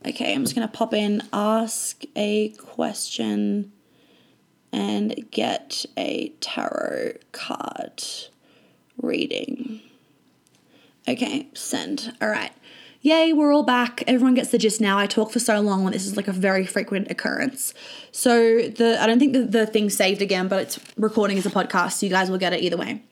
Okay, 0.06 0.34
I'm 0.34 0.44
just 0.44 0.54
gonna 0.54 0.68
pop 0.68 0.94
in, 0.94 1.24
ask 1.34 2.04
a 2.16 2.50
question 2.50 3.73
and 4.74 5.30
get 5.32 5.86
a 5.96 6.30
tarot 6.42 7.14
card 7.32 8.04
reading. 9.02 9.82
Okay, 11.08 11.48
send. 11.54 12.14
All 12.22 12.30
right. 12.30 12.52
Yay, 13.02 13.34
we're 13.34 13.54
all 13.54 13.64
back. 13.64 14.02
Everyone 14.08 14.34
gets 14.34 14.50
the 14.50 14.58
gist 14.58 14.80
now. 14.80 14.98
I 14.98 15.08
talk 15.08 15.32
for 15.32 15.40
so 15.40 15.60
long 15.60 15.86
and 15.86 15.94
this 15.94 16.06
is 16.06 16.16
like 16.16 16.30
a 16.30 16.32
very 16.32 16.66
frequent 16.66 17.12
occurrence. 17.12 17.74
So 18.12 18.62
the 18.62 18.98
I 19.00 19.06
don't 19.06 19.20
think 19.20 19.34
the, 19.34 19.44
the 19.44 19.66
thing's 19.66 19.96
saved 19.96 20.22
again, 20.22 20.48
but 20.48 20.62
it's 20.62 20.80
recording 20.98 21.38
as 21.38 21.46
a 21.46 21.50
podcast, 21.50 21.94
so 21.94 22.06
you 22.06 22.10
guys 22.10 22.32
will 22.32 22.38
get 22.38 22.54
it 22.54 22.62
either 22.62 22.78
way. 22.78 23.04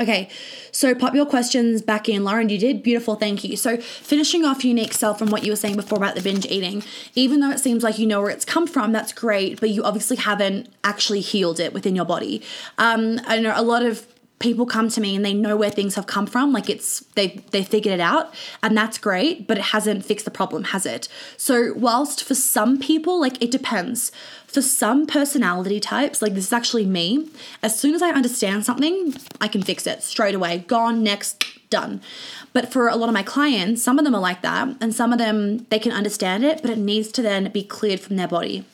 Okay, 0.00 0.28
so 0.70 0.94
pop 0.94 1.14
your 1.14 1.26
questions 1.26 1.82
back 1.82 2.08
in. 2.08 2.22
Lauren, 2.22 2.48
you 2.48 2.58
did. 2.58 2.84
Beautiful, 2.84 3.16
thank 3.16 3.42
you. 3.42 3.56
So, 3.56 3.78
finishing 3.78 4.44
off 4.44 4.64
unique 4.64 4.92
self 4.92 5.18
from 5.18 5.28
what 5.30 5.42
you 5.42 5.50
were 5.50 5.56
saying 5.56 5.74
before 5.74 5.98
about 5.98 6.14
the 6.14 6.20
binge 6.20 6.46
eating, 6.46 6.84
even 7.16 7.40
though 7.40 7.50
it 7.50 7.58
seems 7.58 7.82
like 7.82 7.98
you 7.98 8.06
know 8.06 8.20
where 8.20 8.30
it's 8.30 8.44
come 8.44 8.68
from, 8.68 8.92
that's 8.92 9.12
great, 9.12 9.58
but 9.58 9.70
you 9.70 9.82
obviously 9.82 10.16
haven't 10.16 10.68
actually 10.84 11.20
healed 11.20 11.58
it 11.58 11.72
within 11.72 11.96
your 11.96 12.04
body. 12.04 12.42
Um, 12.78 13.20
I 13.26 13.40
know 13.40 13.52
a 13.56 13.62
lot 13.62 13.82
of 13.82 14.06
people 14.38 14.66
come 14.66 14.88
to 14.88 15.00
me 15.00 15.16
and 15.16 15.24
they 15.24 15.34
know 15.34 15.56
where 15.56 15.70
things 15.70 15.94
have 15.96 16.06
come 16.06 16.26
from 16.26 16.52
like 16.52 16.70
it's 16.70 17.00
they 17.14 17.42
they 17.50 17.62
figured 17.62 17.94
it 17.94 18.00
out 18.00 18.32
and 18.62 18.76
that's 18.76 18.98
great 18.98 19.46
but 19.46 19.58
it 19.58 19.64
hasn't 19.64 20.04
fixed 20.04 20.24
the 20.24 20.30
problem 20.30 20.64
has 20.64 20.86
it? 20.86 21.08
So 21.36 21.72
whilst 21.74 22.22
for 22.24 22.34
some 22.34 22.78
people 22.78 23.20
like 23.20 23.42
it 23.42 23.50
depends. 23.50 24.12
For 24.46 24.62
some 24.62 25.06
personality 25.06 25.78
types 25.78 26.22
like 26.22 26.34
this 26.34 26.46
is 26.46 26.52
actually 26.52 26.86
me 26.86 27.28
as 27.62 27.78
soon 27.78 27.94
as 27.94 28.02
i 28.02 28.10
understand 28.10 28.64
something 28.64 29.14
i 29.40 29.48
can 29.48 29.62
fix 29.62 29.86
it 29.86 30.02
straight 30.02 30.34
away. 30.34 30.64
Gone 30.66 31.02
next 31.02 31.44
done. 31.70 32.00
But 32.54 32.72
for 32.72 32.88
a 32.88 32.96
lot 32.96 33.08
of 33.08 33.14
my 33.14 33.22
clients 33.22 33.82
some 33.82 33.98
of 33.98 34.04
them 34.04 34.14
are 34.14 34.20
like 34.20 34.42
that 34.42 34.68
and 34.80 34.94
some 34.94 35.12
of 35.12 35.18
them 35.18 35.66
they 35.70 35.78
can 35.78 35.92
understand 35.92 36.44
it 36.44 36.62
but 36.62 36.70
it 36.70 36.78
needs 36.78 37.10
to 37.12 37.22
then 37.22 37.50
be 37.50 37.62
cleared 37.62 38.00
from 38.00 38.16
their 38.16 38.28
body 38.28 38.64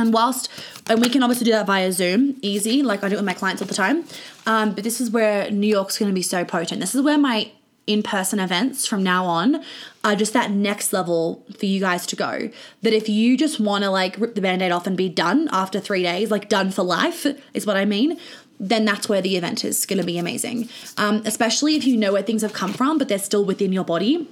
and 0.00 0.12
whilst, 0.12 0.48
and 0.88 1.00
we 1.00 1.08
can 1.08 1.22
obviously 1.22 1.44
do 1.44 1.52
that 1.52 1.66
via 1.66 1.92
Zoom, 1.92 2.36
easy, 2.42 2.82
like 2.82 3.04
I 3.04 3.08
do 3.08 3.16
with 3.16 3.24
my 3.24 3.34
clients 3.34 3.62
all 3.62 3.68
the 3.68 3.74
time. 3.74 4.04
Um, 4.46 4.74
but 4.74 4.84
this 4.84 5.00
is 5.00 5.10
where 5.10 5.50
New 5.50 5.66
York's 5.68 5.98
going 5.98 6.10
to 6.10 6.14
be 6.14 6.22
so 6.22 6.44
potent. 6.44 6.80
This 6.80 6.94
is 6.94 7.02
where 7.02 7.18
my 7.18 7.52
in 7.86 8.02
person 8.02 8.38
events 8.38 8.86
from 8.86 9.02
now 9.02 9.24
on 9.24 9.64
are 10.04 10.14
just 10.14 10.32
that 10.32 10.50
next 10.50 10.92
level 10.92 11.44
for 11.58 11.66
you 11.66 11.80
guys 11.80 12.06
to 12.06 12.16
go. 12.16 12.50
That 12.82 12.92
if 12.92 13.08
you 13.08 13.36
just 13.36 13.58
want 13.58 13.84
to 13.84 13.90
like 13.90 14.16
rip 14.18 14.34
the 14.34 14.40
band 14.40 14.62
aid 14.62 14.70
off 14.70 14.86
and 14.86 14.96
be 14.96 15.08
done 15.08 15.48
after 15.50 15.80
three 15.80 16.02
days, 16.02 16.30
like 16.30 16.48
done 16.48 16.70
for 16.70 16.82
life, 16.82 17.26
is 17.52 17.66
what 17.66 17.76
I 17.76 17.84
mean, 17.84 18.18
then 18.60 18.84
that's 18.84 19.08
where 19.08 19.22
the 19.22 19.36
event 19.36 19.64
is 19.64 19.86
going 19.86 19.98
to 19.98 20.04
be 20.04 20.18
amazing. 20.18 20.68
Um, 20.98 21.22
especially 21.24 21.76
if 21.76 21.84
you 21.84 21.96
know 21.96 22.12
where 22.12 22.22
things 22.22 22.42
have 22.42 22.52
come 22.52 22.72
from, 22.72 22.98
but 22.98 23.08
they're 23.08 23.18
still 23.18 23.44
within 23.44 23.72
your 23.72 23.84
body. 23.84 24.28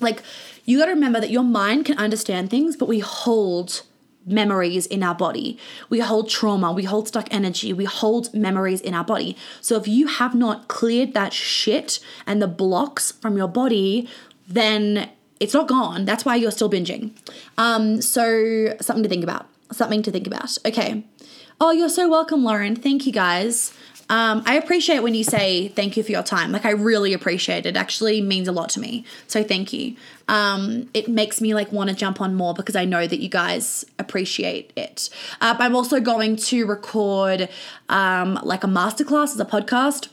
Like, 0.00 0.22
you 0.64 0.78
got 0.78 0.86
to 0.86 0.92
remember 0.92 1.20
that 1.20 1.30
your 1.30 1.44
mind 1.44 1.86
can 1.86 1.96
understand 1.96 2.50
things, 2.50 2.76
but 2.76 2.88
we 2.88 2.98
hold 2.98 3.82
memories 4.30 4.86
in 4.86 5.02
our 5.02 5.14
body. 5.14 5.58
We 5.90 6.00
hold 6.00 6.28
trauma, 6.28 6.72
we 6.72 6.84
hold 6.84 7.08
stuck 7.08 7.28
energy, 7.32 7.72
we 7.72 7.84
hold 7.84 8.32
memories 8.34 8.80
in 8.80 8.94
our 8.94 9.04
body. 9.04 9.36
So 9.60 9.76
if 9.76 9.88
you 9.88 10.06
have 10.06 10.34
not 10.34 10.68
cleared 10.68 11.14
that 11.14 11.32
shit 11.32 11.98
and 12.26 12.40
the 12.40 12.48
blocks 12.48 13.12
from 13.12 13.36
your 13.36 13.48
body, 13.48 14.08
then 14.46 15.10
it's 15.40 15.54
not 15.54 15.68
gone. 15.68 16.04
That's 16.04 16.24
why 16.24 16.36
you're 16.36 16.50
still 16.50 16.70
binging. 16.70 17.12
Um, 17.56 18.02
so 18.02 18.76
something 18.80 19.02
to 19.02 19.08
think 19.08 19.22
about. 19.22 19.46
Something 19.70 20.02
to 20.02 20.10
think 20.10 20.26
about. 20.26 20.56
Okay. 20.64 21.04
Oh, 21.60 21.72
you're 21.72 21.88
so 21.88 22.08
welcome, 22.08 22.44
Lauren. 22.44 22.76
Thank 22.76 23.06
you 23.06 23.12
guys. 23.12 23.72
Um, 24.10 24.42
I 24.46 24.54
appreciate 24.54 25.00
when 25.00 25.14
you 25.14 25.24
say 25.24 25.68
thank 25.68 25.96
you 25.96 26.02
for 26.02 26.12
your 26.12 26.22
time. 26.22 26.50
Like 26.50 26.64
I 26.64 26.70
really 26.70 27.12
appreciate 27.12 27.66
it. 27.66 27.70
it 27.70 27.76
actually 27.76 28.20
means 28.20 28.48
a 28.48 28.52
lot 28.52 28.70
to 28.70 28.80
me. 28.80 29.04
So 29.26 29.44
thank 29.44 29.72
you. 29.72 29.96
Um, 30.28 30.88
it 30.94 31.08
makes 31.08 31.40
me 31.40 31.54
like 31.54 31.72
want 31.72 31.90
to 31.90 31.96
jump 31.96 32.20
on 32.20 32.34
more 32.34 32.54
because 32.54 32.76
I 32.76 32.84
know 32.84 33.06
that 33.06 33.20
you 33.20 33.28
guys 33.28 33.84
appreciate 33.98 34.72
it. 34.76 35.10
Uh, 35.40 35.56
I'm 35.58 35.74
also 35.74 36.00
going 36.00 36.36
to 36.36 36.66
record 36.66 37.48
um, 37.88 38.38
like 38.42 38.64
a 38.64 38.68
masterclass 38.68 39.34
as 39.34 39.40
a 39.40 39.44
podcast 39.44 40.08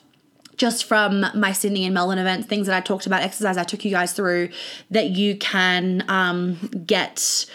just 0.57 0.85
from 0.85 1.25
my 1.33 1.51
Sydney 1.51 1.83
and 1.83 1.93
Melbourne 1.93 2.17
events, 2.17 2.47
things 2.47 2.67
that 2.67 2.75
I 2.75 2.79
talked 2.79 3.05
about, 3.05 3.21
exercise 3.21 3.57
I 3.57 3.65
took 3.65 3.83
you 3.83 3.91
guys 3.91 4.13
through 4.13 4.49
that 4.89 5.09
you 5.09 5.35
can 5.35 6.05
um, 6.07 6.55
get. 6.85 7.45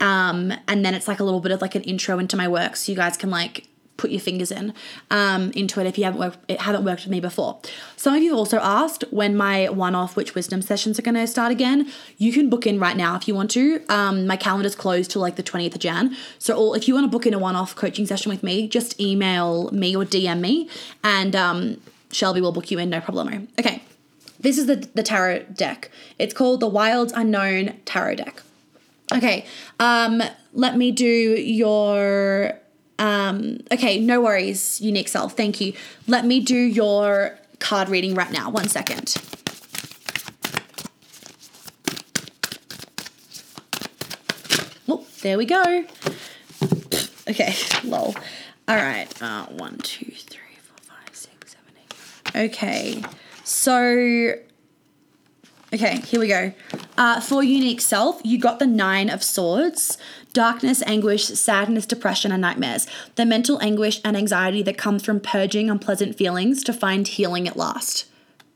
Um, 0.00 0.52
and 0.66 0.84
then 0.84 0.94
it's 0.94 1.08
like 1.08 1.20
a 1.20 1.24
little 1.24 1.40
bit 1.40 1.52
of 1.52 1.60
like 1.60 1.74
an 1.74 1.82
intro 1.82 2.18
into 2.18 2.36
my 2.36 2.48
work 2.48 2.76
so 2.76 2.90
you 2.90 2.96
guys 2.96 3.16
can 3.16 3.30
like 3.30 3.68
put 3.98 4.10
your 4.10 4.20
fingers 4.20 4.50
in 4.50 4.72
um, 5.10 5.50
into 5.50 5.80
it 5.80 5.86
if 5.86 5.98
you 5.98 6.04
haven't 6.04 6.20
worked 6.20 6.38
it 6.48 6.60
haven't 6.62 6.84
worked 6.84 7.02
with 7.02 7.10
me 7.10 7.20
before. 7.20 7.60
Some 7.96 8.14
of 8.14 8.22
you 8.22 8.34
also 8.34 8.58
asked 8.58 9.04
when 9.10 9.36
my 9.36 9.68
one-off 9.68 10.16
witch 10.16 10.34
wisdom 10.34 10.62
sessions 10.62 10.98
are 10.98 11.02
going 11.02 11.16
to 11.16 11.26
start 11.26 11.52
again. 11.52 11.90
You 12.16 12.32
can 12.32 12.48
book 12.48 12.66
in 12.66 12.78
right 12.78 12.96
now 12.96 13.16
if 13.16 13.28
you 13.28 13.34
want 13.34 13.50
to. 13.50 13.82
Um, 13.90 14.26
my 14.26 14.36
calendar's 14.36 14.74
closed 14.74 15.10
till 15.10 15.20
like 15.20 15.36
the 15.36 15.42
20th 15.42 15.74
of 15.74 15.80
Jan. 15.80 16.16
So 16.38 16.56
all, 16.56 16.74
if 16.74 16.88
you 16.88 16.94
want 16.94 17.04
to 17.04 17.10
book 17.10 17.26
in 17.26 17.34
a 17.34 17.38
one-off 17.38 17.76
coaching 17.76 18.06
session 18.06 18.30
with 18.30 18.42
me, 18.42 18.68
just 18.68 18.98
email 18.98 19.70
me 19.70 19.94
or 19.94 20.04
DM 20.04 20.40
me 20.40 20.70
and 21.04 21.36
um, 21.36 21.80
Shelby 22.10 22.40
will 22.40 22.52
book 22.52 22.70
you 22.70 22.78
in, 22.78 22.88
no 22.88 23.00
problemo. 23.00 23.46
Okay. 23.58 23.82
This 24.40 24.56
is 24.56 24.66
the, 24.66 24.88
the 24.94 25.02
tarot 25.02 25.46
deck. 25.52 25.90
It's 26.16 26.32
called 26.32 26.60
the 26.60 26.68
Wild 26.68 27.12
Unknown 27.14 27.76
Tarot 27.84 28.14
deck. 28.14 28.42
Okay, 29.12 29.46
um, 29.80 30.22
let 30.52 30.76
me 30.76 30.92
do 30.92 31.06
your 31.06 32.58
um, 32.98 33.60
okay, 33.72 33.98
no 34.00 34.20
worries, 34.20 34.80
unique 34.80 35.08
self. 35.08 35.36
Thank 35.36 35.60
you. 35.60 35.72
Let 36.06 36.24
me 36.24 36.40
do 36.40 36.56
your 36.56 37.38
card 37.60 37.88
reading 37.88 38.14
right 38.14 38.30
now. 38.30 38.50
One 38.50 38.68
second. 38.68 39.16
Oh, 44.88 45.06
there 45.22 45.38
we 45.38 45.44
go. 45.44 45.84
Okay, 47.28 47.54
lol. 47.84 48.14
All 48.66 48.76
right. 48.76 49.06
Uh, 49.22 49.46
one, 49.46 49.78
two, 49.78 50.06
three, 50.06 50.56
four, 50.62 50.78
five, 50.82 51.14
six, 51.14 51.52
seven, 51.52 51.72
eight. 51.76 52.52
Okay. 52.52 53.02
So 53.44 54.34
Okay, 55.72 56.00
here 56.00 56.18
we 56.18 56.28
go. 56.28 56.52
Uh, 56.96 57.20
for 57.20 57.42
unique 57.42 57.82
self, 57.82 58.22
you 58.24 58.38
got 58.38 58.58
the 58.58 58.66
Nine 58.66 59.10
of 59.10 59.22
Swords 59.22 59.98
darkness, 60.32 60.82
anguish, 60.86 61.24
sadness, 61.24 61.84
depression, 61.84 62.30
and 62.30 62.40
nightmares. 62.40 62.86
The 63.16 63.26
mental 63.26 63.60
anguish 63.60 64.00
and 64.04 64.16
anxiety 64.16 64.62
that 64.62 64.78
comes 64.78 65.04
from 65.04 65.20
purging 65.20 65.68
unpleasant 65.68 66.16
feelings 66.16 66.62
to 66.64 66.72
find 66.72 67.08
healing 67.08 67.48
at 67.48 67.56
last 67.56 68.06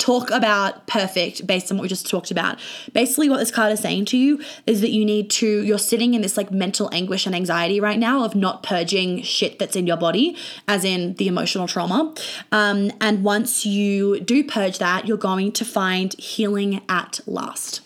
talk 0.02 0.32
about 0.32 0.88
perfect 0.88 1.46
based 1.46 1.70
on 1.70 1.78
what 1.78 1.82
we 1.82 1.88
just 1.88 2.10
talked 2.10 2.32
about. 2.32 2.58
Basically, 2.92 3.30
what 3.30 3.38
this 3.38 3.52
card 3.52 3.72
is 3.72 3.78
saying 3.78 4.06
to 4.06 4.16
you 4.16 4.42
is 4.66 4.80
that 4.80 4.90
you 4.90 5.04
need 5.04 5.30
to, 5.30 5.62
you're 5.62 5.78
sitting 5.78 6.14
in 6.14 6.22
this 6.22 6.36
like 6.36 6.50
mental 6.50 6.90
anguish 6.92 7.24
and 7.24 7.34
anxiety 7.36 7.78
right 7.78 8.00
now 8.00 8.24
of 8.24 8.34
not 8.34 8.64
purging 8.64 9.22
shit 9.22 9.60
that's 9.60 9.76
in 9.76 9.86
your 9.86 9.96
body, 9.96 10.36
as 10.66 10.84
in 10.84 11.14
the 11.14 11.28
emotional 11.28 11.68
trauma. 11.68 12.12
Um, 12.50 12.90
and 13.00 13.22
once 13.22 13.64
you 13.64 14.18
do 14.20 14.42
purge 14.42 14.78
that, 14.78 15.06
you're 15.06 15.16
going 15.16 15.52
to 15.52 15.64
find 15.64 16.14
healing 16.14 16.82
at 16.88 17.20
last. 17.26 17.80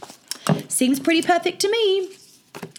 Seems 0.69 0.99
pretty 0.99 1.21
perfect 1.21 1.61
to 1.61 1.71
me. 1.71 2.09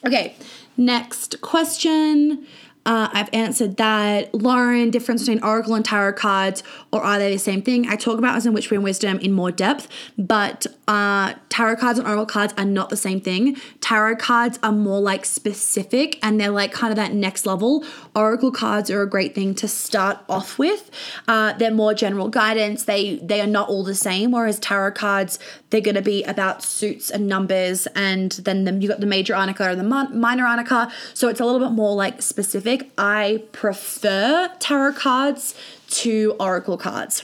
Okay, 0.03 0.35
next 0.77 1.41
question. 1.41 2.47
Uh, 2.87 3.09
I've 3.11 3.29
answered 3.33 3.75
that. 3.77 4.33
Lauren, 4.33 4.89
difference 4.91 5.23
between 5.23 5.43
Oracle 5.43 5.75
and 5.75 5.83
Tarot 5.83 6.13
cards, 6.13 6.63
or 6.93 7.03
are 7.03 7.19
they 7.19 7.33
the 7.33 7.37
same 7.37 7.61
thing? 7.61 7.89
I 7.89 7.97
talk 7.97 8.17
about 8.17 8.37
as 8.37 8.45
in 8.45 8.53
Witchery 8.53 8.77
and 8.77 8.83
Wisdom 8.83 9.19
in 9.19 9.33
more 9.33 9.51
depth, 9.51 9.89
but 10.17 10.65
uh, 10.87 11.33
tarot 11.49 11.75
cards 11.75 11.99
and 11.99 12.07
Oracle 12.07 12.25
cards 12.25 12.53
are 12.57 12.63
not 12.63 12.89
the 12.89 12.95
same 12.95 13.19
thing. 13.19 13.57
Tarot 13.81 14.15
cards 14.15 14.57
are 14.63 14.71
more 14.71 15.01
like 15.01 15.25
specific 15.25 16.17
and 16.23 16.39
they're 16.39 16.49
like 16.49 16.71
kind 16.71 16.91
of 16.91 16.95
that 16.95 17.13
next 17.13 17.45
level. 17.45 17.83
Oracle 18.17 18.51
cards 18.51 18.89
are 18.89 19.03
a 19.03 19.07
great 19.07 19.35
thing 19.35 19.53
to 19.55 19.67
start 19.67 20.17
off 20.27 20.57
with. 20.57 20.89
Uh, 21.27 21.53
they're 21.53 21.69
more 21.69 21.93
general 21.93 22.29
guidance. 22.29 22.85
They 22.85 23.17
they 23.17 23.39
are 23.41 23.47
not 23.47 23.69
all 23.69 23.83
the 23.83 23.93
same. 23.93 24.31
Whereas 24.31 24.59
tarot 24.59 24.93
cards, 24.93 25.37
they're 25.69 25.81
going 25.81 25.95
to 25.95 26.01
be 26.01 26.23
about 26.23 26.63
suits 26.63 27.11
and 27.11 27.27
numbers, 27.27 27.87
and 27.95 28.31
then 28.31 28.63
the, 28.63 28.73
you 28.73 28.87
got 28.87 29.01
the 29.01 29.05
major 29.05 29.35
arcana 29.35 29.71
and 29.73 29.79
the 29.79 30.09
minor 30.15 30.47
arcana. 30.47 30.91
So 31.13 31.27
it's 31.27 31.39
a 31.39 31.45
little 31.45 31.59
bit 31.59 31.73
more 31.73 31.95
like 31.95 32.23
specific 32.23 32.91
I 32.97 33.43
prefer 33.51 34.51
tarot 34.59 34.93
cards 34.93 35.53
to 35.89 36.35
oracle 36.39 36.77
cards. 36.77 37.23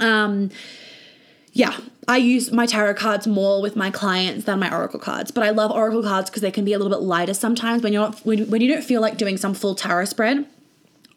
Um, 0.00 0.50
yeah, 1.52 1.78
I 2.10 2.16
use 2.16 2.50
my 2.50 2.66
tarot 2.66 2.94
cards 2.94 3.28
more 3.28 3.62
with 3.62 3.76
my 3.76 3.92
clients 3.92 4.44
than 4.44 4.58
my 4.58 4.74
oracle 4.74 4.98
cards, 4.98 5.30
but 5.30 5.44
I 5.44 5.50
love 5.50 5.70
oracle 5.70 6.02
cards 6.02 6.28
because 6.28 6.42
they 6.42 6.50
can 6.50 6.64
be 6.64 6.72
a 6.72 6.78
little 6.78 6.90
bit 6.90 7.04
lighter 7.04 7.34
sometimes 7.34 7.84
when 7.84 7.92
you're 7.92 8.02
not 8.02 8.18
when, 8.26 8.50
when 8.50 8.60
you 8.60 8.66
don't 8.66 8.82
feel 8.82 9.00
like 9.00 9.16
doing 9.16 9.36
some 9.36 9.54
full 9.54 9.76
tarot 9.76 10.06
spread. 10.06 10.44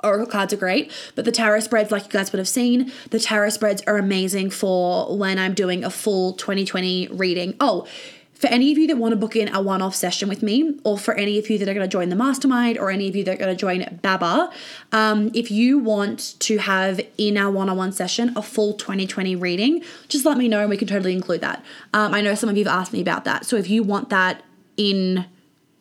Oracle 0.04 0.28
cards 0.28 0.54
are 0.54 0.58
great, 0.58 0.92
but 1.16 1.26
the 1.26 1.32
tarot 1.32 1.62
spreads, 1.62 1.90
like 1.90 2.04
you 2.04 2.12
guys 2.12 2.32
would 2.32 2.38
have 2.38 2.48
seen, 2.48 2.92
the 3.10 3.18
tarot 3.18 3.50
spreads 3.50 3.82
are 3.88 3.98
amazing 3.98 4.52
for 4.52 5.18
when 5.18 5.40
I'm 5.40 5.56
doing 5.56 5.84
a 5.84 5.90
full 5.90 6.34
2020 6.34 7.08
reading. 7.08 7.56
Oh, 7.60 7.88
for 8.44 8.50
any 8.50 8.74
of 8.74 8.78
you 8.78 8.88
that 8.88 8.98
want 8.98 9.14
to 9.14 9.16
book 9.16 9.38
in 9.38 9.48
a 9.56 9.62
one 9.62 9.82
off 9.82 9.96
session 9.96 10.28
with 10.28 10.44
me, 10.44 10.78
or 10.84 10.98
for 10.98 11.14
any 11.14 11.40
of 11.40 11.50
you 11.50 11.58
that 11.58 11.70
are 11.70 11.74
going 11.74 11.90
to 11.90 11.90
join 11.90 12.10
the 12.10 12.16
mastermind, 12.18 12.78
or 12.78 12.92
any 12.92 13.08
of 13.08 13.16
you 13.16 13.24
that 13.24 13.36
are 13.36 13.38
going 13.38 13.56
to 13.56 13.58
join 13.58 13.98
Baba, 14.02 14.52
um, 14.92 15.32
if 15.34 15.50
you 15.50 15.80
want 15.80 16.38
to 16.42 16.58
have 16.58 17.00
in 17.18 17.38
our 17.38 17.50
one 17.50 17.70
on 17.70 17.78
one 17.78 17.94
session 17.94 18.34
a 18.36 18.42
full 18.42 18.74
2020 18.74 19.38
reading, 19.38 19.82
just 20.10 20.26
let 20.26 20.38
me 20.38 20.50
know 20.50 20.60
and 20.60 20.70
we 20.70 20.76
can 20.76 20.90
totally 20.90 21.14
include 21.14 21.40
that. 21.40 21.64
Um, 21.94 22.14
I 22.14 22.20
know 22.20 22.36
some 22.36 22.50
of 22.50 22.58
you 22.58 22.66
have 22.66 22.82
asked 22.82 22.92
me 22.92 23.00
about 23.00 23.24
that. 23.24 23.46
So 23.46 23.56
if 23.56 23.70
you 23.70 23.82
want 23.82 24.10
that 24.10 24.44
in 24.76 25.26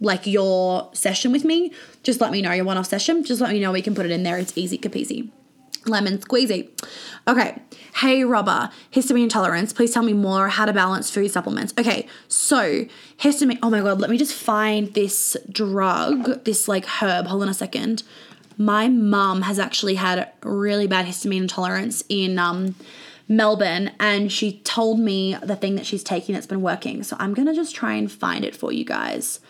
like 0.00 0.28
your 0.28 0.88
session 0.92 1.32
with 1.32 1.44
me, 1.44 1.72
just 2.04 2.20
let 2.20 2.30
me 2.30 2.42
know 2.42 2.52
your 2.52 2.64
one 2.64 2.78
off 2.78 2.86
session. 2.86 3.24
Just 3.24 3.40
let 3.40 3.50
me 3.50 3.58
know 3.58 3.72
we 3.72 3.82
can 3.82 3.96
put 3.96 4.06
it 4.06 4.12
in 4.12 4.22
there. 4.22 4.38
It's 4.38 4.56
easy 4.56 4.78
capeasy 4.78 5.30
lemon 5.86 6.18
squeezy. 6.18 6.68
Okay. 7.26 7.60
Hey, 7.96 8.24
Robber, 8.24 8.70
histamine 8.90 9.24
intolerance. 9.24 9.72
Please 9.72 9.92
tell 9.92 10.02
me 10.02 10.14
more 10.14 10.48
how 10.48 10.64
to 10.64 10.72
balance 10.72 11.10
food 11.10 11.30
supplements. 11.30 11.74
Okay, 11.78 12.06
so 12.26 12.86
histamine. 13.18 13.58
Oh 13.62 13.70
my 13.70 13.80
God, 13.80 14.00
let 14.00 14.10
me 14.10 14.16
just 14.16 14.34
find 14.34 14.92
this 14.94 15.36
drug, 15.50 16.44
this 16.44 16.68
like 16.68 16.86
herb. 16.86 17.26
Hold 17.26 17.42
on 17.42 17.48
a 17.48 17.54
second. 17.54 18.02
My 18.56 18.88
mum 18.88 19.42
has 19.42 19.58
actually 19.58 19.96
had 19.96 20.30
really 20.42 20.86
bad 20.86 21.06
histamine 21.06 21.42
intolerance 21.42 22.02
in 22.08 22.38
um, 22.38 22.74
Melbourne, 23.28 23.92
and 24.00 24.32
she 24.32 24.60
told 24.60 24.98
me 24.98 25.36
the 25.42 25.56
thing 25.56 25.74
that 25.76 25.86
she's 25.86 26.02
taking 26.02 26.34
that's 26.34 26.46
been 26.46 26.62
working. 26.62 27.02
So 27.02 27.16
I'm 27.18 27.34
gonna 27.34 27.54
just 27.54 27.74
try 27.74 27.94
and 27.94 28.10
find 28.10 28.44
it 28.44 28.56
for 28.56 28.72
you 28.72 28.84
guys 28.84 29.40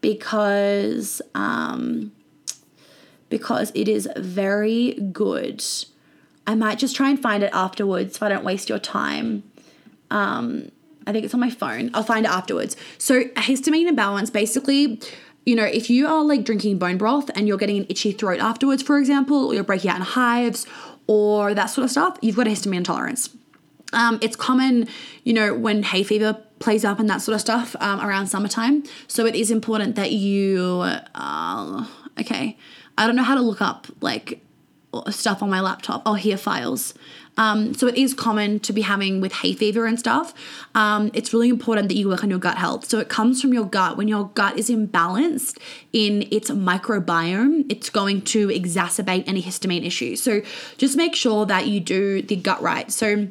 because 0.00 1.22
um, 1.34 2.12
because 3.38 3.70
it 3.74 3.86
is 3.88 4.08
very 4.16 4.94
good. 5.12 5.62
I 6.46 6.54
might 6.54 6.78
just 6.78 6.96
try 6.96 7.10
and 7.10 7.20
find 7.20 7.42
it 7.42 7.50
afterwards 7.52 8.18
so 8.18 8.24
I 8.24 8.28
don't 8.30 8.44
waste 8.44 8.68
your 8.68 8.78
time. 8.78 9.42
Um, 10.10 10.70
I 11.06 11.12
think 11.12 11.24
it's 11.24 11.34
on 11.34 11.40
my 11.40 11.50
phone. 11.50 11.90
I'll 11.92 12.02
find 12.02 12.24
it 12.24 12.30
afterwards. 12.30 12.76
So, 12.98 13.24
histamine 13.24 13.88
imbalance 13.88 14.30
basically, 14.30 15.00
you 15.44 15.54
know, 15.54 15.64
if 15.64 15.90
you 15.90 16.06
are 16.06 16.24
like 16.24 16.44
drinking 16.44 16.78
bone 16.78 16.96
broth 16.96 17.30
and 17.34 17.46
you're 17.46 17.58
getting 17.58 17.78
an 17.78 17.86
itchy 17.88 18.12
throat 18.12 18.40
afterwards, 18.40 18.82
for 18.82 18.98
example, 18.98 19.46
or 19.46 19.54
you're 19.54 19.64
breaking 19.64 19.90
out 19.90 19.96
in 19.96 20.02
hives 20.02 20.66
or 21.06 21.52
that 21.54 21.66
sort 21.66 21.84
of 21.84 21.90
stuff, 21.90 22.18
you've 22.22 22.36
got 22.36 22.46
a 22.46 22.50
histamine 22.50 22.78
intolerance. 22.78 23.28
Um, 23.92 24.18
it's 24.22 24.34
common, 24.34 24.88
you 25.24 25.32
know, 25.32 25.54
when 25.54 25.82
hay 25.82 26.02
fever 26.02 26.38
plays 26.58 26.84
up 26.84 26.98
and 26.98 27.08
that 27.10 27.22
sort 27.22 27.34
of 27.34 27.40
stuff 27.40 27.76
um, 27.80 28.00
around 28.00 28.26
summertime. 28.28 28.82
So 29.06 29.26
it 29.26 29.34
is 29.34 29.50
important 29.50 29.94
that 29.96 30.10
you, 30.10 30.82
uh, 31.14 31.86
okay, 32.18 32.55
I 32.98 33.06
don't 33.06 33.16
know 33.16 33.22
how 33.22 33.34
to 33.34 33.42
look 33.42 33.60
up 33.60 33.86
like 34.00 34.40
stuff 35.10 35.42
on 35.42 35.50
my 35.50 35.60
laptop. 35.60 36.02
I'll 36.06 36.14
hear 36.14 36.36
files. 36.36 36.94
Um, 37.38 37.74
so 37.74 37.86
it 37.86 37.96
is 37.96 38.14
common 38.14 38.60
to 38.60 38.72
be 38.72 38.80
having 38.80 39.20
with 39.20 39.32
hay 39.32 39.52
fever 39.52 39.84
and 39.84 39.98
stuff. 39.98 40.32
Um, 40.74 41.10
it's 41.12 41.34
really 41.34 41.50
important 41.50 41.88
that 41.88 41.94
you 41.94 42.08
work 42.08 42.24
on 42.24 42.30
your 42.30 42.38
gut 42.38 42.56
health. 42.56 42.86
So 42.86 42.98
it 42.98 43.08
comes 43.08 43.42
from 43.42 43.52
your 43.52 43.66
gut. 43.66 43.96
When 43.98 44.08
your 44.08 44.28
gut 44.28 44.58
is 44.58 44.70
imbalanced 44.70 45.58
in 45.92 46.26
its 46.30 46.50
microbiome, 46.50 47.70
it's 47.70 47.90
going 47.90 48.22
to 48.22 48.48
exacerbate 48.48 49.24
any 49.26 49.42
histamine 49.42 49.84
issues. 49.84 50.22
So 50.22 50.40
just 50.78 50.96
make 50.96 51.14
sure 51.14 51.44
that 51.44 51.66
you 51.66 51.80
do 51.80 52.22
the 52.22 52.36
gut 52.36 52.62
right. 52.62 52.90
So 52.90 53.28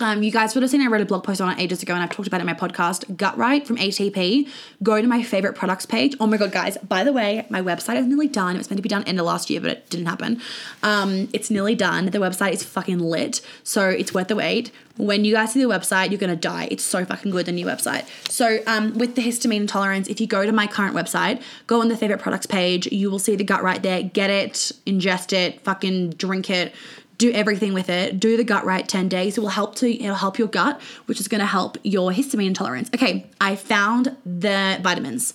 um, 0.00 0.22
you 0.22 0.30
guys 0.30 0.54
would 0.54 0.62
have 0.62 0.70
seen 0.70 0.80
I 0.80 0.86
wrote 0.86 1.00
a 1.00 1.04
blog 1.04 1.24
post 1.24 1.40
on 1.40 1.52
it 1.52 1.60
ages 1.60 1.82
ago 1.82 1.92
and 1.94 2.02
I've 2.02 2.10
talked 2.10 2.26
about 2.26 2.40
it 2.40 2.42
in 2.42 2.46
my 2.46 2.54
podcast. 2.54 3.16
Gut 3.16 3.36
Right 3.36 3.66
from 3.66 3.76
ATP. 3.76 4.48
Go 4.82 5.00
to 5.00 5.06
my 5.06 5.22
favorite 5.22 5.54
products 5.54 5.86
page. 5.86 6.16
Oh 6.18 6.26
my 6.26 6.36
god, 6.36 6.52
guys, 6.52 6.76
by 6.78 7.04
the 7.04 7.12
way, 7.12 7.46
my 7.50 7.60
website 7.62 7.96
is 7.96 8.06
nearly 8.06 8.28
done. 8.28 8.56
It 8.56 8.58
was 8.58 8.70
meant 8.70 8.78
to 8.78 8.82
be 8.82 8.88
done 8.88 9.04
end 9.04 9.20
of 9.20 9.26
last 9.26 9.50
year, 9.50 9.60
but 9.60 9.70
it 9.70 9.90
didn't 9.90 10.06
happen. 10.06 10.40
Um, 10.82 11.28
it's 11.32 11.50
nearly 11.50 11.74
done. 11.74 12.06
The 12.06 12.18
website 12.18 12.52
is 12.52 12.62
fucking 12.62 12.98
lit. 12.98 13.40
So 13.62 13.88
it's 13.88 14.12
worth 14.12 14.28
the 14.28 14.36
wait. 14.36 14.72
When 14.98 15.24
you 15.24 15.34
guys 15.34 15.52
see 15.52 15.62
the 15.62 15.68
website, 15.68 16.10
you're 16.10 16.18
gonna 16.18 16.36
die. 16.36 16.68
It's 16.70 16.84
so 16.84 17.04
fucking 17.04 17.30
good, 17.30 17.46
the 17.46 17.52
new 17.52 17.64
website. 17.64 18.04
So 18.30 18.58
um, 18.66 18.98
with 18.98 19.14
the 19.14 19.22
histamine 19.22 19.56
intolerance, 19.56 20.08
if 20.08 20.20
you 20.20 20.26
go 20.26 20.44
to 20.44 20.52
my 20.52 20.66
current 20.66 20.94
website, 20.94 21.42
go 21.66 21.80
on 21.80 21.88
the 21.88 21.96
favorite 21.96 22.20
products 22.20 22.46
page, 22.46 22.86
you 22.92 23.10
will 23.10 23.18
see 23.18 23.36
the 23.36 23.44
gut 23.44 23.62
right 23.62 23.82
there. 23.82 24.02
Get 24.02 24.30
it, 24.30 24.72
ingest 24.86 25.32
it, 25.32 25.60
fucking 25.62 26.10
drink 26.10 26.50
it 26.50 26.74
do 27.22 27.30
everything 27.32 27.72
with 27.72 27.88
it. 27.88 28.18
Do 28.18 28.36
the 28.36 28.42
gut 28.42 28.64
right 28.64 28.86
10 28.86 29.08
days. 29.08 29.38
It 29.38 29.40
will 29.40 29.48
help 29.48 29.76
to 29.76 29.88
it'll 29.88 30.16
help 30.16 30.38
your 30.38 30.48
gut, 30.48 30.80
which 31.06 31.20
is 31.20 31.28
going 31.28 31.38
to 31.38 31.46
help 31.46 31.78
your 31.84 32.10
histamine 32.10 32.48
intolerance. 32.48 32.90
Okay, 32.92 33.30
I 33.40 33.54
found 33.54 34.16
the 34.26 34.78
vitamins 34.82 35.32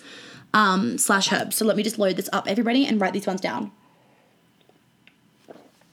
um, 0.54 0.98
slash 0.98 1.32
herbs. 1.32 1.56
So 1.56 1.66
let 1.66 1.78
me 1.78 1.84
just 1.84 1.98
load 1.98 2.18
this 2.18 2.30
up, 2.34 2.46
everybody, 2.46 2.86
and 2.86 3.00
write 3.00 3.14
these 3.14 3.26
ones 3.26 3.40
down. 3.40 3.72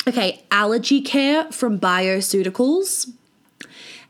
Okay, 0.09 0.43
allergy 0.51 1.01
care 1.01 1.51
from 1.53 1.79
Bioceuticals 1.79 3.13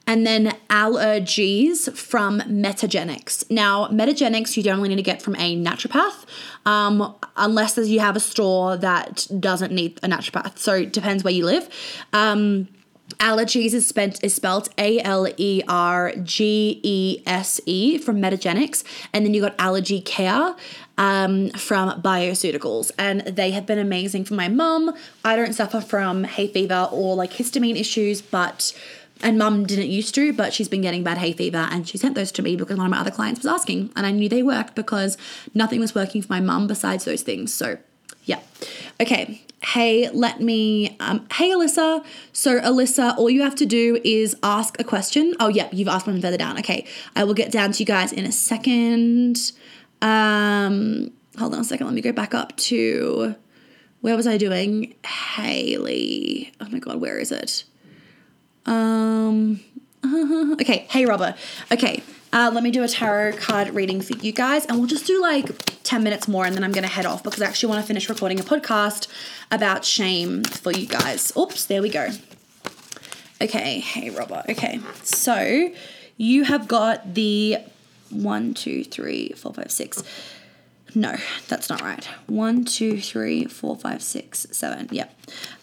and 0.07 0.27
then 0.27 0.55
allergies 0.69 1.95
from 1.97 2.41
Metagenics. 2.41 3.51
Now, 3.51 3.89
Metagenics 3.89 4.57
you 4.57 4.63
don't 4.63 4.77
really 4.77 4.91
need 4.91 4.97
to 4.97 5.03
get 5.03 5.23
from 5.23 5.35
a 5.37 5.57
naturopath, 5.57 6.27
um, 6.67 7.15
unless 7.37 7.77
you 7.79 8.01
have 8.01 8.17
a 8.17 8.21
store 8.21 8.77
that 8.77 9.27
doesn't 9.39 9.73
need 9.73 9.99
a 10.03 10.09
naturopath. 10.09 10.59
So 10.59 10.75
it 10.75 10.93
depends 10.93 11.25
where 11.25 11.33
you 11.33 11.45
live. 11.45 11.69
Um, 12.13 12.69
Allergies 13.19 13.75
is, 13.75 13.87
spent, 13.87 14.23
is 14.25 14.35
spelled 14.35 14.71
A 14.79 14.99
L 15.01 15.29
E 15.37 15.63
R 15.69 16.15
G 16.23 16.81
E 16.83 17.23
S 17.27 17.61
E 17.67 17.99
from 17.99 18.21
Metagenics, 18.21 18.83
and 19.13 19.27
then 19.27 19.35
you 19.35 19.43
got 19.43 19.55
Allergy 19.59 20.01
Care 20.01 20.57
um, 20.97 21.51
from 21.51 22.01
Bioceuticals, 22.01 22.91
and 22.99 23.21
they 23.21 23.51
have 23.51 23.67
been 23.67 23.79
amazing 23.79 24.25
for 24.25 24.35
my 24.35 24.49
mum. 24.49 24.95
I 25.23 25.37
don't 25.37 25.53
suffer 25.53 25.83
from 25.83 26.25
hay 26.25 26.49
fever 26.49 26.89
or 26.91 27.15
like 27.15 27.33
histamine 27.33 27.79
issues, 27.79 28.23
but 28.23 28.73
and 29.25 29.39
mum 29.39 29.65
didn't 29.65 29.89
used 29.89 30.15
to, 30.15 30.33
but 30.33 30.53
she's 30.53 30.69
been 30.69 30.83
getting 30.83 31.03
bad 31.03 31.19
hay 31.19 31.33
fever 31.33 31.67
and 31.71 31.89
she 31.89 31.97
sent 31.97 32.15
those 32.15 32.31
to 32.33 32.43
me 32.43 32.55
because 32.55 32.77
one 32.77 32.87
of 32.87 32.91
my 32.91 33.01
other 33.01 33.11
clients 33.11 33.41
was 33.41 33.47
asking 33.47 33.91
and 33.97 34.07
I 34.07 34.11
knew 34.11 34.29
they 34.29 34.43
worked 34.43 34.75
because 34.75 35.17
nothing 35.55 35.81
was 35.81 35.95
working 35.95 36.21
for 36.21 36.31
my 36.31 36.41
mum 36.41 36.67
besides 36.67 37.07
those 37.07 37.23
things. 37.23 37.53
So, 37.53 37.79
yeah. 38.25 38.41
Okay. 39.01 39.43
Hey, 39.63 40.11
let 40.11 40.41
me. 40.41 40.97
Um, 41.01 41.27
hey, 41.33 41.51
Alyssa. 41.51 42.05
So, 42.35 42.61
Alyssa, 42.61 43.17
all 43.17 43.31
you 43.31 43.43
have 43.43 43.55
to 43.57 43.67
do 43.67 43.99
is 44.05 44.37
ask 44.43 44.79
a 44.79 44.85
question. 44.85 45.35
Oh, 45.41 45.49
yeah, 45.49 45.69
you've 45.73 45.89
asked 45.89 46.07
one 46.07 46.21
further 46.21 46.37
down. 46.37 46.59
Okay. 46.59 46.87
I 47.17 47.25
will 47.25 47.35
get 47.35 47.51
down 47.51 47.73
to 47.73 47.79
you 47.79 47.87
guys 47.87 48.13
in 48.13 48.27
a 48.27 48.33
second. 48.33 49.53
Um, 50.03 51.11
hold 51.39 51.55
on 51.55 51.61
a 51.61 51.65
second. 51.65 51.87
Let 51.87 51.95
me 51.95 52.03
go 52.03 52.13
back 52.13 52.35
up 52.35 52.55
to. 52.59 53.35
Where 54.03 54.17
was 54.17 54.27
I 54.27 54.37
doing? 54.37 54.95
Haley. 55.07 56.53
Oh 56.61 56.69
my 56.69 56.79
God, 56.79 57.01
where 57.01 57.19
is 57.19 57.33
it? 57.33 57.65
Um. 58.67 59.61
okay. 60.61 60.87
Hey, 60.91 61.07
Robert. 61.07 61.37
Okay. 61.73 62.03
Uh, 62.33 62.51
let 62.53 62.65
me 62.65 62.73
do 62.73 62.83
a 62.83 62.89
tarot 62.89 63.37
card 63.37 63.69
reading 63.71 64.01
for 64.01 64.17
you 64.17 64.33
guys, 64.33 64.67
and 64.67 64.77
we'll 64.79 64.89
just 64.89 65.07
do 65.07 65.23
like 65.23 65.83
10 65.85 66.03
minutes 66.03 66.27
more, 66.27 66.45
and 66.45 66.57
then 66.57 66.65
I'm 66.65 66.73
to 66.73 66.89
head 66.89 67.07
off 67.07 67.23
because 67.23 67.41
I 67.41 67.47
actually 67.47 67.69
want 67.69 67.83
to 67.83 67.87
finish 67.87 68.09
recording 68.09 68.41
a 68.41 68.43
podcast 68.43 69.07
about 69.53 69.85
shame 69.85 70.43
for 70.43 70.73
you 70.73 70.89
guys. 70.89 71.33
Oops, 71.39 71.65
there 71.67 71.81
we 71.81 71.91
go. 71.91 72.09
Okay, 73.41 73.79
hey, 73.79 74.11
Robert. 74.11 74.47
Okay, 74.49 74.81
so 75.05 75.71
you 76.17 76.43
have 76.43 76.67
got 76.67 77.15
the 77.15 77.59
one, 78.11 78.53
two, 78.53 78.83
three, 78.83 79.29
four, 79.37 79.53
five, 79.55 79.71
six. 79.71 80.03
No, 80.95 81.17
that's 81.49 81.69
not 81.69 81.81
right. 81.81 82.05
One, 82.27 82.65
two, 82.65 83.01
three, 83.01 83.47
four, 83.47 83.77
five, 83.77 84.03
six, 84.03 84.47
seven. 84.53 84.89
Yep. 84.93 85.13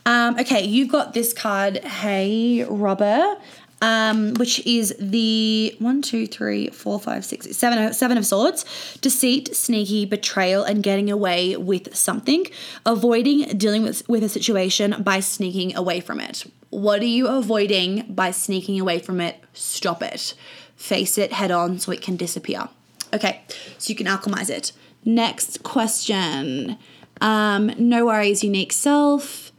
Um, 0.06 0.38
okay, 0.40 0.66
you've 0.66 0.90
got 0.90 1.14
this 1.14 1.32
card, 1.32 1.78
Hey 1.78 2.64
Robber, 2.66 3.38
um, 3.82 4.34
which 4.36 4.66
is 4.66 4.94
the 5.00 5.76
one, 5.80 6.02
two, 6.02 6.28
three, 6.28 6.68
four, 6.70 7.00
five, 7.00 7.24
six, 7.24 7.56
seven, 7.56 7.94
seven 7.94 8.18
of 8.18 8.26
swords. 8.26 8.66
Deceit, 9.02 9.56
sneaky, 9.56 10.06
betrayal, 10.06 10.64
and 10.64 10.84
getting 10.84 11.10
away 11.10 11.56
with 11.56 11.96
something. 11.96 12.46
Avoiding 12.86 13.58
dealing 13.58 13.84
with, 13.84 14.08
with 14.10 14.24
a 14.24 14.30
situation 14.30 15.02
by 15.02 15.22
sneaking 15.22 15.76
away 15.76 16.02
from 16.02 16.20
it. 16.20 16.46
What 16.70 17.02
are 17.02 17.06
you 17.06 17.28
avoiding 17.28 18.14
by 18.14 18.32
sneaking 18.32 18.80
away 18.80 19.00
from 19.00 19.22
it? 19.22 19.38
Stop 19.54 20.04
it. 20.04 20.34
Face 20.76 21.18
it 21.18 21.34
head 21.34 21.52
on 21.52 21.80
so 21.80 21.92
it 21.92 22.02
can 22.02 22.16
disappear. 22.18 22.70
Okay, 23.14 23.42
so 23.78 23.90
you 23.90 23.96
can 23.96 24.08
alchemize 24.08 24.50
it. 24.50 24.72
Next 25.04 25.64
question. 25.64 26.78
Um, 27.20 27.74
no 27.78 28.06
worries, 28.06 28.44
unique 28.44 28.72
self. 28.74 29.52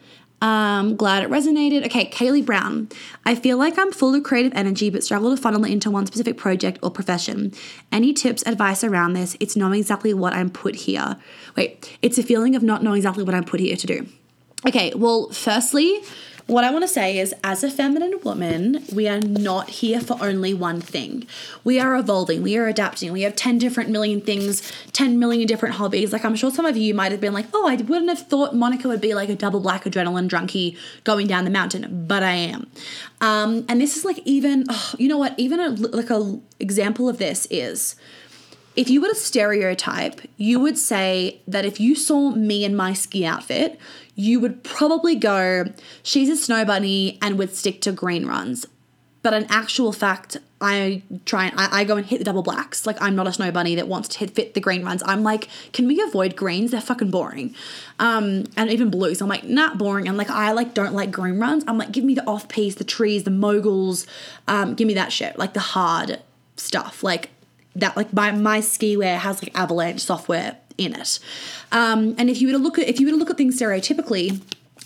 Um, 0.43 0.97
glad 0.97 1.23
it 1.23 1.31
resonated. 1.31 1.87
Okay, 1.87 2.11
Kaylee 2.11 2.45
Brown. 2.45 2.89
I 3.25 3.37
feel 3.37 3.57
like 3.57 3.79
I'm 3.79 3.93
full 3.93 4.13
of 4.13 4.25
creative 4.25 4.53
energy 4.57 4.91
but 4.91 5.05
struggle 5.05 5.35
to 5.35 5.41
funnel 5.41 5.65
it 5.65 5.71
into 5.71 5.89
one 5.89 6.05
specific 6.05 6.37
project 6.37 6.81
or 6.83 6.91
profession. 6.91 7.53
Any 7.93 8.13
tips, 8.13 8.43
advice 8.45 8.83
around 8.83 9.13
this? 9.13 9.37
It's 9.39 9.55
knowing 9.55 9.79
exactly 9.79 10.13
what 10.13 10.33
I'm 10.33 10.51
put 10.51 10.75
here. 10.75 11.17
Wait, 11.57 11.97
it's 12.03 12.19
a 12.19 12.25
feeling 12.25 12.57
of 12.57 12.65
not 12.65 12.83
knowing 12.83 12.97
exactly 12.97 13.23
what 13.23 13.37
I'm 13.37 13.45
put 13.45 13.61
here 13.61 13.77
to 13.77 13.87
do. 13.87 14.07
Okay, 14.67 14.93
well, 14.97 15.31
firstly, 15.31 16.01
what 16.47 16.65
I 16.65 16.71
want 16.71 16.83
to 16.83 16.89
say 16.89 17.19
is, 17.19 17.35
as 17.45 17.63
a 17.63 17.71
feminine 17.71 18.19
woman, 18.23 18.85
we 18.93 19.09
are 19.09 19.21
not 19.21 19.71
here 19.71 20.01
for 20.01 20.17
only 20.21 20.53
one 20.53 20.81
thing. 20.81 21.27
We 21.65 21.79
are 21.79 21.97
evolving, 21.97 22.43
we 22.43 22.57
are 22.57 22.67
adapting. 22.67 23.13
We 23.13 23.23
have 23.23 23.37
10 23.37 23.59
different 23.59 23.91
million 23.91 24.21
things, 24.21 24.73
10 24.93 25.19
million 25.19 25.47
different 25.47 25.77
hobbies. 25.77 26.13
Like, 26.13 26.25
I'm 26.25 26.37
sure 26.37 26.51
some 26.51 26.67
of 26.67 26.77
you 26.77 26.95
might 26.95 27.13
have 27.13 27.21
been 27.21 27.33
like, 27.33 27.47
oh, 27.55 27.69
I 27.69 27.77
wouldn't 27.77 28.09
have 28.09 28.27
thought 28.27 28.55
Monica 28.55 28.89
would 28.89 29.01
be 29.01 29.15
like 29.15 29.29
a 29.29 29.37
double 29.37 29.61
black 29.61 29.85
adrenaline 29.85 30.29
drunkie 30.29 30.77
going 31.05 31.27
down 31.27 31.45
the 31.45 31.51
mountain, 31.51 32.07
but 32.07 32.23
I 32.23 32.33
am. 32.33 32.67
Um, 33.21 33.65
and 33.69 33.81
this 33.81 33.97
is 33.97 34.05
like, 34.05 34.19
even, 34.25 34.65
oh, 34.69 34.95
you 34.99 35.09
know 35.09 35.19
what, 35.19 35.35
even 35.39 35.61
a, 35.61 35.71
like 35.71 36.11
a 36.11 36.41
example 36.59 37.09
of 37.09 37.19
this 37.19 37.47
is, 37.51 37.97
if 38.75 38.89
you 38.89 39.03
were 39.03 39.09
to 39.09 39.15
stereotype, 39.15 40.21
you 40.37 40.59
would 40.59 40.79
say 40.79 41.41
that 41.47 41.65
if 41.65 41.79
you 41.79 41.95
saw 41.95 42.31
me 42.31 42.65
in 42.65 42.75
my 42.75 42.95
ski 42.95 43.27
outfit, 43.27 43.79
you 44.15 44.41
would 44.41 44.63
probably 44.63 45.15
go, 45.15 45.65
she's 46.03 46.29
a 46.29 46.37
snow 46.37 46.65
bunny 46.65 47.19
and 47.23 47.39
would 47.39 47.55
stick 47.55 47.81
to 47.83 47.93
green 47.93 48.27
runs. 48.27 48.67
But 49.23 49.35
in 49.35 49.47
actual 49.49 49.93
fact, 49.93 50.37
I 50.61 51.03
try 51.25 51.47
and 51.47 51.59
I, 51.59 51.81
I, 51.81 51.85
go 51.85 51.97
and 51.97 52.05
hit 52.05 52.19
the 52.19 52.25
double 52.25 52.43
blacks. 52.43 52.87
Like 52.87 53.01
I'm 53.01 53.15
not 53.15 53.29
a 53.29 53.33
snow 53.33 53.53
bunny 53.53 53.77
that 53.77 53.87
wants 53.87 54.09
to 54.11 54.19
hit 54.19 54.33
fit 54.33 54.55
the 54.55 54.61
green 54.61 54.85
runs. 54.85 55.03
I'm 55.07 55.23
like, 55.23 55.49
can 55.73 55.87
we 55.87 56.01
avoid 56.01 56.35
greens? 56.35 56.73
They're 56.73 56.81
fucking 56.81 57.11
boring. 57.11 57.55
Um, 58.01 58.45
and 58.57 58.69
even 58.71 58.91
blues. 58.91 59.21
I'm 59.21 59.29
like, 59.29 59.45
not 59.45 59.79
boring. 59.79 60.09
And 60.09 60.17
like 60.17 60.31
I 60.31 60.51
like 60.53 60.75
don't 60.75 60.93
like 60.93 61.13
green 61.13 61.39
runs. 61.39 61.65
I'm 61.69 61.79
like, 61.79 61.93
give 61.93 62.05
me 62.05 62.15
the 62.15 62.27
off 62.27 62.49
piste, 62.49 62.79
the 62.79 62.85
trees, 62.85 63.23
the 63.23 63.31
moguls. 63.31 64.07
Um, 64.49 64.75
give 64.75 64.89
me 64.89 64.95
that 64.95 65.13
shit. 65.13 65.39
Like 65.39 65.55
the 65.55 65.61
hard 65.61 66.21
stuff. 66.57 67.05
Like 67.05 67.31
that. 67.77 67.97
Like 67.97 68.13
my 68.13 68.33
my 68.33 68.61
ski 68.61 68.97
wear 68.97 69.19
has 69.19 69.41
like 69.43 69.57
avalanche 69.57 70.01
software 70.01 70.59
in 70.79 70.95
it. 70.95 71.19
Um, 71.71 72.15
and 72.19 72.29
if 72.31 72.41
you 72.41 72.49
were 72.49 72.53
to 72.53 72.59
look 72.59 72.79
at 72.79 72.89
if 72.89 73.01
you 73.01 73.07
were 73.07 73.13
to 73.13 73.19
look 73.19 73.31
at 73.31 73.37
things 73.37 73.61
stereotypically, 73.61 74.41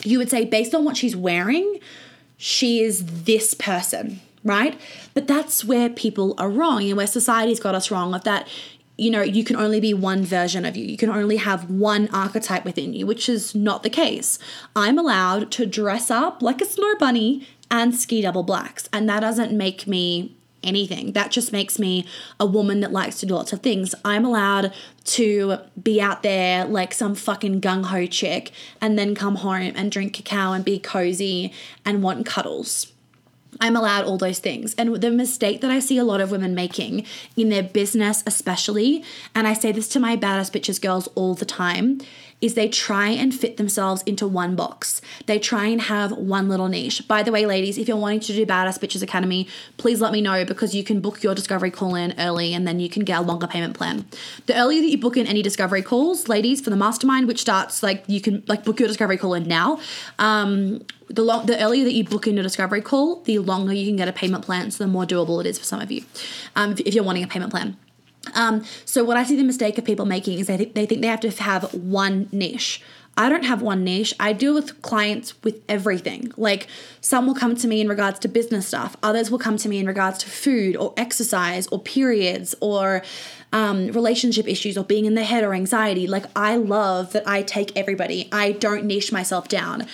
you 0.04 0.18
would 0.18 0.30
say 0.30 0.44
based 0.44 0.74
on 0.74 0.84
what 0.84 0.96
she's 0.96 1.16
wearing, 1.16 1.80
she 2.36 2.82
is 2.82 3.24
this 3.24 3.54
person, 3.54 4.20
right? 4.44 4.78
But 5.14 5.26
that's 5.26 5.64
where 5.64 5.88
people 5.88 6.34
are 6.38 6.50
wrong 6.50 6.82
and 6.84 6.96
where 6.96 7.06
society's 7.06 7.60
got 7.60 7.74
us 7.74 7.90
wrong 7.90 8.14
of 8.14 8.24
that 8.24 8.46
you 8.98 9.10
know, 9.10 9.22
you 9.22 9.44
can 9.44 9.56
only 9.56 9.78
be 9.80 9.92
one 9.92 10.24
version 10.24 10.64
of 10.64 10.76
you. 10.76 10.84
You 10.84 10.96
can 10.96 11.10
only 11.10 11.36
have 11.36 11.70
one 11.70 12.08
archetype 12.14 12.64
within 12.64 12.94
you, 12.94 13.06
which 13.06 13.28
is 13.28 13.54
not 13.54 13.82
the 13.82 13.90
case. 13.90 14.38
I'm 14.74 14.98
allowed 14.98 15.50
to 15.52 15.66
dress 15.66 16.10
up 16.10 16.40
like 16.40 16.62
a 16.62 16.64
snow 16.64 16.94
bunny 16.98 17.46
and 17.70 17.94
ski 17.94 18.22
double 18.22 18.42
blacks, 18.42 18.88
and 18.92 19.08
that 19.08 19.20
doesn't 19.20 19.52
make 19.52 19.86
me 19.86 20.35
anything. 20.62 21.12
That 21.12 21.30
just 21.30 21.52
makes 21.52 21.78
me 21.78 22.06
a 22.40 22.46
woman 22.46 22.80
that 22.80 22.92
likes 22.92 23.20
to 23.20 23.26
do 23.26 23.34
lots 23.34 23.52
of 23.52 23.60
things. 23.60 23.94
I'm 24.04 24.24
allowed 24.24 24.72
to 25.04 25.58
be 25.80 26.00
out 26.00 26.22
there 26.22 26.64
like 26.64 26.92
some 26.92 27.14
fucking 27.14 27.60
gung 27.60 27.84
ho 27.86 28.06
chick 28.06 28.50
and 28.80 28.98
then 28.98 29.14
come 29.14 29.36
home 29.36 29.72
and 29.74 29.90
drink 29.90 30.12
cacao 30.12 30.52
and 30.52 30.64
be 30.64 30.78
cozy 30.78 31.52
and 31.84 32.02
want 32.02 32.26
cuddles. 32.26 32.92
I'm 33.60 33.76
allowed 33.76 34.04
all 34.04 34.18
those 34.18 34.38
things. 34.38 34.74
And 34.74 34.96
the 34.96 35.10
mistake 35.10 35.60
that 35.60 35.70
I 35.70 35.78
see 35.78 35.98
a 35.98 36.04
lot 36.04 36.20
of 36.20 36.30
women 36.30 36.54
making 36.54 37.06
in 37.36 37.48
their 37.48 37.62
business, 37.62 38.22
especially, 38.26 39.04
and 39.34 39.46
I 39.46 39.54
say 39.54 39.72
this 39.72 39.88
to 39.90 40.00
my 40.00 40.16
badass 40.16 40.50
bitches 40.50 40.80
girls 40.80 41.08
all 41.14 41.34
the 41.34 41.46
time, 41.46 42.00
is 42.40 42.54
they 42.54 42.68
try 42.68 43.08
and 43.08 43.34
fit 43.34 43.56
themselves 43.56 44.02
into 44.02 44.26
one 44.26 44.54
box. 44.54 45.00
They 45.26 45.38
try 45.38 45.66
and 45.66 45.80
have 45.80 46.12
one 46.12 46.48
little 46.48 46.68
niche. 46.68 47.06
By 47.08 47.22
the 47.22 47.32
way, 47.32 47.46
ladies, 47.46 47.78
if 47.78 47.88
you're 47.88 47.96
wanting 47.96 48.20
to 48.20 48.32
do 48.32 48.44
Badass 48.44 48.78
Bitches 48.78 49.02
Academy, 49.02 49.48
please 49.78 50.00
let 50.00 50.12
me 50.12 50.20
know 50.20 50.44
because 50.44 50.74
you 50.74 50.84
can 50.84 51.00
book 51.00 51.22
your 51.22 51.34
discovery 51.34 51.70
call 51.70 51.94
in 51.94 52.14
early 52.18 52.52
and 52.52 52.66
then 52.66 52.78
you 52.78 52.90
can 52.90 53.04
get 53.04 53.18
a 53.18 53.22
longer 53.22 53.46
payment 53.46 53.74
plan. 53.74 54.04
The 54.46 54.56
earlier 54.56 54.82
that 54.82 54.90
you 54.90 54.98
book 54.98 55.16
in 55.16 55.26
any 55.26 55.42
discovery 55.42 55.82
calls, 55.82 56.28
ladies, 56.28 56.60
for 56.60 56.70
the 56.70 56.76
mastermind, 56.76 57.26
which 57.26 57.40
starts 57.40 57.82
like 57.82 58.04
you 58.06 58.20
can 58.20 58.42
like 58.46 58.64
book 58.64 58.78
your 58.78 58.88
discovery 58.88 59.16
call 59.16 59.34
in 59.34 59.44
now. 59.44 59.80
Um, 60.18 60.84
the 61.08 61.22
long, 61.22 61.46
the 61.46 61.62
earlier 61.62 61.84
that 61.84 61.92
you 61.94 62.04
book 62.04 62.26
in 62.26 62.36
a 62.38 62.42
discovery 62.42 62.82
call, 62.82 63.22
the 63.22 63.38
longer 63.38 63.72
you 63.72 63.86
can 63.86 63.96
get 63.96 64.08
a 64.08 64.12
payment 64.12 64.44
plan. 64.44 64.70
So 64.70 64.84
the 64.84 64.88
more 64.88 65.04
doable 65.04 65.40
it 65.40 65.46
is 65.46 65.58
for 65.58 65.64
some 65.64 65.80
of 65.80 65.90
you, 65.90 66.04
um, 66.54 66.72
if, 66.72 66.80
if 66.80 66.94
you're 66.94 67.04
wanting 67.04 67.22
a 67.24 67.28
payment 67.28 67.50
plan. 67.50 67.76
Um, 68.34 68.64
so 68.84 69.04
what 69.04 69.16
I 69.16 69.24
see 69.24 69.36
the 69.36 69.44
mistake 69.44 69.78
of 69.78 69.84
people 69.84 70.06
making 70.06 70.38
is 70.38 70.46
they 70.46 70.56
think 70.56 70.74
they 70.74 70.86
think 70.86 71.00
they 71.00 71.08
have 71.08 71.20
to 71.20 71.30
have 71.30 71.72
one 71.74 72.28
niche. 72.32 72.82
I 73.18 73.30
don't 73.30 73.44
have 73.44 73.62
one 73.62 73.82
niche. 73.82 74.12
I 74.20 74.34
deal 74.34 74.52
with 74.52 74.82
clients 74.82 75.42
with 75.42 75.62
everything. 75.70 76.32
Like 76.36 76.66
some 77.00 77.26
will 77.26 77.34
come 77.34 77.56
to 77.56 77.66
me 77.66 77.80
in 77.80 77.88
regards 77.88 78.18
to 78.20 78.28
business 78.28 78.68
stuff. 78.68 78.94
Others 79.02 79.30
will 79.30 79.38
come 79.38 79.56
to 79.56 79.68
me 79.70 79.78
in 79.78 79.86
regards 79.86 80.18
to 80.18 80.28
food 80.28 80.76
or 80.76 80.92
exercise 80.98 81.66
or 81.68 81.80
periods 81.80 82.54
or 82.60 83.02
um, 83.56 83.86
relationship 83.92 84.46
issues 84.46 84.76
or 84.76 84.84
being 84.84 85.06
in 85.06 85.14
the 85.14 85.24
head 85.24 85.42
or 85.42 85.54
anxiety. 85.54 86.06
Like, 86.06 86.26
I 86.36 86.56
love 86.56 87.14
that 87.14 87.26
I 87.26 87.40
take 87.40 87.74
everybody, 87.74 88.28
I 88.30 88.52
don't 88.52 88.84
niche 88.84 89.10
myself 89.10 89.48
down. 89.48 89.86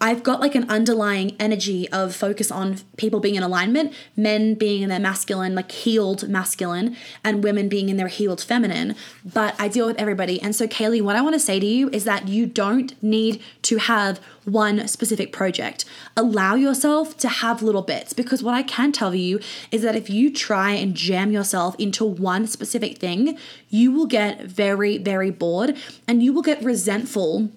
I've 0.00 0.24
got 0.24 0.40
like 0.40 0.56
an 0.56 0.68
underlying 0.68 1.36
energy 1.38 1.88
of 1.90 2.16
focus 2.16 2.50
on 2.50 2.78
people 2.96 3.20
being 3.20 3.36
in 3.36 3.44
alignment, 3.44 3.92
men 4.16 4.54
being 4.54 4.82
in 4.82 4.88
their 4.88 4.98
masculine, 4.98 5.54
like 5.54 5.70
healed 5.70 6.28
masculine, 6.28 6.96
and 7.22 7.44
women 7.44 7.68
being 7.68 7.88
in 7.88 7.98
their 7.98 8.08
healed 8.08 8.40
feminine. 8.40 8.96
But 9.24 9.54
I 9.60 9.68
deal 9.68 9.86
with 9.86 9.96
everybody. 9.96 10.42
And 10.42 10.56
so, 10.56 10.66
Kaylee, 10.66 11.00
what 11.00 11.14
I 11.14 11.20
want 11.20 11.34
to 11.34 11.40
say 11.40 11.60
to 11.60 11.66
you 11.66 11.90
is 11.90 12.02
that 12.04 12.26
you 12.26 12.46
don't 12.46 13.00
need 13.00 13.40
to 13.62 13.76
have 13.76 14.18
one 14.44 14.86
specific 14.88 15.32
project. 15.32 15.84
Allow 16.16 16.54
yourself 16.54 17.16
to 17.18 17.28
have 17.28 17.62
little 17.62 17.82
bits 17.82 18.12
because 18.12 18.42
what 18.42 18.54
I 18.54 18.62
can 18.62 18.92
tell 18.92 19.14
you 19.14 19.40
is 19.70 19.82
that 19.82 19.96
if 19.96 20.10
you 20.10 20.32
try 20.32 20.72
and 20.72 20.94
jam 20.94 21.32
yourself 21.32 21.74
into 21.78 22.04
one 22.04 22.46
specific 22.46 22.98
thing, 22.98 23.38
you 23.68 23.92
will 23.92 24.06
get 24.06 24.42
very, 24.42 24.98
very 24.98 25.30
bored 25.30 25.76
and 26.06 26.22
you 26.22 26.32
will 26.32 26.42
get 26.42 26.62
resentful 26.62 27.50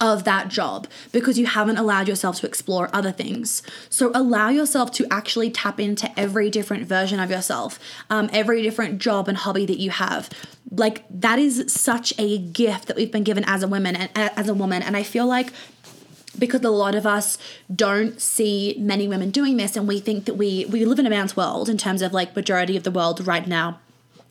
of 0.00 0.24
that 0.24 0.48
job 0.48 0.86
because 1.12 1.38
you 1.38 1.46
haven't 1.46 1.76
allowed 1.76 2.08
yourself 2.08 2.40
to 2.40 2.46
explore 2.46 2.90
other 2.92 3.12
things. 3.12 3.62
So 3.88 4.10
allow 4.14 4.48
yourself 4.48 4.90
to 4.92 5.06
actually 5.10 5.50
tap 5.50 5.78
into 5.78 6.10
every 6.18 6.50
different 6.50 6.86
version 6.86 7.20
of 7.20 7.30
yourself, 7.30 7.78
um, 8.10 8.28
every 8.32 8.62
different 8.62 8.98
job 8.98 9.28
and 9.28 9.38
hobby 9.38 9.66
that 9.66 9.78
you 9.78 9.90
have. 9.90 10.30
Like 10.70 11.04
that 11.10 11.38
is 11.38 11.72
such 11.72 12.12
a 12.18 12.38
gift 12.38 12.88
that 12.88 12.96
we've 12.96 13.12
been 13.12 13.22
given 13.22 13.44
as 13.46 13.62
a 13.62 13.68
woman 13.68 13.94
and 13.94 14.10
as 14.14 14.48
a 14.48 14.54
woman, 14.54 14.82
and 14.82 14.96
I 14.96 15.04
feel 15.04 15.26
like 15.26 15.52
because 16.38 16.62
a 16.62 16.70
lot 16.70 16.94
of 16.94 17.06
us 17.06 17.38
don't 17.74 18.20
see 18.20 18.76
many 18.78 19.08
women 19.08 19.30
doing 19.30 19.56
this 19.56 19.76
and 19.76 19.86
we 19.86 20.00
think 20.00 20.24
that 20.24 20.34
we 20.34 20.64
we 20.66 20.84
live 20.84 20.98
in 20.98 21.06
a 21.06 21.10
man's 21.10 21.36
world 21.36 21.68
in 21.68 21.78
terms 21.78 22.02
of 22.02 22.12
like 22.12 22.34
majority 22.34 22.76
of 22.76 22.82
the 22.82 22.90
world 22.90 23.26
right 23.26 23.46
now 23.46 23.78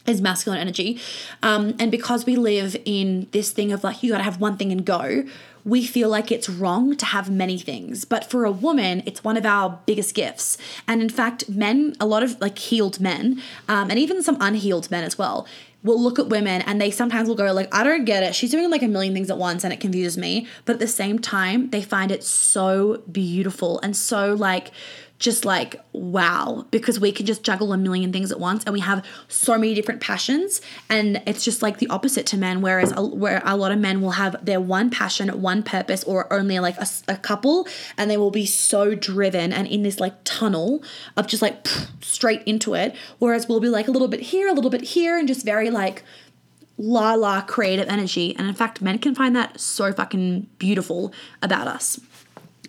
is 0.05 0.21
masculine 0.21 0.59
energy. 0.59 0.99
Um, 1.41 1.75
and 1.79 1.89
because 1.89 2.25
we 2.25 2.35
live 2.35 2.75
in 2.83 3.27
this 3.31 3.51
thing 3.51 3.71
of 3.71 3.83
like 3.83 4.03
you 4.03 4.11
gotta 4.11 4.23
have 4.23 4.39
one 4.39 4.57
thing 4.57 4.71
and 4.71 4.85
go 4.85 5.23
we 5.65 5.85
feel 5.85 6.09
like 6.09 6.29
it's 6.29 6.49
wrong 6.49 6.93
to 6.97 7.05
have 7.05 7.31
many 7.31 7.57
things. 7.57 8.03
But 8.03 8.29
for 8.29 8.43
a 8.43 8.51
woman 8.51 9.01
it's 9.05 9.23
one 9.23 9.37
of 9.37 9.45
our 9.45 9.79
biggest 9.85 10.13
gifts. 10.13 10.57
And 10.87 11.01
in 11.01 11.09
fact 11.09 11.49
men 11.49 11.95
a 11.99 12.05
lot 12.05 12.23
of 12.23 12.39
like 12.41 12.57
healed 12.57 12.99
men 12.99 13.41
um, 13.67 13.89
and 13.89 13.97
even 13.97 14.21
some 14.23 14.37
unhealed 14.39 14.91
men 14.91 15.03
as 15.03 15.17
well 15.17 15.47
will 15.83 16.01
look 16.01 16.17
at 16.17 16.27
women 16.27 16.61
and 16.61 16.79
they 16.79 16.89
sometimes 16.89 17.27
will 17.27 17.35
go 17.35 17.51
like 17.51 17.73
i 17.73 17.83
don't 17.83 18.05
get 18.05 18.23
it. 18.23 18.33
She's 18.35 18.51
doing 18.51 18.69
like 18.69 18.81
a 18.81 18.87
million 18.87 19.13
things 19.13 19.29
at 19.29 19.37
once 19.37 19.63
and 19.63 19.73
it 19.73 19.79
confuses 19.79 20.17
me. 20.17 20.47
But 20.65 20.73
at 20.73 20.79
the 20.79 20.87
same 20.87 21.19
time 21.19 21.69
they 21.69 21.81
find 21.81 22.11
it 22.11 22.23
so 22.23 23.01
beautiful 23.11 23.79
and 23.81 23.95
so 23.95 24.33
like 24.33 24.71
just 25.23 25.45
like 25.45 25.77
wow 25.93 26.65
because 26.69 26.99
we 26.99 27.09
can 27.09 27.25
just 27.25 27.43
juggle 27.43 27.71
a 27.71 27.77
million 27.77 28.11
things 28.11 28.29
at 28.29 28.41
once 28.41 28.61
and 28.65 28.73
we 28.73 28.81
have 28.81 29.05
so 29.29 29.57
many 29.57 29.73
different 29.73 30.01
passions. 30.01 30.59
And 30.89 31.23
it's 31.25 31.45
just 31.45 31.61
like 31.61 31.77
the 31.77 31.87
opposite 31.87 32.25
to 32.27 32.37
men 32.37 32.61
whereas 32.61 32.91
a, 32.91 33.01
where 33.01 33.41
a 33.45 33.55
lot 33.55 33.71
of 33.71 33.79
men 33.79 34.01
will 34.01 34.11
have 34.11 34.45
their 34.45 34.59
one 34.59 34.89
passion 34.89 35.29
one 35.41 35.63
purpose 35.63 36.03
or 36.03 36.31
only 36.31 36.59
like 36.59 36.75
a, 36.77 36.85
a 37.07 37.15
couple 37.15 37.65
and 37.97 38.11
they 38.11 38.17
will 38.17 38.31
be 38.31 38.45
so 38.45 38.95
driven 38.95 39.53
and 39.53 39.65
in 39.65 39.83
this 39.83 39.97
like 39.97 40.13
tunnel 40.25 40.83
of 41.15 41.25
just 41.25 41.41
like 41.41 41.63
pff, 41.63 41.87
straight 42.03 42.43
into 42.43 42.73
it. 42.73 42.93
Whereas 43.19 43.47
we'll 43.47 43.61
be 43.61 43.69
like 43.69 43.87
a 43.87 43.91
little 43.91 44.09
bit 44.09 44.19
here 44.19 44.49
a 44.49 44.53
little 44.53 44.69
bit 44.69 44.81
here 44.81 45.17
and 45.17 45.25
just 45.25 45.45
very 45.45 45.69
like 45.69 46.03
la 46.77 47.13
la 47.13 47.39
creative 47.39 47.87
energy. 47.87 48.35
And 48.35 48.45
in 48.45 48.55
fact 48.55 48.81
men 48.81 48.99
can 48.99 49.15
find 49.15 49.37
that 49.37 49.57
so 49.57 49.93
fucking 49.93 50.49
beautiful 50.57 51.13
about 51.41 51.67
us 51.67 52.01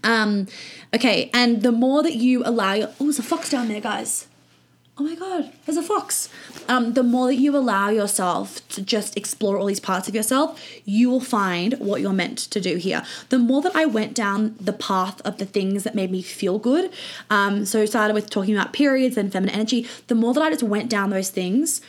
um, 0.04 0.46
okay, 0.94 1.30
and 1.34 1.62
the 1.62 1.72
more 1.72 2.02
that 2.02 2.14
you 2.14 2.42
allow 2.44 2.74
your 2.74 2.88
oh, 3.00 3.04
there's 3.04 3.18
a 3.18 3.22
fox 3.22 3.50
down 3.50 3.68
there, 3.68 3.80
guys. 3.80 4.28
Oh 4.96 5.02
my 5.02 5.16
god, 5.16 5.52
there's 5.66 5.76
a 5.76 5.82
fox. 5.82 6.28
Um, 6.68 6.92
the 6.92 7.02
more 7.02 7.26
that 7.26 7.34
you 7.34 7.56
allow 7.56 7.88
yourself 7.88 8.66
to 8.68 8.80
just 8.80 9.16
explore 9.16 9.58
all 9.58 9.66
these 9.66 9.80
parts 9.80 10.06
of 10.06 10.14
yourself, 10.14 10.62
you 10.84 11.10
will 11.10 11.20
find 11.20 11.74
what 11.80 12.00
you're 12.00 12.12
meant 12.12 12.38
to 12.38 12.60
do 12.60 12.76
here. 12.76 13.02
The 13.28 13.40
more 13.40 13.60
that 13.62 13.74
I 13.74 13.86
went 13.86 14.14
down 14.14 14.54
the 14.60 14.72
path 14.72 15.20
of 15.22 15.38
the 15.38 15.46
things 15.46 15.82
that 15.82 15.96
made 15.96 16.12
me 16.12 16.22
feel 16.22 16.60
good, 16.60 16.92
um, 17.28 17.64
so 17.64 17.84
started 17.86 18.14
with 18.14 18.30
talking 18.30 18.56
about 18.56 18.72
periods 18.72 19.16
and 19.16 19.32
feminine 19.32 19.56
energy, 19.56 19.88
the 20.06 20.14
more 20.14 20.32
that 20.32 20.42
I 20.42 20.50
just 20.50 20.62
went 20.62 20.90
down 20.90 21.10
those 21.10 21.30
things, 21.30 21.80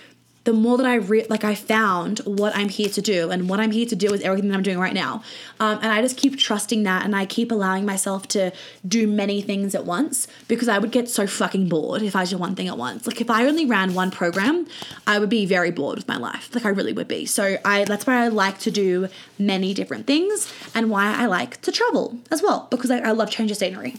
the 0.45 0.53
more 0.53 0.77
that 0.77 0.85
I 0.85 0.95
re- 0.95 1.25
like 1.27 1.43
I 1.43 1.55
found 1.55 2.19
what 2.19 2.55
I'm 2.55 2.69
here 2.69 2.89
to 2.89 3.01
do, 3.01 3.31
and 3.31 3.49
what 3.49 3.59
I'm 3.59 3.71
here 3.71 3.85
to 3.87 3.95
do 3.95 4.13
is 4.13 4.21
everything 4.21 4.49
that 4.49 4.55
I'm 4.55 4.63
doing 4.63 4.79
right 4.79 4.93
now. 4.93 5.23
Um, 5.59 5.79
and 5.81 5.91
I 5.91 6.01
just 6.01 6.17
keep 6.17 6.37
trusting 6.37 6.83
that, 6.83 7.03
and 7.03 7.15
I 7.15 7.25
keep 7.25 7.51
allowing 7.51 7.85
myself 7.85 8.27
to 8.29 8.51
do 8.87 9.07
many 9.07 9.41
things 9.41 9.73
at 9.73 9.85
once 9.85 10.27
because 10.47 10.69
I 10.69 10.77
would 10.77 10.91
get 10.91 11.09
so 11.09 11.25
fucking 11.25 11.67
bored 11.67 12.03
if 12.03 12.15
I 12.15 12.25
did 12.25 12.39
one 12.39 12.55
thing 12.55 12.67
at 12.67 12.77
once. 12.77 13.07
Like 13.07 13.19
if 13.21 13.29
I 13.29 13.45
only 13.45 13.65
ran 13.65 13.95
one 13.95 14.11
program, 14.11 14.67
I 15.07 15.17
would 15.17 15.29
be 15.29 15.47
very 15.47 15.71
bored 15.71 15.97
with 15.97 16.07
my 16.07 16.17
life. 16.17 16.53
Like 16.53 16.65
I 16.65 16.69
really 16.69 16.93
would 16.93 17.07
be. 17.07 17.25
So 17.25 17.57
I 17.65 17.83
that's 17.83 18.05
why 18.05 18.23
I 18.23 18.27
like 18.27 18.59
to 18.59 18.71
do 18.71 19.07
many 19.39 19.73
different 19.73 20.05
things, 20.05 20.53
and 20.75 20.91
why 20.91 21.15
I 21.15 21.25
like 21.25 21.59
to 21.61 21.71
travel 21.71 22.19
as 22.31 22.43
well 22.43 22.67
because 22.69 22.91
I, 22.91 22.99
I 22.99 23.11
love 23.11 23.31
change 23.31 23.49
of 23.49 23.57
scenery. 23.57 23.95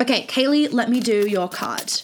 Okay, 0.00 0.24
Kaylee, 0.26 0.72
let 0.72 0.88
me 0.88 1.00
do 1.00 1.28
your 1.28 1.48
card. 1.48 2.02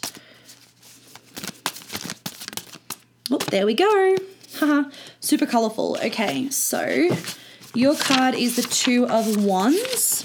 Oh, 3.30 3.38
there 3.50 3.66
we 3.66 3.74
go. 3.74 4.16
Haha, 4.58 4.88
super 5.20 5.46
colorful. 5.46 5.98
Okay, 6.04 6.48
so 6.50 7.08
your 7.74 7.96
card 7.96 8.34
is 8.34 8.56
the 8.56 8.62
Two 8.62 9.06
of 9.06 9.44
Wands, 9.44 10.22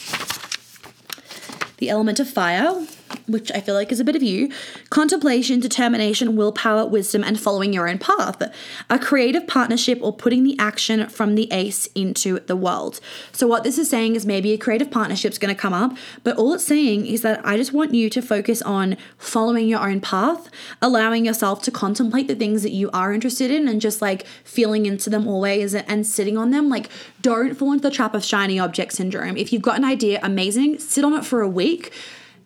the 1.78 1.90
element 1.90 2.20
of 2.20 2.30
fire, 2.30 2.86
which 3.28 3.52
I 3.52 3.62
feel 3.62 3.76
like 3.76 3.92
is 3.92 4.00
a 4.00 4.04
bit 4.04 4.16
of 4.16 4.24
you, 4.24 4.52
contemplation, 4.90 5.60
determination, 5.60 6.36
willpower, 6.36 6.86
wisdom, 6.86 7.24
and 7.24 7.40
following 7.40 7.74
your 7.74 7.88
own 7.88 7.98
path, 7.98 8.42
a 8.90 9.00
creative 9.00 9.48
partnership, 9.48 10.00
or 10.02 10.14
putting 10.14 10.44
the 10.44 10.58
action 10.60 11.08
from 11.08 11.36
the 11.36 11.52
ace 11.52 11.88
into 11.96 12.40
the 12.42 12.56
world. 12.56 13.00
So, 13.32 13.48
what 13.48 13.64
this 13.64 13.78
is 13.78 13.90
saying 13.90 14.16
is 14.16 14.26
maybe 14.26 14.54
a 14.54 14.58
creative 14.58 14.92
partnership 14.92 15.32
is 15.32 15.38
going 15.38 15.54
to 15.54 15.60
come 15.60 15.74
up, 15.74 15.96
but 16.24 16.38
all 16.38 16.54
it's 16.54 16.66
saying 16.66 17.06
is 17.06 17.22
that 17.22 17.46
I 17.46 17.58
just 17.58 17.74
want 17.74 17.94
you 17.94 18.10
to 18.10 18.22
focus 18.22 18.62
on 18.62 18.98
following 19.18 19.68
your 19.68 19.88
own 19.88 20.02
path, 20.02 20.50
allowing 20.82 21.26
yourself 21.26 21.62
to 21.64 21.72
contemplate 21.72 22.28
the 22.28 22.36
things 22.36 22.64
that 22.64 22.72
you 22.72 22.90
are 22.92 23.14
interested 23.14 23.52
in, 23.52 23.68
and 23.68 23.82
just 23.82 24.02
like 24.02 24.26
feeling 24.44 24.86
into 24.86 25.10
them 25.10 25.28
always 25.28 25.74
and 25.76 26.06
sitting 26.06 26.38
on 26.38 26.52
them. 26.52 26.70
Like, 26.70 26.90
don't 27.22 27.56
fall 27.56 27.72
into 27.72 27.84
the 27.84 27.92
trap 27.92 28.14
of 28.14 28.24
shiny 28.24 28.60
object 28.60 28.94
syndrome. 28.94 29.38
If 29.38 29.54
you've 29.54 29.62
got 29.62 29.78
an 29.78 29.86
idea, 29.86 30.20
amazing, 30.24 30.80
sit 30.80 31.04
on 31.04 31.14
it 31.14 31.26
for 31.26 31.42
a 31.42 31.50
week 31.50 31.92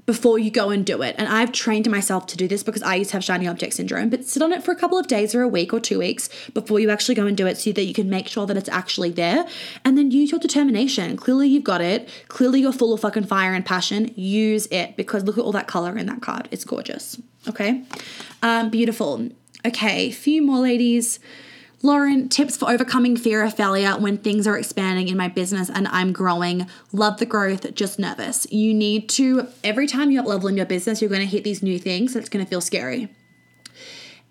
before 0.06 0.38
you 0.38 0.52
go 0.52 0.69
and 0.69 0.86
do 0.86 1.02
it. 1.02 1.15
And 1.18 1.27
I've 1.27 1.52
trained 1.52 1.90
myself 1.90 2.27
to 2.27 2.38
do 2.38 2.48
this 2.48 2.64
because 2.64 2.84
I 2.84 2.95
used 2.95 3.10
to 3.11 3.18
have 3.18 3.23
shiny 3.23 3.48
object 3.48 3.73
syndrome, 3.73 4.10
but 4.10 4.26
sit 4.26 4.44
on 4.44 4.53
it 4.53 4.64
for 4.64 4.72
a 4.72 4.76
couple 4.76 4.98
of 4.98 5.07
days 5.07 5.34
or 5.34 5.41
a 5.41 5.48
week 5.48 5.73
or 5.73 5.80
two 5.80 5.99
weeks 5.99 6.30
before 6.53 6.80
you 6.80 6.90
actually 6.90 7.15
go 7.15 7.26
and 7.26 7.36
do 7.36 7.48
it 7.48 7.57
so 7.57 7.72
that 7.72 7.86
you 7.86 7.94
can 7.94 8.10
make 8.10 8.27
sure 8.27 8.45
that 8.45 8.57
it's 8.57 8.69
actually 8.69 9.11
there. 9.11 9.45
And 9.84 9.98
then 9.98 10.11
use 10.11 10.32
your 10.32 10.40
determination. 10.40 11.18
Clearly, 11.18 11.48
you've 11.48 11.64
got 11.64 11.82
it. 11.82 12.07
Clearly, 12.27 12.61
you're 12.61 12.73
full 12.73 12.94
of 12.94 13.02
fucking 13.02 13.26
fire 13.26 13.53
and 13.53 13.65
passion. 13.65 14.11
Use 14.15 14.68
it 14.68 14.95
because 14.95 15.23
look 15.23 15.38
at 15.38 15.44
all 15.44 15.52
that 15.53 15.68
color 15.68 15.98
in 15.98 16.06
that 16.06 16.22
card. 16.22 16.48
It's 16.52 16.64
gorgeous. 16.64 17.19
Okay. 17.48 17.84
Um, 18.44 18.69
beautiful. 18.69 19.30
Okay, 19.65 20.11
few 20.11 20.44
more 20.44 20.60
ladies. 20.60 21.19
Lauren, 21.82 22.30
tips 22.30 22.58
for 22.58 22.70
overcoming 22.70 23.16
fear 23.16 23.44
of 23.44 23.54
failure 23.54 23.92
when 23.98 24.18
things 24.18 24.48
are 24.48 24.58
expanding 24.58 25.08
in 25.08 25.18
my 25.18 25.28
business 25.28 25.70
and 25.70 25.88
I'm 25.90 26.14
growing. 26.14 26.68
Love 26.92 27.18
the 27.18 27.26
growth, 27.26 27.74
just 27.76 28.00
nervous. 28.00 28.48
You 28.52 28.74
need 28.74 29.10
to, 29.10 29.48
every 29.64 29.88
time 29.88 30.12
you 30.12 30.20
up 30.20 30.26
level 30.26 30.48
in 30.48 30.58
your 30.58 30.66
business, 30.66 31.02
you're 31.02 31.10
going 31.10 31.22
to 31.22 31.28
hit 31.28 31.44
these 31.44 31.62
new 31.62 31.78
things. 31.78 32.14
that's 32.14 32.30
going 32.30 32.44
to 32.44 32.50
feel 32.50 32.62
scary. 32.62 33.10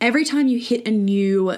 Every 0.01 0.25
time 0.25 0.49
you 0.49 0.59
hit 0.59 0.87
a 0.87 0.91
new 0.91 1.57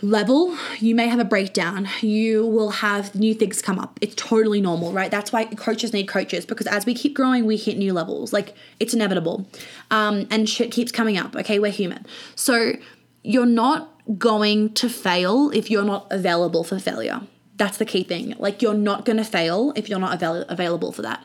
level, 0.00 0.56
you 0.78 0.94
may 0.94 1.08
have 1.08 1.18
a 1.18 1.24
breakdown. 1.24 1.88
You 2.00 2.46
will 2.46 2.70
have 2.70 3.14
new 3.14 3.34
things 3.34 3.60
come 3.62 3.78
up. 3.78 3.98
It's 4.00 4.14
totally 4.14 4.60
normal, 4.60 4.92
right? 4.92 5.10
That's 5.10 5.32
why 5.32 5.44
coaches 5.44 5.92
need 5.92 6.08
coaches 6.08 6.46
because 6.46 6.66
as 6.66 6.86
we 6.86 6.94
keep 6.94 7.14
growing, 7.14 7.46
we 7.46 7.56
hit 7.56 7.76
new 7.78 7.92
levels. 7.92 8.32
Like 8.32 8.54
it's 8.80 8.94
inevitable. 8.94 9.46
Um, 9.90 10.26
and 10.30 10.48
shit 10.48 10.70
keeps 10.70 10.92
coming 10.92 11.16
up. 11.16 11.34
Okay, 11.36 11.58
we're 11.58 11.72
human. 11.72 12.06
So 12.36 12.74
you're 13.22 13.46
not 13.46 13.97
going 14.16 14.72
to 14.74 14.88
fail 14.88 15.50
if 15.50 15.70
you're 15.70 15.84
not 15.84 16.06
available 16.10 16.64
for 16.64 16.78
failure. 16.78 17.20
That's 17.56 17.78
the 17.78 17.84
key 17.84 18.04
thing. 18.04 18.34
Like, 18.38 18.62
you're 18.62 18.72
not 18.72 19.04
going 19.04 19.16
to 19.16 19.24
fail 19.24 19.72
if 19.74 19.88
you're 19.88 19.98
not 19.98 20.14
avail- 20.14 20.44
available 20.48 20.92
for 20.92 21.02
that. 21.02 21.24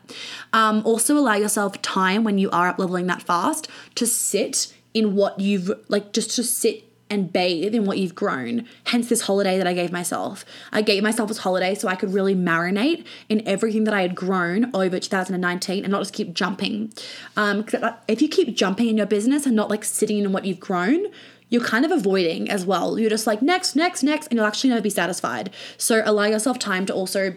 Um, 0.51 0.81
also, 0.83 1.15
allow 1.17 1.35
yourself 1.35 1.79
time 1.81 2.23
when 2.23 2.39
you 2.39 2.49
are 2.49 2.69
up 2.69 2.79
leveling 2.79 3.07
that 3.07 3.21
fast 3.21 3.67
to 3.95 4.07
sit 4.07 4.73
in 4.93 5.15
what 5.15 5.39
you've, 5.39 5.71
like, 5.89 6.11
just 6.11 6.31
to 6.35 6.43
sit 6.43 6.85
and 7.13 7.31
bathe 7.31 7.75
in 7.75 7.85
what 7.85 7.99
you've 7.99 8.15
grown. 8.15 8.65
Hence, 8.85 9.09
this 9.09 9.21
holiday 9.21 9.59
that 9.59 9.67
I 9.67 9.73
gave 9.73 9.91
myself. 9.91 10.43
I 10.71 10.81
gave 10.81 11.03
myself 11.03 11.27
this 11.27 11.37
holiday 11.39 11.75
so 11.75 11.87
I 11.87 11.95
could 11.95 12.11
really 12.11 12.33
marinate 12.33 13.05
in 13.29 13.47
everything 13.47 13.83
that 13.83 13.93
I 13.93 14.01
had 14.01 14.15
grown 14.15 14.71
over 14.75 14.99
2019 14.99 15.83
and 15.83 15.91
not 15.91 15.99
just 16.01 16.13
keep 16.13 16.33
jumping. 16.33 16.91
Um, 17.37 17.65
if 18.07 18.21
you 18.21 18.27
keep 18.27 18.55
jumping 18.55 18.87
in 18.87 18.97
your 18.97 19.05
business 19.05 19.45
and 19.45 19.55
not 19.55 19.69
like 19.69 19.83
sitting 19.83 20.17
in 20.17 20.31
what 20.31 20.45
you've 20.45 20.59
grown, 20.59 21.05
you're 21.53 21.63
kind 21.63 21.85
of 21.85 21.91
avoiding 21.91 22.49
as 22.49 22.65
well. 22.65 22.97
You're 22.97 23.11
just 23.11 23.27
like 23.27 23.43
next, 23.43 23.75
next, 23.75 24.01
next, 24.01 24.25
and 24.27 24.37
you'll 24.37 24.47
actually 24.47 24.71
never 24.71 24.81
be 24.81 24.89
satisfied. 24.89 25.51
So 25.77 26.01
allow 26.03 26.23
yourself 26.23 26.57
time 26.57 26.87
to 26.87 26.93
also 26.95 27.35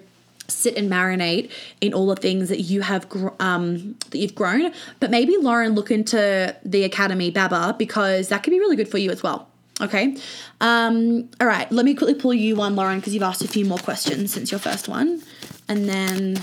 sit 0.49 0.75
and 0.79 0.91
marinate 0.91 1.51
in 1.83 1.93
all 1.93 2.07
the 2.07 2.17
things 2.17 2.49
that 2.49 2.61
you 2.61 2.81
have 2.81 3.07
um, 3.41 3.95
that 4.11 4.17
you've 4.17 4.35
grown. 4.35 4.73
But 5.01 5.11
maybe 5.11 5.37
Lauren 5.37 5.75
look 5.75 5.91
into 5.91 6.57
the 6.65 6.85
academy 6.85 7.31
Baba 7.31 7.77
because 7.79 8.29
that 8.29 8.43
could 8.43 8.53
be 8.53 8.59
really 8.59 8.75
good 8.75 8.89
for 8.89 8.97
you 8.97 9.11
as 9.11 9.23
well. 9.23 9.49
Okay. 9.83 10.17
Um, 10.63 11.29
all 11.39 11.47
right. 11.47 11.71
Let 11.71 11.85
me 11.85 11.95
quickly 11.95 12.15
pull 12.15 12.33
you 12.33 12.57
one, 12.57 12.75
Lauren, 12.75 13.01
because 13.01 13.13
you've 13.13 13.23
asked 13.23 13.45
a 13.45 13.49
few 13.49 13.67
more 13.67 13.77
questions 13.77 14.33
since 14.33 14.51
your 14.51 14.61
first 14.61 14.89
one, 14.89 15.23
and 15.69 15.87
then 15.87 16.43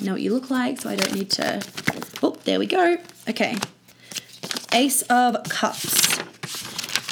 I 0.00 0.04
know 0.04 0.12
what 0.12 0.22
you 0.22 0.32
look 0.32 0.48
like, 0.48 0.80
so 0.80 0.88
I 0.88 0.96
don't 0.96 1.14
need 1.14 1.28
to. 1.32 1.62
Oh, 2.22 2.38
there 2.44 2.58
we 2.58 2.64
go. 2.64 2.96
Okay. 3.28 3.58
Ace 4.72 5.02
of 5.02 5.44
Cups. 5.50 6.05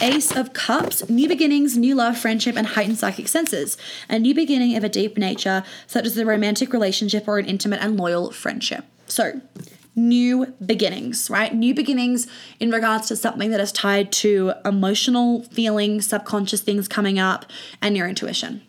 Ace 0.01 0.35
of 0.35 0.53
Cups, 0.53 1.09
new 1.09 1.29
beginnings, 1.29 1.77
new 1.79 1.95
love, 1.95 2.19
friendship, 2.19 2.57
and 2.57 2.67
heightened 2.67 2.99
psychic 2.99 3.29
senses. 3.29 3.77
A 4.09 4.19
new 4.19 4.35
beginning 4.35 4.77
of 4.77 4.83
a 4.83 4.89
deep 4.89 5.17
nature, 5.17 5.63
such 5.87 6.07
as 6.07 6.17
a 6.17 6.27
romantic 6.27 6.73
relationship 6.73 7.29
or 7.29 7.39
an 7.39 7.47
intimate 7.47 7.81
and 7.81 7.97
loyal 7.97 8.33
friendship. 8.33 8.85
So, 9.07 9.41
new 9.95 10.53
beginnings, 10.65 11.31
right? 11.31 11.55
New 11.55 11.75
beginnings 11.75 12.27
in 12.59 12.71
regards 12.71 13.07
to 13.09 13.17
something 13.17 13.51
that 13.51 13.61
is 13.61 13.71
tied 13.71 14.11
to 14.13 14.55
emotional 14.65 15.45
feelings, 15.45 16.09
subconscious 16.09 16.61
things 16.61 16.89
coming 16.89 17.19
up, 17.19 17.47
and 17.81 17.97
your 17.97 18.09
intuition. 18.09 18.63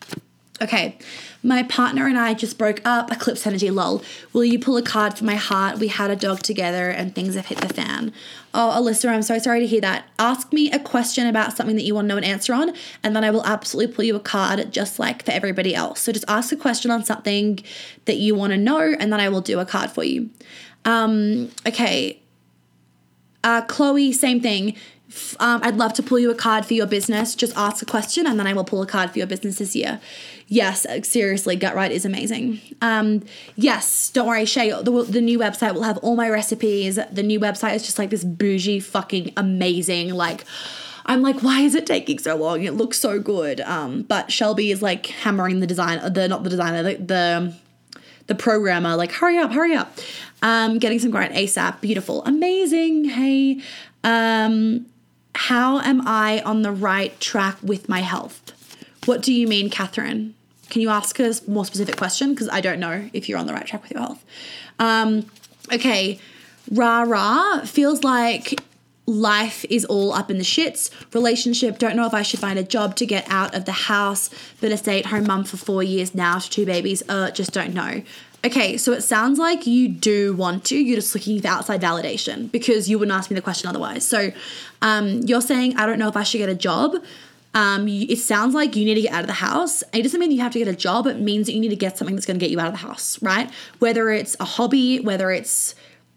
Okay, 0.62 0.98
my 1.46 1.64
partner 1.64 2.08
and 2.08 2.18
I 2.18 2.34
just 2.34 2.58
broke 2.58 2.82
up. 2.86 3.12
Eclipse 3.12 3.46
energy, 3.46 3.70
lol. 3.70 4.04
Will 4.34 4.44
you 4.44 4.60
pull 4.60 4.78
a 4.78 4.82
card 4.82 5.18
for 5.18 5.24
my 5.24 5.36
heart? 5.36 5.78
We 5.78 5.88
had 5.88 6.10
a 6.10 6.16
dog 6.16 6.40
together 6.40 6.90
and 6.90 7.14
things 7.14 7.36
have 7.36 7.46
hit 7.46 7.60
the 7.60 7.72
fan. 7.72 8.12
Oh, 8.54 8.74
Alyssa, 8.76 9.10
I'm 9.10 9.22
so 9.22 9.38
sorry 9.38 9.60
to 9.60 9.68
hear 9.68 9.82
that. 9.82 10.10
Ask 10.18 10.52
me 10.52 10.72
a 10.72 10.80
question 10.80 11.28
about 11.28 11.56
something 11.56 11.76
that 11.76 11.84
you 11.84 11.94
want 11.94 12.06
to 12.06 12.10
know 12.10 12.18
an 12.18 12.24
answer 12.24 12.54
on, 12.54 12.74
and 13.04 13.16
then 13.16 13.24
I 13.24 13.32
will 13.32 13.46
absolutely 13.46 13.94
pull 13.94 14.06
you 14.06 14.16
a 14.16 14.20
card 14.20 14.72
just 14.72 14.98
like 14.98 15.24
for 15.24 15.32
everybody 15.32 15.76
else. 15.76 16.02
So 16.02 16.12
just 16.12 16.26
ask 16.28 16.52
a 16.52 16.56
question 16.56 16.90
on 16.90 17.04
something 17.04 17.60
that 18.06 18.18
you 18.18 18.34
want 18.34 18.52
to 18.52 18.58
know, 18.58 18.96
and 19.00 19.12
then 19.14 19.20
I 19.20 19.30
will 19.30 19.42
do 19.42 19.60
a 19.60 19.66
card 19.66 19.92
for 19.92 20.04
you. 20.04 20.30
Um, 20.86 21.52
okay. 21.68 22.22
Uh, 23.44 23.62
Chloe, 23.62 24.12
same 24.12 24.42
thing. 24.42 24.76
Um, 25.40 25.62
I'd 25.64 25.78
love 25.78 25.94
to 25.94 26.04
pull 26.04 26.20
you 26.20 26.32
a 26.32 26.36
card 26.36 26.66
for 26.66 26.74
your 26.74 26.88
business. 26.88 27.36
Just 27.36 27.56
ask 27.56 27.82
a 27.82 27.86
question 27.86 28.28
and 28.28 28.40
then 28.40 28.48
I 28.48 28.54
will 28.54 28.64
pull 28.64 28.82
a 28.82 28.88
card 28.88 29.12
for 29.12 29.18
your 29.18 29.28
business 29.28 29.58
this 29.58 29.76
year. 29.76 30.00
Yes, 30.48 30.86
uh, 30.86 31.02
seriously, 31.02 31.56
Gut 31.56 31.76
Right 31.76 31.92
is 31.92 32.06
amazing. 32.06 32.60
Um, 32.82 33.24
yes, 33.56 34.10
don't 34.10 34.28
worry, 34.28 34.46
Shay. 34.46 34.70
The, 34.70 35.06
the 35.10 35.22
new 35.22 35.40
website 35.40 35.74
will 35.74 35.84
have 35.84 35.98
all 36.00 36.16
my 36.16 36.30
recipes. 36.30 37.00
The 37.12 37.24
new 37.24 37.40
website 37.40 37.76
is 37.76 37.84
just 37.84 37.98
like 37.98 38.10
this 38.10 38.24
bougie, 38.24 38.80
fucking 38.80 39.34
amazing. 39.38 40.14
Like, 40.14 40.46
I'm 41.06 41.22
like, 41.22 41.42
why 41.42 41.62
is 41.62 41.76
it 41.76 41.86
taking 41.86 42.20
so 42.20 42.36
long? 42.36 42.64
It 42.64 42.74
looks 42.74 43.00
so 43.00 43.20
good. 43.20 43.62
Um, 43.62 44.04
but 44.04 44.32
Shelby 44.32 44.72
is 44.72 44.82
like 44.82 45.08
hammering 45.08 45.60
the 45.62 45.68
design, 45.68 46.14
the 46.14 46.28
not 46.28 46.44
the 46.44 46.50
designer, 46.50 46.84
the, 46.84 46.96
the 46.96 47.54
the 48.28 48.36
programmer, 48.36 48.96
like, 48.96 49.12
hurry 49.12 49.38
up, 49.38 49.52
hurry 49.52 49.76
up. 49.76 49.98
Um, 50.42 50.80
getting 50.80 50.98
some 50.98 51.12
grind 51.12 51.36
ASAP. 51.36 51.80
Beautiful. 51.80 52.24
Amazing. 52.26 53.06
Hey. 53.06 53.62
Um, 54.04 54.88
how 55.36 55.80
am 55.80 56.07
I 56.07 56.41
on 56.41 56.62
the 56.62 56.72
right 56.72 57.20
track 57.20 57.57
with 57.62 57.90
my 57.90 57.99
health? 57.99 58.53
What 59.06 59.22
do 59.22 59.34
you 59.34 59.48
mean, 59.48 59.70
Catherine? 59.70 60.34
Can 60.70 60.82
you 60.82 60.90
ask 60.90 61.20
a 61.20 61.34
more 61.48 61.66
specific 61.66 61.98
question? 61.98 62.34
Because 62.34 62.49
I 62.49 62.62
don't 62.62 62.80
know 62.80 63.10
if 63.14 63.30
you're 63.30 63.38
on 63.38 63.45
the 63.45 63.53
right 63.53 63.66
track 63.66 63.84
with 63.84 63.91
your 63.91 64.02
health. 64.02 64.26
Um, 64.80 65.30
okay, 65.72 66.20
rah 66.72 67.03
rah 67.03 67.62
feels 67.66 68.03
like 68.03 68.60
life 69.06 69.66
is 69.70 69.86
all 69.86 70.14
up 70.14 70.32
in 70.32 70.38
the 70.38 70.44
shits. 70.44 70.90
Relationship, 71.14 71.78
don't 71.78 71.95
know 71.95 72.07
if 72.07 72.14
I 72.14 72.24
should 72.24 72.40
find 72.40 72.57
a 72.57 72.64
job 72.64 72.95
to 72.95 73.06
get 73.06 73.30
out 73.30 73.53
of 73.53 73.66
the 73.66 73.72
house. 73.72 74.30
Been 74.62 74.72
a 74.72 74.78
stay 74.78 74.99
at 74.99 75.07
home 75.07 75.28
mum 75.28 75.44
for 75.44 75.57
four 75.57 75.84
years 75.84 76.16
now 76.16 76.40
to 76.40 76.49
two 76.49 76.66
babies. 76.66 77.03
Uh, 77.07 77.30
just 77.32 77.52
don't 77.52 77.74
know. 77.74 78.02
Okay, 78.46 78.78
so 78.78 78.94
it 78.94 79.02
sounds 79.02 79.40
like 79.40 79.66
you 79.66 79.88
do 79.88 80.36
want 80.36 80.66
to. 80.66 80.78
You're 80.78 80.98
just 80.98 81.16
looking 81.16 81.42
for 81.42 81.48
outside 81.48 81.82
validation 81.82 82.52
because 82.52 82.88
you 82.88 83.00
wouldn't 83.00 83.18
ask 83.18 83.32
me 83.32 83.36
the 83.36 83.42
question 83.42 83.68
otherwise. 83.68 84.08
So 84.08 84.32
um, 84.84 85.22
you're 85.24 85.42
saying, 85.42 85.78
I 85.78 85.88
don't 85.88 85.98
know 85.98 86.08
if 86.08 86.16
I 86.16 86.22
should 86.22 86.38
get 86.38 86.50
a 86.50 86.56
job. 86.56 86.96
Um, 87.56 87.88
it 87.88 88.20
sounds 88.20 88.54
like 88.54 88.76
you 88.76 88.86
need 88.86 88.96
to 88.96 89.02
get 89.02 89.14
out 89.14 89.22
of 89.22 89.28
the 89.28 89.34
house. 89.34 89.82
It 89.94 90.04
doesn't 90.04 90.20
mean 90.20 90.30
you 90.30 90.42
have 90.42 90.52
to 90.52 90.60
get 90.60 90.68
a 90.68 90.76
job. 90.76 91.08
It 91.08 91.20
means 91.20 91.48
that 91.48 91.54
you 91.54 91.60
need 91.60 91.70
to 91.70 91.76
get 91.76 91.98
something 91.98 92.16
that's 92.16 92.28
going 92.28 92.38
to 92.38 92.44
get 92.44 92.52
you 92.52 92.60
out 92.60 92.68
of 92.68 92.74
the 92.74 92.80
house, 92.80 93.20
right? 93.24 93.50
Whether 93.80 94.12
it's 94.12 94.36
a 94.40 94.46
hobby, 94.46 95.00
whether 95.00 95.32
it's 95.32 95.74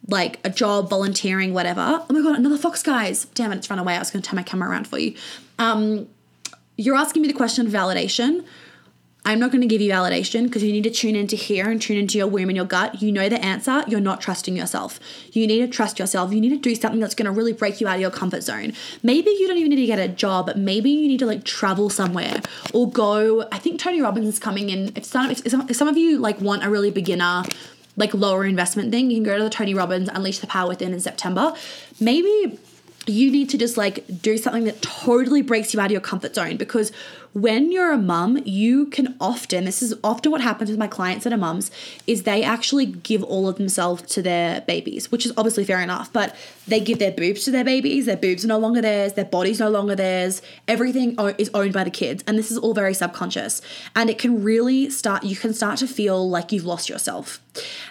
like 0.08 0.38
a 0.44 0.50
job, 0.50 0.90
volunteering, 0.90 1.54
whatever. 1.54 1.80
Oh 1.80 2.12
my 2.12 2.20
god, 2.20 2.38
another 2.38 2.58
fox, 2.58 2.82
guys! 2.82 3.24
Damn 3.34 3.52
it, 3.52 3.56
it's 3.56 3.70
run 3.70 3.78
away. 3.78 3.94
I 3.94 4.00
was 4.00 4.10
going 4.10 4.22
to 4.22 4.28
turn 4.28 4.36
my 4.36 4.42
camera 4.42 4.68
around 4.68 4.86
for 4.86 4.98
you. 4.98 5.14
Um, 5.58 6.08
you're 6.76 6.96
asking 6.96 7.22
me 7.22 7.28
the 7.28 7.34
question 7.34 7.66
of 7.66 7.72
validation. 7.72 8.44
I'm 9.24 9.38
not 9.38 9.50
going 9.50 9.60
to 9.60 9.66
give 9.66 9.82
you 9.82 9.92
validation 9.92 10.44
because 10.44 10.62
you 10.62 10.72
need 10.72 10.84
to 10.84 10.90
tune 10.90 11.14
into 11.14 11.36
here 11.36 11.68
and 11.68 11.82
tune 11.82 11.98
into 11.98 12.16
your 12.16 12.26
womb 12.26 12.48
and 12.48 12.56
your 12.56 12.64
gut. 12.64 13.02
You 13.02 13.12
know 13.12 13.28
the 13.28 13.44
answer. 13.44 13.84
You're 13.86 14.00
not 14.00 14.20
trusting 14.20 14.56
yourself. 14.56 14.98
You 15.32 15.46
need 15.46 15.58
to 15.58 15.68
trust 15.68 15.98
yourself. 15.98 16.32
You 16.32 16.40
need 16.40 16.50
to 16.50 16.56
do 16.56 16.74
something 16.74 17.00
that's 17.00 17.14
going 17.14 17.26
to 17.26 17.32
really 17.32 17.52
break 17.52 17.80
you 17.80 17.88
out 17.88 17.96
of 17.96 18.00
your 18.00 18.10
comfort 18.10 18.42
zone. 18.42 18.72
Maybe 19.02 19.30
you 19.30 19.46
don't 19.46 19.58
even 19.58 19.70
need 19.70 19.76
to 19.76 19.86
get 19.86 19.98
a 19.98 20.08
job, 20.08 20.52
maybe 20.56 20.90
you 20.90 21.08
need 21.08 21.18
to 21.18 21.26
like 21.26 21.44
travel 21.44 21.90
somewhere 21.90 22.40
or 22.72 22.90
go. 22.90 23.46
I 23.52 23.58
think 23.58 23.80
Tony 23.80 24.00
Robbins 24.00 24.28
is 24.28 24.38
coming 24.38 24.70
in. 24.70 24.92
If 24.94 25.04
some, 25.04 25.30
if 25.30 25.46
some, 25.46 25.68
if 25.68 25.76
some 25.76 25.88
of 25.88 25.98
you 25.98 26.18
like 26.18 26.40
want 26.40 26.64
a 26.64 26.70
really 26.70 26.90
beginner, 26.90 27.42
like 27.96 28.14
lower 28.14 28.46
investment 28.46 28.92
thing, 28.92 29.10
you 29.10 29.16
can 29.16 29.24
go 29.24 29.36
to 29.36 29.44
the 29.44 29.50
Tony 29.50 29.74
Robbins 29.74 30.08
Unleash 30.08 30.38
the 30.38 30.46
Power 30.46 30.68
Within 30.68 30.94
in 30.94 31.00
September. 31.00 31.54
Maybe 32.00 32.58
you 33.08 33.30
need 33.30 33.50
to 33.50 33.58
just 33.58 33.76
like 33.76 34.04
do 34.22 34.36
something 34.38 34.64
that 34.64 34.80
totally 34.82 35.42
breaks 35.42 35.74
you 35.74 35.80
out 35.80 35.86
of 35.86 35.92
your 35.92 36.00
comfort 36.00 36.34
zone 36.34 36.56
because 36.56 36.92
when 37.32 37.70
you're 37.70 37.92
a 37.92 37.98
mum, 37.98 38.40
you 38.44 38.86
can 38.86 39.16
often, 39.20 39.64
this 39.64 39.82
is 39.82 39.94
often 40.02 40.32
what 40.32 40.40
happens 40.40 40.70
with 40.70 40.78
my 40.78 40.86
clients 40.86 41.24
that 41.24 41.32
are 41.32 41.38
mums, 41.38 41.70
is 42.06 42.22
they 42.22 42.42
actually 42.42 42.86
give 42.86 43.22
all 43.22 43.48
of 43.48 43.56
themselves 43.56 44.02
to 44.14 44.22
their 44.22 44.62
babies, 44.62 45.12
which 45.12 45.26
is 45.26 45.32
obviously 45.36 45.64
fair 45.64 45.80
enough, 45.80 46.12
but 46.12 46.34
they 46.68 46.80
give 46.80 46.98
their 46.98 47.12
boobs 47.12 47.44
to 47.44 47.50
their 47.50 47.64
babies, 47.64 48.06
their 48.06 48.16
boobs 48.16 48.44
are 48.44 48.48
no 48.48 48.58
longer 48.58 48.80
theirs, 48.80 49.14
their 49.14 49.24
body's 49.24 49.60
no 49.60 49.68
longer 49.68 49.94
theirs, 49.94 50.42
everything 50.66 51.16
is 51.38 51.50
owned 51.54 51.72
by 51.72 51.84
the 51.84 51.90
kids. 51.90 52.22
And 52.26 52.38
this 52.38 52.50
is 52.50 52.58
all 52.58 52.74
very 52.74 52.94
subconscious. 52.94 53.60
And 53.94 54.10
it 54.10 54.18
can 54.18 54.42
really 54.42 54.90
start, 54.90 55.24
you 55.24 55.36
can 55.36 55.52
start 55.52 55.78
to 55.78 55.86
feel 55.86 56.28
like 56.28 56.52
you've 56.52 56.64
lost 56.64 56.88
yourself. 56.88 57.40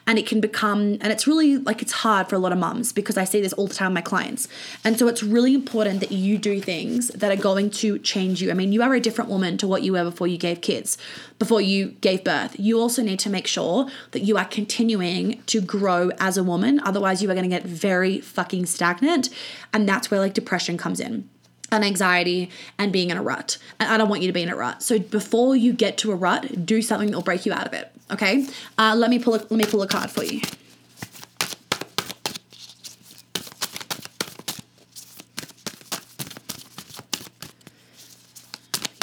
And 0.06 0.18
it 0.18 0.26
can 0.26 0.40
become, 0.40 0.98
and 1.02 1.08
it's 1.08 1.28
really 1.28 1.58
like 1.58 1.82
it's 1.82 1.92
hard 1.92 2.30
for 2.30 2.36
a 2.36 2.40
lot 2.40 2.54
of 2.54 2.58
mums 2.58 2.94
because 2.94 3.18
I 3.18 3.26
see 3.26 3.42
this 3.42 3.54
all 3.54 3.68
the 3.68 3.74
time 3.74 3.92
with 3.92 3.96
my 3.96 4.02
clients. 4.02 4.48
And 4.84 4.98
so 4.98 5.08
it's 5.08 5.22
really 5.22 5.54
important 5.54 6.00
that 6.00 6.12
you 6.12 6.38
do 6.38 6.62
things 6.62 7.10
that 7.10 7.32
are 7.32 7.42
going 7.42 7.70
to 7.72 8.00
change 8.00 8.42
you. 8.42 8.50
I 8.50 8.54
mean, 8.54 8.72
you 8.72 8.82
are 8.82 8.94
a 8.94 9.02
different 9.02 9.30
woman 9.30 9.58
to 9.58 9.68
what 9.68 9.84
you 9.84 9.94
were 9.94 10.06
before 10.06 10.28
you 10.28 10.38
gave 10.38 10.62
kids, 10.62 10.98
before 11.40 11.62
you 11.62 11.90
gave 12.02 12.24
birth. 12.24 12.56
You 12.60 12.80
also 12.80 13.02
need 13.02 13.20
to 13.20 13.30
make 13.30 13.48
sure 13.48 13.88
that 14.12 14.22
you 14.22 14.38
are 14.38 14.46
continuing 14.46 15.42
to 15.44 15.62
grow 15.62 16.10
as 16.20 16.38
a 16.38 16.44
woman. 16.44 16.80
Otherwise, 16.84 17.22
you 17.22 17.30
are 17.30 17.36
going 17.36 17.50
to 17.50 17.56
get 17.56 17.66
very 17.66 18.20
fucking 18.20 18.66
stagnant. 18.66 19.30
And 19.74 19.88
that's 19.88 20.10
where 20.10 20.20
like 20.20 20.34
depression 20.34 20.78
comes 20.78 21.00
in 21.00 21.30
and 21.72 21.84
anxiety 21.84 22.50
and 22.78 22.92
being 22.92 23.10
in 23.10 23.18
a 23.18 23.22
rut. 23.22 23.58
And 23.80 23.92
I 23.92 23.98
don't 23.98 24.10
want 24.10 24.22
you 24.22 24.28
to 24.28 24.34
be 24.34 24.42
in 24.42 24.50
a 24.50 24.56
rut. 24.56 24.82
So 24.82 25.00
before 25.00 25.56
you 25.56 25.74
get 25.74 25.98
to 26.00 26.12
a 26.12 26.16
rut, 26.16 26.66
do 26.66 26.82
something 26.82 27.12
that 27.12 27.18
will 27.18 27.24
break 27.24 27.46
you 27.46 27.54
out 27.54 27.68
of 27.68 27.74
it. 27.74 27.92
Okay. 28.12 28.48
Uh, 28.78 28.96
let 28.98 29.10
me 29.10 29.20
pull 29.20 29.36
a, 29.36 29.38
let 29.38 29.52
me 29.52 29.66
pull 29.66 29.82
a 29.82 29.88
card 29.88 30.10
for 30.10 30.24
you. 30.24 30.42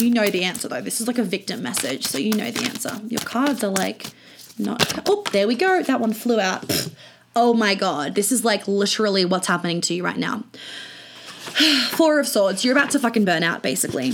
You 0.05 0.11
know 0.11 0.29
the 0.29 0.45
answer 0.45 0.69
though. 0.69 0.83
This 0.83 1.01
is 1.01 1.07
like 1.07 1.17
a 1.17 1.23
victim 1.23 1.63
message, 1.63 2.05
so 2.07 2.19
you 2.19 2.33
know 2.35 2.51
the 2.51 2.65
answer. 2.65 3.01
Your 3.09 3.21
cards 3.21 3.65
are 3.65 3.71
like 3.71 4.13
not. 4.59 5.09
Oh, 5.09 5.25
there 5.33 5.49
we 5.49 5.55
go. 5.55 5.83
That 5.83 6.01
one 6.01 6.13
flew 6.13 6.41
out. 6.41 6.91
Oh 7.37 7.53
my 7.53 7.75
god, 7.75 8.15
this 8.15 8.31
is 8.31 8.45
like 8.45 8.69
literally 8.69 9.25
what's 9.25 9.49
happening 9.49 9.81
to 9.81 9.93
you 9.93 10.05
right 10.05 10.17
now. 10.17 10.45
Four 11.91 12.21
of 12.21 12.29
Swords. 12.29 12.65
You're 12.65 12.77
about 12.77 12.91
to 12.91 13.01
fucking 13.01 13.25
burn 13.25 13.43
out, 13.43 13.61
basically 13.61 14.13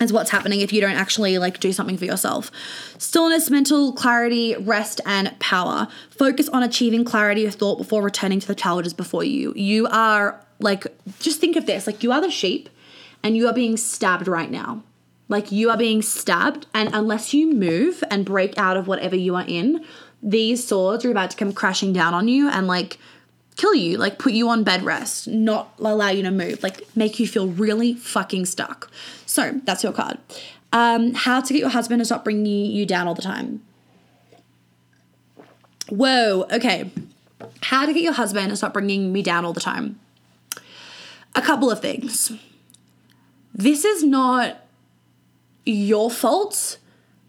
is 0.00 0.12
what's 0.12 0.30
happening 0.30 0.60
if 0.60 0.72
you 0.72 0.80
don't 0.80 0.96
actually 0.96 1.38
like 1.38 1.60
do 1.60 1.72
something 1.72 1.96
for 1.96 2.04
yourself. 2.04 2.50
Stillness, 2.98 3.48
mental 3.48 3.92
clarity, 3.92 4.56
rest, 4.56 5.00
and 5.06 5.38
power. 5.38 5.86
Focus 6.10 6.48
on 6.48 6.64
achieving 6.64 7.04
clarity 7.04 7.44
of 7.46 7.54
thought 7.54 7.78
before 7.78 8.02
returning 8.02 8.40
to 8.40 8.46
the 8.48 8.56
challenges 8.56 8.92
before 8.92 9.22
you. 9.22 9.52
You 9.54 9.86
are 9.86 10.40
like, 10.58 10.86
just 11.20 11.40
think 11.40 11.54
of 11.54 11.66
this 11.66 11.86
like, 11.86 12.02
you 12.02 12.10
are 12.10 12.20
the 12.20 12.30
sheep 12.30 12.68
and 13.22 13.36
you 13.36 13.46
are 13.46 13.54
being 13.54 13.76
stabbed 13.76 14.26
right 14.26 14.50
now. 14.50 14.82
Like, 15.28 15.52
you 15.52 15.70
are 15.70 15.76
being 15.76 16.00
stabbed, 16.02 16.66
and 16.72 16.90
unless 16.94 17.34
you 17.34 17.52
move 17.52 18.02
and 18.10 18.24
break 18.24 18.56
out 18.56 18.76
of 18.76 18.86
whatever 18.88 19.14
you 19.14 19.34
are 19.34 19.44
in, 19.46 19.84
these 20.22 20.66
swords 20.66 21.04
are 21.04 21.10
about 21.10 21.30
to 21.30 21.36
come 21.36 21.52
crashing 21.52 21.92
down 21.92 22.14
on 22.14 22.28
you 22.28 22.48
and 22.48 22.66
like 22.66 22.98
kill 23.56 23.74
you, 23.74 23.98
like 23.98 24.18
put 24.18 24.32
you 24.32 24.48
on 24.48 24.64
bed 24.64 24.82
rest, 24.82 25.28
not 25.28 25.74
allow 25.78 26.08
you 26.08 26.22
to 26.22 26.30
move, 26.30 26.62
like 26.62 26.80
make 26.96 27.20
you 27.20 27.26
feel 27.26 27.48
really 27.48 27.94
fucking 27.94 28.46
stuck. 28.46 28.90
So 29.26 29.60
that's 29.64 29.82
your 29.82 29.92
card. 29.92 30.18
Um, 30.72 31.14
how 31.14 31.40
to 31.40 31.52
get 31.52 31.60
your 31.60 31.68
husband 31.68 32.00
to 32.00 32.04
stop 32.04 32.24
bringing 32.24 32.46
you 32.46 32.86
down 32.86 33.08
all 33.08 33.14
the 33.14 33.22
time. 33.22 33.62
Whoa, 35.88 36.46
okay. 36.52 36.90
How 37.62 37.86
to 37.86 37.92
get 37.92 38.02
your 38.02 38.12
husband 38.12 38.50
to 38.50 38.56
stop 38.56 38.72
bringing 38.72 39.12
me 39.12 39.22
down 39.22 39.44
all 39.44 39.52
the 39.52 39.60
time. 39.60 39.98
A 41.34 41.42
couple 41.42 41.70
of 41.70 41.80
things. 41.80 42.32
This 43.54 43.84
is 43.84 44.04
not 44.04 44.58
your 45.72 46.10
fault, 46.10 46.78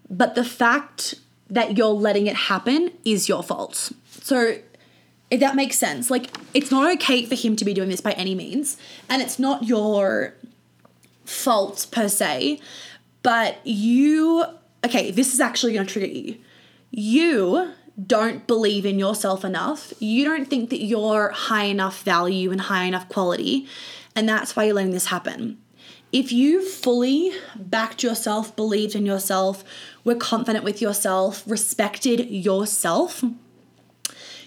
but 0.09 0.35
the 0.35 0.43
fact 0.43 1.15
that 1.49 1.77
you're 1.77 1.87
letting 1.87 2.27
it 2.27 2.35
happen 2.35 2.91
is 3.03 3.27
your 3.27 3.43
fault. 3.43 3.91
So 4.21 4.55
if 5.31 5.39
that 5.39 5.55
makes 5.55 5.77
sense. 5.77 6.09
Like, 6.09 6.35
it's 6.53 6.71
not 6.71 6.91
okay 6.95 7.25
for 7.25 7.35
him 7.35 7.55
to 7.55 7.65
be 7.65 7.73
doing 7.73 7.89
this 7.89 8.01
by 8.01 8.11
any 8.13 8.35
means, 8.35 8.77
and 9.07 9.21
it's 9.21 9.39
not 9.39 9.63
your 9.63 10.35
fault 11.25 11.87
per 11.91 12.07
se, 12.07 12.59
but 13.21 13.65
you, 13.65 14.45
okay, 14.83 15.11
this 15.11 15.33
is 15.33 15.39
actually 15.39 15.73
gonna 15.73 15.85
trigger 15.85 16.07
you. 16.07 16.37
You 16.91 17.71
don't 18.07 18.47
believe 18.47 18.85
in 18.85 18.97
yourself 18.97 19.43
enough. 19.43 19.93
You 19.99 20.25
don't 20.25 20.49
think 20.49 20.69
that 20.69 20.81
you're 20.83 21.29
high 21.29 21.65
enough 21.65 22.01
value 22.03 22.51
and 22.51 22.61
high 22.61 22.85
enough 22.85 23.09
quality, 23.09 23.67
and 24.15 24.27
that's 24.27 24.55
why 24.55 24.63
you're 24.63 24.73
letting 24.73 24.91
this 24.91 25.07
happen. 25.07 25.59
If 26.11 26.31
you 26.31 26.65
fully 26.65 27.31
backed 27.55 28.01
yourself, 28.01 28.55
believed 28.55 28.95
in 28.95 29.05
yourself, 29.05 29.63
were 30.03 30.15
confident 30.15 30.63
with 30.63 30.81
yourself, 30.81 31.43
respected 31.45 32.29
yourself, 32.29 33.23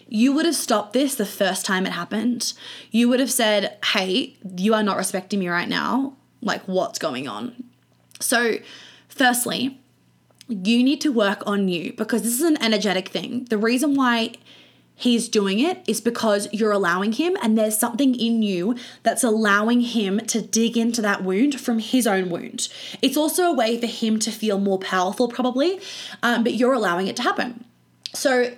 you 0.09 0.33
would 0.33 0.45
have 0.45 0.57
stopped 0.57 0.93
this 0.93 1.15
the 1.15 1.25
first 1.25 1.65
time 1.65 1.87
it 1.87 1.93
happened. 1.93 2.53
You 2.91 3.09
would 3.09 3.21
have 3.21 3.31
said, 3.31 3.79
Hey, 3.83 4.37
you 4.57 4.75
are 4.75 4.83
not 4.83 4.97
respecting 4.97 5.39
me 5.39 5.49
right 5.49 5.69
now. 5.69 6.17
Like, 6.43 6.63
what's 6.67 6.99
going 6.99 7.29
on? 7.29 7.65
So, 8.21 8.57
firstly, 9.09 9.81
you 10.49 10.83
need 10.83 11.01
to 11.03 11.13
work 11.13 11.43
on 11.47 11.69
you 11.69 11.95
because 11.95 12.23
this 12.23 12.35
is 12.35 12.43
an 12.43 12.63
energetic 12.63 13.09
thing. 13.09 13.45
The 13.49 13.57
reason 13.57 13.95
why 13.95 14.35
he's 14.95 15.29
doing 15.29 15.59
it 15.59 15.83
is 15.87 16.01
because 16.01 16.49
you're 16.53 16.73
allowing 16.73 17.13
him, 17.13 17.37
and 17.43 17.57
there's 17.57 17.77
something 17.77 18.15
in 18.15 18.43
you 18.43 18.77
that's 19.03 19.25
allowing 19.25 19.81
him 19.81 20.21
to 20.27 20.41
dig 20.41 20.77
into 20.77 21.03
that 21.03 21.25
wound 21.25 21.61
from 21.61 21.79
his 21.79 22.07
own 22.07 22.31
wound. 22.31 22.69
It's 23.01 23.17
also 23.17 23.45
a 23.45 23.53
way 23.53 23.81
for 23.81 23.87
him 23.87 24.19
to 24.21 24.31
feel 24.31 24.59
more 24.59 24.79
powerful, 24.79 25.29
probably, 25.29 25.81
um, 26.23 26.45
but 26.45 26.55
you're 26.55 26.73
allowing 26.73 27.09
it 27.09 27.17
to 27.17 27.23
happen. 27.23 27.65
So 28.15 28.53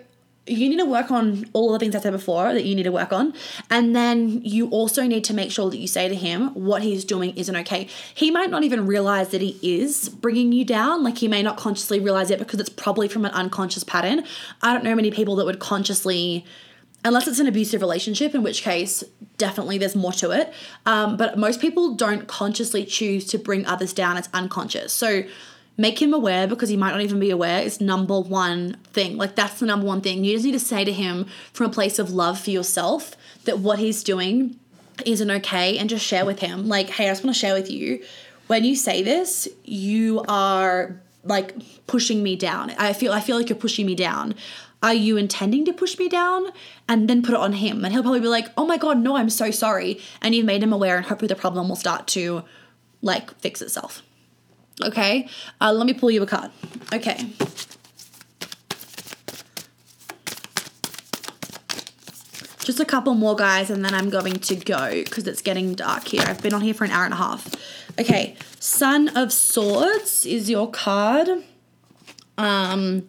you 0.47 0.69
need 0.69 0.79
to 0.79 0.85
work 0.85 1.11
on 1.11 1.47
all 1.55 1.73
the 1.73 1.79
things 1.79 1.95
I 1.95 2.01
said 2.01 2.13
before 2.13 2.53
that 2.53 2.65
you 2.65 2.75
need 2.75 2.83
to 2.83 2.93
work 2.93 3.13
on. 3.13 3.33
And 3.71 3.97
then 3.97 4.43
you 4.43 4.69
also 4.69 5.05
need 5.05 5.25
to 5.25 5.35
make 5.35 5.51
sure 5.51 5.71
that 5.71 5.79
you 5.79 5.89
say 5.89 6.07
to 6.07 6.15
him 6.15 6.49
what 6.49 6.83
he's 6.83 7.05
doing 7.05 7.35
isn't 7.37 7.57
okay. 7.57 7.89
He 8.15 8.31
might 8.31 8.51
not 8.51 8.63
even 8.63 8.87
realize 8.87 9.31
that 9.31 9.41
he 9.41 9.59
is 9.63 10.11
bringing 10.11 10.53
you 10.53 10.65
down. 10.65 11.03
Like 11.03 11.19
he 11.19 11.29
may 11.29 11.43
not 11.43 11.57
consciously 11.57 11.99
realize 11.99 12.31
it 12.31 12.39
because 12.39 12.61
it's 12.61 12.69
probably 12.69 13.09
from 13.09 13.25
an 13.25 13.31
unconscious 13.31 13.85
pattern. 13.85 14.25
I 14.61 14.75
don't 14.75 14.85
know 14.85 14.95
many 14.95 15.11
people 15.11 15.35
that 15.37 15.47
would 15.47 15.61
consciously, 15.61 16.45
unless 17.07 17.27
it's 17.27 17.39
an 17.39 17.47
abusive 17.47 17.81
relationship, 17.81 18.35
in 18.35 18.43
which 18.43 18.63
case 18.63 19.03
definitely 19.39 19.79
there's 19.79 19.97
more 19.97 20.13
to 20.13 20.31
it. 20.31 20.53
Um, 20.85 21.17
but 21.17 21.39
most 21.39 21.59
people 21.59 21.95
don't 21.95 22.29
consciously 22.29 22.85
choose 22.85 23.25
to 23.29 23.39
bring 23.39 23.65
others 23.65 23.95
down. 23.95 24.19
It's 24.19 24.29
unconscious. 24.35 24.93
So, 24.93 25.23
make 25.77 26.01
him 26.01 26.15
aware 26.15 26.47
because 26.47 26.69
he 26.69 26.77
might 26.77 26.93
not 26.93 27.01
even 27.01 27.19
be 27.19 27.31
aware 27.31 27.61
is 27.61 27.81
number 27.81 28.21
one 28.21 28.77
thing. 28.93 29.17
Like 29.17 29.35
that's 29.35 29.61
the 29.61 29.67
number 29.67 29.87
one 29.87 30.01
thing. 30.01 30.25
You 30.25 30.33
just 30.33 30.45
need 30.45 30.53
to 30.53 30.61
say 30.61 30.85
to 30.85 30.93
him 30.93 31.27
from 31.53 31.67
a 31.67 31.73
place 31.73 31.99
of 31.99 32.11
love 32.11 32.41
for 32.41 32.51
yourself 32.51 33.17
that 33.45 33.59
what 33.59 33.79
he's 33.79 34.03
doing 34.03 34.59
isn't 35.05 35.31
okay 35.31 35.77
and 35.79 35.91
just 35.91 36.05
share 36.05 36.25
with 36.25 36.39
him. 36.39 36.69
Like, 36.69 36.91
hey, 36.91 37.09
I 37.09 37.11
just 37.11 37.25
want 37.25 37.35
to 37.35 37.41
share 37.41 37.55
with 37.55 37.71
you. 37.71 38.03
When 38.47 38.65
you 38.65 38.77
say 38.77 39.03
this, 39.03 39.49
you 39.65 40.23
are 40.29 41.01
like 41.25 41.55
pushing 41.87 42.23
me 42.23 42.37
down. 42.37 42.71
I 42.79 42.93
feel 42.93 43.13
I 43.13 43.21
feel 43.21 43.37
like 43.37 43.49
you're 43.49 43.59
pushing 43.59 43.87
me 43.87 43.95
down. 43.95 44.35
Are 44.83 44.95
you 44.95 45.17
intending 45.17 45.65
to 45.65 45.73
push 45.73 45.99
me 45.99 46.11
down? 46.11 46.49
And 46.87 47.09
then 47.09 47.23
put 47.23 47.33
it 47.33 47.41
on 47.41 47.55
him. 47.55 47.85
And 47.85 47.95
he'll 47.95 48.03
probably 48.03 48.21
be 48.21 48.29
like, 48.29 48.49
oh 48.59 48.67
my 48.67 48.77
God, 48.77 48.99
no, 48.99 49.17
I'm 49.17 49.31
so 49.31 49.51
sorry. 49.51 49.99
And 50.21 50.35
you've 50.35 50.45
made 50.45 50.63
him 50.63 50.75
aware, 50.75 50.99
and 50.99 51.07
hopefully 51.07 51.29
the 51.29 51.35
problem 51.35 51.71
will 51.71 51.77
start 51.77 52.07
to 52.09 52.45
like 53.01 53.35
fix 53.41 53.63
itself. 53.63 54.03
Okay, 54.83 55.29
uh, 55.61 55.73
let 55.73 55.87
me 55.87 55.95
pull 55.95 56.11
you 56.11 56.23
a 56.23 56.27
card. 56.27 56.51
Okay. 56.93 57.31
Just 62.65 62.81
a 62.81 62.85
couple 62.85 63.15
more 63.15 63.37
guys, 63.37 63.71
and 63.71 63.85
then 63.85 63.95
I'm 63.95 64.09
going 64.09 64.37
to 64.37 64.57
go 64.57 64.91
because 64.91 65.27
it's 65.27 65.43
getting 65.43 65.75
dark 65.75 66.09
here. 66.09 66.23
I've 66.27 66.43
been 66.43 66.55
on 66.55 66.63
here 66.63 66.75
for 66.75 66.85
an 66.85 66.91
hour 66.91 67.05
and 67.05 67.13
a 67.13 67.19
half. 67.19 67.55
Okay, 68.01 68.37
Son 68.59 69.09
of 69.17 69.33
Swords 69.33 70.25
is 70.25 70.49
your 70.49 70.71
card. 70.71 71.29
Um, 72.39 73.07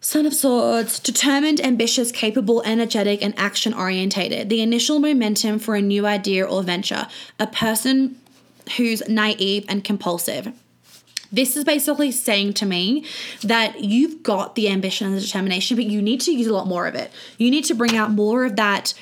Son 0.00 0.26
of 0.26 0.34
Swords, 0.34 0.98
determined, 0.98 1.60
ambitious, 1.60 2.10
capable, 2.10 2.62
energetic, 2.62 3.22
and 3.22 3.38
action 3.38 3.72
orientated. 3.72 4.48
The 4.48 4.60
initial 4.60 4.98
momentum 4.98 5.58
for 5.58 5.76
a 5.76 5.82
new 5.82 6.06
idea 6.06 6.44
or 6.44 6.62
venture. 6.62 7.06
A 7.38 7.46
person 7.46 8.20
who's 8.76 9.06
naive 9.08 9.64
and 9.68 9.84
compulsive. 9.84 10.52
This 11.32 11.56
is 11.56 11.64
basically 11.64 12.12
saying 12.12 12.54
to 12.54 12.66
me 12.66 13.04
that 13.42 13.82
you've 13.82 14.22
got 14.22 14.54
the 14.54 14.68
ambition 14.68 15.08
and 15.08 15.16
the 15.16 15.20
determination, 15.20 15.76
but 15.76 15.86
you 15.86 16.00
need 16.00 16.20
to 16.22 16.32
use 16.32 16.46
a 16.46 16.52
lot 16.52 16.68
more 16.68 16.86
of 16.86 16.94
it. 16.94 17.10
You 17.38 17.50
need 17.50 17.64
to 17.64 17.74
bring 17.74 17.96
out 17.96 18.12
more 18.12 18.44
of 18.44 18.54
that 18.56 18.94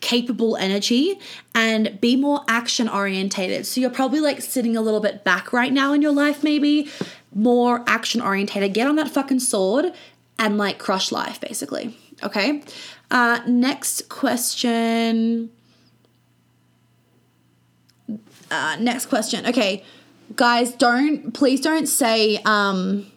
capable 0.00 0.56
energy 0.56 1.18
and 1.54 1.98
be 2.00 2.14
more 2.14 2.44
action 2.46 2.88
orientated. 2.88 3.66
So 3.66 3.80
you're 3.80 3.90
probably 3.90 4.20
like 4.20 4.40
sitting 4.42 4.76
a 4.76 4.82
little 4.82 5.00
bit 5.00 5.24
back 5.24 5.52
right 5.52 5.72
now 5.72 5.92
in 5.92 6.02
your 6.02 6.12
life, 6.12 6.44
maybe 6.44 6.90
more 7.34 7.82
action 7.86 8.20
orientated. 8.20 8.74
Get 8.74 8.86
on 8.86 8.96
that 8.96 9.08
fucking 9.08 9.40
sword 9.40 9.92
and 10.38 10.58
like 10.58 10.78
crush 10.78 11.10
life, 11.10 11.40
basically. 11.40 11.96
Okay. 12.22 12.62
Uh, 13.10 13.40
next 13.46 14.08
question. 14.08 15.50
Uh, 18.50 18.76
next 18.80 19.06
question. 19.06 19.46
Okay, 19.46 19.84
guys, 20.36 20.72
don't 20.72 21.32
please 21.32 21.60
don't 21.60 21.86
say 21.86 22.38
um 22.44 23.10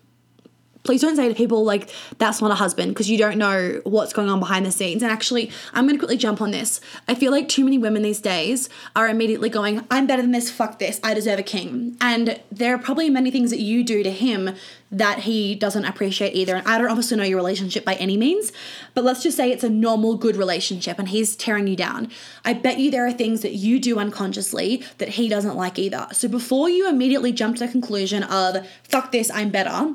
please 0.84 1.02
don't 1.02 1.16
say 1.16 1.28
to 1.28 1.36
people 1.36 1.64
like 1.64 1.90
that's 2.18 2.42
not 2.42 2.52
a 2.52 2.56
husband 2.56 2.92
because 2.92 3.10
you 3.10 3.18
don't 3.18 3.38
know 3.38 3.82
what's 3.84 4.14
going 4.14 4.30
on 4.30 4.40
behind 4.40 4.66
the 4.66 4.72
scenes. 4.72 5.04
And 5.04 5.12
actually 5.12 5.52
i'm 5.74 5.86
going 5.86 5.96
to 5.96 6.00
quickly 6.00 6.18
jump 6.18 6.42
on 6.42 6.52
this. 6.52 6.82
I 7.08 7.16
feel 7.16 7.32
like 7.32 7.48
too 7.48 7.64
many 7.64 7.78
women 7.78 8.02
these 8.02 8.20
days 8.20 8.70
are 8.96 9.08
immediately 9.08 9.50
going 9.50 9.86
i'm 9.92 10.08
better 10.08 10.22
than 10.22 10.32
this 10.32 10.50
fuck 10.50 10.80
this 10.80 11.00
i 11.04 11.14
deserve 11.14 11.40
a 11.40 11.44
king. 11.44 11.98
And 12.02 12.40
there 12.52 12.76
are 12.76 12.80
probably 12.80 13.10
many 13.10 13.32
things 13.32 13.52
that 13.52 13.60
you 13.60 13.84
do 13.84 14.04
to 14.04 14.12
him 14.12 14.56
that 14.94 15.20
he 15.20 15.56
doesn't 15.56 15.86
appreciate 15.86 16.36
either. 16.36 16.56
And 16.56 16.68
i 16.68 16.78
don't 16.78 16.90
obviously 16.90 17.18
know 17.18 17.24
your 17.24 17.38
relationship 17.38 17.86
by 17.86 17.96
any 17.96 18.18
means 18.18 18.52
but 18.94 19.04
let's 19.04 19.24
just 19.24 19.38
say 19.38 19.52
it's 19.52 19.64
a 19.64 19.70
normal 19.70 20.16
good 20.16 20.36
relationship 20.36 21.00
and 21.00 21.10
he's 21.10 21.36
tearing 21.36 21.68
you 21.68 21.76
down. 21.76 22.12
I 22.44 22.54
bet 22.54 22.80
you 22.80 22.92
there 22.92 23.06
are 23.06 23.14
things 23.14 23.42
that 23.42 23.54
you 23.54 23.80
do 23.80 24.00
unconsciously 24.00 24.84
that 24.98 25.10
he 25.10 25.30
doesn't 25.30 25.56
like 25.56 25.80
either. 25.80 26.08
So 26.12 26.28
before 26.28 26.70
you 26.70 26.90
immediately 26.90 27.32
jump 27.32 27.56
to 27.58 27.66
the 27.66 27.72
conclusion 27.72 28.24
of 28.24 28.68
fuck 28.84 29.12
this 29.12 29.32
i'm 29.32 29.50
better 29.50 29.94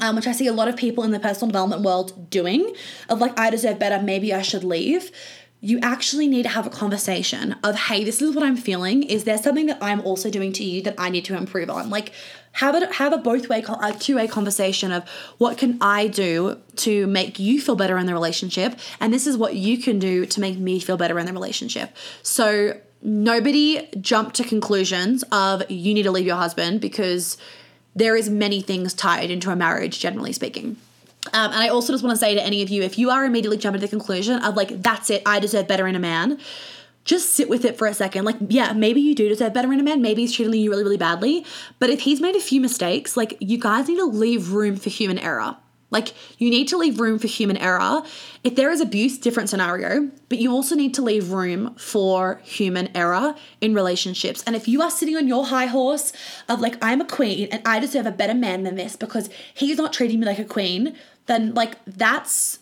um, 0.00 0.16
which 0.16 0.26
I 0.26 0.32
see 0.32 0.46
a 0.46 0.52
lot 0.52 0.68
of 0.68 0.76
people 0.76 1.04
in 1.04 1.10
the 1.10 1.20
personal 1.20 1.48
development 1.48 1.82
world 1.82 2.30
doing, 2.30 2.74
of 3.08 3.20
like, 3.20 3.38
I 3.38 3.50
deserve 3.50 3.78
better, 3.78 4.02
maybe 4.02 4.32
I 4.32 4.42
should 4.42 4.64
leave. 4.64 5.10
You 5.60 5.80
actually 5.82 6.28
need 6.28 6.44
to 6.44 6.50
have 6.50 6.66
a 6.66 6.70
conversation 6.70 7.56
of, 7.64 7.74
hey, 7.74 8.04
this 8.04 8.22
is 8.22 8.34
what 8.34 8.44
I'm 8.44 8.56
feeling. 8.56 9.02
Is 9.02 9.24
there 9.24 9.38
something 9.38 9.66
that 9.66 9.78
I'm 9.82 10.00
also 10.02 10.30
doing 10.30 10.52
to 10.52 10.64
you 10.64 10.82
that 10.82 10.94
I 10.98 11.10
need 11.10 11.24
to 11.24 11.36
improve 11.36 11.68
on? 11.68 11.90
Like, 11.90 12.12
have 12.52 12.74
a 12.74 12.92
have 12.94 13.12
a 13.12 13.18
both 13.18 13.48
way, 13.48 13.64
a 13.82 13.92
two 13.92 14.16
way 14.16 14.26
conversation 14.26 14.92
of 14.92 15.08
what 15.38 15.58
can 15.58 15.78
I 15.80 16.08
do 16.08 16.60
to 16.76 17.06
make 17.06 17.38
you 17.38 17.60
feel 17.60 17.76
better 17.76 17.98
in 17.98 18.06
the 18.06 18.12
relationship, 18.12 18.78
and 19.00 19.12
this 19.12 19.26
is 19.26 19.36
what 19.36 19.54
you 19.54 19.78
can 19.78 19.98
do 19.98 20.26
to 20.26 20.40
make 20.40 20.58
me 20.58 20.80
feel 20.80 20.96
better 20.96 21.18
in 21.18 21.26
the 21.26 21.32
relationship. 21.32 21.96
So 22.22 22.80
nobody 23.02 23.88
jump 24.00 24.32
to 24.34 24.44
conclusions 24.44 25.22
of 25.30 25.68
you 25.70 25.94
need 25.94 26.02
to 26.04 26.10
leave 26.10 26.26
your 26.26 26.36
husband 26.36 26.80
because 26.80 27.36
there 27.98 28.16
is 28.16 28.30
many 28.30 28.60
things 28.60 28.94
tied 28.94 29.30
into 29.30 29.50
a 29.50 29.56
marriage, 29.56 29.98
generally 29.98 30.32
speaking. 30.32 30.76
Um, 31.32 31.52
and 31.52 31.62
I 31.62 31.68
also 31.68 31.92
just 31.92 32.04
want 32.04 32.14
to 32.14 32.20
say 32.20 32.34
to 32.34 32.42
any 32.42 32.62
of 32.62 32.68
you, 32.68 32.82
if 32.82 32.98
you 32.98 33.10
are 33.10 33.24
immediately 33.24 33.58
jumping 33.58 33.80
to 33.80 33.86
the 33.86 33.90
conclusion 33.90 34.42
of 34.42 34.56
like, 34.56 34.82
that's 34.82 35.10
it, 35.10 35.22
I 35.26 35.40
deserve 35.40 35.68
better 35.68 35.86
in 35.86 35.94
a 35.94 35.98
man, 35.98 36.38
just 37.04 37.32
sit 37.32 37.48
with 37.48 37.64
it 37.64 37.76
for 37.76 37.86
a 37.86 37.94
second. 37.94 38.24
Like, 38.24 38.36
yeah, 38.48 38.72
maybe 38.72 39.00
you 39.00 39.14
do 39.14 39.28
deserve 39.28 39.52
better 39.52 39.72
in 39.72 39.80
a 39.80 39.82
man. 39.82 40.00
Maybe 40.02 40.22
he's 40.22 40.32
treating 40.32 40.60
you 40.60 40.70
really, 40.70 40.84
really 40.84 40.96
badly. 40.96 41.44
But 41.78 41.90
if 41.90 42.00
he's 42.00 42.20
made 42.20 42.36
a 42.36 42.40
few 42.40 42.60
mistakes, 42.60 43.16
like, 43.16 43.36
you 43.40 43.58
guys 43.58 43.88
need 43.88 43.96
to 43.96 44.04
leave 44.04 44.52
room 44.52 44.76
for 44.76 44.90
human 44.90 45.18
error. 45.18 45.56
Like, 45.90 46.12
you 46.36 46.50
need 46.50 46.68
to 46.68 46.76
leave 46.76 47.00
room 47.00 47.18
for 47.18 47.28
human 47.28 47.56
error. 47.56 48.02
If 48.44 48.56
there 48.56 48.70
is 48.70 48.80
abuse, 48.80 49.16
different 49.16 49.48
scenario, 49.48 50.10
but 50.28 50.38
you 50.38 50.52
also 50.52 50.74
need 50.74 50.92
to 50.94 51.02
leave 51.02 51.32
room 51.32 51.74
for 51.76 52.40
human 52.44 52.94
error 52.94 53.34
in 53.60 53.74
relationships. 53.74 54.42
And 54.46 54.54
if 54.54 54.68
you 54.68 54.82
are 54.82 54.90
sitting 54.90 55.16
on 55.16 55.26
your 55.26 55.46
high 55.46 55.66
horse 55.66 56.12
of, 56.48 56.60
like, 56.60 56.76
I'm 56.82 57.00
a 57.00 57.06
queen 57.06 57.48
and 57.50 57.66
I 57.66 57.80
deserve 57.80 58.04
a 58.04 58.12
better 58.12 58.34
man 58.34 58.64
than 58.64 58.76
this 58.76 58.96
because 58.96 59.30
he's 59.54 59.78
not 59.78 59.94
treating 59.94 60.20
me 60.20 60.26
like 60.26 60.38
a 60.38 60.44
queen, 60.44 60.94
then, 61.26 61.54
like, 61.54 61.76
that's 61.86 62.58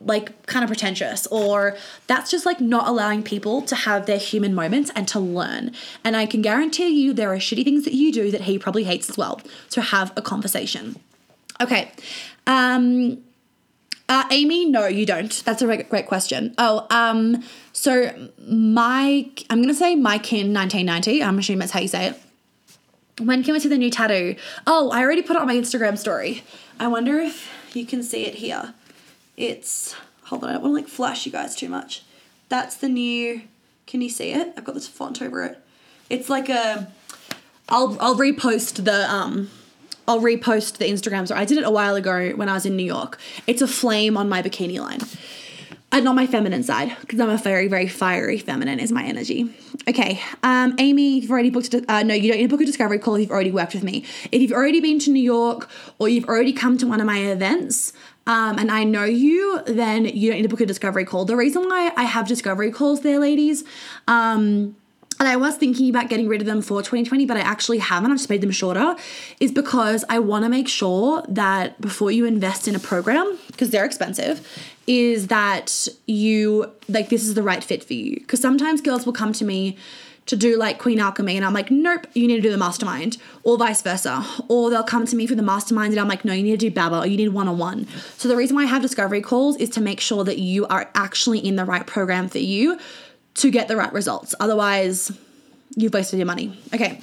like 0.00 0.46
kind 0.46 0.62
of 0.62 0.68
pretentious 0.68 1.26
or 1.26 1.76
that's 2.06 2.30
just 2.30 2.46
like 2.46 2.60
not 2.60 2.86
allowing 2.86 3.20
people 3.20 3.62
to 3.62 3.74
have 3.74 4.06
their 4.06 4.18
human 4.18 4.54
moments 4.54 4.92
and 4.94 5.08
to 5.08 5.18
learn. 5.18 5.72
And 6.04 6.16
I 6.16 6.24
can 6.24 6.40
guarantee 6.40 6.88
you 6.88 7.12
there 7.12 7.32
are 7.32 7.38
shitty 7.38 7.64
things 7.64 7.84
that 7.84 7.94
you 7.94 8.12
do 8.12 8.30
that 8.30 8.42
he 8.42 8.60
probably 8.60 8.84
hates 8.84 9.10
as 9.10 9.16
well. 9.16 9.40
So 9.68 9.80
have 9.80 10.12
a 10.16 10.22
conversation. 10.22 11.00
Okay. 11.60 11.90
Um, 12.48 13.18
uh, 14.08 14.24
Amy, 14.30 14.64
no, 14.64 14.86
you 14.86 15.04
don't. 15.04 15.44
That's 15.44 15.60
a 15.60 15.66
great, 15.66 15.88
great 15.90 16.06
question. 16.06 16.54
Oh, 16.56 16.86
um, 16.88 17.44
so 17.72 18.30
my, 18.48 19.30
I'm 19.50 19.60
gonna 19.60 19.74
say 19.74 19.94
my 19.94 20.18
Kin 20.18 20.54
1990. 20.54 21.22
I'm 21.22 21.38
assuming 21.38 21.58
that's 21.60 21.72
how 21.72 21.80
you 21.80 21.88
say 21.88 22.06
it. 22.06 22.20
When 23.20 23.44
can 23.44 23.52
we 23.52 23.60
see 23.60 23.68
the 23.68 23.76
new 23.76 23.90
tattoo? 23.90 24.36
Oh, 24.66 24.90
I 24.90 25.02
already 25.02 25.22
put 25.22 25.36
it 25.36 25.42
on 25.42 25.46
my 25.46 25.56
Instagram 25.56 25.98
story. 25.98 26.42
I 26.80 26.88
wonder 26.88 27.18
if 27.18 27.52
you 27.74 27.84
can 27.84 28.02
see 28.02 28.24
it 28.24 28.36
here. 28.36 28.72
It's, 29.36 29.94
hold 30.24 30.42
on, 30.42 30.50
I 30.50 30.52
don't 30.54 30.62
wanna 30.62 30.74
like 30.74 30.88
flash 30.88 31.26
you 31.26 31.32
guys 31.32 31.54
too 31.54 31.68
much. 31.68 32.02
That's 32.48 32.76
the 32.76 32.88
new, 32.88 33.42
can 33.86 34.00
you 34.00 34.08
see 34.08 34.30
it? 34.30 34.54
I've 34.56 34.64
got 34.64 34.74
this 34.74 34.88
font 34.88 35.20
over 35.20 35.44
it. 35.44 35.62
It's 36.08 36.30
like 36.30 36.48
a, 36.48 36.90
I'll, 37.68 37.98
I'll 38.00 38.16
repost 38.16 38.84
the, 38.84 39.12
um, 39.12 39.50
I'll 40.08 40.20
repost 40.20 40.78
the 40.78 40.86
Instagram 40.86 41.26
story. 41.26 41.40
I 41.40 41.44
did 41.44 41.58
it 41.58 41.64
a 41.64 41.70
while 41.70 41.94
ago 41.94 42.30
when 42.30 42.48
I 42.48 42.54
was 42.54 42.64
in 42.64 42.74
New 42.76 42.84
York. 42.84 43.18
It's 43.46 43.60
a 43.60 43.68
flame 43.68 44.16
on 44.16 44.28
my 44.28 44.42
bikini 44.42 44.80
line. 44.80 45.00
And 45.90 46.04
not 46.04 46.16
my 46.16 46.26
feminine 46.26 46.62
side, 46.62 46.94
because 47.00 47.18
I'm 47.18 47.30
a 47.30 47.38
very, 47.38 47.66
very 47.66 47.88
fiery 47.88 48.38
feminine 48.38 48.78
is 48.78 48.92
my 48.92 49.04
energy. 49.04 49.50
Okay, 49.88 50.20
um, 50.42 50.74
Amy, 50.78 51.20
you've 51.20 51.30
already 51.30 51.48
booked, 51.48 51.72
a, 51.72 51.82
uh, 51.90 52.02
no, 52.02 52.12
you 52.12 52.28
don't 52.30 52.36
need 52.38 52.50
to 52.50 52.54
book 52.54 52.60
a 52.60 52.66
discovery 52.66 52.98
call 52.98 53.14
if 53.14 53.22
you've 53.22 53.30
already 53.30 53.50
worked 53.50 53.72
with 53.72 53.82
me. 53.82 54.04
If 54.30 54.42
you've 54.42 54.52
already 54.52 54.80
been 54.80 54.98
to 55.00 55.10
New 55.10 55.22
York 55.22 55.70
or 55.98 56.10
you've 56.10 56.26
already 56.26 56.52
come 56.52 56.76
to 56.78 56.86
one 56.86 57.00
of 57.00 57.06
my 57.06 57.18
events, 57.18 57.94
um, 58.26 58.58
and 58.58 58.70
I 58.70 58.84
know 58.84 59.04
you, 59.04 59.62
then 59.66 60.04
you 60.04 60.30
don't 60.30 60.36
need 60.36 60.42
to 60.42 60.50
book 60.50 60.60
a 60.60 60.66
discovery 60.66 61.06
call. 61.06 61.24
The 61.24 61.36
reason 61.36 61.62
why 61.62 61.90
I 61.96 62.04
have 62.04 62.28
discovery 62.28 62.70
calls 62.70 63.00
there, 63.00 63.18
ladies, 63.18 63.64
um, 64.06 64.76
and 65.20 65.28
I 65.28 65.36
was 65.36 65.56
thinking 65.56 65.90
about 65.90 66.08
getting 66.08 66.28
rid 66.28 66.40
of 66.40 66.46
them 66.46 66.62
for 66.62 66.80
2020, 66.80 67.26
but 67.26 67.36
I 67.36 67.40
actually 67.40 67.78
haven't. 67.78 68.10
I've 68.10 68.18
just 68.18 68.30
made 68.30 68.40
them 68.40 68.50
shorter. 68.50 68.94
Is 69.40 69.50
because 69.50 70.04
I 70.08 70.18
want 70.20 70.44
to 70.44 70.48
make 70.48 70.68
sure 70.68 71.24
that 71.28 71.80
before 71.80 72.10
you 72.10 72.24
invest 72.24 72.68
in 72.68 72.74
a 72.74 72.78
program, 72.78 73.38
because 73.48 73.70
they're 73.70 73.84
expensive, 73.84 74.46
is 74.86 75.26
that 75.26 75.88
you 76.06 76.72
like 76.88 77.08
this 77.08 77.24
is 77.24 77.34
the 77.34 77.42
right 77.42 77.62
fit 77.62 77.82
for 77.82 77.94
you. 77.94 78.16
Because 78.20 78.40
sometimes 78.40 78.80
girls 78.80 79.06
will 79.06 79.12
come 79.12 79.32
to 79.34 79.44
me 79.44 79.76
to 80.26 80.36
do 80.36 80.58
like 80.58 80.78
Queen 80.78 81.00
Alchemy, 81.00 81.36
and 81.36 81.44
I'm 81.44 81.54
like, 81.54 81.70
nope, 81.70 82.06
you 82.12 82.26
need 82.28 82.36
to 82.36 82.42
do 82.42 82.50
the 82.50 82.58
mastermind, 82.58 83.16
or 83.42 83.56
vice 83.56 83.82
versa. 83.82 84.24
Or 84.48 84.70
they'll 84.70 84.82
come 84.82 85.06
to 85.06 85.16
me 85.16 85.26
for 85.26 85.34
the 85.34 85.42
mastermind, 85.42 85.92
and 85.92 86.00
I'm 86.00 86.06
like, 86.06 86.24
no, 86.24 86.32
you 86.32 86.42
need 86.42 86.60
to 86.60 86.68
do 86.68 86.70
Baba, 86.70 87.00
or 87.00 87.06
you 87.06 87.16
need 87.16 87.30
one 87.30 87.48
on 87.48 87.58
one. 87.58 87.88
So 88.18 88.28
the 88.28 88.36
reason 88.36 88.54
why 88.54 88.64
I 88.64 88.66
have 88.66 88.82
discovery 88.82 89.22
calls 89.22 89.56
is 89.56 89.70
to 89.70 89.80
make 89.80 90.00
sure 90.00 90.24
that 90.24 90.38
you 90.38 90.66
are 90.66 90.90
actually 90.94 91.38
in 91.38 91.56
the 91.56 91.64
right 91.64 91.86
program 91.86 92.28
for 92.28 92.38
you 92.38 92.78
to 93.38 93.50
get 93.50 93.68
the 93.68 93.76
right 93.76 93.92
results. 93.92 94.34
Otherwise, 94.40 95.12
you've 95.76 95.94
wasted 95.94 96.18
your 96.18 96.26
money. 96.26 96.58
Okay. 96.74 97.00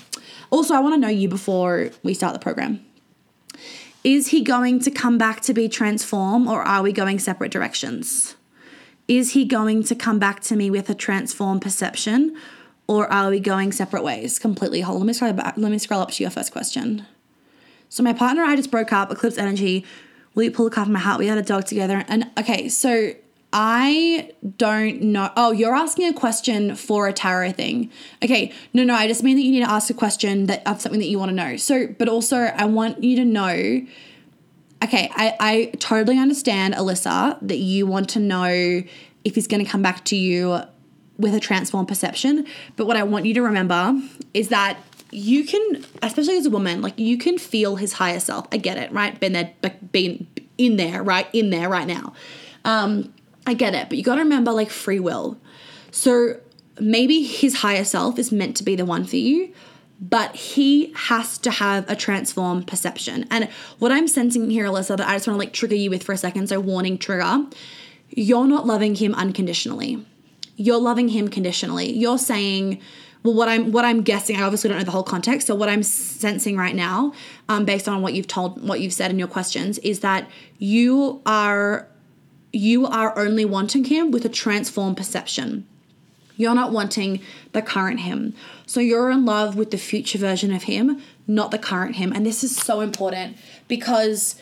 Also, 0.50 0.74
I 0.74 0.80
want 0.80 0.96
to 0.96 1.00
know 1.00 1.08
you 1.08 1.28
before 1.28 1.90
we 2.04 2.14
start 2.14 2.34
the 2.34 2.40
program. 2.40 2.86
Is 4.04 4.28
he 4.28 4.42
going 4.42 4.80
to 4.82 4.92
come 4.92 5.18
back 5.18 5.42
to 5.42 5.54
be 5.54 5.68
transform 5.68 6.48
or 6.48 6.62
are 6.62 6.84
we 6.84 6.92
going 6.92 7.18
separate 7.18 7.52
directions? 7.52 8.36
Is 9.08 9.32
he 9.32 9.46
going 9.46 9.84
to 9.84 9.96
come 9.96 10.20
back 10.20 10.42
to 10.42 10.56
me 10.56 10.70
with 10.70 10.90
a 10.90 10.96
transform 10.96 11.60
perception 11.60 12.36
or 12.88 13.12
are 13.12 13.30
we 13.30 13.40
going 13.40 13.72
separate 13.72 14.04
ways 14.04 14.38
completely? 14.38 14.82
Hold 14.82 14.98
on, 14.98 15.02
let 15.02 15.08
me 15.08 15.14
scroll 15.14 15.34
back. 15.34 15.56
Let 15.58 15.72
me 15.72 15.80
scroll 15.80 16.02
up 16.02 16.12
to 16.12 16.24
your 16.24 16.30
first 16.30 16.52
question. 16.52 17.06
So 17.90 18.04
my 18.04 18.14
partner 18.14 18.44
and 18.44 18.52
I 18.52 18.56
just 18.56 18.72
broke 18.72 18.94
up, 18.94 19.12
eclipse 19.12 19.38
energy. 19.38 19.86
Will 20.36 20.44
you 20.44 20.52
pull 20.52 20.68
a 20.68 20.70
card 20.70 20.88
from 20.88 20.94
my 20.94 21.00
heart? 21.00 21.18
We 21.18 21.28
had 21.28 21.38
a 21.38 21.44
dog 21.44 21.66
together. 21.66 22.04
And 22.08 22.30
okay, 22.38 22.70
so 22.70 23.14
I 23.58 24.34
don't 24.58 25.02
know. 25.02 25.32
Oh, 25.38 25.54
you're 25.54 25.74
asking 25.74 26.10
a 26.10 26.14
question 26.14 26.76
for 26.76 27.08
a 27.08 27.14
tarot 27.14 27.54
thing. 27.54 27.90
Okay, 28.22 28.52
no, 28.74 28.84
no, 28.84 28.94
I 28.94 29.08
just 29.08 29.24
mean 29.24 29.38
that 29.38 29.44
you 29.44 29.52
need 29.52 29.64
to 29.64 29.72
ask 29.72 29.90
a 29.90 29.94
question 29.94 30.48
that 30.48 30.62
of 30.68 30.82
something 30.82 31.00
that 31.00 31.08
you 31.08 31.18
want 31.18 31.30
to 31.30 31.36
know. 31.36 31.56
So, 31.56 31.88
but 31.88 32.10
also 32.10 32.36
I 32.36 32.66
want 32.66 33.02
you 33.02 33.16
to 33.16 33.24
know. 33.24 33.82
Okay, 34.84 35.10
I, 35.16 35.38
I 35.40 35.72
totally 35.80 36.20
understand, 36.20 36.74
Alyssa, 36.74 37.40
that 37.42 37.58
you 37.58 37.88
want 37.88 38.10
to 38.10 38.20
know 38.20 38.84
if 39.24 39.36
he's 39.36 39.48
going 39.48 39.64
to 39.64 39.72
come 39.72 39.82
back 39.82 40.04
to 40.06 40.18
you 40.18 40.60
with 41.18 41.34
a 41.34 41.40
transformed 41.40 41.88
perception. 41.88 42.46
But 42.76 42.88
what 42.88 42.98
I 42.98 43.04
want 43.04 43.26
you 43.26 43.34
to 43.36 43.42
remember 43.42 43.98
is 44.34 44.50
that 44.50 44.78
you 45.12 45.46
can, 45.46 45.86
especially 46.04 46.36
as 46.36 46.46
a 46.46 46.50
woman, 46.50 46.82
like 46.82 47.00
you 47.00 47.18
can 47.18 47.38
feel 47.38 47.78
his 47.78 47.94
higher 47.94 48.20
self. 48.20 48.48
I 48.52 48.58
get 48.58 48.78
it, 48.78 48.92
right? 48.92 49.18
Been 49.18 49.32
there, 49.32 49.54
been 49.94 50.28
in 50.58 50.76
there, 50.76 51.02
right? 51.02 51.28
In 51.32 51.52
there 51.52 51.70
right 51.70 51.88
now. 51.88 52.12
Um, 52.66 53.14
I 53.46 53.54
get 53.54 53.74
it, 53.74 53.90
but 53.90 53.98
you 53.98 54.04
got 54.04 54.16
to 54.16 54.22
remember 54.22 54.52
like 54.52 54.70
free 54.70 55.00
will. 55.00 55.38
So 55.92 56.40
maybe 56.80 57.24
his 57.24 57.58
higher 57.58 57.84
self 57.84 58.20
is 58.20 58.32
meant 58.32 58.58
to 58.58 58.64
be 58.64 58.76
the 58.76 58.86
one 58.86 59.06
for 59.06 59.16
you, 59.16 59.54
but 60.00 60.36
he 60.36 60.92
has 60.96 61.38
to 61.40 61.52
have 61.52 61.90
a 61.90 61.96
transformed 61.96 62.68
perception. 62.68 63.26
And 63.32 63.50
what 63.80 63.92
I'm 63.92 64.08
sensing 64.08 64.50
here, 64.50 64.66
Alyssa, 64.66 64.98
that 64.98 65.08
I 65.08 65.16
just 65.16 65.28
want 65.28 65.36
to 65.36 65.40
like 65.40 65.54
trigger 65.54 65.76
you 65.76 65.90
with 65.90 66.04
for 66.04 66.12
a 66.12 66.18
second, 66.18 66.50
so 66.50 66.60
warning 66.60 66.98
trigger, 66.98 67.46
you're 68.10 68.48
not 68.48 68.66
loving 68.66 68.96
him 68.96 69.14
unconditionally. 69.16 70.06
You're 70.58 70.80
loving 70.80 71.10
him 71.10 71.28
conditionally. 71.28 71.92
You're 71.92 72.18
saying, 72.18 72.82
well, 73.24 73.34
what 73.34 73.50
I'm 73.50 73.72
what 73.72 73.86
I'm 73.86 74.04
guessing, 74.04 74.38
I 74.38 74.44
obviously 74.44 74.70
don't 74.70 74.78
know 74.78 74.84
the 74.84 74.92
whole 74.92 75.04
context. 75.04 75.48
So 75.48 75.56
what 75.56 75.68
I'm 75.68 75.84
sensing 75.84 76.58
right 76.58 76.76
now, 76.76 77.14
um, 77.50 77.66
based 77.66 77.88
on 77.88 78.02
what 78.02 78.14
you've 78.14 78.28
told, 78.28 78.66
what 78.66 78.80
you've 78.82 78.94
said 78.94 79.12
in 79.12 79.18
your 79.18 79.28
questions, 79.28 79.80
is 79.80 80.02
that 80.02 80.30
you 80.60 81.22
are 81.26 81.88
you 82.56 82.86
are 82.86 83.18
only 83.18 83.46
wanting 83.46 83.86
him 83.86 84.12
with 84.12 84.26
a 84.26 84.30
transformed 84.30 84.98
perception. 84.98 85.68
You're 86.38 86.56
not 86.56 86.72
wanting 86.72 87.22
the 87.52 87.62
current 87.62 88.02
him. 88.02 88.34
So 88.66 88.80
you're 88.80 89.12
in 89.12 89.26
love 89.26 89.56
with 89.56 89.72
the 89.72 89.78
future 89.78 90.18
version 90.18 90.54
of 90.54 90.64
him, 90.64 91.02
not 91.28 91.52
the 91.52 91.58
current 91.58 91.96
him. 91.96 92.12
And 92.14 92.26
this 92.26 92.44
is 92.44 92.56
so 92.56 92.82
important 92.82 93.38
because 93.68 94.36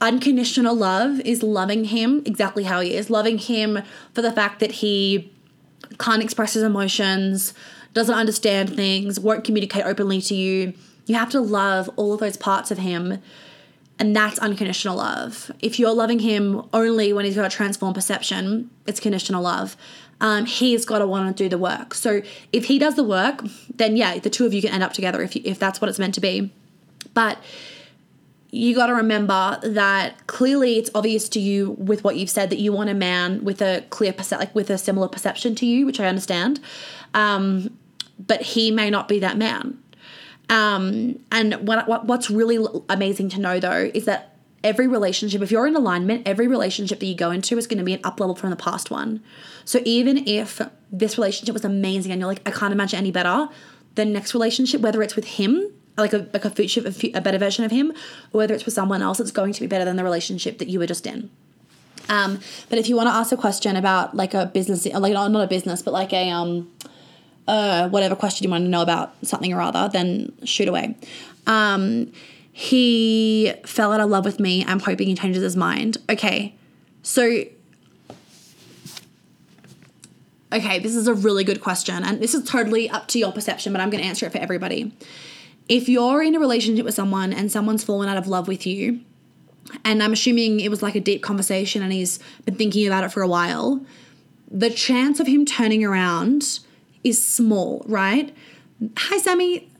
unconditional 0.00 0.74
love 0.74 1.20
is 1.20 1.42
loving 1.42 1.84
him 1.84 2.22
exactly 2.24 2.64
how 2.64 2.80
he 2.80 2.94
is, 2.94 3.10
loving 3.10 3.38
him 3.38 3.82
for 4.14 4.22
the 4.22 4.32
fact 4.32 4.60
that 4.60 4.72
he 4.72 5.32
can't 5.98 6.22
express 6.22 6.54
his 6.54 6.62
emotions, 6.62 7.54
doesn't 7.94 8.14
understand 8.14 8.74
things, 8.74 9.18
won't 9.18 9.44
communicate 9.44 9.84
openly 9.84 10.20
to 10.22 10.34
you. 10.34 10.74
You 11.06 11.14
have 11.14 11.30
to 11.30 11.40
love 11.40 11.88
all 11.96 12.12
of 12.12 12.20
those 12.20 12.36
parts 12.36 12.70
of 12.70 12.78
him 12.78 13.22
and 13.98 14.14
that's 14.14 14.38
unconditional 14.38 14.96
love. 14.96 15.50
If 15.60 15.78
you're 15.78 15.94
loving 15.94 16.20
him 16.20 16.62
only 16.72 17.12
when 17.12 17.24
he's 17.24 17.34
got 17.34 17.44
a 17.44 17.54
transformed 17.54 17.94
perception, 17.94 18.70
it's 18.86 19.00
conditional 19.00 19.42
love. 19.42 19.76
Um, 20.20 20.46
he's 20.46 20.84
got 20.84 20.98
to 20.98 21.06
want 21.06 21.36
to 21.36 21.42
do 21.44 21.48
the 21.48 21.58
work. 21.58 21.94
So 21.94 22.22
if 22.52 22.66
he 22.66 22.78
does 22.78 22.96
the 22.96 23.04
work, 23.04 23.42
then 23.74 23.96
yeah, 23.96 24.18
the 24.18 24.30
two 24.30 24.46
of 24.46 24.54
you 24.54 24.62
can 24.62 24.70
end 24.70 24.82
up 24.82 24.92
together 24.92 25.22
if, 25.22 25.36
you, 25.36 25.42
if 25.44 25.58
that's 25.58 25.80
what 25.80 25.88
it's 25.88 25.98
meant 25.98 26.14
to 26.14 26.20
be. 26.20 26.50
But 27.14 27.38
you 28.50 28.74
got 28.74 28.86
to 28.86 28.94
remember 28.94 29.58
that 29.62 30.26
clearly 30.26 30.78
it's 30.78 30.90
obvious 30.94 31.28
to 31.30 31.40
you 31.40 31.72
with 31.72 32.02
what 32.02 32.16
you've 32.16 32.30
said 32.30 32.50
that 32.50 32.58
you 32.58 32.72
want 32.72 32.90
a 32.90 32.94
man 32.94 33.44
with 33.44 33.60
a 33.60 33.84
clear 33.90 34.12
perception, 34.12 34.46
like 34.46 34.54
with 34.54 34.70
a 34.70 34.78
similar 34.78 35.08
perception 35.08 35.54
to 35.56 35.66
you, 35.66 35.86
which 35.86 36.00
I 36.00 36.06
understand. 36.06 36.60
Um, 37.14 37.76
but 38.18 38.42
he 38.42 38.70
may 38.70 38.90
not 38.90 39.06
be 39.06 39.18
that 39.20 39.36
man. 39.36 39.78
Um, 40.50 41.18
and 41.30 41.54
what, 41.66 41.86
what 41.86 42.06
what's 42.06 42.30
really 42.30 42.64
amazing 42.88 43.28
to 43.30 43.40
know 43.40 43.60
though 43.60 43.90
is 43.92 44.06
that 44.06 44.36
every 44.64 44.86
relationship, 44.86 45.42
if 45.42 45.50
you're 45.50 45.66
in 45.66 45.76
alignment, 45.76 46.26
every 46.26 46.46
relationship 46.46 47.00
that 47.00 47.06
you 47.06 47.14
go 47.14 47.30
into 47.30 47.58
is 47.58 47.66
going 47.66 47.78
to 47.78 47.84
be 47.84 47.94
an 47.94 48.00
up 48.04 48.18
level 48.18 48.34
from 48.34 48.50
the 48.50 48.56
past 48.56 48.90
one. 48.90 49.22
So 49.64 49.80
even 49.84 50.26
if 50.26 50.60
this 50.90 51.18
relationship 51.18 51.52
was 51.52 51.64
amazing 51.64 52.12
and 52.12 52.20
you're 52.20 52.28
like, 52.28 52.46
I 52.46 52.50
can't 52.50 52.72
imagine 52.72 52.98
any 52.98 53.10
better, 53.10 53.48
the 53.94 54.04
next 54.04 54.34
relationship, 54.34 54.80
whether 54.80 55.02
it's 55.02 55.16
with 55.16 55.26
him, 55.26 55.72
like 55.96 56.12
a 56.12 56.28
like 56.32 56.44
a 56.44 56.50
future, 56.50 56.82
a, 57.14 57.20
better 57.20 57.38
version 57.38 57.64
of 57.64 57.70
him, 57.70 57.90
or 58.32 58.38
whether 58.38 58.54
it's 58.54 58.64
with 58.64 58.74
someone 58.74 59.02
else, 59.02 59.20
it's 59.20 59.32
going 59.32 59.52
to 59.52 59.60
be 59.60 59.66
better 59.66 59.84
than 59.84 59.96
the 59.96 60.04
relationship 60.04 60.58
that 60.58 60.68
you 60.68 60.78
were 60.78 60.86
just 60.86 61.06
in. 61.06 61.30
Um, 62.08 62.40
but 62.70 62.78
if 62.78 62.88
you 62.88 62.96
want 62.96 63.08
to 63.08 63.12
ask 63.12 63.32
a 63.32 63.36
question 63.36 63.76
about 63.76 64.16
like 64.16 64.32
a 64.32 64.46
business, 64.46 64.86
like 64.86 65.12
not 65.12 65.34
a 65.34 65.46
business, 65.46 65.82
but 65.82 65.92
like 65.92 66.12
a 66.12 66.30
um 66.30 66.70
uh, 67.48 67.88
whatever 67.88 68.14
question 68.14 68.44
you 68.44 68.50
want 68.50 68.64
to 68.64 68.68
know 68.68 68.82
about 68.82 69.14
something 69.22 69.52
or 69.52 69.60
other, 69.60 69.88
then 69.90 70.32
shoot 70.44 70.68
away. 70.68 70.94
Um, 71.46 72.12
he 72.52 73.52
fell 73.64 73.92
out 73.92 74.00
of 74.00 74.10
love 74.10 74.24
with 74.24 74.38
me. 74.38 74.64
I'm 74.66 74.80
hoping 74.80 75.08
he 75.08 75.14
changes 75.14 75.42
his 75.42 75.56
mind. 75.56 75.96
Okay, 76.10 76.54
so 77.02 77.44
okay, 80.52 80.78
this 80.78 80.94
is 80.94 81.08
a 81.08 81.14
really 81.14 81.44
good 81.44 81.60
question, 81.60 82.04
and 82.04 82.20
this 82.20 82.34
is 82.34 82.44
totally 82.48 82.88
up 82.90 83.08
to 83.08 83.18
your 83.18 83.32
perception, 83.32 83.72
but 83.72 83.80
I'm 83.80 83.90
going 83.90 84.02
to 84.02 84.08
answer 84.08 84.26
it 84.26 84.32
for 84.32 84.38
everybody. 84.38 84.92
If 85.68 85.88
you're 85.88 86.22
in 86.22 86.34
a 86.34 86.40
relationship 86.40 86.84
with 86.84 86.94
someone 86.94 87.32
and 87.32 87.50
someone's 87.50 87.84
fallen 87.84 88.08
out 88.08 88.16
of 88.16 88.26
love 88.26 88.48
with 88.48 88.66
you, 88.66 89.00
and 89.84 90.02
I'm 90.02 90.12
assuming 90.12 90.60
it 90.60 90.70
was 90.70 90.82
like 90.82 90.94
a 90.94 91.00
deep 91.00 91.22
conversation 91.22 91.82
and 91.82 91.92
he's 91.92 92.18
been 92.46 92.54
thinking 92.54 92.86
about 92.86 93.04
it 93.04 93.12
for 93.12 93.22
a 93.22 93.28
while, 93.28 93.84
the 94.50 94.70
chance 94.70 95.20
of 95.20 95.26
him 95.26 95.44
turning 95.44 95.84
around 95.84 96.60
is 97.08 97.22
small, 97.22 97.84
right? 97.86 98.34
Hi, 98.96 99.18
Sammy. 99.18 99.70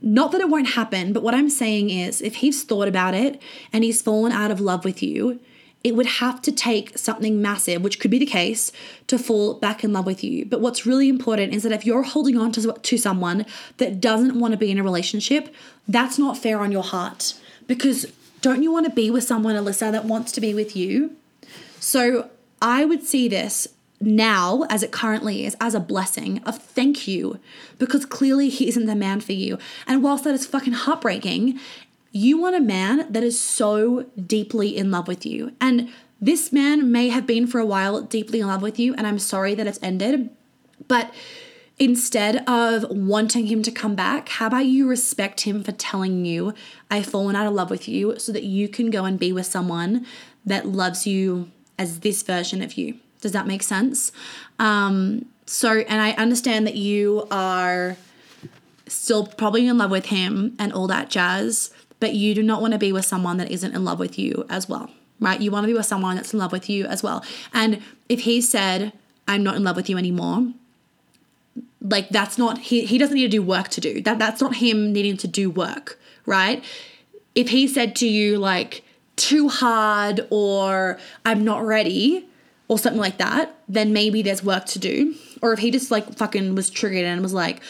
Not 0.00 0.30
that 0.30 0.40
it 0.40 0.48
won't 0.48 0.70
happen, 0.70 1.12
but 1.12 1.24
what 1.24 1.34
I'm 1.34 1.50
saying 1.50 1.90
is 1.90 2.22
if 2.22 2.36
he's 2.36 2.62
thought 2.62 2.86
about 2.86 3.14
it 3.14 3.42
and 3.72 3.82
he's 3.82 4.00
fallen 4.00 4.30
out 4.30 4.52
of 4.52 4.60
love 4.60 4.84
with 4.84 5.02
you, 5.02 5.40
it 5.84 5.94
would 5.94 6.06
have 6.06 6.42
to 6.42 6.52
take 6.52 6.96
something 6.98 7.40
massive, 7.40 7.82
which 7.82 7.98
could 7.98 8.10
be 8.10 8.18
the 8.18 8.26
case, 8.26 8.72
to 9.06 9.18
fall 9.18 9.54
back 9.54 9.84
in 9.84 9.92
love 9.92 10.06
with 10.06 10.22
you. 10.22 10.44
But 10.44 10.60
what's 10.60 10.86
really 10.86 11.08
important 11.08 11.54
is 11.54 11.62
that 11.62 11.72
if 11.72 11.86
you're 11.86 12.02
holding 12.02 12.36
on 12.36 12.52
to, 12.52 12.72
to 12.72 12.98
someone 12.98 13.46
that 13.78 14.00
doesn't 14.00 14.38
want 14.38 14.52
to 14.52 14.58
be 14.58 14.70
in 14.70 14.78
a 14.78 14.82
relationship, 14.82 15.54
that's 15.86 16.18
not 16.18 16.36
fair 16.36 16.60
on 16.60 16.72
your 16.72 16.82
heart. 16.82 17.34
Because 17.66 18.06
don't 18.40 18.62
you 18.62 18.72
want 18.72 18.86
to 18.86 18.92
be 18.92 19.10
with 19.10 19.24
someone, 19.24 19.54
Alyssa, 19.54 19.92
that 19.92 20.04
wants 20.04 20.32
to 20.32 20.40
be 20.40 20.54
with 20.54 20.76
you? 20.76 21.16
So 21.80 22.30
I 22.60 22.84
would 22.84 23.04
see 23.04 23.28
this 23.28 23.68
now, 24.00 24.64
as 24.70 24.82
it 24.82 24.92
currently 24.92 25.44
is, 25.44 25.56
as 25.60 25.74
a 25.74 25.80
blessing 25.80 26.40
of 26.44 26.58
thank 26.58 27.08
you, 27.08 27.40
because 27.78 28.06
clearly 28.06 28.48
he 28.48 28.68
isn't 28.68 28.86
the 28.86 28.94
man 28.94 29.20
for 29.20 29.32
you. 29.32 29.58
And 29.86 30.02
whilst 30.02 30.24
that 30.24 30.34
is 30.34 30.46
fucking 30.46 30.72
heartbreaking, 30.72 31.58
you 32.12 32.38
want 32.38 32.56
a 32.56 32.60
man 32.60 33.10
that 33.10 33.22
is 33.22 33.38
so 33.38 34.06
deeply 34.24 34.76
in 34.76 34.90
love 34.90 35.08
with 35.08 35.26
you. 35.26 35.52
And 35.60 35.90
this 36.20 36.52
man 36.52 36.90
may 36.90 37.08
have 37.08 37.26
been 37.26 37.46
for 37.46 37.58
a 37.58 37.66
while 37.66 38.02
deeply 38.02 38.40
in 38.40 38.46
love 38.46 38.62
with 38.62 38.78
you, 38.78 38.94
and 38.94 39.06
I'm 39.06 39.18
sorry 39.18 39.54
that 39.54 39.66
it's 39.66 39.78
ended. 39.82 40.30
But 40.86 41.12
instead 41.78 42.48
of 42.48 42.86
wanting 42.90 43.46
him 43.46 43.62
to 43.62 43.70
come 43.70 43.94
back, 43.94 44.28
how 44.28 44.46
about 44.46 44.66
you 44.66 44.88
respect 44.88 45.42
him 45.42 45.62
for 45.62 45.72
telling 45.72 46.24
you, 46.24 46.54
I've 46.90 47.06
fallen 47.06 47.36
out 47.36 47.46
of 47.46 47.52
love 47.52 47.70
with 47.70 47.88
you, 47.88 48.18
so 48.18 48.32
that 48.32 48.44
you 48.44 48.68
can 48.68 48.90
go 48.90 49.04
and 49.04 49.18
be 49.18 49.32
with 49.32 49.46
someone 49.46 50.06
that 50.44 50.66
loves 50.66 51.06
you 51.06 51.50
as 51.78 52.00
this 52.00 52.22
version 52.22 52.62
of 52.62 52.74
you? 52.74 52.98
Does 53.20 53.32
that 53.32 53.46
make 53.46 53.62
sense? 53.62 54.12
Um, 54.58 55.26
so, 55.46 55.78
and 55.78 56.00
I 56.00 56.12
understand 56.12 56.66
that 56.66 56.76
you 56.76 57.26
are 57.30 57.96
still 58.86 59.26
probably 59.26 59.66
in 59.66 59.78
love 59.78 59.90
with 59.90 60.06
him 60.06 60.54
and 60.58 60.72
all 60.72 60.86
that 60.88 61.10
jazz, 61.10 61.70
but 62.00 62.14
you 62.14 62.34
do 62.34 62.42
not 62.42 62.60
want 62.60 62.72
to 62.72 62.78
be 62.78 62.92
with 62.92 63.04
someone 63.04 63.38
that 63.38 63.50
isn't 63.50 63.74
in 63.74 63.84
love 63.84 63.98
with 63.98 64.18
you 64.18 64.46
as 64.48 64.68
well, 64.68 64.90
right? 65.20 65.40
You 65.40 65.50
want 65.50 65.64
to 65.64 65.68
be 65.68 65.74
with 65.74 65.86
someone 65.86 66.16
that's 66.16 66.32
in 66.32 66.38
love 66.38 66.52
with 66.52 66.68
you 66.70 66.86
as 66.86 67.02
well. 67.02 67.24
And 67.52 67.82
if 68.08 68.20
he 68.20 68.40
said, 68.40 68.92
I'm 69.26 69.42
not 69.42 69.56
in 69.56 69.64
love 69.64 69.76
with 69.76 69.90
you 69.90 69.98
anymore, 69.98 70.52
like 71.80 72.08
that's 72.08 72.38
not 72.38 72.58
he 72.58 72.84
he 72.86 72.98
doesn't 72.98 73.14
need 73.14 73.22
to 73.22 73.28
do 73.28 73.42
work 73.42 73.68
to 73.68 73.80
do. 73.80 74.00
That 74.02 74.18
that's 74.18 74.40
not 74.40 74.56
him 74.56 74.92
needing 74.92 75.16
to 75.18 75.28
do 75.28 75.48
work, 75.48 75.98
right? 76.26 76.64
If 77.34 77.50
he 77.50 77.68
said 77.68 77.94
to 77.96 78.08
you 78.08 78.36
like 78.38 78.82
too 79.16 79.48
hard 79.48 80.26
or 80.30 80.98
I'm 81.24 81.44
not 81.44 81.64
ready, 81.64 82.28
or 82.68 82.78
something 82.78 83.00
like 83.00 83.18
that, 83.18 83.58
then 83.66 83.92
maybe 83.92 84.22
there's 84.22 84.44
work 84.44 84.66
to 84.66 84.78
do. 84.78 85.14
Or 85.42 85.52
if 85.52 85.58
he 85.58 85.70
just 85.70 85.90
like 85.90 86.16
fucking 86.16 86.54
was 86.54 86.70
triggered 86.70 87.04
and 87.04 87.22
was 87.22 87.32
like, 87.32 87.60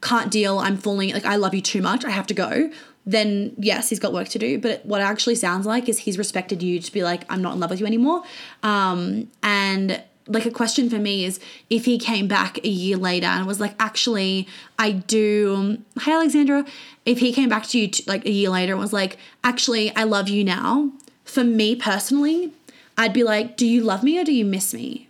can't 0.00 0.30
deal, 0.30 0.58
I'm 0.58 0.76
falling, 0.76 1.12
like, 1.12 1.26
I 1.26 1.36
love 1.36 1.54
you 1.54 1.60
too 1.60 1.82
much, 1.82 2.04
I 2.04 2.10
have 2.10 2.26
to 2.28 2.34
go, 2.34 2.70
then 3.04 3.54
yes, 3.58 3.88
he's 3.88 4.00
got 4.00 4.12
work 4.12 4.28
to 4.28 4.38
do. 4.38 4.58
But 4.58 4.84
what 4.84 5.00
it 5.00 5.04
actually 5.04 5.36
sounds 5.36 5.66
like 5.66 5.88
is 5.88 6.00
he's 6.00 6.18
respected 6.18 6.62
you 6.62 6.80
to 6.80 6.92
be 6.92 7.02
like, 7.02 7.24
I'm 7.30 7.42
not 7.42 7.54
in 7.54 7.60
love 7.60 7.70
with 7.70 7.80
you 7.80 7.86
anymore. 7.86 8.22
Um, 8.62 9.30
and 9.42 10.02
like 10.28 10.44
a 10.44 10.50
question 10.50 10.90
for 10.90 10.98
me 10.98 11.24
is 11.24 11.38
if 11.70 11.84
he 11.84 11.98
came 11.98 12.26
back 12.26 12.58
a 12.64 12.68
year 12.68 12.96
later 12.96 13.26
and 13.26 13.46
was 13.46 13.60
like, 13.60 13.74
actually, 13.78 14.48
I 14.78 14.92
do. 14.92 15.78
Hi, 15.98 16.12
Alexandra. 16.12 16.64
If 17.04 17.20
he 17.20 17.32
came 17.32 17.48
back 17.48 17.66
to 17.68 17.78
you 17.78 17.88
t- 17.88 18.04
like 18.06 18.26
a 18.26 18.30
year 18.30 18.50
later 18.50 18.72
and 18.72 18.80
was 18.80 18.92
like, 18.92 19.18
actually, 19.44 19.94
I 19.94 20.02
love 20.02 20.28
you 20.28 20.42
now. 20.42 20.90
For 21.24 21.44
me 21.44 21.76
personally, 21.76 22.52
I'd 22.98 23.12
be 23.12 23.22
like, 23.22 23.56
do 23.56 23.66
you 23.66 23.82
love 23.82 24.02
me 24.02 24.18
or 24.18 24.24
do 24.24 24.32
you 24.32 24.44
miss 24.44 24.72
me? 24.72 25.08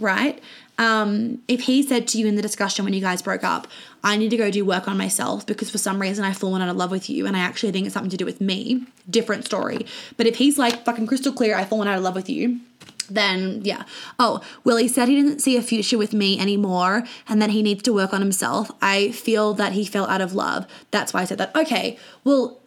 Right? 0.00 0.40
Um, 0.78 1.42
if 1.48 1.60
he 1.60 1.82
said 1.82 2.08
to 2.08 2.18
you 2.18 2.26
in 2.26 2.34
the 2.34 2.42
discussion 2.42 2.84
when 2.84 2.94
you 2.94 3.00
guys 3.00 3.22
broke 3.22 3.44
up, 3.44 3.68
I 4.02 4.16
need 4.16 4.30
to 4.30 4.36
go 4.36 4.50
do 4.50 4.64
work 4.64 4.88
on 4.88 4.96
myself 4.96 5.46
because 5.46 5.70
for 5.70 5.78
some 5.78 6.00
reason 6.00 6.24
I've 6.24 6.38
fallen 6.38 6.62
out 6.62 6.68
of 6.68 6.76
love 6.76 6.90
with 6.90 7.08
you 7.10 7.26
and 7.26 7.36
I 7.36 7.40
actually 7.40 7.72
think 7.72 7.86
it's 7.86 7.94
something 7.94 8.10
to 8.10 8.16
do 8.16 8.24
with 8.24 8.40
me, 8.40 8.86
different 9.08 9.44
story. 9.44 9.86
But 10.16 10.26
if 10.26 10.36
he's 10.36 10.58
like 10.58 10.84
fucking 10.84 11.06
crystal 11.06 11.32
clear, 11.32 11.54
I've 11.54 11.68
fallen 11.68 11.88
out 11.88 11.98
of 11.98 12.02
love 12.02 12.14
with 12.14 12.28
you, 12.28 12.60
then 13.08 13.60
yeah. 13.62 13.84
Oh, 14.18 14.40
Willie 14.64 14.88
said 14.88 15.08
he 15.08 15.16
didn't 15.16 15.40
see 15.40 15.56
a 15.56 15.62
future 15.62 15.98
with 15.98 16.12
me 16.12 16.38
anymore 16.38 17.04
and 17.28 17.40
that 17.40 17.50
he 17.50 17.62
needs 17.62 17.82
to 17.84 17.92
work 17.92 18.12
on 18.12 18.20
himself. 18.20 18.70
I 18.80 19.12
feel 19.12 19.54
that 19.54 19.72
he 19.72 19.84
fell 19.84 20.06
out 20.06 20.20
of 20.20 20.34
love. 20.34 20.66
That's 20.90 21.12
why 21.12 21.20
I 21.20 21.24
said 21.26 21.38
that. 21.38 21.54
Okay, 21.54 21.98
well, 22.24 22.58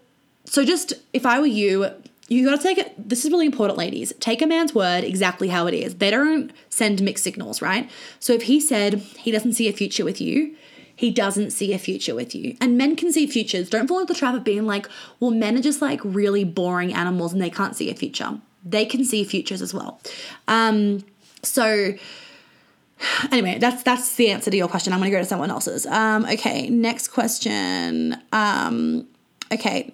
so 0.45 0.63
just 0.63 0.93
if 1.11 1.25
I 1.25 1.39
were 1.39 1.47
you, 1.47 1.89
you 2.27 2.45
got 2.45 2.57
to 2.57 2.63
take 2.63 2.77
it. 2.77 2.93
This 2.97 3.23
is 3.23 3.31
really 3.31 3.45
important, 3.45 3.77
ladies. 3.77 4.13
Take 4.19 4.41
a 4.41 4.47
man's 4.47 4.73
word 4.73 5.03
exactly 5.03 5.49
how 5.49 5.67
it 5.67 5.73
is. 5.73 5.95
They 5.95 6.09
don't 6.09 6.51
send 6.69 7.01
mixed 7.01 7.23
signals, 7.23 7.61
right? 7.61 7.89
So 8.19 8.33
if 8.33 8.43
he 8.43 8.59
said 8.59 8.95
he 8.95 9.31
doesn't 9.31 9.53
see 9.53 9.67
a 9.67 9.73
future 9.73 10.03
with 10.03 10.19
you, 10.19 10.55
he 10.95 11.11
doesn't 11.11 11.51
see 11.51 11.73
a 11.73 11.77
future 11.77 12.15
with 12.15 12.33
you. 12.33 12.55
And 12.59 12.77
men 12.77 12.95
can 12.95 13.11
see 13.11 13.27
futures. 13.27 13.69
Don't 13.69 13.87
fall 13.87 13.99
into 13.99 14.13
the 14.13 14.19
trap 14.19 14.33
of 14.33 14.43
being 14.43 14.65
like, 14.65 14.87
well, 15.19 15.31
men 15.31 15.57
are 15.57 15.61
just 15.61 15.81
like 15.81 15.99
really 16.03 16.43
boring 16.43 16.93
animals 16.93 17.33
and 17.33 17.41
they 17.41 17.49
can't 17.49 17.75
see 17.75 17.91
a 17.91 17.95
future. 17.95 18.39
They 18.63 18.85
can 18.85 19.03
see 19.03 19.23
futures 19.23 19.61
as 19.61 19.73
well. 19.73 19.99
Um, 20.47 21.03
so 21.43 21.93
anyway, 23.31 23.57
that's 23.59 23.83
that's 23.83 24.15
the 24.15 24.29
answer 24.29 24.49
to 24.49 24.57
your 24.57 24.67
question. 24.67 24.93
I'm 24.93 24.99
gonna 24.99 25.11
go 25.11 25.19
to 25.19 25.25
someone 25.25 25.51
else's. 25.51 25.85
Um, 25.85 26.25
okay, 26.25 26.69
next 26.69 27.09
question. 27.09 28.17
Um, 28.31 29.07
okay, 29.51 29.93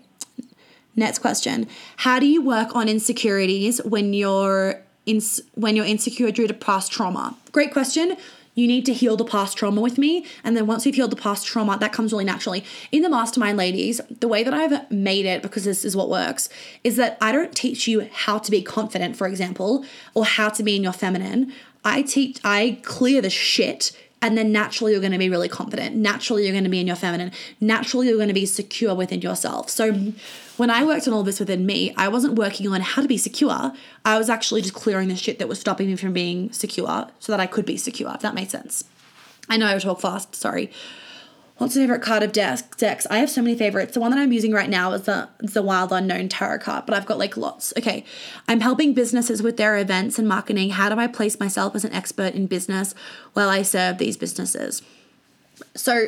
Next 0.95 1.19
question. 1.19 1.67
How 1.97 2.19
do 2.19 2.25
you 2.25 2.41
work 2.41 2.75
on 2.75 2.89
insecurities 2.89 3.79
when 3.83 4.13
you're 4.13 4.81
in, 5.05 5.21
when 5.55 5.75
you're 5.75 5.85
insecure 5.85 6.31
due 6.31 6.47
to 6.47 6.53
past 6.53 6.91
trauma? 6.91 7.37
Great 7.51 7.71
question. 7.71 8.17
You 8.53 8.67
need 8.67 8.85
to 8.87 8.93
heal 8.93 9.15
the 9.15 9.23
past 9.23 9.57
trauma 9.57 9.79
with 9.79 9.97
me. 9.97 10.25
And 10.43 10.57
then 10.57 10.67
once 10.67 10.85
you've 10.85 10.95
healed 10.95 11.11
the 11.11 11.15
past 11.15 11.47
trauma, 11.47 11.77
that 11.79 11.93
comes 11.93 12.11
really 12.11 12.25
naturally. 12.25 12.65
In 12.91 13.01
the 13.01 13.09
mastermind, 13.09 13.57
ladies, 13.57 14.01
the 14.19 14.27
way 14.27 14.43
that 14.43 14.53
I've 14.53 14.91
made 14.91 15.25
it, 15.25 15.41
because 15.41 15.63
this 15.63 15.85
is 15.85 15.95
what 15.95 16.09
works, 16.09 16.49
is 16.83 16.97
that 16.97 17.17
I 17.21 17.31
don't 17.31 17.55
teach 17.55 17.87
you 17.87 18.09
how 18.11 18.39
to 18.39 18.51
be 18.51 18.61
confident, 18.61 19.15
for 19.15 19.25
example, 19.25 19.85
or 20.13 20.25
how 20.25 20.49
to 20.49 20.63
be 20.63 20.75
in 20.75 20.83
your 20.83 20.91
feminine. 20.91 21.53
I 21.85 22.01
teach, 22.01 22.39
I 22.43 22.79
clear 22.83 23.21
the 23.21 23.29
shit 23.29 23.97
and 24.21 24.37
then 24.37 24.51
naturally 24.51 24.91
you're 24.91 25.01
going 25.01 25.11
to 25.11 25.17
be 25.17 25.29
really 25.29 25.49
confident. 25.49 25.95
Naturally 25.95 26.43
you're 26.43 26.53
going 26.53 26.63
to 26.63 26.69
be 26.69 26.79
in 26.79 26.87
your 26.87 26.95
feminine. 26.95 27.31
Naturally 27.59 28.07
you're 28.07 28.17
going 28.17 28.27
to 28.27 28.33
be 28.33 28.45
secure 28.45 28.93
within 28.93 29.21
yourself. 29.21 29.69
So 29.69 29.93
when 30.57 30.69
I 30.69 30.83
worked 30.83 31.07
on 31.07 31.13
all 31.13 31.23
this 31.23 31.39
within 31.39 31.65
me, 31.65 31.93
I 31.97 32.07
wasn't 32.07 32.35
working 32.35 32.67
on 32.67 32.81
how 32.81 33.01
to 33.01 33.07
be 33.07 33.17
secure. 33.17 33.73
I 34.05 34.17
was 34.17 34.29
actually 34.29 34.61
just 34.61 34.75
clearing 34.75 35.07
the 35.07 35.15
shit 35.15 35.39
that 35.39 35.47
was 35.47 35.59
stopping 35.59 35.87
me 35.87 35.95
from 35.95 36.13
being 36.13 36.51
secure 36.51 37.07
so 37.19 37.31
that 37.31 37.39
I 37.39 37.47
could 37.47 37.65
be 37.65 37.77
secure, 37.77 38.11
if 38.13 38.21
that 38.21 38.35
made 38.35 38.51
sense. 38.51 38.83
I 39.49 39.57
know 39.57 39.67
I 39.67 39.77
talk 39.79 40.01
fast, 40.01 40.35
sorry. 40.35 40.71
What's 41.61 41.75
your 41.75 41.83
favorite 41.83 42.01
card 42.01 42.23
of 42.23 42.31
decks? 42.31 43.05
I 43.11 43.19
have 43.19 43.29
so 43.29 43.39
many 43.39 43.55
favorites. 43.55 43.93
The 43.93 43.99
one 43.99 44.09
that 44.09 44.19
I'm 44.19 44.31
using 44.31 44.51
right 44.51 44.67
now 44.67 44.93
is 44.93 45.03
the, 45.03 45.29
the 45.37 45.61
Wild 45.61 45.91
Unknown 45.91 46.27
Tarot 46.27 46.57
card, 46.57 46.87
but 46.87 46.95
I've 46.95 47.05
got 47.05 47.19
like 47.19 47.37
lots. 47.37 47.71
Okay, 47.77 48.03
I'm 48.47 48.61
helping 48.61 48.95
businesses 48.95 49.43
with 49.43 49.57
their 49.57 49.77
events 49.77 50.17
and 50.17 50.27
marketing. 50.27 50.71
How 50.71 50.89
do 50.89 50.99
I 50.99 51.05
place 51.05 51.39
myself 51.39 51.75
as 51.75 51.85
an 51.85 51.93
expert 51.93 52.33
in 52.33 52.47
business 52.47 52.95
while 53.33 53.47
I 53.47 53.61
serve 53.61 53.99
these 53.99 54.17
businesses? 54.17 54.81
So 55.75 56.07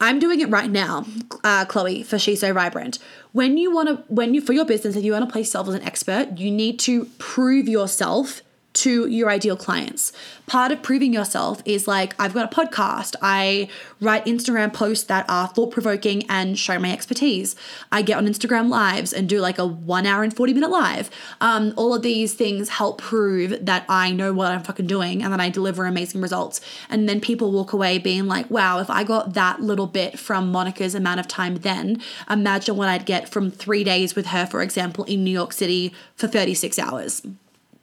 I'm 0.00 0.20
doing 0.20 0.38
it 0.38 0.48
right 0.50 0.70
now, 0.70 1.04
uh, 1.42 1.64
Chloe, 1.64 2.04
for 2.04 2.16
She's 2.16 2.38
So 2.38 2.52
Vibrant. 2.52 3.00
When 3.32 3.58
you 3.58 3.74
want 3.74 3.88
to, 3.88 4.04
when 4.06 4.34
you 4.34 4.40
for 4.40 4.52
your 4.52 4.64
business, 4.64 4.94
if 4.94 5.02
you 5.02 5.10
want 5.14 5.28
to 5.28 5.32
place 5.32 5.48
yourself 5.48 5.66
as 5.66 5.74
an 5.74 5.82
expert, 5.82 6.38
you 6.38 6.48
need 6.52 6.78
to 6.78 7.06
prove 7.18 7.66
yourself 7.66 8.40
to 8.74 9.06
your 9.06 9.30
ideal 9.30 9.56
clients. 9.56 10.12
Part 10.46 10.72
of 10.72 10.82
proving 10.82 11.12
yourself 11.12 11.62
is 11.64 11.86
like, 11.86 12.14
I've 12.18 12.34
got 12.34 12.52
a 12.52 12.56
podcast, 12.56 13.14
I 13.22 13.68
write 14.00 14.24
Instagram 14.24 14.72
posts 14.72 15.04
that 15.04 15.24
are 15.28 15.48
thought 15.48 15.70
provoking 15.70 16.24
and 16.28 16.58
show 16.58 16.78
my 16.78 16.92
expertise. 16.92 17.54
I 17.90 18.02
get 18.02 18.18
on 18.18 18.26
Instagram 18.26 18.68
lives 18.68 19.12
and 19.12 19.28
do 19.28 19.40
like 19.40 19.58
a 19.58 19.66
one 19.66 20.06
hour 20.06 20.22
and 20.22 20.34
40 20.34 20.54
minute 20.54 20.70
live. 20.70 21.10
Um, 21.40 21.74
all 21.76 21.94
of 21.94 22.02
these 22.02 22.34
things 22.34 22.70
help 22.70 23.00
prove 23.00 23.64
that 23.64 23.84
I 23.88 24.12
know 24.12 24.32
what 24.32 24.50
I'm 24.50 24.62
fucking 24.62 24.86
doing 24.86 25.22
and 25.22 25.32
that 25.32 25.40
I 25.40 25.48
deliver 25.48 25.86
amazing 25.86 26.20
results. 26.20 26.60
And 26.88 27.08
then 27.08 27.20
people 27.20 27.52
walk 27.52 27.72
away 27.72 27.98
being 27.98 28.26
like, 28.26 28.50
wow, 28.50 28.80
if 28.80 28.90
I 28.90 29.04
got 29.04 29.34
that 29.34 29.60
little 29.60 29.86
bit 29.86 30.18
from 30.18 30.50
Monica's 30.50 30.94
amount 30.94 31.20
of 31.20 31.28
time 31.28 31.56
then, 31.56 32.02
imagine 32.28 32.76
what 32.76 32.88
I'd 32.88 33.06
get 33.06 33.28
from 33.28 33.50
three 33.50 33.84
days 33.84 34.14
with 34.14 34.26
her, 34.26 34.46
for 34.46 34.62
example, 34.62 35.04
in 35.04 35.24
New 35.24 35.30
York 35.30 35.52
City 35.52 35.94
for 36.16 36.26
36 36.26 36.78
hours 36.78 37.22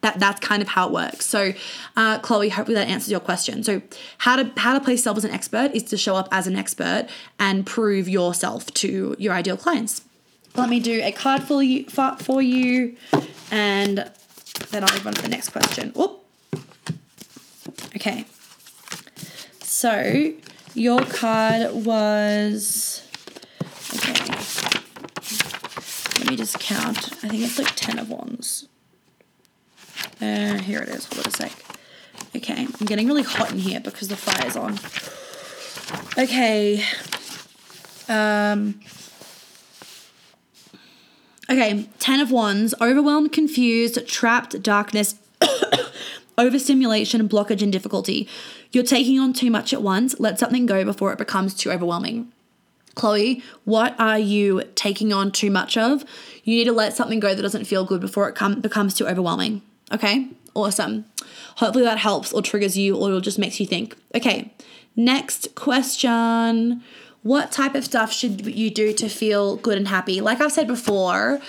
that 0.02 0.18
that's 0.18 0.40
kind 0.40 0.62
of 0.62 0.68
how 0.68 0.86
it 0.86 0.92
works. 0.92 1.26
So, 1.26 1.52
uh, 1.96 2.18
Chloe, 2.20 2.48
hopefully 2.48 2.74
that 2.76 2.88
answers 2.88 3.10
your 3.10 3.20
question. 3.20 3.62
So, 3.62 3.82
how 4.18 4.36
to 4.36 4.50
how 4.56 4.74
to 4.74 4.80
play 4.80 4.94
yourself 4.94 5.16
as 5.18 5.24
an 5.24 5.30
expert 5.30 5.72
is 5.74 5.82
to 5.84 5.96
show 5.96 6.16
up 6.16 6.28
as 6.32 6.46
an 6.46 6.56
expert 6.56 7.08
and 7.38 7.66
prove 7.66 8.08
yourself 8.08 8.72
to 8.74 9.14
your 9.18 9.34
ideal 9.34 9.56
clients. 9.56 10.02
Let 10.56 10.68
me 10.68 10.80
do 10.80 11.00
a 11.02 11.12
card 11.12 11.42
for 11.42 11.62
you 11.62 11.84
for, 11.84 12.16
for 12.18 12.42
you, 12.42 12.96
and 13.50 14.10
then 14.70 14.84
I'll 14.84 14.92
move 14.94 15.06
on 15.06 15.14
to 15.14 15.22
the 15.22 15.28
next 15.28 15.50
question. 15.50 15.90
Whoop. 15.90 16.24
Okay. 17.94 18.24
So 19.62 20.32
your 20.74 21.04
card 21.04 21.72
was 21.74 23.06
okay. 23.94 24.34
Let 26.18 26.30
me 26.30 26.36
just 26.36 26.58
count. 26.58 26.98
I 27.22 27.28
think 27.28 27.42
it's 27.42 27.58
like 27.58 27.74
ten 27.76 27.98
of 27.98 28.08
wands. 28.08 28.69
Uh, 30.20 30.58
here 30.58 30.80
it 30.80 30.88
is. 30.88 31.06
Hold 31.06 31.26
on 31.26 31.32
a 31.32 31.36
sec. 31.36 31.52
Okay, 32.36 32.66
I'm 32.66 32.86
getting 32.86 33.06
really 33.06 33.22
hot 33.22 33.50
in 33.50 33.58
here 33.58 33.80
because 33.80 34.08
the 34.08 34.16
fire's 34.16 34.56
on. 34.56 34.78
Okay. 36.18 36.84
Um. 38.08 38.80
Okay, 41.50 41.88
Ten 41.98 42.20
of 42.20 42.30
Wands, 42.30 42.74
overwhelmed, 42.80 43.32
confused, 43.32 44.06
trapped, 44.06 44.62
darkness, 44.62 45.16
overstimulation, 46.38 47.28
blockage, 47.28 47.60
and 47.60 47.72
difficulty. 47.72 48.28
You're 48.70 48.84
taking 48.84 49.18
on 49.18 49.32
too 49.32 49.50
much 49.50 49.72
at 49.72 49.82
once. 49.82 50.20
Let 50.20 50.38
something 50.38 50.66
go 50.66 50.84
before 50.84 51.12
it 51.12 51.18
becomes 51.18 51.54
too 51.54 51.72
overwhelming. 51.72 52.30
Chloe, 52.94 53.42
what 53.64 53.98
are 53.98 54.18
you 54.18 54.62
taking 54.74 55.12
on 55.12 55.32
too 55.32 55.50
much 55.50 55.76
of? 55.76 56.04
You 56.44 56.56
need 56.56 56.64
to 56.64 56.72
let 56.72 56.94
something 56.94 57.18
go 57.18 57.34
that 57.34 57.42
doesn't 57.42 57.64
feel 57.64 57.84
good 57.84 58.00
before 58.00 58.28
it 58.28 58.34
come, 58.34 58.60
becomes 58.60 58.94
too 58.94 59.06
overwhelming. 59.06 59.62
Okay, 59.92 60.28
awesome. 60.54 61.04
Hopefully 61.56 61.84
that 61.84 61.98
helps 61.98 62.32
or 62.32 62.42
triggers 62.42 62.76
you 62.76 62.96
or 62.96 63.20
just 63.20 63.38
makes 63.38 63.60
you 63.60 63.66
think. 63.66 63.96
Okay, 64.14 64.52
next 64.96 65.54
question. 65.54 66.82
What 67.22 67.52
type 67.52 67.74
of 67.74 67.84
stuff 67.84 68.12
should 68.12 68.46
you 68.46 68.70
do 68.70 68.92
to 68.94 69.08
feel 69.08 69.56
good 69.56 69.76
and 69.76 69.88
happy? 69.88 70.20
Like 70.20 70.40
I've 70.40 70.52
said 70.52 70.66
before, 70.66 71.40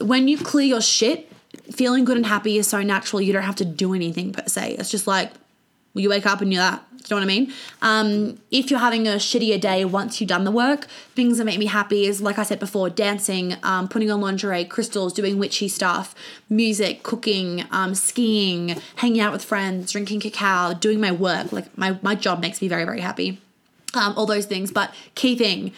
when 0.00 0.28
you 0.28 0.38
clear 0.38 0.66
your 0.66 0.80
shit, 0.80 1.30
feeling 1.72 2.04
good 2.04 2.16
and 2.16 2.26
happy 2.26 2.58
is 2.58 2.68
so 2.68 2.82
natural. 2.82 3.20
You 3.20 3.32
don't 3.32 3.42
have 3.42 3.56
to 3.56 3.64
do 3.64 3.94
anything 3.94 4.32
per 4.32 4.44
se. 4.46 4.76
It's 4.78 4.90
just 4.90 5.06
like 5.06 5.32
you 5.94 6.08
wake 6.08 6.26
up 6.26 6.40
and 6.40 6.52
you're 6.52 6.62
that. 6.62 6.84
You 7.08 7.14
know 7.14 7.20
what 7.20 7.24
I 7.24 7.26
mean? 7.26 7.52
Um, 7.82 8.38
if 8.50 8.70
you're 8.70 8.80
having 8.80 9.06
a 9.06 9.12
shittier 9.12 9.60
day 9.60 9.84
once 9.84 10.20
you've 10.20 10.28
done 10.28 10.42
the 10.42 10.50
work, 10.50 10.86
things 11.14 11.38
that 11.38 11.44
make 11.44 11.58
me 11.58 11.66
happy 11.66 12.04
is, 12.06 12.20
like 12.20 12.38
I 12.38 12.42
said 12.42 12.58
before, 12.58 12.90
dancing, 12.90 13.56
um, 13.62 13.86
putting 13.88 14.10
on 14.10 14.20
lingerie, 14.20 14.64
crystals, 14.64 15.12
doing 15.12 15.38
witchy 15.38 15.68
stuff, 15.68 16.14
music, 16.50 17.04
cooking, 17.04 17.64
um, 17.70 17.94
skiing, 17.94 18.80
hanging 18.96 19.20
out 19.20 19.32
with 19.32 19.44
friends, 19.44 19.92
drinking 19.92 20.20
cacao, 20.20 20.74
doing 20.74 21.00
my 21.00 21.12
work. 21.12 21.52
Like 21.52 21.76
my, 21.78 21.98
my 22.02 22.16
job 22.16 22.40
makes 22.40 22.60
me 22.60 22.66
very, 22.66 22.84
very 22.84 23.00
happy. 23.00 23.40
Um, 23.94 24.14
all 24.16 24.26
those 24.26 24.46
things. 24.46 24.72
But 24.72 24.92
key 25.14 25.36
thing, 25.36 25.72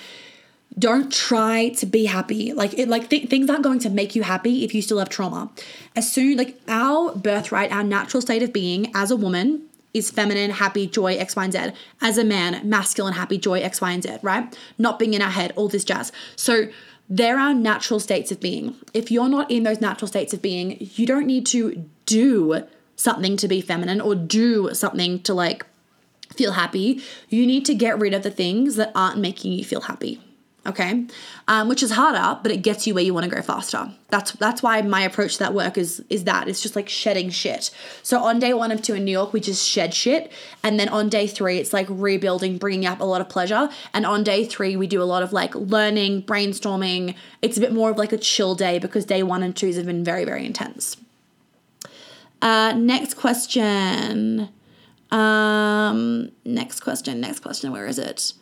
don't 0.79 1.13
try 1.13 1.71
to 1.71 1.87
be 1.87 2.05
happy 2.05 2.53
like 2.53 2.79
it 2.79 2.89
like 2.89 3.09
th- 3.09 3.29
things 3.29 3.51
aren't 3.51 3.65
going 3.65 3.79
to 3.81 3.91
make 3.91 4.15
you 4.15 4.23
happy 4.23 4.65
if 4.65 4.75
you 4.75 4.83
still 4.83 4.99
have 4.99 5.09
trauma 5.09 5.51
as 5.97 6.11
soon 6.11 6.37
like 6.37 6.61
our 6.69 7.15
birthright 7.17 7.73
our 7.73 7.83
natural 7.83 8.21
state 8.21 8.43
of 8.43 8.53
being 8.53 8.91
as 8.95 9.11
a 9.11 9.17
woman 9.17 9.68
is 9.95 10.11
feminine, 10.11 10.51
happy, 10.51 10.87
joy, 10.87 11.15
X, 11.17 11.35
Y, 11.37 11.45
and 11.45 11.53
Z. 11.53 11.59
As 12.01 12.19
a 12.19 12.25
man, 12.25 12.69
masculine, 12.69 13.15
happy, 13.15 13.39
joy, 13.39 13.61
X, 13.61 13.81
Y, 13.81 13.91
and 13.91 14.03
Z, 14.03 14.19
right? 14.23 14.57
Not 14.77 14.99
being 14.99 15.15
in 15.15 15.23
our 15.23 15.31
head, 15.31 15.53
all 15.57 15.69
this 15.69 15.85
jazz. 15.85 16.13
So 16.37 16.69
there 17.09 17.39
are 17.39 17.55
natural 17.55 18.01
states 18.01 18.31
of 18.31 18.41
being. 18.41 18.77
If 18.93 19.11
you're 19.11 19.29
not 19.29 19.51
in 19.51 19.63
those 19.63 19.81
natural 19.81 20.09
states 20.09 20.33
of 20.35 20.43
being, 20.43 20.77
you 20.95 21.07
don't 21.07 21.27
need 21.27 21.47
to 21.47 21.89
do 22.07 22.65
something 22.97 23.37
to 23.39 23.49
be 23.49 23.61
feminine 23.61 24.01
or 24.01 24.15
do 24.15 24.75
something 24.75 25.23
to 25.23 25.33
like 25.33 25.65
feel 26.35 26.53
happy. 26.53 27.03
You 27.29 27.47
need 27.47 27.65
to 27.67 27.75
get 27.75 27.99
rid 27.99 28.13
of 28.13 28.23
the 28.23 28.31
things 28.31 28.77
that 28.77 28.93
aren't 28.95 29.19
making 29.19 29.53
you 29.53 29.65
feel 29.65 29.83
happy 29.83 30.21
okay? 30.67 31.07
Um, 31.47 31.69
which 31.69 31.83
is 31.83 31.93
harder 31.93 32.39
but 32.43 32.53
it 32.53 32.59
gets 32.59 32.87
you 32.87 32.95
where 32.95 33.05
you 33.05 33.15
want 33.15 33.25
to 33.25 33.35
go 33.35 33.43
faster. 33.43 33.91
That's 34.09 34.33
that's 34.33 34.63
why 34.63 34.81
my 34.83 35.03
approach 35.03 35.35
to 35.35 35.39
that 35.41 35.55
work 35.55 35.79
is 35.79 36.03
is 36.11 36.25
that. 36.25 36.49
It's 36.49 36.63
just 36.63 36.77
like 36.77 36.89
shedding 36.89 37.31
shit. 37.31 37.71
So 38.03 38.23
on 38.23 38.39
day 38.39 38.55
one 38.55 38.73
of 38.73 38.83
two 38.83 38.95
in 38.95 39.05
new 39.05 39.13
york 39.13 39.33
we 39.33 39.41
just 39.41 39.67
shed 39.67 39.95
shit 39.95 40.31
and 40.63 40.79
then 40.79 40.89
on 40.89 41.09
day 41.09 41.27
three 41.27 41.59
it's 41.59 41.73
like 41.73 41.87
rebuilding 41.91 42.59
bringing 42.59 42.87
up 42.87 43.01
a 43.01 43.05
lot 43.05 43.21
of 43.21 43.29
pleasure 43.29 43.69
and 43.93 44.07
on 44.07 44.25
day 44.25 44.45
three 44.45 44.77
we 44.77 44.87
do 44.87 45.03
a 45.03 45.05
lot 45.05 45.23
of 45.23 45.33
like 45.33 45.55
learning 45.55 46.23
brainstorming. 46.23 47.15
It's 47.43 47.57
a 47.57 47.61
bit 47.61 47.73
more 47.73 47.91
of 47.91 47.97
like 47.97 48.13
a 48.13 48.19
chill 48.19 48.55
day 48.55 48.79
because 48.79 49.05
day 49.05 49.23
one 49.23 49.43
and 49.43 49.57
twos 49.57 49.77
have 49.77 49.87
been 49.87 50.05
very 50.05 50.25
very 50.25 50.45
intense. 50.45 50.97
Uh, 52.41 52.73
next 52.77 53.15
question. 53.15 54.51
Um 55.11 56.31
next 56.45 56.81
question 56.81 57.21
next 57.21 57.41
question 57.41 57.73
where 57.73 57.87
is 57.87 57.99
it 57.99 58.35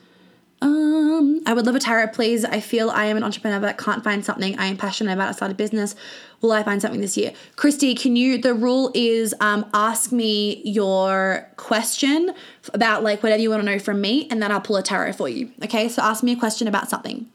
um, 0.63 1.43
I 1.47 1.53
would 1.53 1.67
love 1.67 1.75
a 1.75 1.79
tarot, 1.79 2.09
please. 2.09 2.45
I 2.45 2.61
feel 2.61 2.91
I 2.91 3.07
am 3.07 3.17
an 3.17 3.23
entrepreneur 3.23 3.61
but 3.61 3.77
can't 3.77 4.03
find 4.03 4.25
something 4.25 4.59
I 4.59 4.67
am 4.67 4.77
passionate 4.77 5.13
about 5.13 5.29
outside 5.29 5.51
of 5.51 5.57
business. 5.57 5.95
Will 6.41 6.53
I 6.53 6.63
find 6.63 6.81
something 6.81 7.01
this 7.01 7.17
year? 7.17 7.33
Christy, 7.57 7.95
can 7.95 8.17
you? 8.17 8.39
The 8.39 8.55
rule 8.55 8.91
is 8.95 9.35
um, 9.41 9.69
ask 9.75 10.13
me 10.13 10.63
your 10.65 11.49
question 11.57 12.35
about 12.73 13.03
like 13.03 13.23
whatever 13.23 13.43
you 13.43 13.51
want 13.51 13.63
to 13.63 13.67
know 13.67 13.79
from 13.79 14.01
me, 14.01 14.29
and 14.31 14.43
then 14.43 14.51
I'll 14.51 14.61
pull 14.61 14.77
a 14.77 14.83
tarot 14.83 15.13
for 15.13 15.29
you. 15.29 15.51
Okay, 15.65 15.89
so 15.89 16.03
ask 16.03 16.23
me 16.23 16.33
a 16.33 16.37
question 16.37 16.69
about 16.69 16.89
something. 16.89 17.27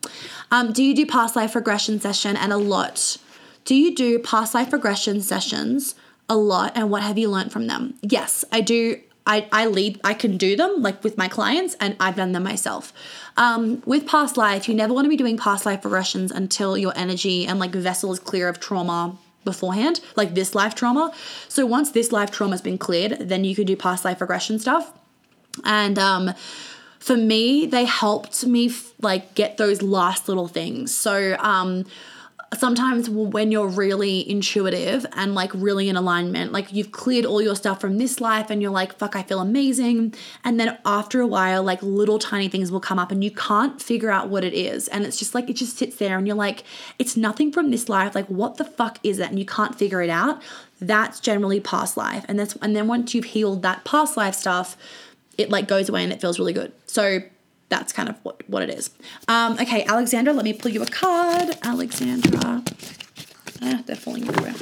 Um, 0.49 0.71
do 0.71 0.83
you 0.83 0.95
do 0.95 1.05
past 1.05 1.35
life 1.35 1.55
regression 1.55 1.99
session 1.99 2.35
and 2.35 2.51
a 2.51 2.57
lot? 2.57 3.17
Do 3.65 3.75
you 3.75 3.95
do 3.95 4.17
past 4.17 4.55
life 4.55 4.73
regression 4.73 5.21
sessions 5.21 5.95
a 6.27 6.35
lot, 6.35 6.71
and 6.75 6.89
what 6.89 7.03
have 7.03 7.17
you 7.17 7.29
learned 7.29 7.51
from 7.51 7.67
them? 7.67 7.95
Yes, 8.01 8.45
I 8.51 8.61
do 8.61 8.99
I, 9.25 9.47
I 9.51 9.67
lead, 9.67 9.99
I 10.03 10.13
can 10.13 10.37
do 10.37 10.55
them 10.55 10.81
like 10.81 11.03
with 11.03 11.17
my 11.17 11.27
clients 11.27 11.75
and 11.79 11.95
I've 11.99 12.15
done 12.15 12.31
them 12.31 12.43
myself. 12.43 12.91
Um, 13.37 13.83
with 13.85 14.07
past 14.07 14.35
life, 14.35 14.67
you 14.67 14.73
never 14.73 14.93
want 14.93 15.05
to 15.05 15.09
be 15.09 15.17
doing 15.17 15.37
past 15.37 15.65
life 15.65 15.83
regressions 15.83 16.31
until 16.31 16.77
your 16.77 16.93
energy 16.95 17.45
and 17.45 17.59
like 17.59 17.71
vessel 17.71 18.11
is 18.11 18.19
clear 18.19 18.47
of 18.47 18.59
trauma 18.59 19.17
beforehand, 19.43 20.01
like 20.15 20.33
this 20.33 20.55
life 20.55 20.75
trauma. 20.75 21.13
So 21.47 21.65
once 21.65 21.91
this 21.91 22.11
life 22.11 22.31
trauma 22.31 22.53
has 22.53 22.61
been 22.61 22.77
cleared, 22.77 23.17
then 23.19 23.43
you 23.43 23.55
can 23.55 23.65
do 23.65 23.75
past 23.75 24.05
life 24.05 24.21
regression 24.21 24.59
stuff. 24.59 24.91
And 25.63 25.99
um, 25.99 26.33
for 26.99 27.17
me, 27.17 27.65
they 27.65 27.85
helped 27.85 28.45
me 28.45 28.69
f- 28.69 28.93
like 29.01 29.33
get 29.33 29.57
those 29.57 29.81
last 29.81 30.27
little 30.27 30.47
things. 30.47 30.93
So 30.95 31.35
um, 31.39 31.85
sometimes 32.53 33.09
when 33.09 33.49
you're 33.51 33.67
really 33.67 34.29
intuitive 34.29 35.05
and 35.13 35.33
like 35.33 35.51
really 35.53 35.87
in 35.87 35.95
alignment, 35.95 36.51
like 36.51 36.73
you've 36.73 36.91
cleared 36.91 37.25
all 37.25 37.41
your 37.41 37.55
stuff 37.55 37.79
from 37.79 37.97
this 37.97 38.19
life 38.19 38.49
and 38.49 38.61
you're 38.61 38.71
like, 38.71 38.97
fuck, 38.97 39.15
I 39.15 39.23
feel 39.23 39.39
amazing. 39.39 40.13
And 40.43 40.59
then 40.59 40.77
after 40.85 41.21
a 41.21 41.27
while, 41.27 41.63
like 41.63 41.81
little 41.81 42.19
tiny 42.19 42.49
things 42.49 42.69
will 42.69 42.81
come 42.81 42.99
up 42.99 43.09
and 43.09 43.23
you 43.23 43.31
can't 43.31 43.81
figure 43.81 44.11
out 44.11 44.27
what 44.27 44.43
it 44.43 44.53
is. 44.53 44.89
And 44.89 45.05
it's 45.05 45.17
just 45.17 45.33
like, 45.33 45.49
it 45.49 45.55
just 45.55 45.77
sits 45.77 45.95
there 45.95 46.17
and 46.17 46.27
you're 46.27 46.35
like, 46.35 46.63
it's 46.99 47.15
nothing 47.15 47.53
from 47.53 47.71
this 47.71 47.87
life. 47.87 48.15
Like, 48.15 48.27
what 48.27 48.57
the 48.57 48.65
fuck 48.65 48.99
is 49.01 49.19
it? 49.19 49.29
And 49.29 49.39
you 49.39 49.45
can't 49.45 49.77
figure 49.77 50.01
it 50.01 50.09
out. 50.09 50.41
That's 50.81 51.21
generally 51.21 51.61
past 51.61 51.95
life. 51.95 52.25
And 52.27 52.37
that's, 52.37 52.57
and 52.57 52.75
then 52.75 52.87
once 52.87 53.15
you've 53.15 53.25
healed 53.25 53.61
that 53.61 53.85
past 53.85 54.17
life 54.17 54.35
stuff, 54.35 54.75
it 55.37 55.49
like 55.49 55.69
goes 55.69 55.87
away 55.87 56.03
and 56.03 56.11
it 56.11 56.19
feels 56.19 56.37
really 56.37 56.53
good. 56.53 56.73
So 56.85 57.21
that's 57.71 57.93
kind 57.93 58.09
of 58.09 58.17
what, 58.23 58.47
what 58.47 58.61
it 58.61 58.69
is. 58.69 58.91
Um, 59.27 59.53
okay, 59.53 59.85
Alexandra, 59.85 60.33
let 60.33 60.43
me 60.43 60.53
pull 60.53 60.69
you 60.69 60.83
a 60.83 60.85
card. 60.85 61.57
Alexandra. 61.63 62.61
Eh, 63.61 63.81
they're 63.85 63.95
falling 63.95 64.27
everywhere. 64.27 64.53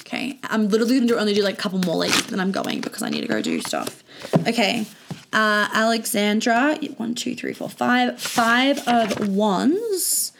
Okay, 0.00 0.38
I'm 0.44 0.68
literally 0.68 0.96
going 0.96 1.08
to 1.08 1.18
only 1.18 1.32
do 1.32 1.42
like 1.42 1.54
a 1.54 1.62
couple 1.62 1.78
more 1.78 1.96
leaves, 1.96 2.26
then 2.26 2.40
I'm 2.40 2.52
going 2.52 2.80
because 2.80 3.02
I 3.02 3.08
need 3.08 3.22
to 3.22 3.28
go 3.28 3.40
do 3.40 3.60
stuff. 3.60 4.02
Okay, 4.46 4.84
uh, 5.32 5.68
Alexandra, 5.72 6.76
one, 6.96 7.14
two, 7.14 7.34
three, 7.34 7.54
four, 7.54 7.70
five. 7.70 8.20
Five 8.20 8.86
of 8.86 9.28
wands. 9.28 10.32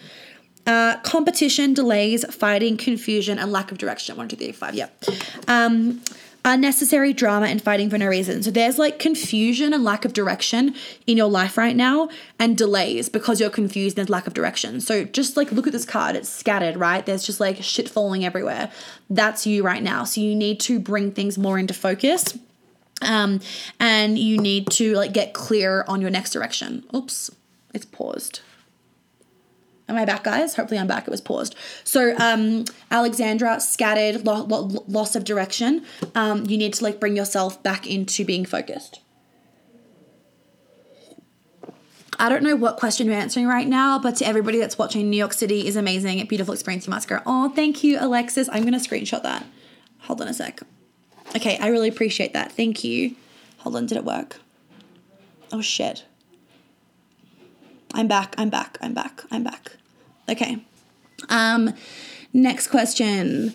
Uh, 0.67 0.97
competition, 1.03 1.75
delays, 1.75 2.25
fighting, 2.35 2.77
confusion, 2.77 3.39
and 3.39 3.53
lack 3.53 3.71
of 3.71 3.79
direction. 3.79 4.17
One, 4.17 4.29
two, 4.29 4.37
three, 4.37 4.53
five. 4.53 4.75
Yep. 4.75 5.05
Um, 5.47 6.01
unnecessary 6.45 7.13
drama 7.13 7.47
and 7.47 7.63
fighting 7.63 7.89
for 7.89 7.97
no 7.97 8.07
reason. 8.07 8.43
So 8.43 8.51
there's 8.51 8.79
like 8.79 8.99
confusion 8.99 9.73
and 9.73 9.83
lack 9.83 10.05
of 10.05 10.13
direction 10.13 10.75
in 11.07 11.17
your 11.17 11.31
life 11.31 11.57
right 11.57 11.75
now 11.75 12.11
and 12.39 12.57
delays 12.57 13.09
because 13.09 13.41
you're 13.41 13.51
confused 13.51 13.97
and 13.97 14.07
there's 14.07 14.11
lack 14.11 14.27
of 14.27 14.35
direction. 14.35 14.81
So 14.81 15.05
just 15.05 15.37
like 15.37 15.51
look 15.53 15.67
at 15.67 15.73
this 15.73 15.87
card, 15.87 16.17
it's 16.17 16.29
scattered, 16.29 16.77
right? 16.77 17.05
There's 17.05 17.25
just 17.25 17.41
like 17.41 17.63
shit 17.63 17.89
falling 17.89 18.25
everywhere. 18.25 18.71
That's 19.09 19.47
you 19.47 19.63
right 19.63 19.83
now. 19.83 20.05
So 20.05 20.21
you 20.21 20.35
need 20.35 20.61
to 20.61 20.79
bring 20.79 21.13
things 21.13 21.39
more 21.39 21.59
into 21.59 21.73
focus. 21.75 22.39
Um, 23.01 23.41
and 23.81 24.19
you 24.19 24.39
need 24.39 24.71
to 24.73 24.95
like 24.95 25.13
get 25.13 25.33
clear 25.33 25.85
on 25.89 26.01
your 26.01 26.11
next 26.11 26.33
direction. 26.33 26.85
Oops, 26.95 27.31
it's 27.73 27.85
paused. 27.87 28.41
Am 29.89 29.97
I 29.97 30.05
back, 30.05 30.25
guys? 30.25 30.57
Hopefully, 30.57 30.81
I'm 30.81 30.87
back. 30.87 31.07
It 31.07 31.11
was 31.11 31.21
paused. 31.21 31.55
So, 31.85 32.17
um, 32.17 32.65
Alexandra, 32.91 33.61
scattered, 33.61 34.25
lo- 34.25 34.45
lo- 34.45 34.85
loss 34.89 35.15
of 35.15 35.25
direction. 35.25 35.85
Um, 36.15 36.47
you 36.47 36.57
need 36.57 36.73
to 36.75 36.85
like 36.85 36.99
bring 37.01 37.17
yourself 37.17 37.63
back 37.63 37.87
into 37.87 38.25
being 38.25 38.47
focused. 38.47 39.01
I 42.19 42.29
don't 42.29 42.43
know 42.43 42.57
what 42.57 42.77
question 42.77 43.07
you're 43.07 43.17
answering 43.17 43.47
right 43.47 43.67
now, 43.67 43.99
but 43.99 44.17
to 44.17 44.27
everybody 44.27 44.59
that's 44.59 44.79
watching, 44.79 45.11
New 45.11 45.17
York 45.17 45.33
City 45.33 45.67
is 45.67 45.77
amazing. 45.77 46.25
Beautiful 46.27 46.55
experience. 46.55 46.87
You 46.87 46.91
must 46.91 47.09
go. 47.09 47.21
Oh, 47.27 47.51
thank 47.51 47.83
you, 47.85 47.99
Alexis. 48.01 48.49
I'm 48.53 48.65
gonna 48.65 48.79
screenshot 48.79 49.23
that. 49.23 49.45
Hold 50.03 50.21
on 50.23 50.29
a 50.29 50.35
sec. 50.35 50.61
Okay, 51.35 51.59
I 51.59 51.69
really 51.69 51.89
appreciate 51.89 52.33
that. 52.33 52.53
Thank 52.53 52.85
you. 52.85 53.17
Hold 53.59 53.77
on, 53.77 53.87
did 53.87 53.99
it 53.99 54.05
work? 54.05 54.37
Oh 55.53 55.61
shit. 55.61 56.05
I'm 57.95 58.09
back. 58.09 58.35
I'm 58.37 58.51
back. 58.51 58.77
I'm 58.81 58.93
back. 58.93 59.23
I'm 59.31 59.45
back. 59.45 59.77
Okay. 60.29 60.59
Um 61.29 61.73
next 62.33 62.67
question. 62.67 63.55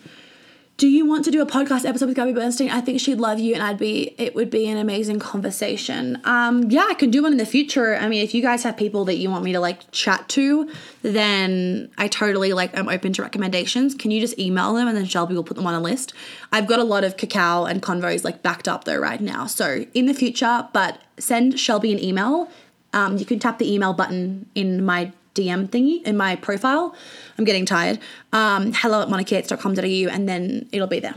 Do 0.77 0.87
you 0.87 1.05
want 1.05 1.25
to 1.25 1.31
do 1.31 1.41
a 1.41 1.45
podcast 1.45 1.83
episode 1.83 2.05
with 2.05 2.15
Gabby 2.15 2.31
Bernstein? 2.31 2.69
I 2.69 2.79
think 2.79 3.01
she'd 3.01 3.19
love 3.19 3.37
you 3.37 3.53
and 3.53 3.61
I'd 3.61 3.77
be 3.77 4.15
it 4.17 4.33
would 4.35 4.49
be 4.49 4.65
an 4.69 4.77
amazing 4.77 5.19
conversation. 5.19 6.21
Um 6.23 6.71
yeah, 6.71 6.87
I 6.89 6.93
can 6.93 7.11
do 7.11 7.23
one 7.23 7.33
in 7.33 7.37
the 7.37 7.45
future. 7.45 7.97
I 7.97 8.07
mean, 8.07 8.23
if 8.23 8.33
you 8.33 8.41
guys 8.41 8.63
have 8.63 8.77
people 8.77 9.03
that 9.05 9.17
you 9.17 9.29
want 9.29 9.43
me 9.43 9.51
to 9.51 9.59
like 9.59 9.91
chat 9.91 10.29
to, 10.29 10.71
then 11.01 11.91
I 11.97 12.07
totally 12.07 12.53
like 12.53 12.77
I'm 12.77 12.87
open 12.87 13.11
to 13.13 13.21
recommendations. 13.21 13.93
Can 13.93 14.09
you 14.09 14.21
just 14.21 14.39
email 14.39 14.73
them 14.73 14.87
and 14.87 14.95
then 14.95 15.03
Shelby 15.03 15.35
will 15.35 15.43
put 15.43 15.57
them 15.57 15.67
on 15.67 15.73
a 15.73 15.81
list? 15.81 16.13
I've 16.53 16.65
got 16.65 16.79
a 16.79 16.85
lot 16.85 17.03
of 17.03 17.17
cacao 17.17 17.65
and 17.65 17.81
convos 17.81 18.23
like 18.23 18.41
backed 18.41 18.69
up 18.69 18.85
though 18.85 18.97
right 18.97 19.19
now. 19.19 19.47
So 19.47 19.85
in 19.93 20.05
the 20.05 20.13
future, 20.13 20.69
but 20.71 21.01
send 21.17 21.59
Shelby 21.59 21.91
an 21.91 22.01
email. 22.01 22.49
Um, 22.93 23.17
you 23.17 23.25
can 23.25 23.39
tap 23.39 23.59
the 23.59 23.71
email 23.71 23.93
button 23.93 24.49
in 24.55 24.83
my 24.83 25.11
DM 25.35 25.67
thingy 25.67 26.03
in 26.03 26.17
my 26.17 26.35
profile. 26.35 26.95
I'm 27.37 27.45
getting 27.45 27.65
tired. 27.65 27.99
Um, 28.33 28.73
hello 28.73 29.01
at 29.01 29.07
monicayates.com.au 29.07 30.13
and 30.13 30.27
then 30.27 30.67
it'll 30.71 30.87
be 30.87 30.99
there. 30.99 31.15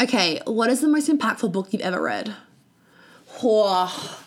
Okay, 0.00 0.40
what 0.44 0.70
is 0.70 0.80
the 0.80 0.88
most 0.88 1.08
impactful 1.08 1.50
book 1.52 1.72
you've 1.72 1.82
ever 1.82 2.00
read? 2.00 2.34
Oh, 3.42 4.24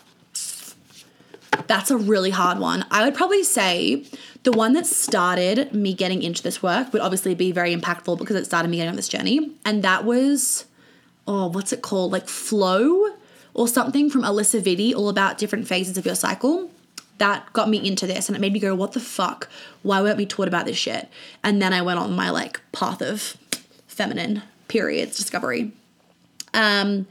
that's 1.66 1.90
a 1.90 1.96
really 1.96 2.30
hard 2.30 2.58
one. 2.58 2.84
I 2.90 3.04
would 3.04 3.14
probably 3.14 3.44
say 3.44 4.04
the 4.42 4.52
one 4.52 4.72
that 4.72 4.86
started 4.86 5.72
me 5.72 5.94
getting 5.94 6.22
into 6.22 6.42
this 6.42 6.62
work 6.62 6.92
would 6.92 7.02
obviously 7.02 7.34
be 7.34 7.52
very 7.52 7.74
impactful 7.74 8.18
because 8.18 8.36
it 8.36 8.44
started 8.44 8.68
me 8.68 8.78
getting 8.78 8.90
on 8.90 8.96
this 8.96 9.08
journey. 9.08 9.52
And 9.64 9.82
that 9.84 10.04
was, 10.04 10.66
oh, 11.26 11.48
what's 11.48 11.72
it 11.72 11.82
called? 11.82 12.12
Like 12.12 12.28
Flow 12.28 13.16
or 13.54 13.68
something 13.68 14.10
from 14.10 14.22
Alisa 14.22 14.60
Vitti, 14.60 14.94
all 14.94 15.08
about 15.08 15.38
different 15.38 15.66
phases 15.66 15.98
of 15.98 16.06
your 16.06 16.14
cycle. 16.14 16.70
That 17.18 17.52
got 17.52 17.68
me 17.68 17.86
into 17.86 18.06
this 18.06 18.28
and 18.28 18.36
it 18.36 18.40
made 18.40 18.52
me 18.52 18.58
go, 18.58 18.74
what 18.74 18.92
the 18.92 19.00
fuck? 19.00 19.48
Why 19.82 20.00
weren't 20.00 20.16
we 20.16 20.26
taught 20.26 20.48
about 20.48 20.66
this 20.66 20.76
shit? 20.76 21.08
And 21.44 21.60
then 21.60 21.72
I 21.72 21.82
went 21.82 21.98
on 21.98 22.14
my 22.14 22.30
like 22.30 22.60
path 22.72 23.00
of 23.00 23.36
feminine 23.86 24.42
periods 24.68 25.16
discovery. 25.16 25.72
Um, 26.54 27.06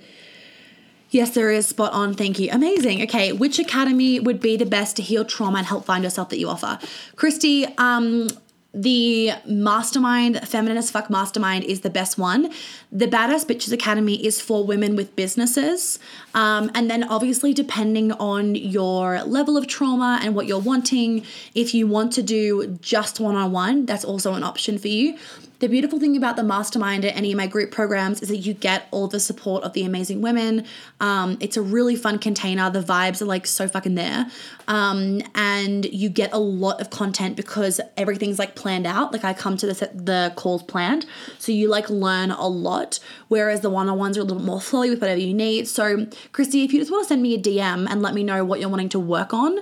Yes, 1.12 1.32
there 1.32 1.52
is 1.52 1.68
spot 1.68 1.92
on. 1.92 2.14
Thank 2.14 2.40
you. 2.40 2.50
Amazing. 2.54 3.02
Okay, 3.04 3.34
which 3.34 3.60
academy 3.60 4.22
would 4.22 4.40
be 4.40 4.56
the 4.56 4.66
best 4.66 4.96
to 4.96 5.02
heal 5.02 5.26
trauma 5.26 5.58
and 5.58 5.68
help 5.68 5.84
find 5.84 6.06
yourself 6.06 6.30
that 6.30 6.40
you 6.40 6.48
offer? 6.48 6.80
Christy, 7.18 7.66
um, 7.78 8.30
the 8.74 9.34
mastermind, 9.46 10.48
Feminine 10.48 10.78
as 10.78 10.90
Fuck 10.90 11.10
Mastermind, 11.10 11.66
is 11.66 11.82
the 11.82 11.90
best 11.90 12.18
one. 12.18 12.52
The 12.92 13.06
Badass 13.06 13.46
Bitches 13.46 13.74
Academy 13.74 14.26
is 14.26 14.40
for 14.40 14.66
women 14.66 14.96
with 14.96 15.14
businesses. 15.16 16.00
Um, 16.34 16.72
and 16.74 16.90
then, 16.90 17.04
obviously, 17.04 17.54
depending 17.54 18.14
on 18.14 18.56
your 18.56 19.24
level 19.24 19.58
of 19.58 19.68
trauma 19.68 20.20
and 20.24 20.36
what 20.36 20.48
you're 20.48 20.60
wanting, 20.60 21.26
if 21.54 21.74
you 21.74 21.86
want 21.86 22.14
to 22.14 22.24
do 22.24 22.78
just 22.82 23.20
one 23.20 23.36
on 23.36 23.52
one, 23.52 23.86
that's 23.86 24.06
also 24.06 24.34
an 24.36 24.44
option 24.44 24.78
for 24.78 24.88
you. 24.88 25.18
The 25.62 25.68
beautiful 25.68 26.00
thing 26.00 26.18
about 26.18 26.38
the 26.38 26.44
mastermind 26.44 27.06
at 27.06 27.16
any 27.16 27.32
of 27.32 27.38
my 27.38 27.46
group 27.46 27.70
programs 27.70 28.20
is 28.24 28.30
that 28.30 28.38
you 28.38 28.56
get 28.56 28.88
all 28.90 29.08
the 29.08 29.20
support 29.20 29.64
of 29.64 29.74
the 29.74 29.84
amazing 29.84 30.20
women. 30.20 30.66
Um, 31.00 31.38
it's 31.40 31.56
a 31.56 31.62
really 31.62 31.96
fun 31.96 32.18
container. 32.18 32.72
The 32.72 32.82
vibes 32.82 33.22
are 33.22 33.26
like 33.26 33.46
so 33.46 33.68
fucking 33.68 33.94
there. 33.94 34.26
Um, 34.68 35.22
and 35.36 35.86
you 35.86 36.10
get 36.10 36.34
a 36.34 36.40
lot 36.40 36.82
of 36.82 36.90
content 36.90 37.36
because 37.36 37.80
everything's 37.96 38.40
like 38.40 38.56
planned 38.56 38.88
out. 38.88 39.14
Like 39.14 39.24
I 39.24 39.36
come 39.36 39.56
to 39.58 39.68
the, 39.68 39.92
the 39.94 40.34
calls 40.36 40.64
planned. 40.64 41.06
So 41.38 41.52
you 41.52 41.68
like 41.68 41.92
learn 41.92 42.32
a 42.32 42.48
lot. 42.48 43.00
Whereas 43.28 43.62
the 43.62 43.70
one 43.70 43.88
on 43.88 44.00
ones 44.00 44.18
are 44.18 44.22
a 44.22 44.24
little 44.24 44.42
more 44.42 44.58
flowy 44.58 44.90
with 44.90 45.00
whatever 45.00 45.22
you 45.22 45.36
need. 45.36 45.68
So, 45.68 46.08
Christy, 46.32 46.64
if 46.64 46.74
you 46.74 46.80
just 46.80 46.92
want 46.92 47.04
to 47.04 47.08
send 47.08 47.22
me 47.22 47.36
a 47.36 47.40
DM 47.40 47.88
and 47.88 48.02
let 48.02 48.16
me 48.16 48.24
know 48.24 48.44
what 48.44 48.60
you're 48.60 48.70
wanting 48.70 48.90
to 48.90 49.00
work 49.00 49.32
on, 49.32 49.60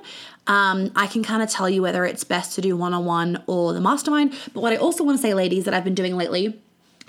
um, 0.49 0.91
I 0.95 1.05
can 1.05 1.23
kind 1.23 1.43
of 1.43 1.49
tell 1.49 1.69
you 1.69 1.81
whether 1.83 2.03
it's 2.05 2.23
best 2.23 2.55
to 2.55 2.61
do 2.61 2.75
one 2.75 2.93
on 2.93 3.05
one 3.05 3.43
or 3.45 3.71
the 3.71 3.79
mastermind. 3.79 4.33
But 4.53 4.61
what 4.61 4.73
I 4.73 4.77
also 4.77 5.03
want 5.03 5.17
to 5.17 5.21
say, 5.21 5.33
ladies, 5.33 5.63
that 5.65 5.75
I've 5.75 5.83
been 5.83 5.95
doing 5.95 6.17
lately 6.17 6.59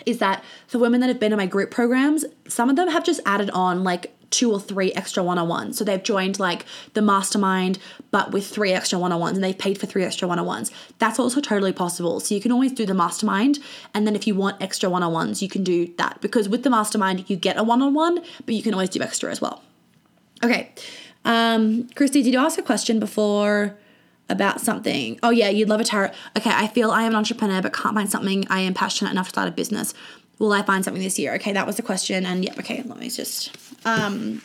is 0.07 0.19
that 0.19 0.45
for 0.67 0.79
women 0.79 1.01
that 1.01 1.09
have 1.09 1.19
been 1.19 1.33
in 1.33 1.39
my 1.39 1.47
group 1.47 1.71
programs, 1.71 2.25
some 2.47 2.69
of 2.69 2.77
them 2.77 2.89
have 2.89 3.03
just 3.03 3.21
added 3.25 3.51
on 3.51 3.83
like 3.83 4.15
two 4.29 4.53
or 4.53 4.61
three 4.61 4.93
extra 4.93 5.23
one 5.23 5.39
on 5.39 5.49
ones. 5.49 5.79
So 5.79 5.85
they've 5.85 6.03
joined 6.03 6.39
like 6.39 6.67
the 6.93 7.01
mastermind, 7.01 7.79
but 8.11 8.31
with 8.31 8.47
three 8.47 8.73
extra 8.73 8.99
one 8.99 9.11
on 9.11 9.21
ones, 9.21 9.39
and 9.39 9.43
they've 9.43 9.57
paid 9.57 9.79
for 9.79 9.87
three 9.87 10.05
extra 10.05 10.29
one 10.29 10.39
on 10.39 10.45
ones. 10.45 10.71
That's 10.99 11.19
also 11.19 11.41
totally 11.41 11.73
possible. 11.73 12.21
So 12.21 12.35
you 12.35 12.43
can 12.43 12.53
always 12.53 12.73
do 12.73 12.85
the 12.85 12.95
mastermind, 12.95 13.59
and 13.95 14.07
then 14.07 14.15
if 14.15 14.27
you 14.27 14.35
want 14.35 14.62
extra 14.62 14.91
one 14.91 15.03
on 15.03 15.12
ones, 15.12 15.43
you 15.43 15.49
can 15.49 15.65
do 15.65 15.93
that 15.97 16.21
because 16.21 16.49
with 16.49 16.62
the 16.62 16.71
mastermind, 16.71 17.29
you 17.29 17.37
get 17.37 17.57
a 17.57 17.65
one 17.65 17.81
on 17.81 17.95
one, 17.95 18.23
but 18.45 18.55
you 18.55 18.62
can 18.62 18.75
always 18.75 18.91
do 18.91 19.01
extra 19.01 19.31
as 19.31 19.41
well. 19.41 19.62
Okay. 20.45 20.73
Um, 21.24 21.88
Christy, 21.94 22.22
did 22.22 22.32
you 22.32 22.38
ask 22.38 22.59
a 22.59 22.62
question 22.62 22.98
before 22.98 23.76
about 24.28 24.60
something? 24.60 25.18
Oh 25.22 25.30
yeah, 25.30 25.48
you'd 25.48 25.68
love 25.68 25.80
a 25.80 25.84
tarot. 25.84 26.12
Okay, 26.36 26.51
I 26.52 26.68
feel 26.68 26.90
I 26.90 27.02
am 27.02 27.12
an 27.12 27.16
entrepreneur 27.16 27.60
but 27.62 27.72
can't 27.72 27.94
find 27.94 28.10
something 28.10 28.47
I 28.48 28.60
am 28.60 28.74
passionate 28.74 29.10
enough 29.10 29.26
to 29.26 29.30
start 29.30 29.48
a 29.48 29.52
business. 29.52 29.92
Will 30.38 30.52
I 30.52 30.62
find 30.62 30.84
something 30.84 31.02
this 31.02 31.18
year? 31.18 31.34
Okay, 31.34 31.52
that 31.52 31.66
was 31.66 31.76
the 31.76 31.82
question. 31.82 32.24
And 32.24 32.44
yeah, 32.44 32.55
okay, 32.59 32.82
let 32.86 32.98
me 32.98 33.10
just 33.10 33.56
um 33.84 34.40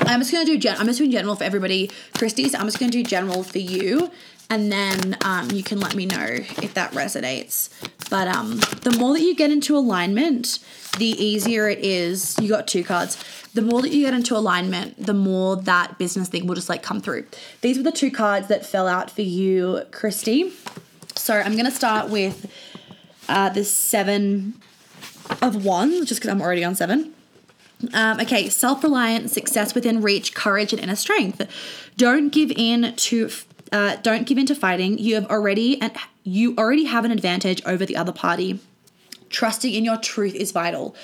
I'm 0.00 0.20
just 0.20 0.32
gonna 0.32 0.44
do 0.44 0.58
gen 0.58 0.76
I'm 0.78 0.86
just 0.86 0.98
doing 0.98 1.10
general 1.10 1.36
for 1.36 1.44
everybody. 1.44 1.90
Christy, 2.14 2.48
so 2.48 2.58
I'm 2.58 2.66
just 2.66 2.78
gonna 2.78 2.92
do 2.92 3.02
general 3.02 3.42
for 3.42 3.58
you. 3.58 4.10
And 4.50 4.72
then 4.72 5.16
um, 5.24 5.48
you 5.52 5.62
can 5.62 5.78
let 5.78 5.94
me 5.94 6.06
know 6.06 6.26
if 6.26 6.74
that 6.74 6.90
resonates. 6.90 7.70
But 8.10 8.26
um, 8.26 8.56
the 8.82 8.96
more 8.98 9.12
that 9.14 9.20
you 9.20 9.36
get 9.36 9.52
into 9.52 9.76
alignment, 9.76 10.58
the 10.98 11.06
easier 11.06 11.68
it 11.68 11.80
is. 11.80 12.36
You 12.40 12.48
got 12.48 12.66
two 12.68 12.84
cards 12.84 13.22
the 13.54 13.62
more 13.62 13.82
that 13.82 13.90
you 13.90 14.04
get 14.04 14.14
into 14.14 14.36
alignment, 14.36 15.04
the 15.04 15.14
more 15.14 15.56
that 15.56 15.98
business 15.98 16.28
thing 16.28 16.46
will 16.46 16.54
just 16.54 16.68
like 16.68 16.82
come 16.82 17.00
through. 17.00 17.26
These 17.62 17.76
were 17.76 17.82
the 17.82 17.92
two 17.92 18.10
cards 18.10 18.48
that 18.48 18.64
fell 18.64 18.86
out 18.86 19.10
for 19.10 19.22
you, 19.22 19.82
Christy. 19.90 20.52
So 21.16 21.34
I'm 21.34 21.52
going 21.52 21.64
to 21.64 21.70
start 21.70 22.08
with 22.10 22.50
uh, 23.28 23.48
the 23.48 23.64
seven 23.64 24.54
of 25.42 25.64
wands, 25.64 26.08
just 26.08 26.20
because 26.20 26.30
I'm 26.30 26.40
already 26.40 26.64
on 26.64 26.74
seven. 26.74 27.14
Um, 27.92 28.20
okay, 28.20 28.48
self 28.48 28.84
reliant, 28.84 29.30
success 29.30 29.74
within 29.74 30.00
reach, 30.02 30.34
courage, 30.34 30.72
and 30.72 30.80
inner 30.80 30.96
strength. 30.96 31.42
Don't 31.96 32.30
give 32.30 32.52
in 32.52 32.94
to. 32.94 33.30
Uh, 33.72 33.96
don't 34.02 34.26
give 34.26 34.36
in 34.36 34.46
to 34.46 34.54
fighting. 34.54 34.98
You 34.98 35.14
have 35.14 35.26
already 35.26 35.80
and 35.80 35.92
you 36.24 36.56
already 36.56 36.84
have 36.84 37.04
an 37.04 37.12
advantage 37.12 37.62
over 37.64 37.86
the 37.86 37.96
other 37.96 38.12
party. 38.12 38.58
Trusting 39.30 39.72
in 39.72 39.84
your 39.84 39.96
truth 39.96 40.34
is 40.34 40.52
vital. 40.52 40.94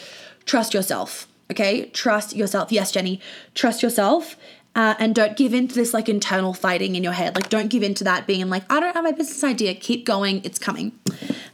Trust 0.44 0.74
yourself. 0.74 1.26
Okay, 1.50 1.86
trust 1.90 2.34
yourself. 2.34 2.72
Yes, 2.72 2.92
Jenny, 2.92 3.20
trust 3.54 3.82
yourself. 3.82 4.36
Uh, 4.74 4.94
and 4.98 5.14
don't 5.14 5.38
give 5.38 5.54
in 5.54 5.66
to 5.66 5.74
this 5.74 5.94
like 5.94 6.06
internal 6.06 6.52
fighting 6.52 6.96
in 6.96 7.02
your 7.02 7.14
head. 7.14 7.34
Like, 7.34 7.48
don't 7.48 7.68
give 7.68 7.82
in 7.82 7.94
to 7.94 8.04
that 8.04 8.26
being 8.26 8.50
like, 8.50 8.70
I 8.70 8.78
don't 8.78 8.94
have 8.94 9.04
my 9.04 9.12
business 9.12 9.42
idea. 9.42 9.74
Keep 9.74 10.04
going, 10.04 10.42
it's 10.44 10.58
coming. 10.58 10.92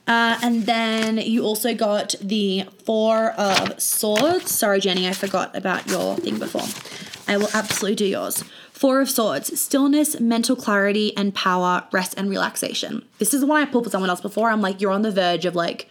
Uh, 0.08 0.40
and 0.42 0.64
then 0.64 1.18
you 1.18 1.44
also 1.44 1.72
got 1.72 2.16
the 2.20 2.64
Four 2.84 3.30
of 3.32 3.80
Swords. 3.80 4.50
Sorry, 4.50 4.80
Jenny, 4.80 5.06
I 5.06 5.12
forgot 5.12 5.54
about 5.54 5.86
your 5.86 6.16
thing 6.16 6.40
before. 6.40 6.66
I 7.32 7.36
will 7.36 7.48
absolutely 7.54 7.94
do 7.94 8.06
yours. 8.06 8.42
Four 8.72 9.00
of 9.00 9.08
Swords, 9.08 9.60
stillness, 9.60 10.18
mental 10.18 10.56
clarity, 10.56 11.16
and 11.16 11.32
power, 11.32 11.84
rest, 11.92 12.14
and 12.16 12.28
relaxation. 12.28 13.04
This 13.20 13.32
is 13.32 13.42
the 13.42 13.46
one 13.46 13.62
I 13.62 13.66
pulled 13.66 13.84
for 13.84 13.90
someone 13.90 14.10
else 14.10 14.20
before. 14.20 14.50
I'm 14.50 14.60
like, 14.60 14.80
you're 14.80 14.90
on 14.90 15.02
the 15.02 15.12
verge 15.12 15.44
of 15.44 15.54
like 15.54 15.88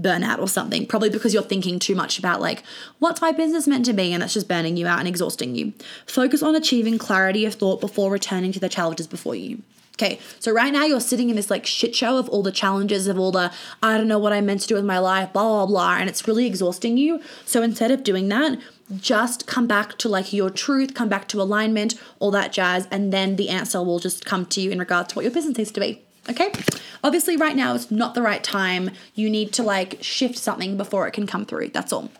burnout 0.00 0.38
or 0.38 0.48
something, 0.48 0.86
probably 0.86 1.10
because 1.10 1.34
you're 1.34 1.42
thinking 1.42 1.78
too 1.78 1.94
much 1.94 2.18
about 2.18 2.40
like, 2.40 2.62
what's 2.98 3.20
my 3.20 3.32
business 3.32 3.66
meant 3.66 3.84
to 3.86 3.92
be? 3.92 4.12
And 4.12 4.22
that's 4.22 4.34
just 4.34 4.48
burning 4.48 4.76
you 4.76 4.86
out 4.86 4.98
and 4.98 5.08
exhausting 5.08 5.54
you. 5.54 5.72
Focus 6.06 6.42
on 6.42 6.54
achieving 6.54 6.98
clarity 6.98 7.44
of 7.44 7.54
thought 7.54 7.80
before 7.80 8.10
returning 8.10 8.52
to 8.52 8.60
the 8.60 8.68
challenges 8.68 9.06
before 9.06 9.34
you. 9.34 9.62
Okay, 9.96 10.18
so 10.40 10.52
right 10.52 10.72
now 10.72 10.86
you're 10.86 11.00
sitting 11.00 11.28
in 11.28 11.36
this 11.36 11.50
like 11.50 11.66
shit 11.66 11.94
show 11.94 12.16
of 12.16 12.28
all 12.30 12.42
the 12.42 12.50
challenges, 12.50 13.06
of 13.06 13.18
all 13.18 13.30
the 13.30 13.52
I 13.82 13.98
don't 13.98 14.08
know 14.08 14.18
what 14.18 14.32
I'm 14.32 14.46
meant 14.46 14.62
to 14.62 14.66
do 14.66 14.74
with 14.74 14.86
my 14.86 14.98
life, 14.98 15.34
blah, 15.34 15.42
blah, 15.42 15.66
blah, 15.66 15.96
and 15.98 16.08
it's 16.08 16.26
really 16.26 16.46
exhausting 16.46 16.96
you. 16.96 17.20
So 17.44 17.62
instead 17.62 17.90
of 17.90 18.02
doing 18.02 18.28
that, 18.28 18.58
just 18.96 19.46
come 19.46 19.66
back 19.66 19.98
to 19.98 20.08
like 20.08 20.32
your 20.32 20.48
truth, 20.48 20.94
come 20.94 21.10
back 21.10 21.28
to 21.28 21.42
alignment, 21.42 21.94
all 22.20 22.30
that 22.30 22.52
jazz, 22.52 22.88
and 22.90 23.12
then 23.12 23.36
the 23.36 23.50
answer 23.50 23.82
will 23.82 23.98
just 23.98 24.24
come 24.24 24.46
to 24.46 24.62
you 24.62 24.70
in 24.70 24.78
regards 24.78 25.10
to 25.10 25.16
what 25.16 25.24
your 25.24 25.32
business 25.32 25.58
needs 25.58 25.70
to 25.72 25.80
be. 25.80 26.02
Okay? 26.28 26.52
Obviously, 27.02 27.36
right 27.36 27.56
now 27.56 27.74
it's 27.74 27.90
not 27.90 28.14
the 28.14 28.22
right 28.22 28.42
time. 28.42 28.90
You 29.14 29.28
need 29.28 29.52
to 29.54 29.62
like 29.62 29.98
shift 30.00 30.38
something 30.38 30.76
before 30.76 31.06
it 31.06 31.12
can 31.12 31.26
come 31.26 31.44
through. 31.44 31.68
That's 31.68 31.92
all. 31.92 32.10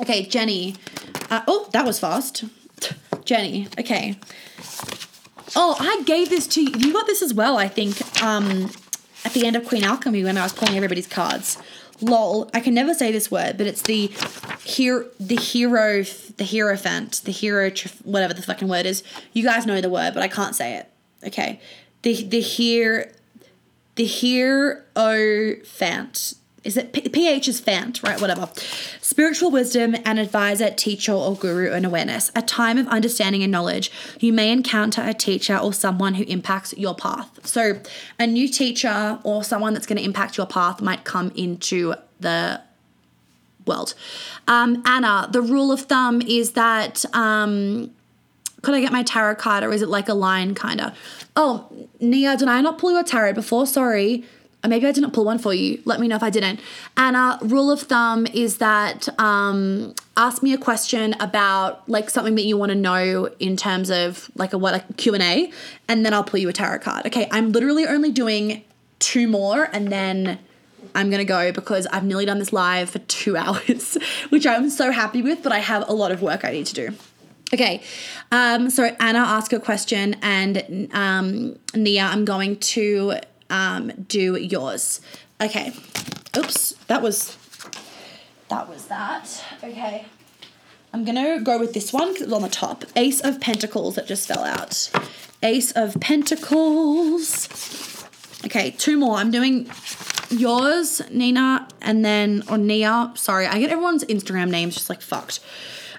Okay, 0.00 0.24
Jenny. 0.24 0.76
Uh, 1.30 1.42
oh, 1.48 1.68
that 1.72 1.84
was 1.84 1.98
fast. 1.98 2.44
Jenny. 3.24 3.68
Okay. 3.78 4.18
Oh, 5.56 5.76
I 5.80 6.02
gave 6.04 6.30
this 6.30 6.46
to 6.48 6.62
you. 6.62 6.70
You 6.78 6.92
got 6.92 7.06
this 7.06 7.22
as 7.22 7.34
well, 7.34 7.56
I 7.56 7.68
think, 7.68 8.22
um, 8.22 8.70
at 9.24 9.32
the 9.32 9.44
end 9.46 9.56
of 9.56 9.66
Queen 9.66 9.82
Alchemy 9.82 10.22
when 10.22 10.38
I 10.38 10.42
was 10.42 10.52
pulling 10.52 10.76
everybody's 10.76 11.06
cards. 11.06 11.58
Lol, 12.00 12.48
I 12.54 12.60
can 12.60 12.74
never 12.74 12.94
say 12.94 13.10
this 13.10 13.30
word, 13.30 13.56
but 13.58 13.66
it's 13.66 13.82
the 13.82 14.12
hero, 14.62 15.06
the 15.18 15.34
hero, 15.34 16.02
the 16.02 16.44
hierophant, 16.44 17.22
the 17.24 17.32
hero, 17.32 17.70
whatever 18.04 18.34
the 18.34 18.42
fucking 18.42 18.68
word 18.68 18.86
is. 18.86 19.02
You 19.32 19.42
guys 19.42 19.66
know 19.66 19.80
the 19.80 19.90
word, 19.90 20.14
but 20.14 20.22
I 20.22 20.28
can't 20.28 20.54
say 20.54 20.76
it. 20.76 20.88
Okay, 21.26 21.60
the 22.02 22.22
the 22.22 22.40
here 22.40 23.12
the 23.98 24.06
Hierophant. 24.06 26.34
is 26.62 26.76
it 26.76 26.92
PH 26.92 27.48
is 27.48 27.60
Fant, 27.60 28.00
right? 28.04 28.20
Whatever. 28.20 28.48
Spiritual 29.00 29.50
wisdom, 29.50 29.96
and 30.04 30.20
advisor, 30.20 30.70
teacher, 30.70 31.12
or 31.12 31.34
guru, 31.34 31.72
and 31.72 31.84
awareness. 31.84 32.30
A 32.36 32.42
time 32.42 32.78
of 32.78 32.86
understanding 32.86 33.42
and 33.42 33.50
knowledge. 33.50 33.90
You 34.20 34.32
may 34.32 34.52
encounter 34.52 35.02
a 35.04 35.12
teacher 35.12 35.56
or 35.56 35.72
someone 35.72 36.14
who 36.14 36.22
impacts 36.24 36.72
your 36.78 36.94
path. 36.94 37.44
So, 37.44 37.80
a 38.20 38.26
new 38.26 38.46
teacher 38.46 39.18
or 39.24 39.42
someone 39.42 39.74
that's 39.74 39.86
going 39.86 39.98
to 39.98 40.04
impact 40.04 40.36
your 40.36 40.46
path 40.46 40.80
might 40.80 41.02
come 41.02 41.32
into 41.34 41.94
the 42.20 42.60
world. 43.66 43.94
Um, 44.46 44.80
Anna, 44.86 45.28
the 45.28 45.42
rule 45.42 45.72
of 45.72 45.82
thumb 45.82 46.22
is 46.22 46.52
that. 46.52 47.04
Um, 47.14 47.90
could 48.62 48.74
I 48.74 48.80
get 48.80 48.92
my 48.92 49.02
tarot 49.02 49.36
card 49.36 49.64
or 49.64 49.72
is 49.72 49.82
it 49.82 49.88
like 49.88 50.08
a 50.08 50.14
line 50.14 50.54
kind 50.54 50.80
of? 50.80 50.98
Oh, 51.36 51.88
Nia, 52.00 52.36
did 52.36 52.48
I 52.48 52.60
not 52.60 52.78
pull 52.78 52.92
your 52.92 53.04
tarot 53.04 53.34
before? 53.34 53.66
Sorry. 53.66 54.24
Or 54.64 54.68
maybe 54.68 54.86
I 54.86 54.92
didn't 54.92 55.12
pull 55.12 55.24
one 55.24 55.38
for 55.38 55.54
you. 55.54 55.80
Let 55.84 56.00
me 56.00 56.08
know 56.08 56.16
if 56.16 56.22
I 56.22 56.30
didn't. 56.30 56.60
And 56.96 57.16
Anna, 57.16 57.38
rule 57.42 57.70
of 57.70 57.82
thumb 57.82 58.26
is 58.26 58.58
that 58.58 59.08
um, 59.20 59.94
ask 60.16 60.42
me 60.42 60.52
a 60.52 60.58
question 60.58 61.14
about 61.20 61.88
like 61.88 62.10
something 62.10 62.34
that 62.34 62.42
you 62.42 62.56
want 62.56 62.70
to 62.70 62.74
know 62.74 63.30
in 63.38 63.56
terms 63.56 63.88
of 63.88 64.28
like 64.34 64.52
a 64.52 64.58
what 64.58 64.84
A, 64.98 65.52
and 65.86 66.04
then 66.04 66.12
I'll 66.12 66.24
pull 66.24 66.40
you 66.40 66.48
a 66.48 66.52
tarot 66.52 66.80
card. 66.80 67.06
Okay, 67.06 67.28
I'm 67.30 67.52
literally 67.52 67.86
only 67.86 68.10
doing 68.10 68.64
two 68.98 69.28
more, 69.28 69.68
and 69.72 69.92
then 69.92 70.40
I'm 70.92 71.08
gonna 71.08 71.24
go 71.24 71.52
because 71.52 71.86
I've 71.86 72.02
nearly 72.02 72.26
done 72.26 72.40
this 72.40 72.52
live 72.52 72.90
for 72.90 72.98
two 72.98 73.36
hours, 73.36 73.96
which 74.30 74.44
I'm 74.44 74.70
so 74.70 74.90
happy 74.90 75.22
with. 75.22 75.44
But 75.44 75.52
I 75.52 75.60
have 75.60 75.88
a 75.88 75.92
lot 75.92 76.10
of 76.10 76.20
work 76.20 76.44
I 76.44 76.50
need 76.50 76.66
to 76.66 76.74
do. 76.74 76.96
Okay, 77.52 77.82
um, 78.30 78.68
so 78.68 78.84
Anna 79.00 79.20
asked 79.20 79.52
a 79.54 79.60
question, 79.60 80.16
and 80.20 80.88
um, 80.92 81.58
Nia, 81.74 82.02
I'm 82.02 82.26
going 82.26 82.56
to 82.56 83.14
um, 83.50 83.92
do 84.06 84.36
yours. 84.36 85.00
Okay. 85.40 85.72
Oops, 86.36 86.72
that 86.88 87.02
was 87.02 87.36
that 88.48 88.68
was 88.68 88.86
that. 88.86 89.44
Okay. 89.62 90.04
I'm 90.92 91.04
gonna 91.04 91.40
go 91.40 91.58
with 91.58 91.74
this 91.74 91.92
one 91.92 92.08
because 92.08 92.22
it's 92.22 92.32
on 92.32 92.42
the 92.42 92.48
top. 92.48 92.84
Ace 92.96 93.20
of 93.20 93.40
Pentacles 93.40 93.96
that 93.96 94.06
just 94.06 94.26
fell 94.26 94.44
out. 94.44 94.90
Ace 95.42 95.72
of 95.72 95.98
Pentacles. 96.00 97.48
Okay, 98.44 98.70
two 98.72 98.96
more. 98.98 99.16
I'm 99.16 99.30
doing 99.30 99.70
yours, 100.30 101.02
Nina, 101.10 101.68
and 101.80 102.04
then 102.04 102.42
or 102.48 102.58
Nia. 102.58 103.12
Sorry, 103.14 103.46
I 103.46 103.58
get 103.58 103.70
everyone's 103.70 104.04
Instagram 104.04 104.50
names 104.50 104.74
just 104.74 104.88
like 104.88 105.02
fucked. 105.02 105.40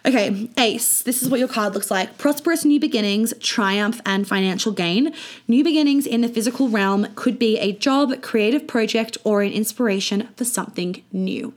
Okay, 0.10 0.50
Ace. 0.58 1.04
This 1.04 1.22
is 1.22 1.30
what 1.30 1.40
your 1.40 1.48
card 1.48 1.76
looks 1.76 1.92
like 1.92 2.18
prosperous 2.18 2.66
new 2.66 2.80
beginnings, 2.80 3.32
triumph, 3.40 4.02
and 4.08 4.28
financial 4.28 4.72
gain. 4.72 5.14
New 5.48 5.64
beginnings 5.64 6.08
in 6.08 6.22
the 6.22 6.28
physical 6.28 6.68
realm 6.68 7.10
could 7.14 7.38
be 7.38 7.60
a 7.60 7.74
job, 7.74 8.20
creative 8.24 8.66
project, 8.66 9.20
or 9.24 9.44
an 9.44 9.52
inspiration 9.52 10.28
for 10.36 10.46
something 10.46 11.04
new. 11.12 11.54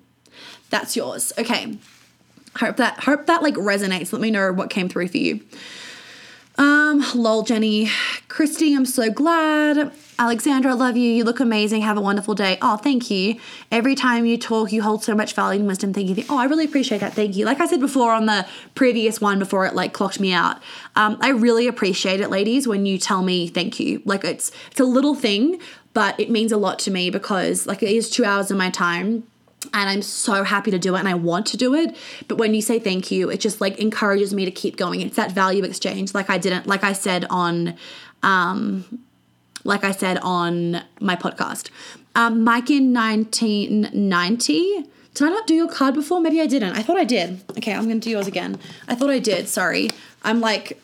That's 0.68 0.96
yours. 0.96 1.32
Okay. 1.38 1.78
Hope 2.58 2.76
that 2.76 3.04
hope 3.04 3.24
that 3.24 3.42
like 3.42 3.54
resonates. 3.54 4.12
Let 4.12 4.20
me 4.20 4.30
know 4.30 4.52
what 4.52 4.68
came 4.68 4.90
through 4.90 5.08
for 5.08 5.16
you. 5.16 5.40
Um, 6.58 7.04
lol, 7.14 7.42
Jenny. 7.42 7.90
Christy, 8.28 8.74
I'm 8.74 8.86
so 8.86 9.10
glad. 9.10 9.92
Alexandra, 10.18 10.72
I 10.72 10.74
love 10.74 10.96
you. 10.96 11.10
You 11.10 11.24
look 11.24 11.40
amazing. 11.40 11.82
Have 11.82 11.96
a 11.96 12.00
wonderful 12.00 12.34
day. 12.34 12.58
Oh, 12.60 12.76
thank 12.76 13.10
you. 13.10 13.36
Every 13.70 13.94
time 13.94 14.26
you 14.26 14.36
talk, 14.36 14.70
you 14.70 14.82
hold 14.82 15.02
so 15.02 15.14
much 15.14 15.34
value 15.34 15.60
and 15.60 15.68
wisdom. 15.68 15.92
Thank 15.92 16.16
you. 16.16 16.24
Oh, 16.28 16.38
I 16.38 16.44
really 16.44 16.64
appreciate 16.64 16.98
that. 16.98 17.14
Thank 17.14 17.36
you. 17.36 17.44
Like 17.44 17.60
I 17.60 17.66
said 17.66 17.80
before 17.80 18.12
on 18.12 18.26
the 18.26 18.46
previous 18.74 19.20
one 19.20 19.38
before 19.38 19.66
it 19.66 19.74
like 19.74 19.92
clocked 19.92 20.20
me 20.20 20.32
out, 20.32 20.58
um, 20.94 21.16
I 21.20 21.30
really 21.30 21.66
appreciate 21.66 22.20
it, 22.20 22.30
ladies, 22.30 22.68
when 22.68 22.86
you 22.86 22.98
tell 22.98 23.22
me 23.22 23.48
thank 23.48 23.80
you. 23.80 24.02
Like 24.04 24.24
it's 24.24 24.52
it's 24.70 24.80
a 24.80 24.84
little 24.84 25.14
thing, 25.14 25.60
but 25.94 26.18
it 26.20 26.30
means 26.30 26.52
a 26.52 26.56
lot 26.56 26.78
to 26.80 26.90
me 26.90 27.10
because 27.10 27.66
like 27.66 27.82
it 27.82 27.90
is 27.90 28.10
two 28.10 28.24
hours 28.24 28.50
of 28.50 28.56
my 28.56 28.70
time 28.70 29.24
and 29.72 29.88
I'm 29.88 30.02
so 30.02 30.44
happy 30.44 30.70
to 30.70 30.78
do 30.78 30.94
it 30.96 30.98
and 30.98 31.08
I 31.08 31.14
want 31.14 31.46
to 31.46 31.56
do 31.56 31.74
it. 31.74 31.96
But 32.28 32.38
when 32.38 32.54
you 32.54 32.62
say 32.62 32.78
thank 32.78 33.10
you, 33.10 33.30
it 33.30 33.40
just 33.40 33.60
like 33.60 33.78
encourages 33.78 34.34
me 34.34 34.44
to 34.44 34.50
keep 34.50 34.76
going. 34.76 35.00
It's 35.00 35.16
that 35.16 35.32
value 35.32 35.64
exchange, 35.64 36.14
like 36.14 36.30
I 36.30 36.38
didn't, 36.38 36.66
like 36.66 36.84
I 36.84 36.92
said 36.92 37.26
on, 37.30 37.76
um, 38.22 39.04
like 39.64 39.84
I 39.84 39.92
said 39.92 40.18
on 40.22 40.82
my 41.00 41.16
podcast. 41.16 41.70
Um, 42.14 42.44
Mike 42.44 42.70
in 42.70 42.92
1990. 42.92 44.84
Did 45.14 45.26
I 45.26 45.30
not 45.30 45.46
do 45.46 45.54
your 45.54 45.68
card 45.68 45.94
before? 45.94 46.20
Maybe 46.20 46.40
I 46.40 46.46
didn't. 46.46 46.74
I 46.74 46.82
thought 46.82 46.96
I 46.96 47.04
did. 47.04 47.42
Okay, 47.50 47.72
I'm 47.72 47.86
gonna 47.86 48.00
do 48.00 48.10
yours 48.10 48.26
again. 48.26 48.58
I 48.88 48.94
thought 48.94 49.10
I 49.10 49.18
did. 49.18 49.48
Sorry. 49.48 49.90
I'm 50.22 50.40
like, 50.40 50.80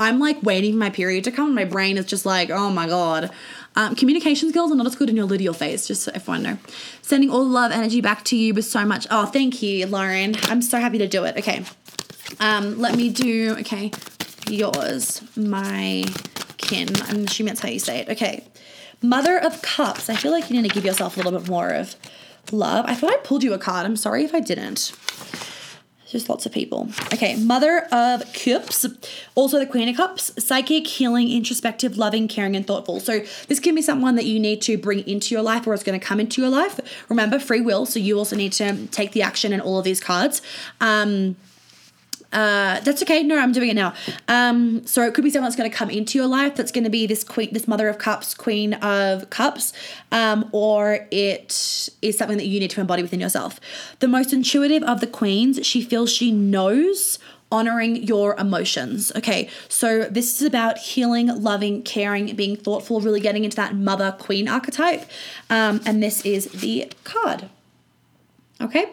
I'm 0.00 0.18
like 0.18 0.42
waiting 0.42 0.72
for 0.72 0.78
my 0.78 0.90
period 0.90 1.24
to 1.24 1.32
come. 1.32 1.54
My 1.54 1.64
brain 1.64 1.96
is 1.96 2.06
just 2.06 2.26
like, 2.26 2.50
oh 2.50 2.70
my 2.70 2.86
god. 2.86 3.30
Um, 3.76 3.94
communication 3.94 4.48
skills 4.50 4.70
are 4.70 4.76
not 4.76 4.86
as 4.86 4.94
good 4.94 5.10
in 5.10 5.16
your 5.16 5.26
luteal 5.26 5.54
phase, 5.54 5.86
just 5.86 6.02
so 6.02 6.12
everyone 6.14 6.42
know. 6.42 6.58
Sending 7.02 7.30
all 7.30 7.44
the 7.44 7.50
love 7.50 7.72
energy 7.72 8.00
back 8.00 8.24
to 8.26 8.36
you 8.36 8.54
with 8.54 8.64
so 8.64 8.84
much. 8.84 9.06
Oh, 9.10 9.26
thank 9.26 9.62
you, 9.62 9.86
Lauren. 9.86 10.36
I'm 10.44 10.62
so 10.62 10.78
happy 10.78 10.98
to 10.98 11.08
do 11.08 11.24
it. 11.24 11.36
Okay. 11.38 11.64
Um, 12.40 12.78
let 12.78 12.96
me 12.96 13.10
do, 13.10 13.56
okay, 13.60 13.90
yours, 14.48 15.22
my 15.36 16.04
kin. 16.56 16.88
I'm 17.02 17.24
assuming 17.24 17.52
that's 17.52 17.60
how 17.60 17.68
you 17.68 17.78
say 17.78 18.00
it. 18.00 18.08
Okay. 18.10 18.44
Mother 19.02 19.38
of 19.38 19.60
Cups. 19.60 20.08
I 20.08 20.16
feel 20.16 20.32
like 20.32 20.50
you 20.50 20.60
need 20.60 20.68
to 20.68 20.74
give 20.74 20.84
yourself 20.84 21.16
a 21.16 21.20
little 21.20 21.38
bit 21.38 21.48
more 21.48 21.70
of 21.70 21.94
love. 22.52 22.86
I 22.88 22.94
thought 22.94 23.12
I 23.12 23.18
pulled 23.18 23.42
you 23.42 23.52
a 23.52 23.58
card. 23.58 23.84
I'm 23.84 23.96
sorry 23.96 24.24
if 24.24 24.34
I 24.34 24.40
didn't. 24.40 24.92
Just 26.14 26.28
lots 26.28 26.46
of 26.46 26.52
people. 26.52 26.88
Okay, 27.12 27.34
Mother 27.34 27.88
of 27.90 28.22
Cups, 28.32 28.86
also 29.34 29.58
the 29.58 29.66
Queen 29.66 29.88
of 29.88 29.96
Cups, 29.96 30.30
psychic, 30.38 30.86
healing, 30.86 31.28
introspective, 31.28 31.98
loving, 31.98 32.28
caring, 32.28 32.54
and 32.54 32.64
thoughtful. 32.64 33.00
So 33.00 33.24
this 33.48 33.58
can 33.58 33.74
be 33.74 33.82
someone 33.82 34.14
that 34.14 34.24
you 34.24 34.38
need 34.38 34.62
to 34.62 34.78
bring 34.78 35.00
into 35.08 35.34
your 35.34 35.42
life 35.42 35.66
or 35.66 35.74
it's 35.74 35.82
going 35.82 35.98
to 35.98 36.06
come 36.06 36.20
into 36.20 36.40
your 36.40 36.52
life. 36.52 36.78
Remember, 37.08 37.40
free 37.40 37.60
will, 37.60 37.84
so 37.84 37.98
you 37.98 38.16
also 38.16 38.36
need 38.36 38.52
to 38.52 38.86
take 38.92 39.10
the 39.10 39.22
action 39.22 39.52
in 39.52 39.60
all 39.60 39.76
of 39.76 39.84
these 39.84 39.98
cards. 39.98 40.40
Um, 40.80 41.34
uh, 42.34 42.80
that's 42.80 43.02
okay. 43.02 43.22
No, 43.22 43.38
I'm 43.38 43.52
doing 43.52 43.70
it 43.70 43.74
now. 43.74 43.94
Um, 44.28 44.86
so 44.86 45.02
it 45.02 45.14
could 45.14 45.24
be 45.24 45.30
someone 45.30 45.48
that's 45.48 45.56
going 45.56 45.70
to 45.70 45.76
come 45.76 45.88
into 45.88 46.18
your 46.18 46.26
life. 46.26 46.56
That's 46.56 46.72
going 46.72 46.84
to 46.84 46.90
be 46.90 47.06
this 47.06 47.24
queen, 47.24 47.50
this 47.52 47.68
mother 47.68 47.88
of 47.88 47.98
cups, 47.98 48.34
queen 48.34 48.74
of 48.74 49.30
cups, 49.30 49.72
um, 50.10 50.48
or 50.52 51.06
it 51.10 51.88
is 52.02 52.18
something 52.18 52.36
that 52.36 52.46
you 52.46 52.60
need 52.60 52.70
to 52.70 52.80
embody 52.80 53.02
within 53.02 53.20
yourself. 53.20 53.60
The 54.00 54.08
most 54.08 54.32
intuitive 54.32 54.82
of 54.82 55.00
the 55.00 55.06
queens, 55.06 55.64
she 55.64 55.80
feels 55.80 56.10
she 56.10 56.32
knows 56.32 57.18
honoring 57.52 58.02
your 58.02 58.34
emotions. 58.36 59.12
Okay, 59.14 59.48
so 59.68 60.04
this 60.04 60.40
is 60.40 60.46
about 60.46 60.78
healing, 60.78 61.28
loving, 61.40 61.82
caring, 61.82 62.34
being 62.34 62.56
thoughtful, 62.56 63.00
really 63.00 63.20
getting 63.20 63.44
into 63.44 63.56
that 63.56 63.76
mother 63.76 64.16
queen 64.18 64.48
archetype. 64.48 65.08
Um, 65.48 65.80
and 65.86 66.02
this 66.02 66.22
is 66.22 66.46
the 66.46 66.92
card. 67.04 67.48
Okay, 68.60 68.86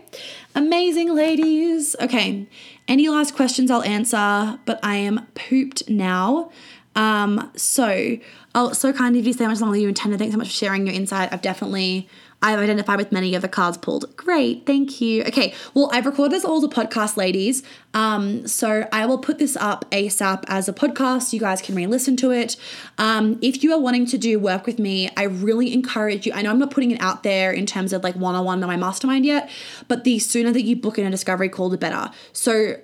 amazing 0.54 1.16
ladies. 1.16 1.96
Okay, 2.00 2.48
any 2.92 3.08
last 3.08 3.36
questions 3.36 3.72
I'll 3.72 3.84
answer, 3.84 4.60
but 4.66 4.78
I 4.84 4.98
am 4.98 5.26
pooped 5.34 5.90
now. 5.90 6.52
Um, 6.94 7.50
so, 7.56 8.18
oh, 8.54 8.74
so 8.74 8.92
kind 8.92 9.16
of 9.16 9.26
you 9.26 9.32
so 9.32 9.48
much 9.48 9.62
longer 9.62 9.78
you 9.78 9.88
intended. 9.88 10.20
Thanks 10.20 10.34
so 10.34 10.38
much 10.38 10.48
for 10.48 10.54
sharing 10.54 10.86
your 10.86 10.94
insight. 10.94 11.32
I've 11.32 11.42
definitely 11.42 12.10
I've 12.42 12.60
identified 12.60 12.98
with 12.98 13.12
many 13.12 13.36
of 13.36 13.42
the 13.42 13.48
cards 13.48 13.78
pulled. 13.78 14.16
Great, 14.18 14.66
thank 14.66 15.00
you. 15.00 15.24
Okay, 15.24 15.54
well, 15.74 15.90
I've 15.94 16.06
recorded 16.06 16.36
this 16.36 16.46
all 16.46 16.58
as 16.58 16.64
a 16.64 16.68
podcast, 16.68 17.18
ladies. 17.18 17.64
Um, 17.94 18.48
so 18.48 18.88
I 18.92 19.06
will 19.06 19.18
put 19.18 19.38
this 19.38 19.56
up 19.58 19.90
ASAP 19.92 20.44
as 20.48 20.68
a 20.68 20.74
podcast. 20.74 21.34
You 21.34 21.40
guys 21.40 21.62
can 21.62 21.76
re 21.76 21.86
listen 21.88 22.16
to 22.18 22.32
it. 22.32 22.58
Um, 22.98 23.38
if 23.42 23.64
you 23.64 23.74
are 23.74 23.80
wanting 23.80 24.06
to 24.08 24.18
do 24.18 24.40
work 24.40 24.66
with 24.66 24.80
me, 24.80 25.10
I 25.16 25.24
really 25.24 25.74
encourage 25.74 26.26
you. 26.26 26.34
I 26.34 26.42
know 26.42 26.50
I'm 26.50 26.60
not 26.60 26.72
putting 26.72 26.92
it 26.92 27.02
out 27.02 27.24
there 27.24 27.52
in 27.52 27.66
terms 27.66 27.94
of 27.94 28.04
like 28.04 28.16
one 28.16 28.36
on 28.36 28.46
one 28.46 28.64
on 28.64 28.68
my 28.68 28.78
mastermind 28.78 29.26
yet, 29.26 29.50
but 29.88 30.04
the 30.04 30.20
sooner 30.20 30.52
that 30.52 30.64
you 30.64 30.76
book 30.76 30.98
in 30.98 31.06
a 31.06 31.12
discovery 31.12 31.50
call, 31.50 31.70
the 31.70 31.78
better. 31.78 32.12
So 32.34 32.78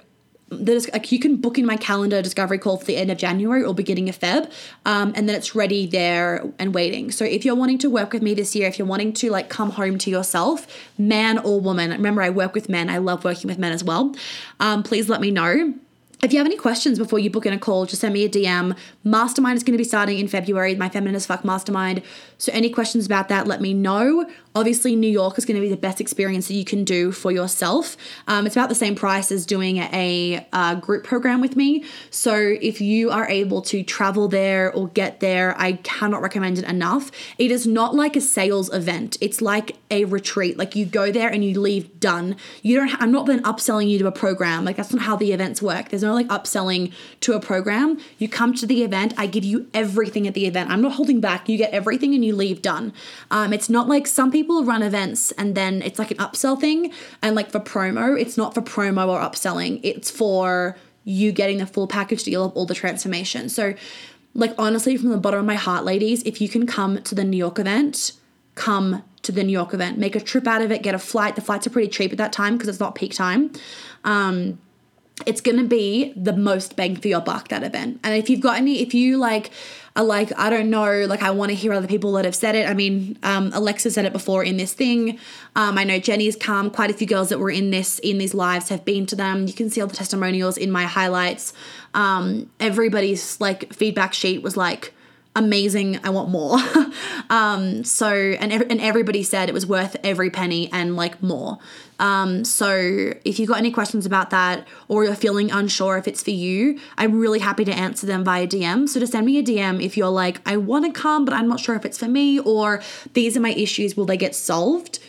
the, 0.49 0.89
like 0.93 1.11
you 1.11 1.19
can 1.19 1.35
book 1.35 1.57
in 1.57 1.65
my 1.65 1.77
calendar 1.77 2.21
discovery 2.21 2.57
call 2.57 2.77
for 2.77 2.85
the 2.85 2.97
end 2.97 3.11
of 3.11 3.17
January 3.17 3.63
or 3.63 3.73
beginning 3.73 4.07
of 4.09 4.17
Feb, 4.17 4.51
um, 4.85 5.13
and 5.15 5.27
then 5.27 5.35
it's 5.35 5.55
ready 5.55 5.85
there 5.85 6.45
and 6.57 6.73
waiting. 6.73 7.11
So 7.11 7.25
if 7.25 7.43
you're 7.43 7.55
wanting 7.55 7.77
to 7.79 7.89
work 7.89 8.13
with 8.13 8.21
me 8.21 8.33
this 8.33 8.55
year, 8.55 8.67
if 8.67 8.79
you're 8.79 8.87
wanting 8.87 9.13
to 9.13 9.29
like 9.29 9.49
come 9.49 9.71
home 9.71 9.97
to 9.99 10.09
yourself, 10.09 10.67
man 10.97 11.37
or 11.37 11.59
woman, 11.59 11.91
remember 11.91 12.21
I 12.21 12.29
work 12.29 12.53
with 12.53 12.69
men. 12.69 12.89
I 12.89 12.97
love 12.97 13.23
working 13.23 13.47
with 13.47 13.57
men 13.57 13.71
as 13.71 13.83
well. 13.83 14.15
Um, 14.59 14.83
please 14.83 15.09
let 15.09 15.21
me 15.21 15.31
know. 15.31 15.73
If 16.23 16.33
you 16.33 16.39
have 16.39 16.47
any 16.47 16.57
questions 16.57 16.97
before 16.97 17.19
you 17.19 17.29
book 17.29 17.45
in 17.45 17.53
a 17.53 17.59
call, 17.59 17.85
just 17.85 18.01
send 18.01 18.13
me 18.13 18.25
a 18.25 18.29
DM. 18.29 18.75
Mastermind 19.03 19.55
is 19.55 19.63
going 19.63 19.73
to 19.73 19.77
be 19.77 19.83
starting 19.83 20.17
in 20.17 20.27
February, 20.27 20.73
my 20.73 20.89
Feminine 20.89 21.13
as 21.13 21.27
Fuck 21.27 21.45
Mastermind. 21.45 22.01
So, 22.37 22.51
any 22.53 22.69
questions 22.69 23.05
about 23.05 23.29
that, 23.29 23.47
let 23.47 23.61
me 23.61 23.73
know. 23.73 24.29
Obviously, 24.55 24.95
New 24.95 25.09
York 25.09 25.37
is 25.37 25.45
going 25.45 25.55
to 25.55 25.61
be 25.61 25.69
the 25.69 25.77
best 25.77 26.01
experience 26.01 26.47
that 26.47 26.55
you 26.55 26.65
can 26.65 26.83
do 26.83 27.11
for 27.11 27.31
yourself. 27.31 27.95
Um, 28.27 28.45
it's 28.45 28.55
about 28.55 28.69
the 28.69 28.75
same 28.75 28.95
price 28.95 29.31
as 29.31 29.45
doing 29.45 29.77
a, 29.77 30.47
a 30.51 30.75
group 30.75 31.03
program 31.03 31.41
with 31.41 31.55
me. 31.55 31.83
So, 32.09 32.35
if 32.61 32.79
you 32.81 33.09
are 33.11 33.27
able 33.27 33.61
to 33.63 33.83
travel 33.83 34.27
there 34.27 34.71
or 34.73 34.87
get 34.89 35.19
there, 35.19 35.55
I 35.57 35.73
cannot 35.73 36.21
recommend 36.21 36.59
it 36.59 36.65
enough. 36.65 37.11
It 37.37 37.51
is 37.51 37.65
not 37.65 37.95
like 37.95 38.15
a 38.15 38.21
sales 38.21 38.71
event, 38.73 39.17
it's 39.21 39.41
like 39.41 39.75
a 39.89 40.05
retreat. 40.05 40.57
Like, 40.57 40.75
you 40.75 40.85
go 40.85 41.11
there 41.11 41.29
and 41.29 41.43
you 41.43 41.59
leave 41.59 41.99
done. 41.99 42.35
You 42.61 42.77
don't, 42.77 43.01
I'm 43.01 43.11
not 43.11 43.25
then 43.25 43.41
upselling 43.43 43.89
you 43.89 43.97
to 43.99 44.07
a 44.07 44.11
program. 44.11 44.63
Like, 44.63 44.75
that's 44.77 44.93
not 44.93 45.03
how 45.03 45.15
the 45.15 45.33
events 45.33 45.61
work. 45.61 45.89
There's 45.89 46.03
no 46.03 46.13
like 46.13 46.27
upselling 46.27 46.93
to 47.21 47.33
a 47.33 47.39
program. 47.39 47.99
You 48.19 48.29
come 48.29 48.53
to 48.55 48.65
the 48.65 48.83
event, 48.83 49.13
I 49.17 49.25
give 49.25 49.43
you 49.43 49.67
everything 49.73 50.27
at 50.27 50.33
the 50.33 50.45
event. 50.45 50.69
I'm 50.69 50.81
not 50.81 50.93
holding 50.93 51.19
back. 51.19 51.49
You 51.49 51.57
get 51.57 51.71
everything 51.71 52.13
and 52.13 52.23
you 52.23 52.26
leave 52.33 52.61
done. 52.61 52.93
Um, 53.31 53.53
it's 53.53 53.69
not 53.69 53.87
like 53.87 54.07
some 54.07 54.31
people 54.31 54.63
run 54.63 54.83
events 54.83 55.31
and 55.33 55.55
then 55.55 55.81
it's 55.81 55.99
like 55.99 56.11
an 56.11 56.17
upsell 56.17 56.59
thing. 56.59 56.91
And 57.21 57.35
like 57.35 57.51
for 57.51 57.59
promo, 57.59 58.19
it's 58.19 58.37
not 58.37 58.53
for 58.53 58.61
promo 58.61 59.07
or 59.07 59.19
upselling, 59.19 59.79
it's 59.83 60.09
for 60.09 60.77
you 61.03 61.31
getting 61.31 61.57
the 61.57 61.65
full 61.65 61.87
package 61.87 62.23
deal 62.23 62.45
of 62.45 62.51
all 62.53 62.65
the 62.65 62.75
transformation. 62.75 63.47
So, 63.47 63.73
like, 64.33 64.53
honestly, 64.57 64.97
from 64.97 65.09
the 65.09 65.17
bottom 65.17 65.39
of 65.39 65.45
my 65.45 65.55
heart, 65.55 65.83
ladies, 65.83 66.21
if 66.23 66.41
you 66.41 66.49
can 66.49 66.67
come 66.67 67.01
to 67.03 67.15
the 67.15 67.23
New 67.23 67.37
York 67.37 67.57
event, 67.57 68.11
come 68.55 69.03
to 69.23 69.31
the 69.31 69.43
New 69.43 69.51
York 69.51 69.73
event. 69.73 69.97
Make 69.97 70.15
a 70.15 70.19
trip 70.19 70.47
out 70.47 70.61
of 70.61 70.71
it, 70.71 70.83
get 70.83 70.93
a 70.93 70.99
flight. 70.99 71.35
The 71.35 71.41
flights 71.41 71.65
are 71.65 71.69
pretty 71.69 71.87
cheap 71.87 72.11
at 72.11 72.17
that 72.17 72.33
time 72.33 72.55
because 72.55 72.67
it's 72.67 72.79
not 72.79 72.93
peak 72.93 73.13
time. 73.13 73.51
Um, 74.03 74.59
it's 75.25 75.41
going 75.41 75.57
to 75.57 75.65
be 75.65 76.13
the 76.15 76.33
most 76.33 76.75
bang 76.75 76.95
for 76.95 77.07
your 77.07 77.21
buck 77.21 77.47
that 77.47 77.63
event. 77.63 77.99
And 78.03 78.15
if 78.15 78.29
you've 78.29 78.41
got 78.41 78.57
any, 78.57 78.81
if 78.81 78.93
you 78.93 79.17
like, 79.17 79.49
are 79.97 80.03
like, 80.03 80.31
I 80.37 80.49
don't 80.49 80.69
know, 80.69 81.05
like 81.05 81.23
I 81.23 81.31
want 81.31 81.49
to 81.49 81.55
hear 81.55 81.73
other 81.73 81.87
people 81.87 82.13
that 82.13 82.25
have 82.25 82.35
said 82.35 82.55
it. 82.55 82.69
I 82.69 82.75
mean, 82.75 83.17
um, 83.23 83.51
Alexa 83.53 83.91
said 83.91 84.05
it 84.05 84.13
before 84.13 84.43
in 84.43 84.55
this 84.55 84.73
thing. 84.73 85.17
Um, 85.55 85.77
I 85.77 85.83
know 85.83 85.97
Jenny's 85.97 86.35
come. 86.35 86.69
Quite 86.69 86.91
a 86.91 86.93
few 86.93 87.07
girls 87.07 87.29
that 87.29 87.39
were 87.39 87.49
in 87.49 87.71
this 87.71 87.97
in 87.99 88.19
these 88.19 88.35
lives 88.35 88.69
have 88.69 88.85
been 88.85 89.07
to 89.07 89.15
them. 89.15 89.47
You 89.47 89.53
can 89.53 89.71
see 89.71 89.81
all 89.81 89.87
the 89.87 89.95
testimonials 89.95 90.55
in 90.55 90.69
my 90.71 90.83
highlights. 90.83 91.51
Um, 91.95 92.49
everybody's 92.59 93.41
like 93.41 93.73
feedback 93.73 94.13
sheet 94.13 94.43
was 94.43 94.55
like 94.55 94.93
amazing. 95.37 95.99
I 96.03 96.09
want 96.09 96.29
more. 96.29 96.57
um, 97.29 97.83
so 97.83 98.11
and 98.11 98.51
ev- 98.51 98.67
and 98.69 98.81
everybody 98.81 99.23
said 99.23 99.47
it 99.47 99.53
was 99.53 99.65
worth 99.65 99.95
every 100.03 100.29
penny 100.29 100.69
and 100.73 100.95
like 100.95 101.21
more. 101.21 101.59
Um, 101.99 102.43
so 102.43 103.13
if 103.25 103.39
you've 103.39 103.49
got 103.49 103.57
any 103.57 103.71
questions 103.71 104.05
about 104.05 104.29
that 104.31 104.67
or 104.87 105.03
you're 105.03 105.15
feeling 105.15 105.51
unsure 105.51 105.97
if 105.97 106.07
it's 106.07 106.21
for 106.21 106.31
you, 106.31 106.79
I'm 106.97 107.19
really 107.19 107.39
happy 107.39 107.65
to 107.65 107.71
answer 107.71 108.05
them 108.05 108.23
via 108.23 108.47
DM. 108.47 108.87
So 108.89 108.99
just 108.99 109.13
send 109.13 109.25
me 109.25 109.39
a 109.39 109.43
DM 109.43 109.81
if 109.81 109.97
you're 109.97 110.09
like, 110.09 110.41
I 110.45 110.57
want 110.57 110.85
to 110.85 110.91
come, 110.91 111.25
but 111.25 111.33
I'm 111.33 111.47
not 111.47 111.59
sure 111.59 111.75
if 111.75 111.85
it's 111.85 111.97
for 111.97 112.07
me, 112.07 112.39
or 112.39 112.83
these 113.13 113.35
are 113.35 113.39
my 113.39 113.53
issues, 113.53 113.97
will 113.97 114.05
they 114.05 114.17
get 114.17 114.35
solved? 114.35 114.99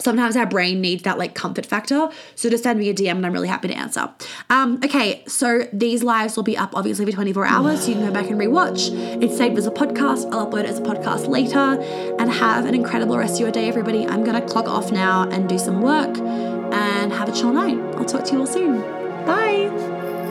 Sometimes 0.00 0.36
our 0.36 0.46
brain 0.46 0.80
needs 0.80 1.02
that 1.04 1.18
like 1.18 1.34
comfort 1.34 1.66
factor. 1.66 2.08
So 2.34 2.50
just 2.50 2.64
send 2.64 2.78
me 2.78 2.88
a 2.88 2.94
DM 2.94 3.12
and 3.12 3.26
I'm 3.26 3.32
really 3.32 3.48
happy 3.48 3.68
to 3.68 3.74
answer. 3.74 4.10
Um, 4.48 4.80
okay, 4.84 5.22
so 5.26 5.68
these 5.72 6.02
lives 6.02 6.36
will 6.36 6.42
be 6.42 6.56
up 6.56 6.74
obviously 6.74 7.06
for 7.06 7.12
24 7.12 7.46
hours. 7.46 7.82
So 7.82 7.88
you 7.88 7.94
can 7.94 8.06
go 8.06 8.12
back 8.12 8.30
and 8.30 8.40
rewatch. 8.40 8.90
It's 9.22 9.36
saved 9.36 9.58
as 9.58 9.66
a 9.66 9.70
podcast. 9.70 10.32
I'll 10.32 10.50
upload 10.50 10.60
it 10.60 10.66
as 10.66 10.78
a 10.78 10.82
podcast 10.82 11.28
later. 11.28 11.58
And 12.18 12.30
have 12.30 12.64
an 12.66 12.74
incredible 12.74 13.18
rest 13.18 13.34
of 13.34 13.40
your 13.40 13.50
day, 13.50 13.68
everybody. 13.68 14.06
I'm 14.06 14.24
gonna 14.24 14.42
clock 14.42 14.66
off 14.66 14.90
now 14.90 15.28
and 15.28 15.48
do 15.48 15.58
some 15.58 15.82
work 15.82 16.16
and 16.18 17.12
have 17.12 17.28
a 17.28 17.32
chill 17.32 17.52
night. 17.52 17.78
I'll 17.96 18.04
talk 18.04 18.24
to 18.26 18.32
you 18.32 18.40
all 18.40 18.46
soon. 18.46 18.80
Bye. 19.26 19.99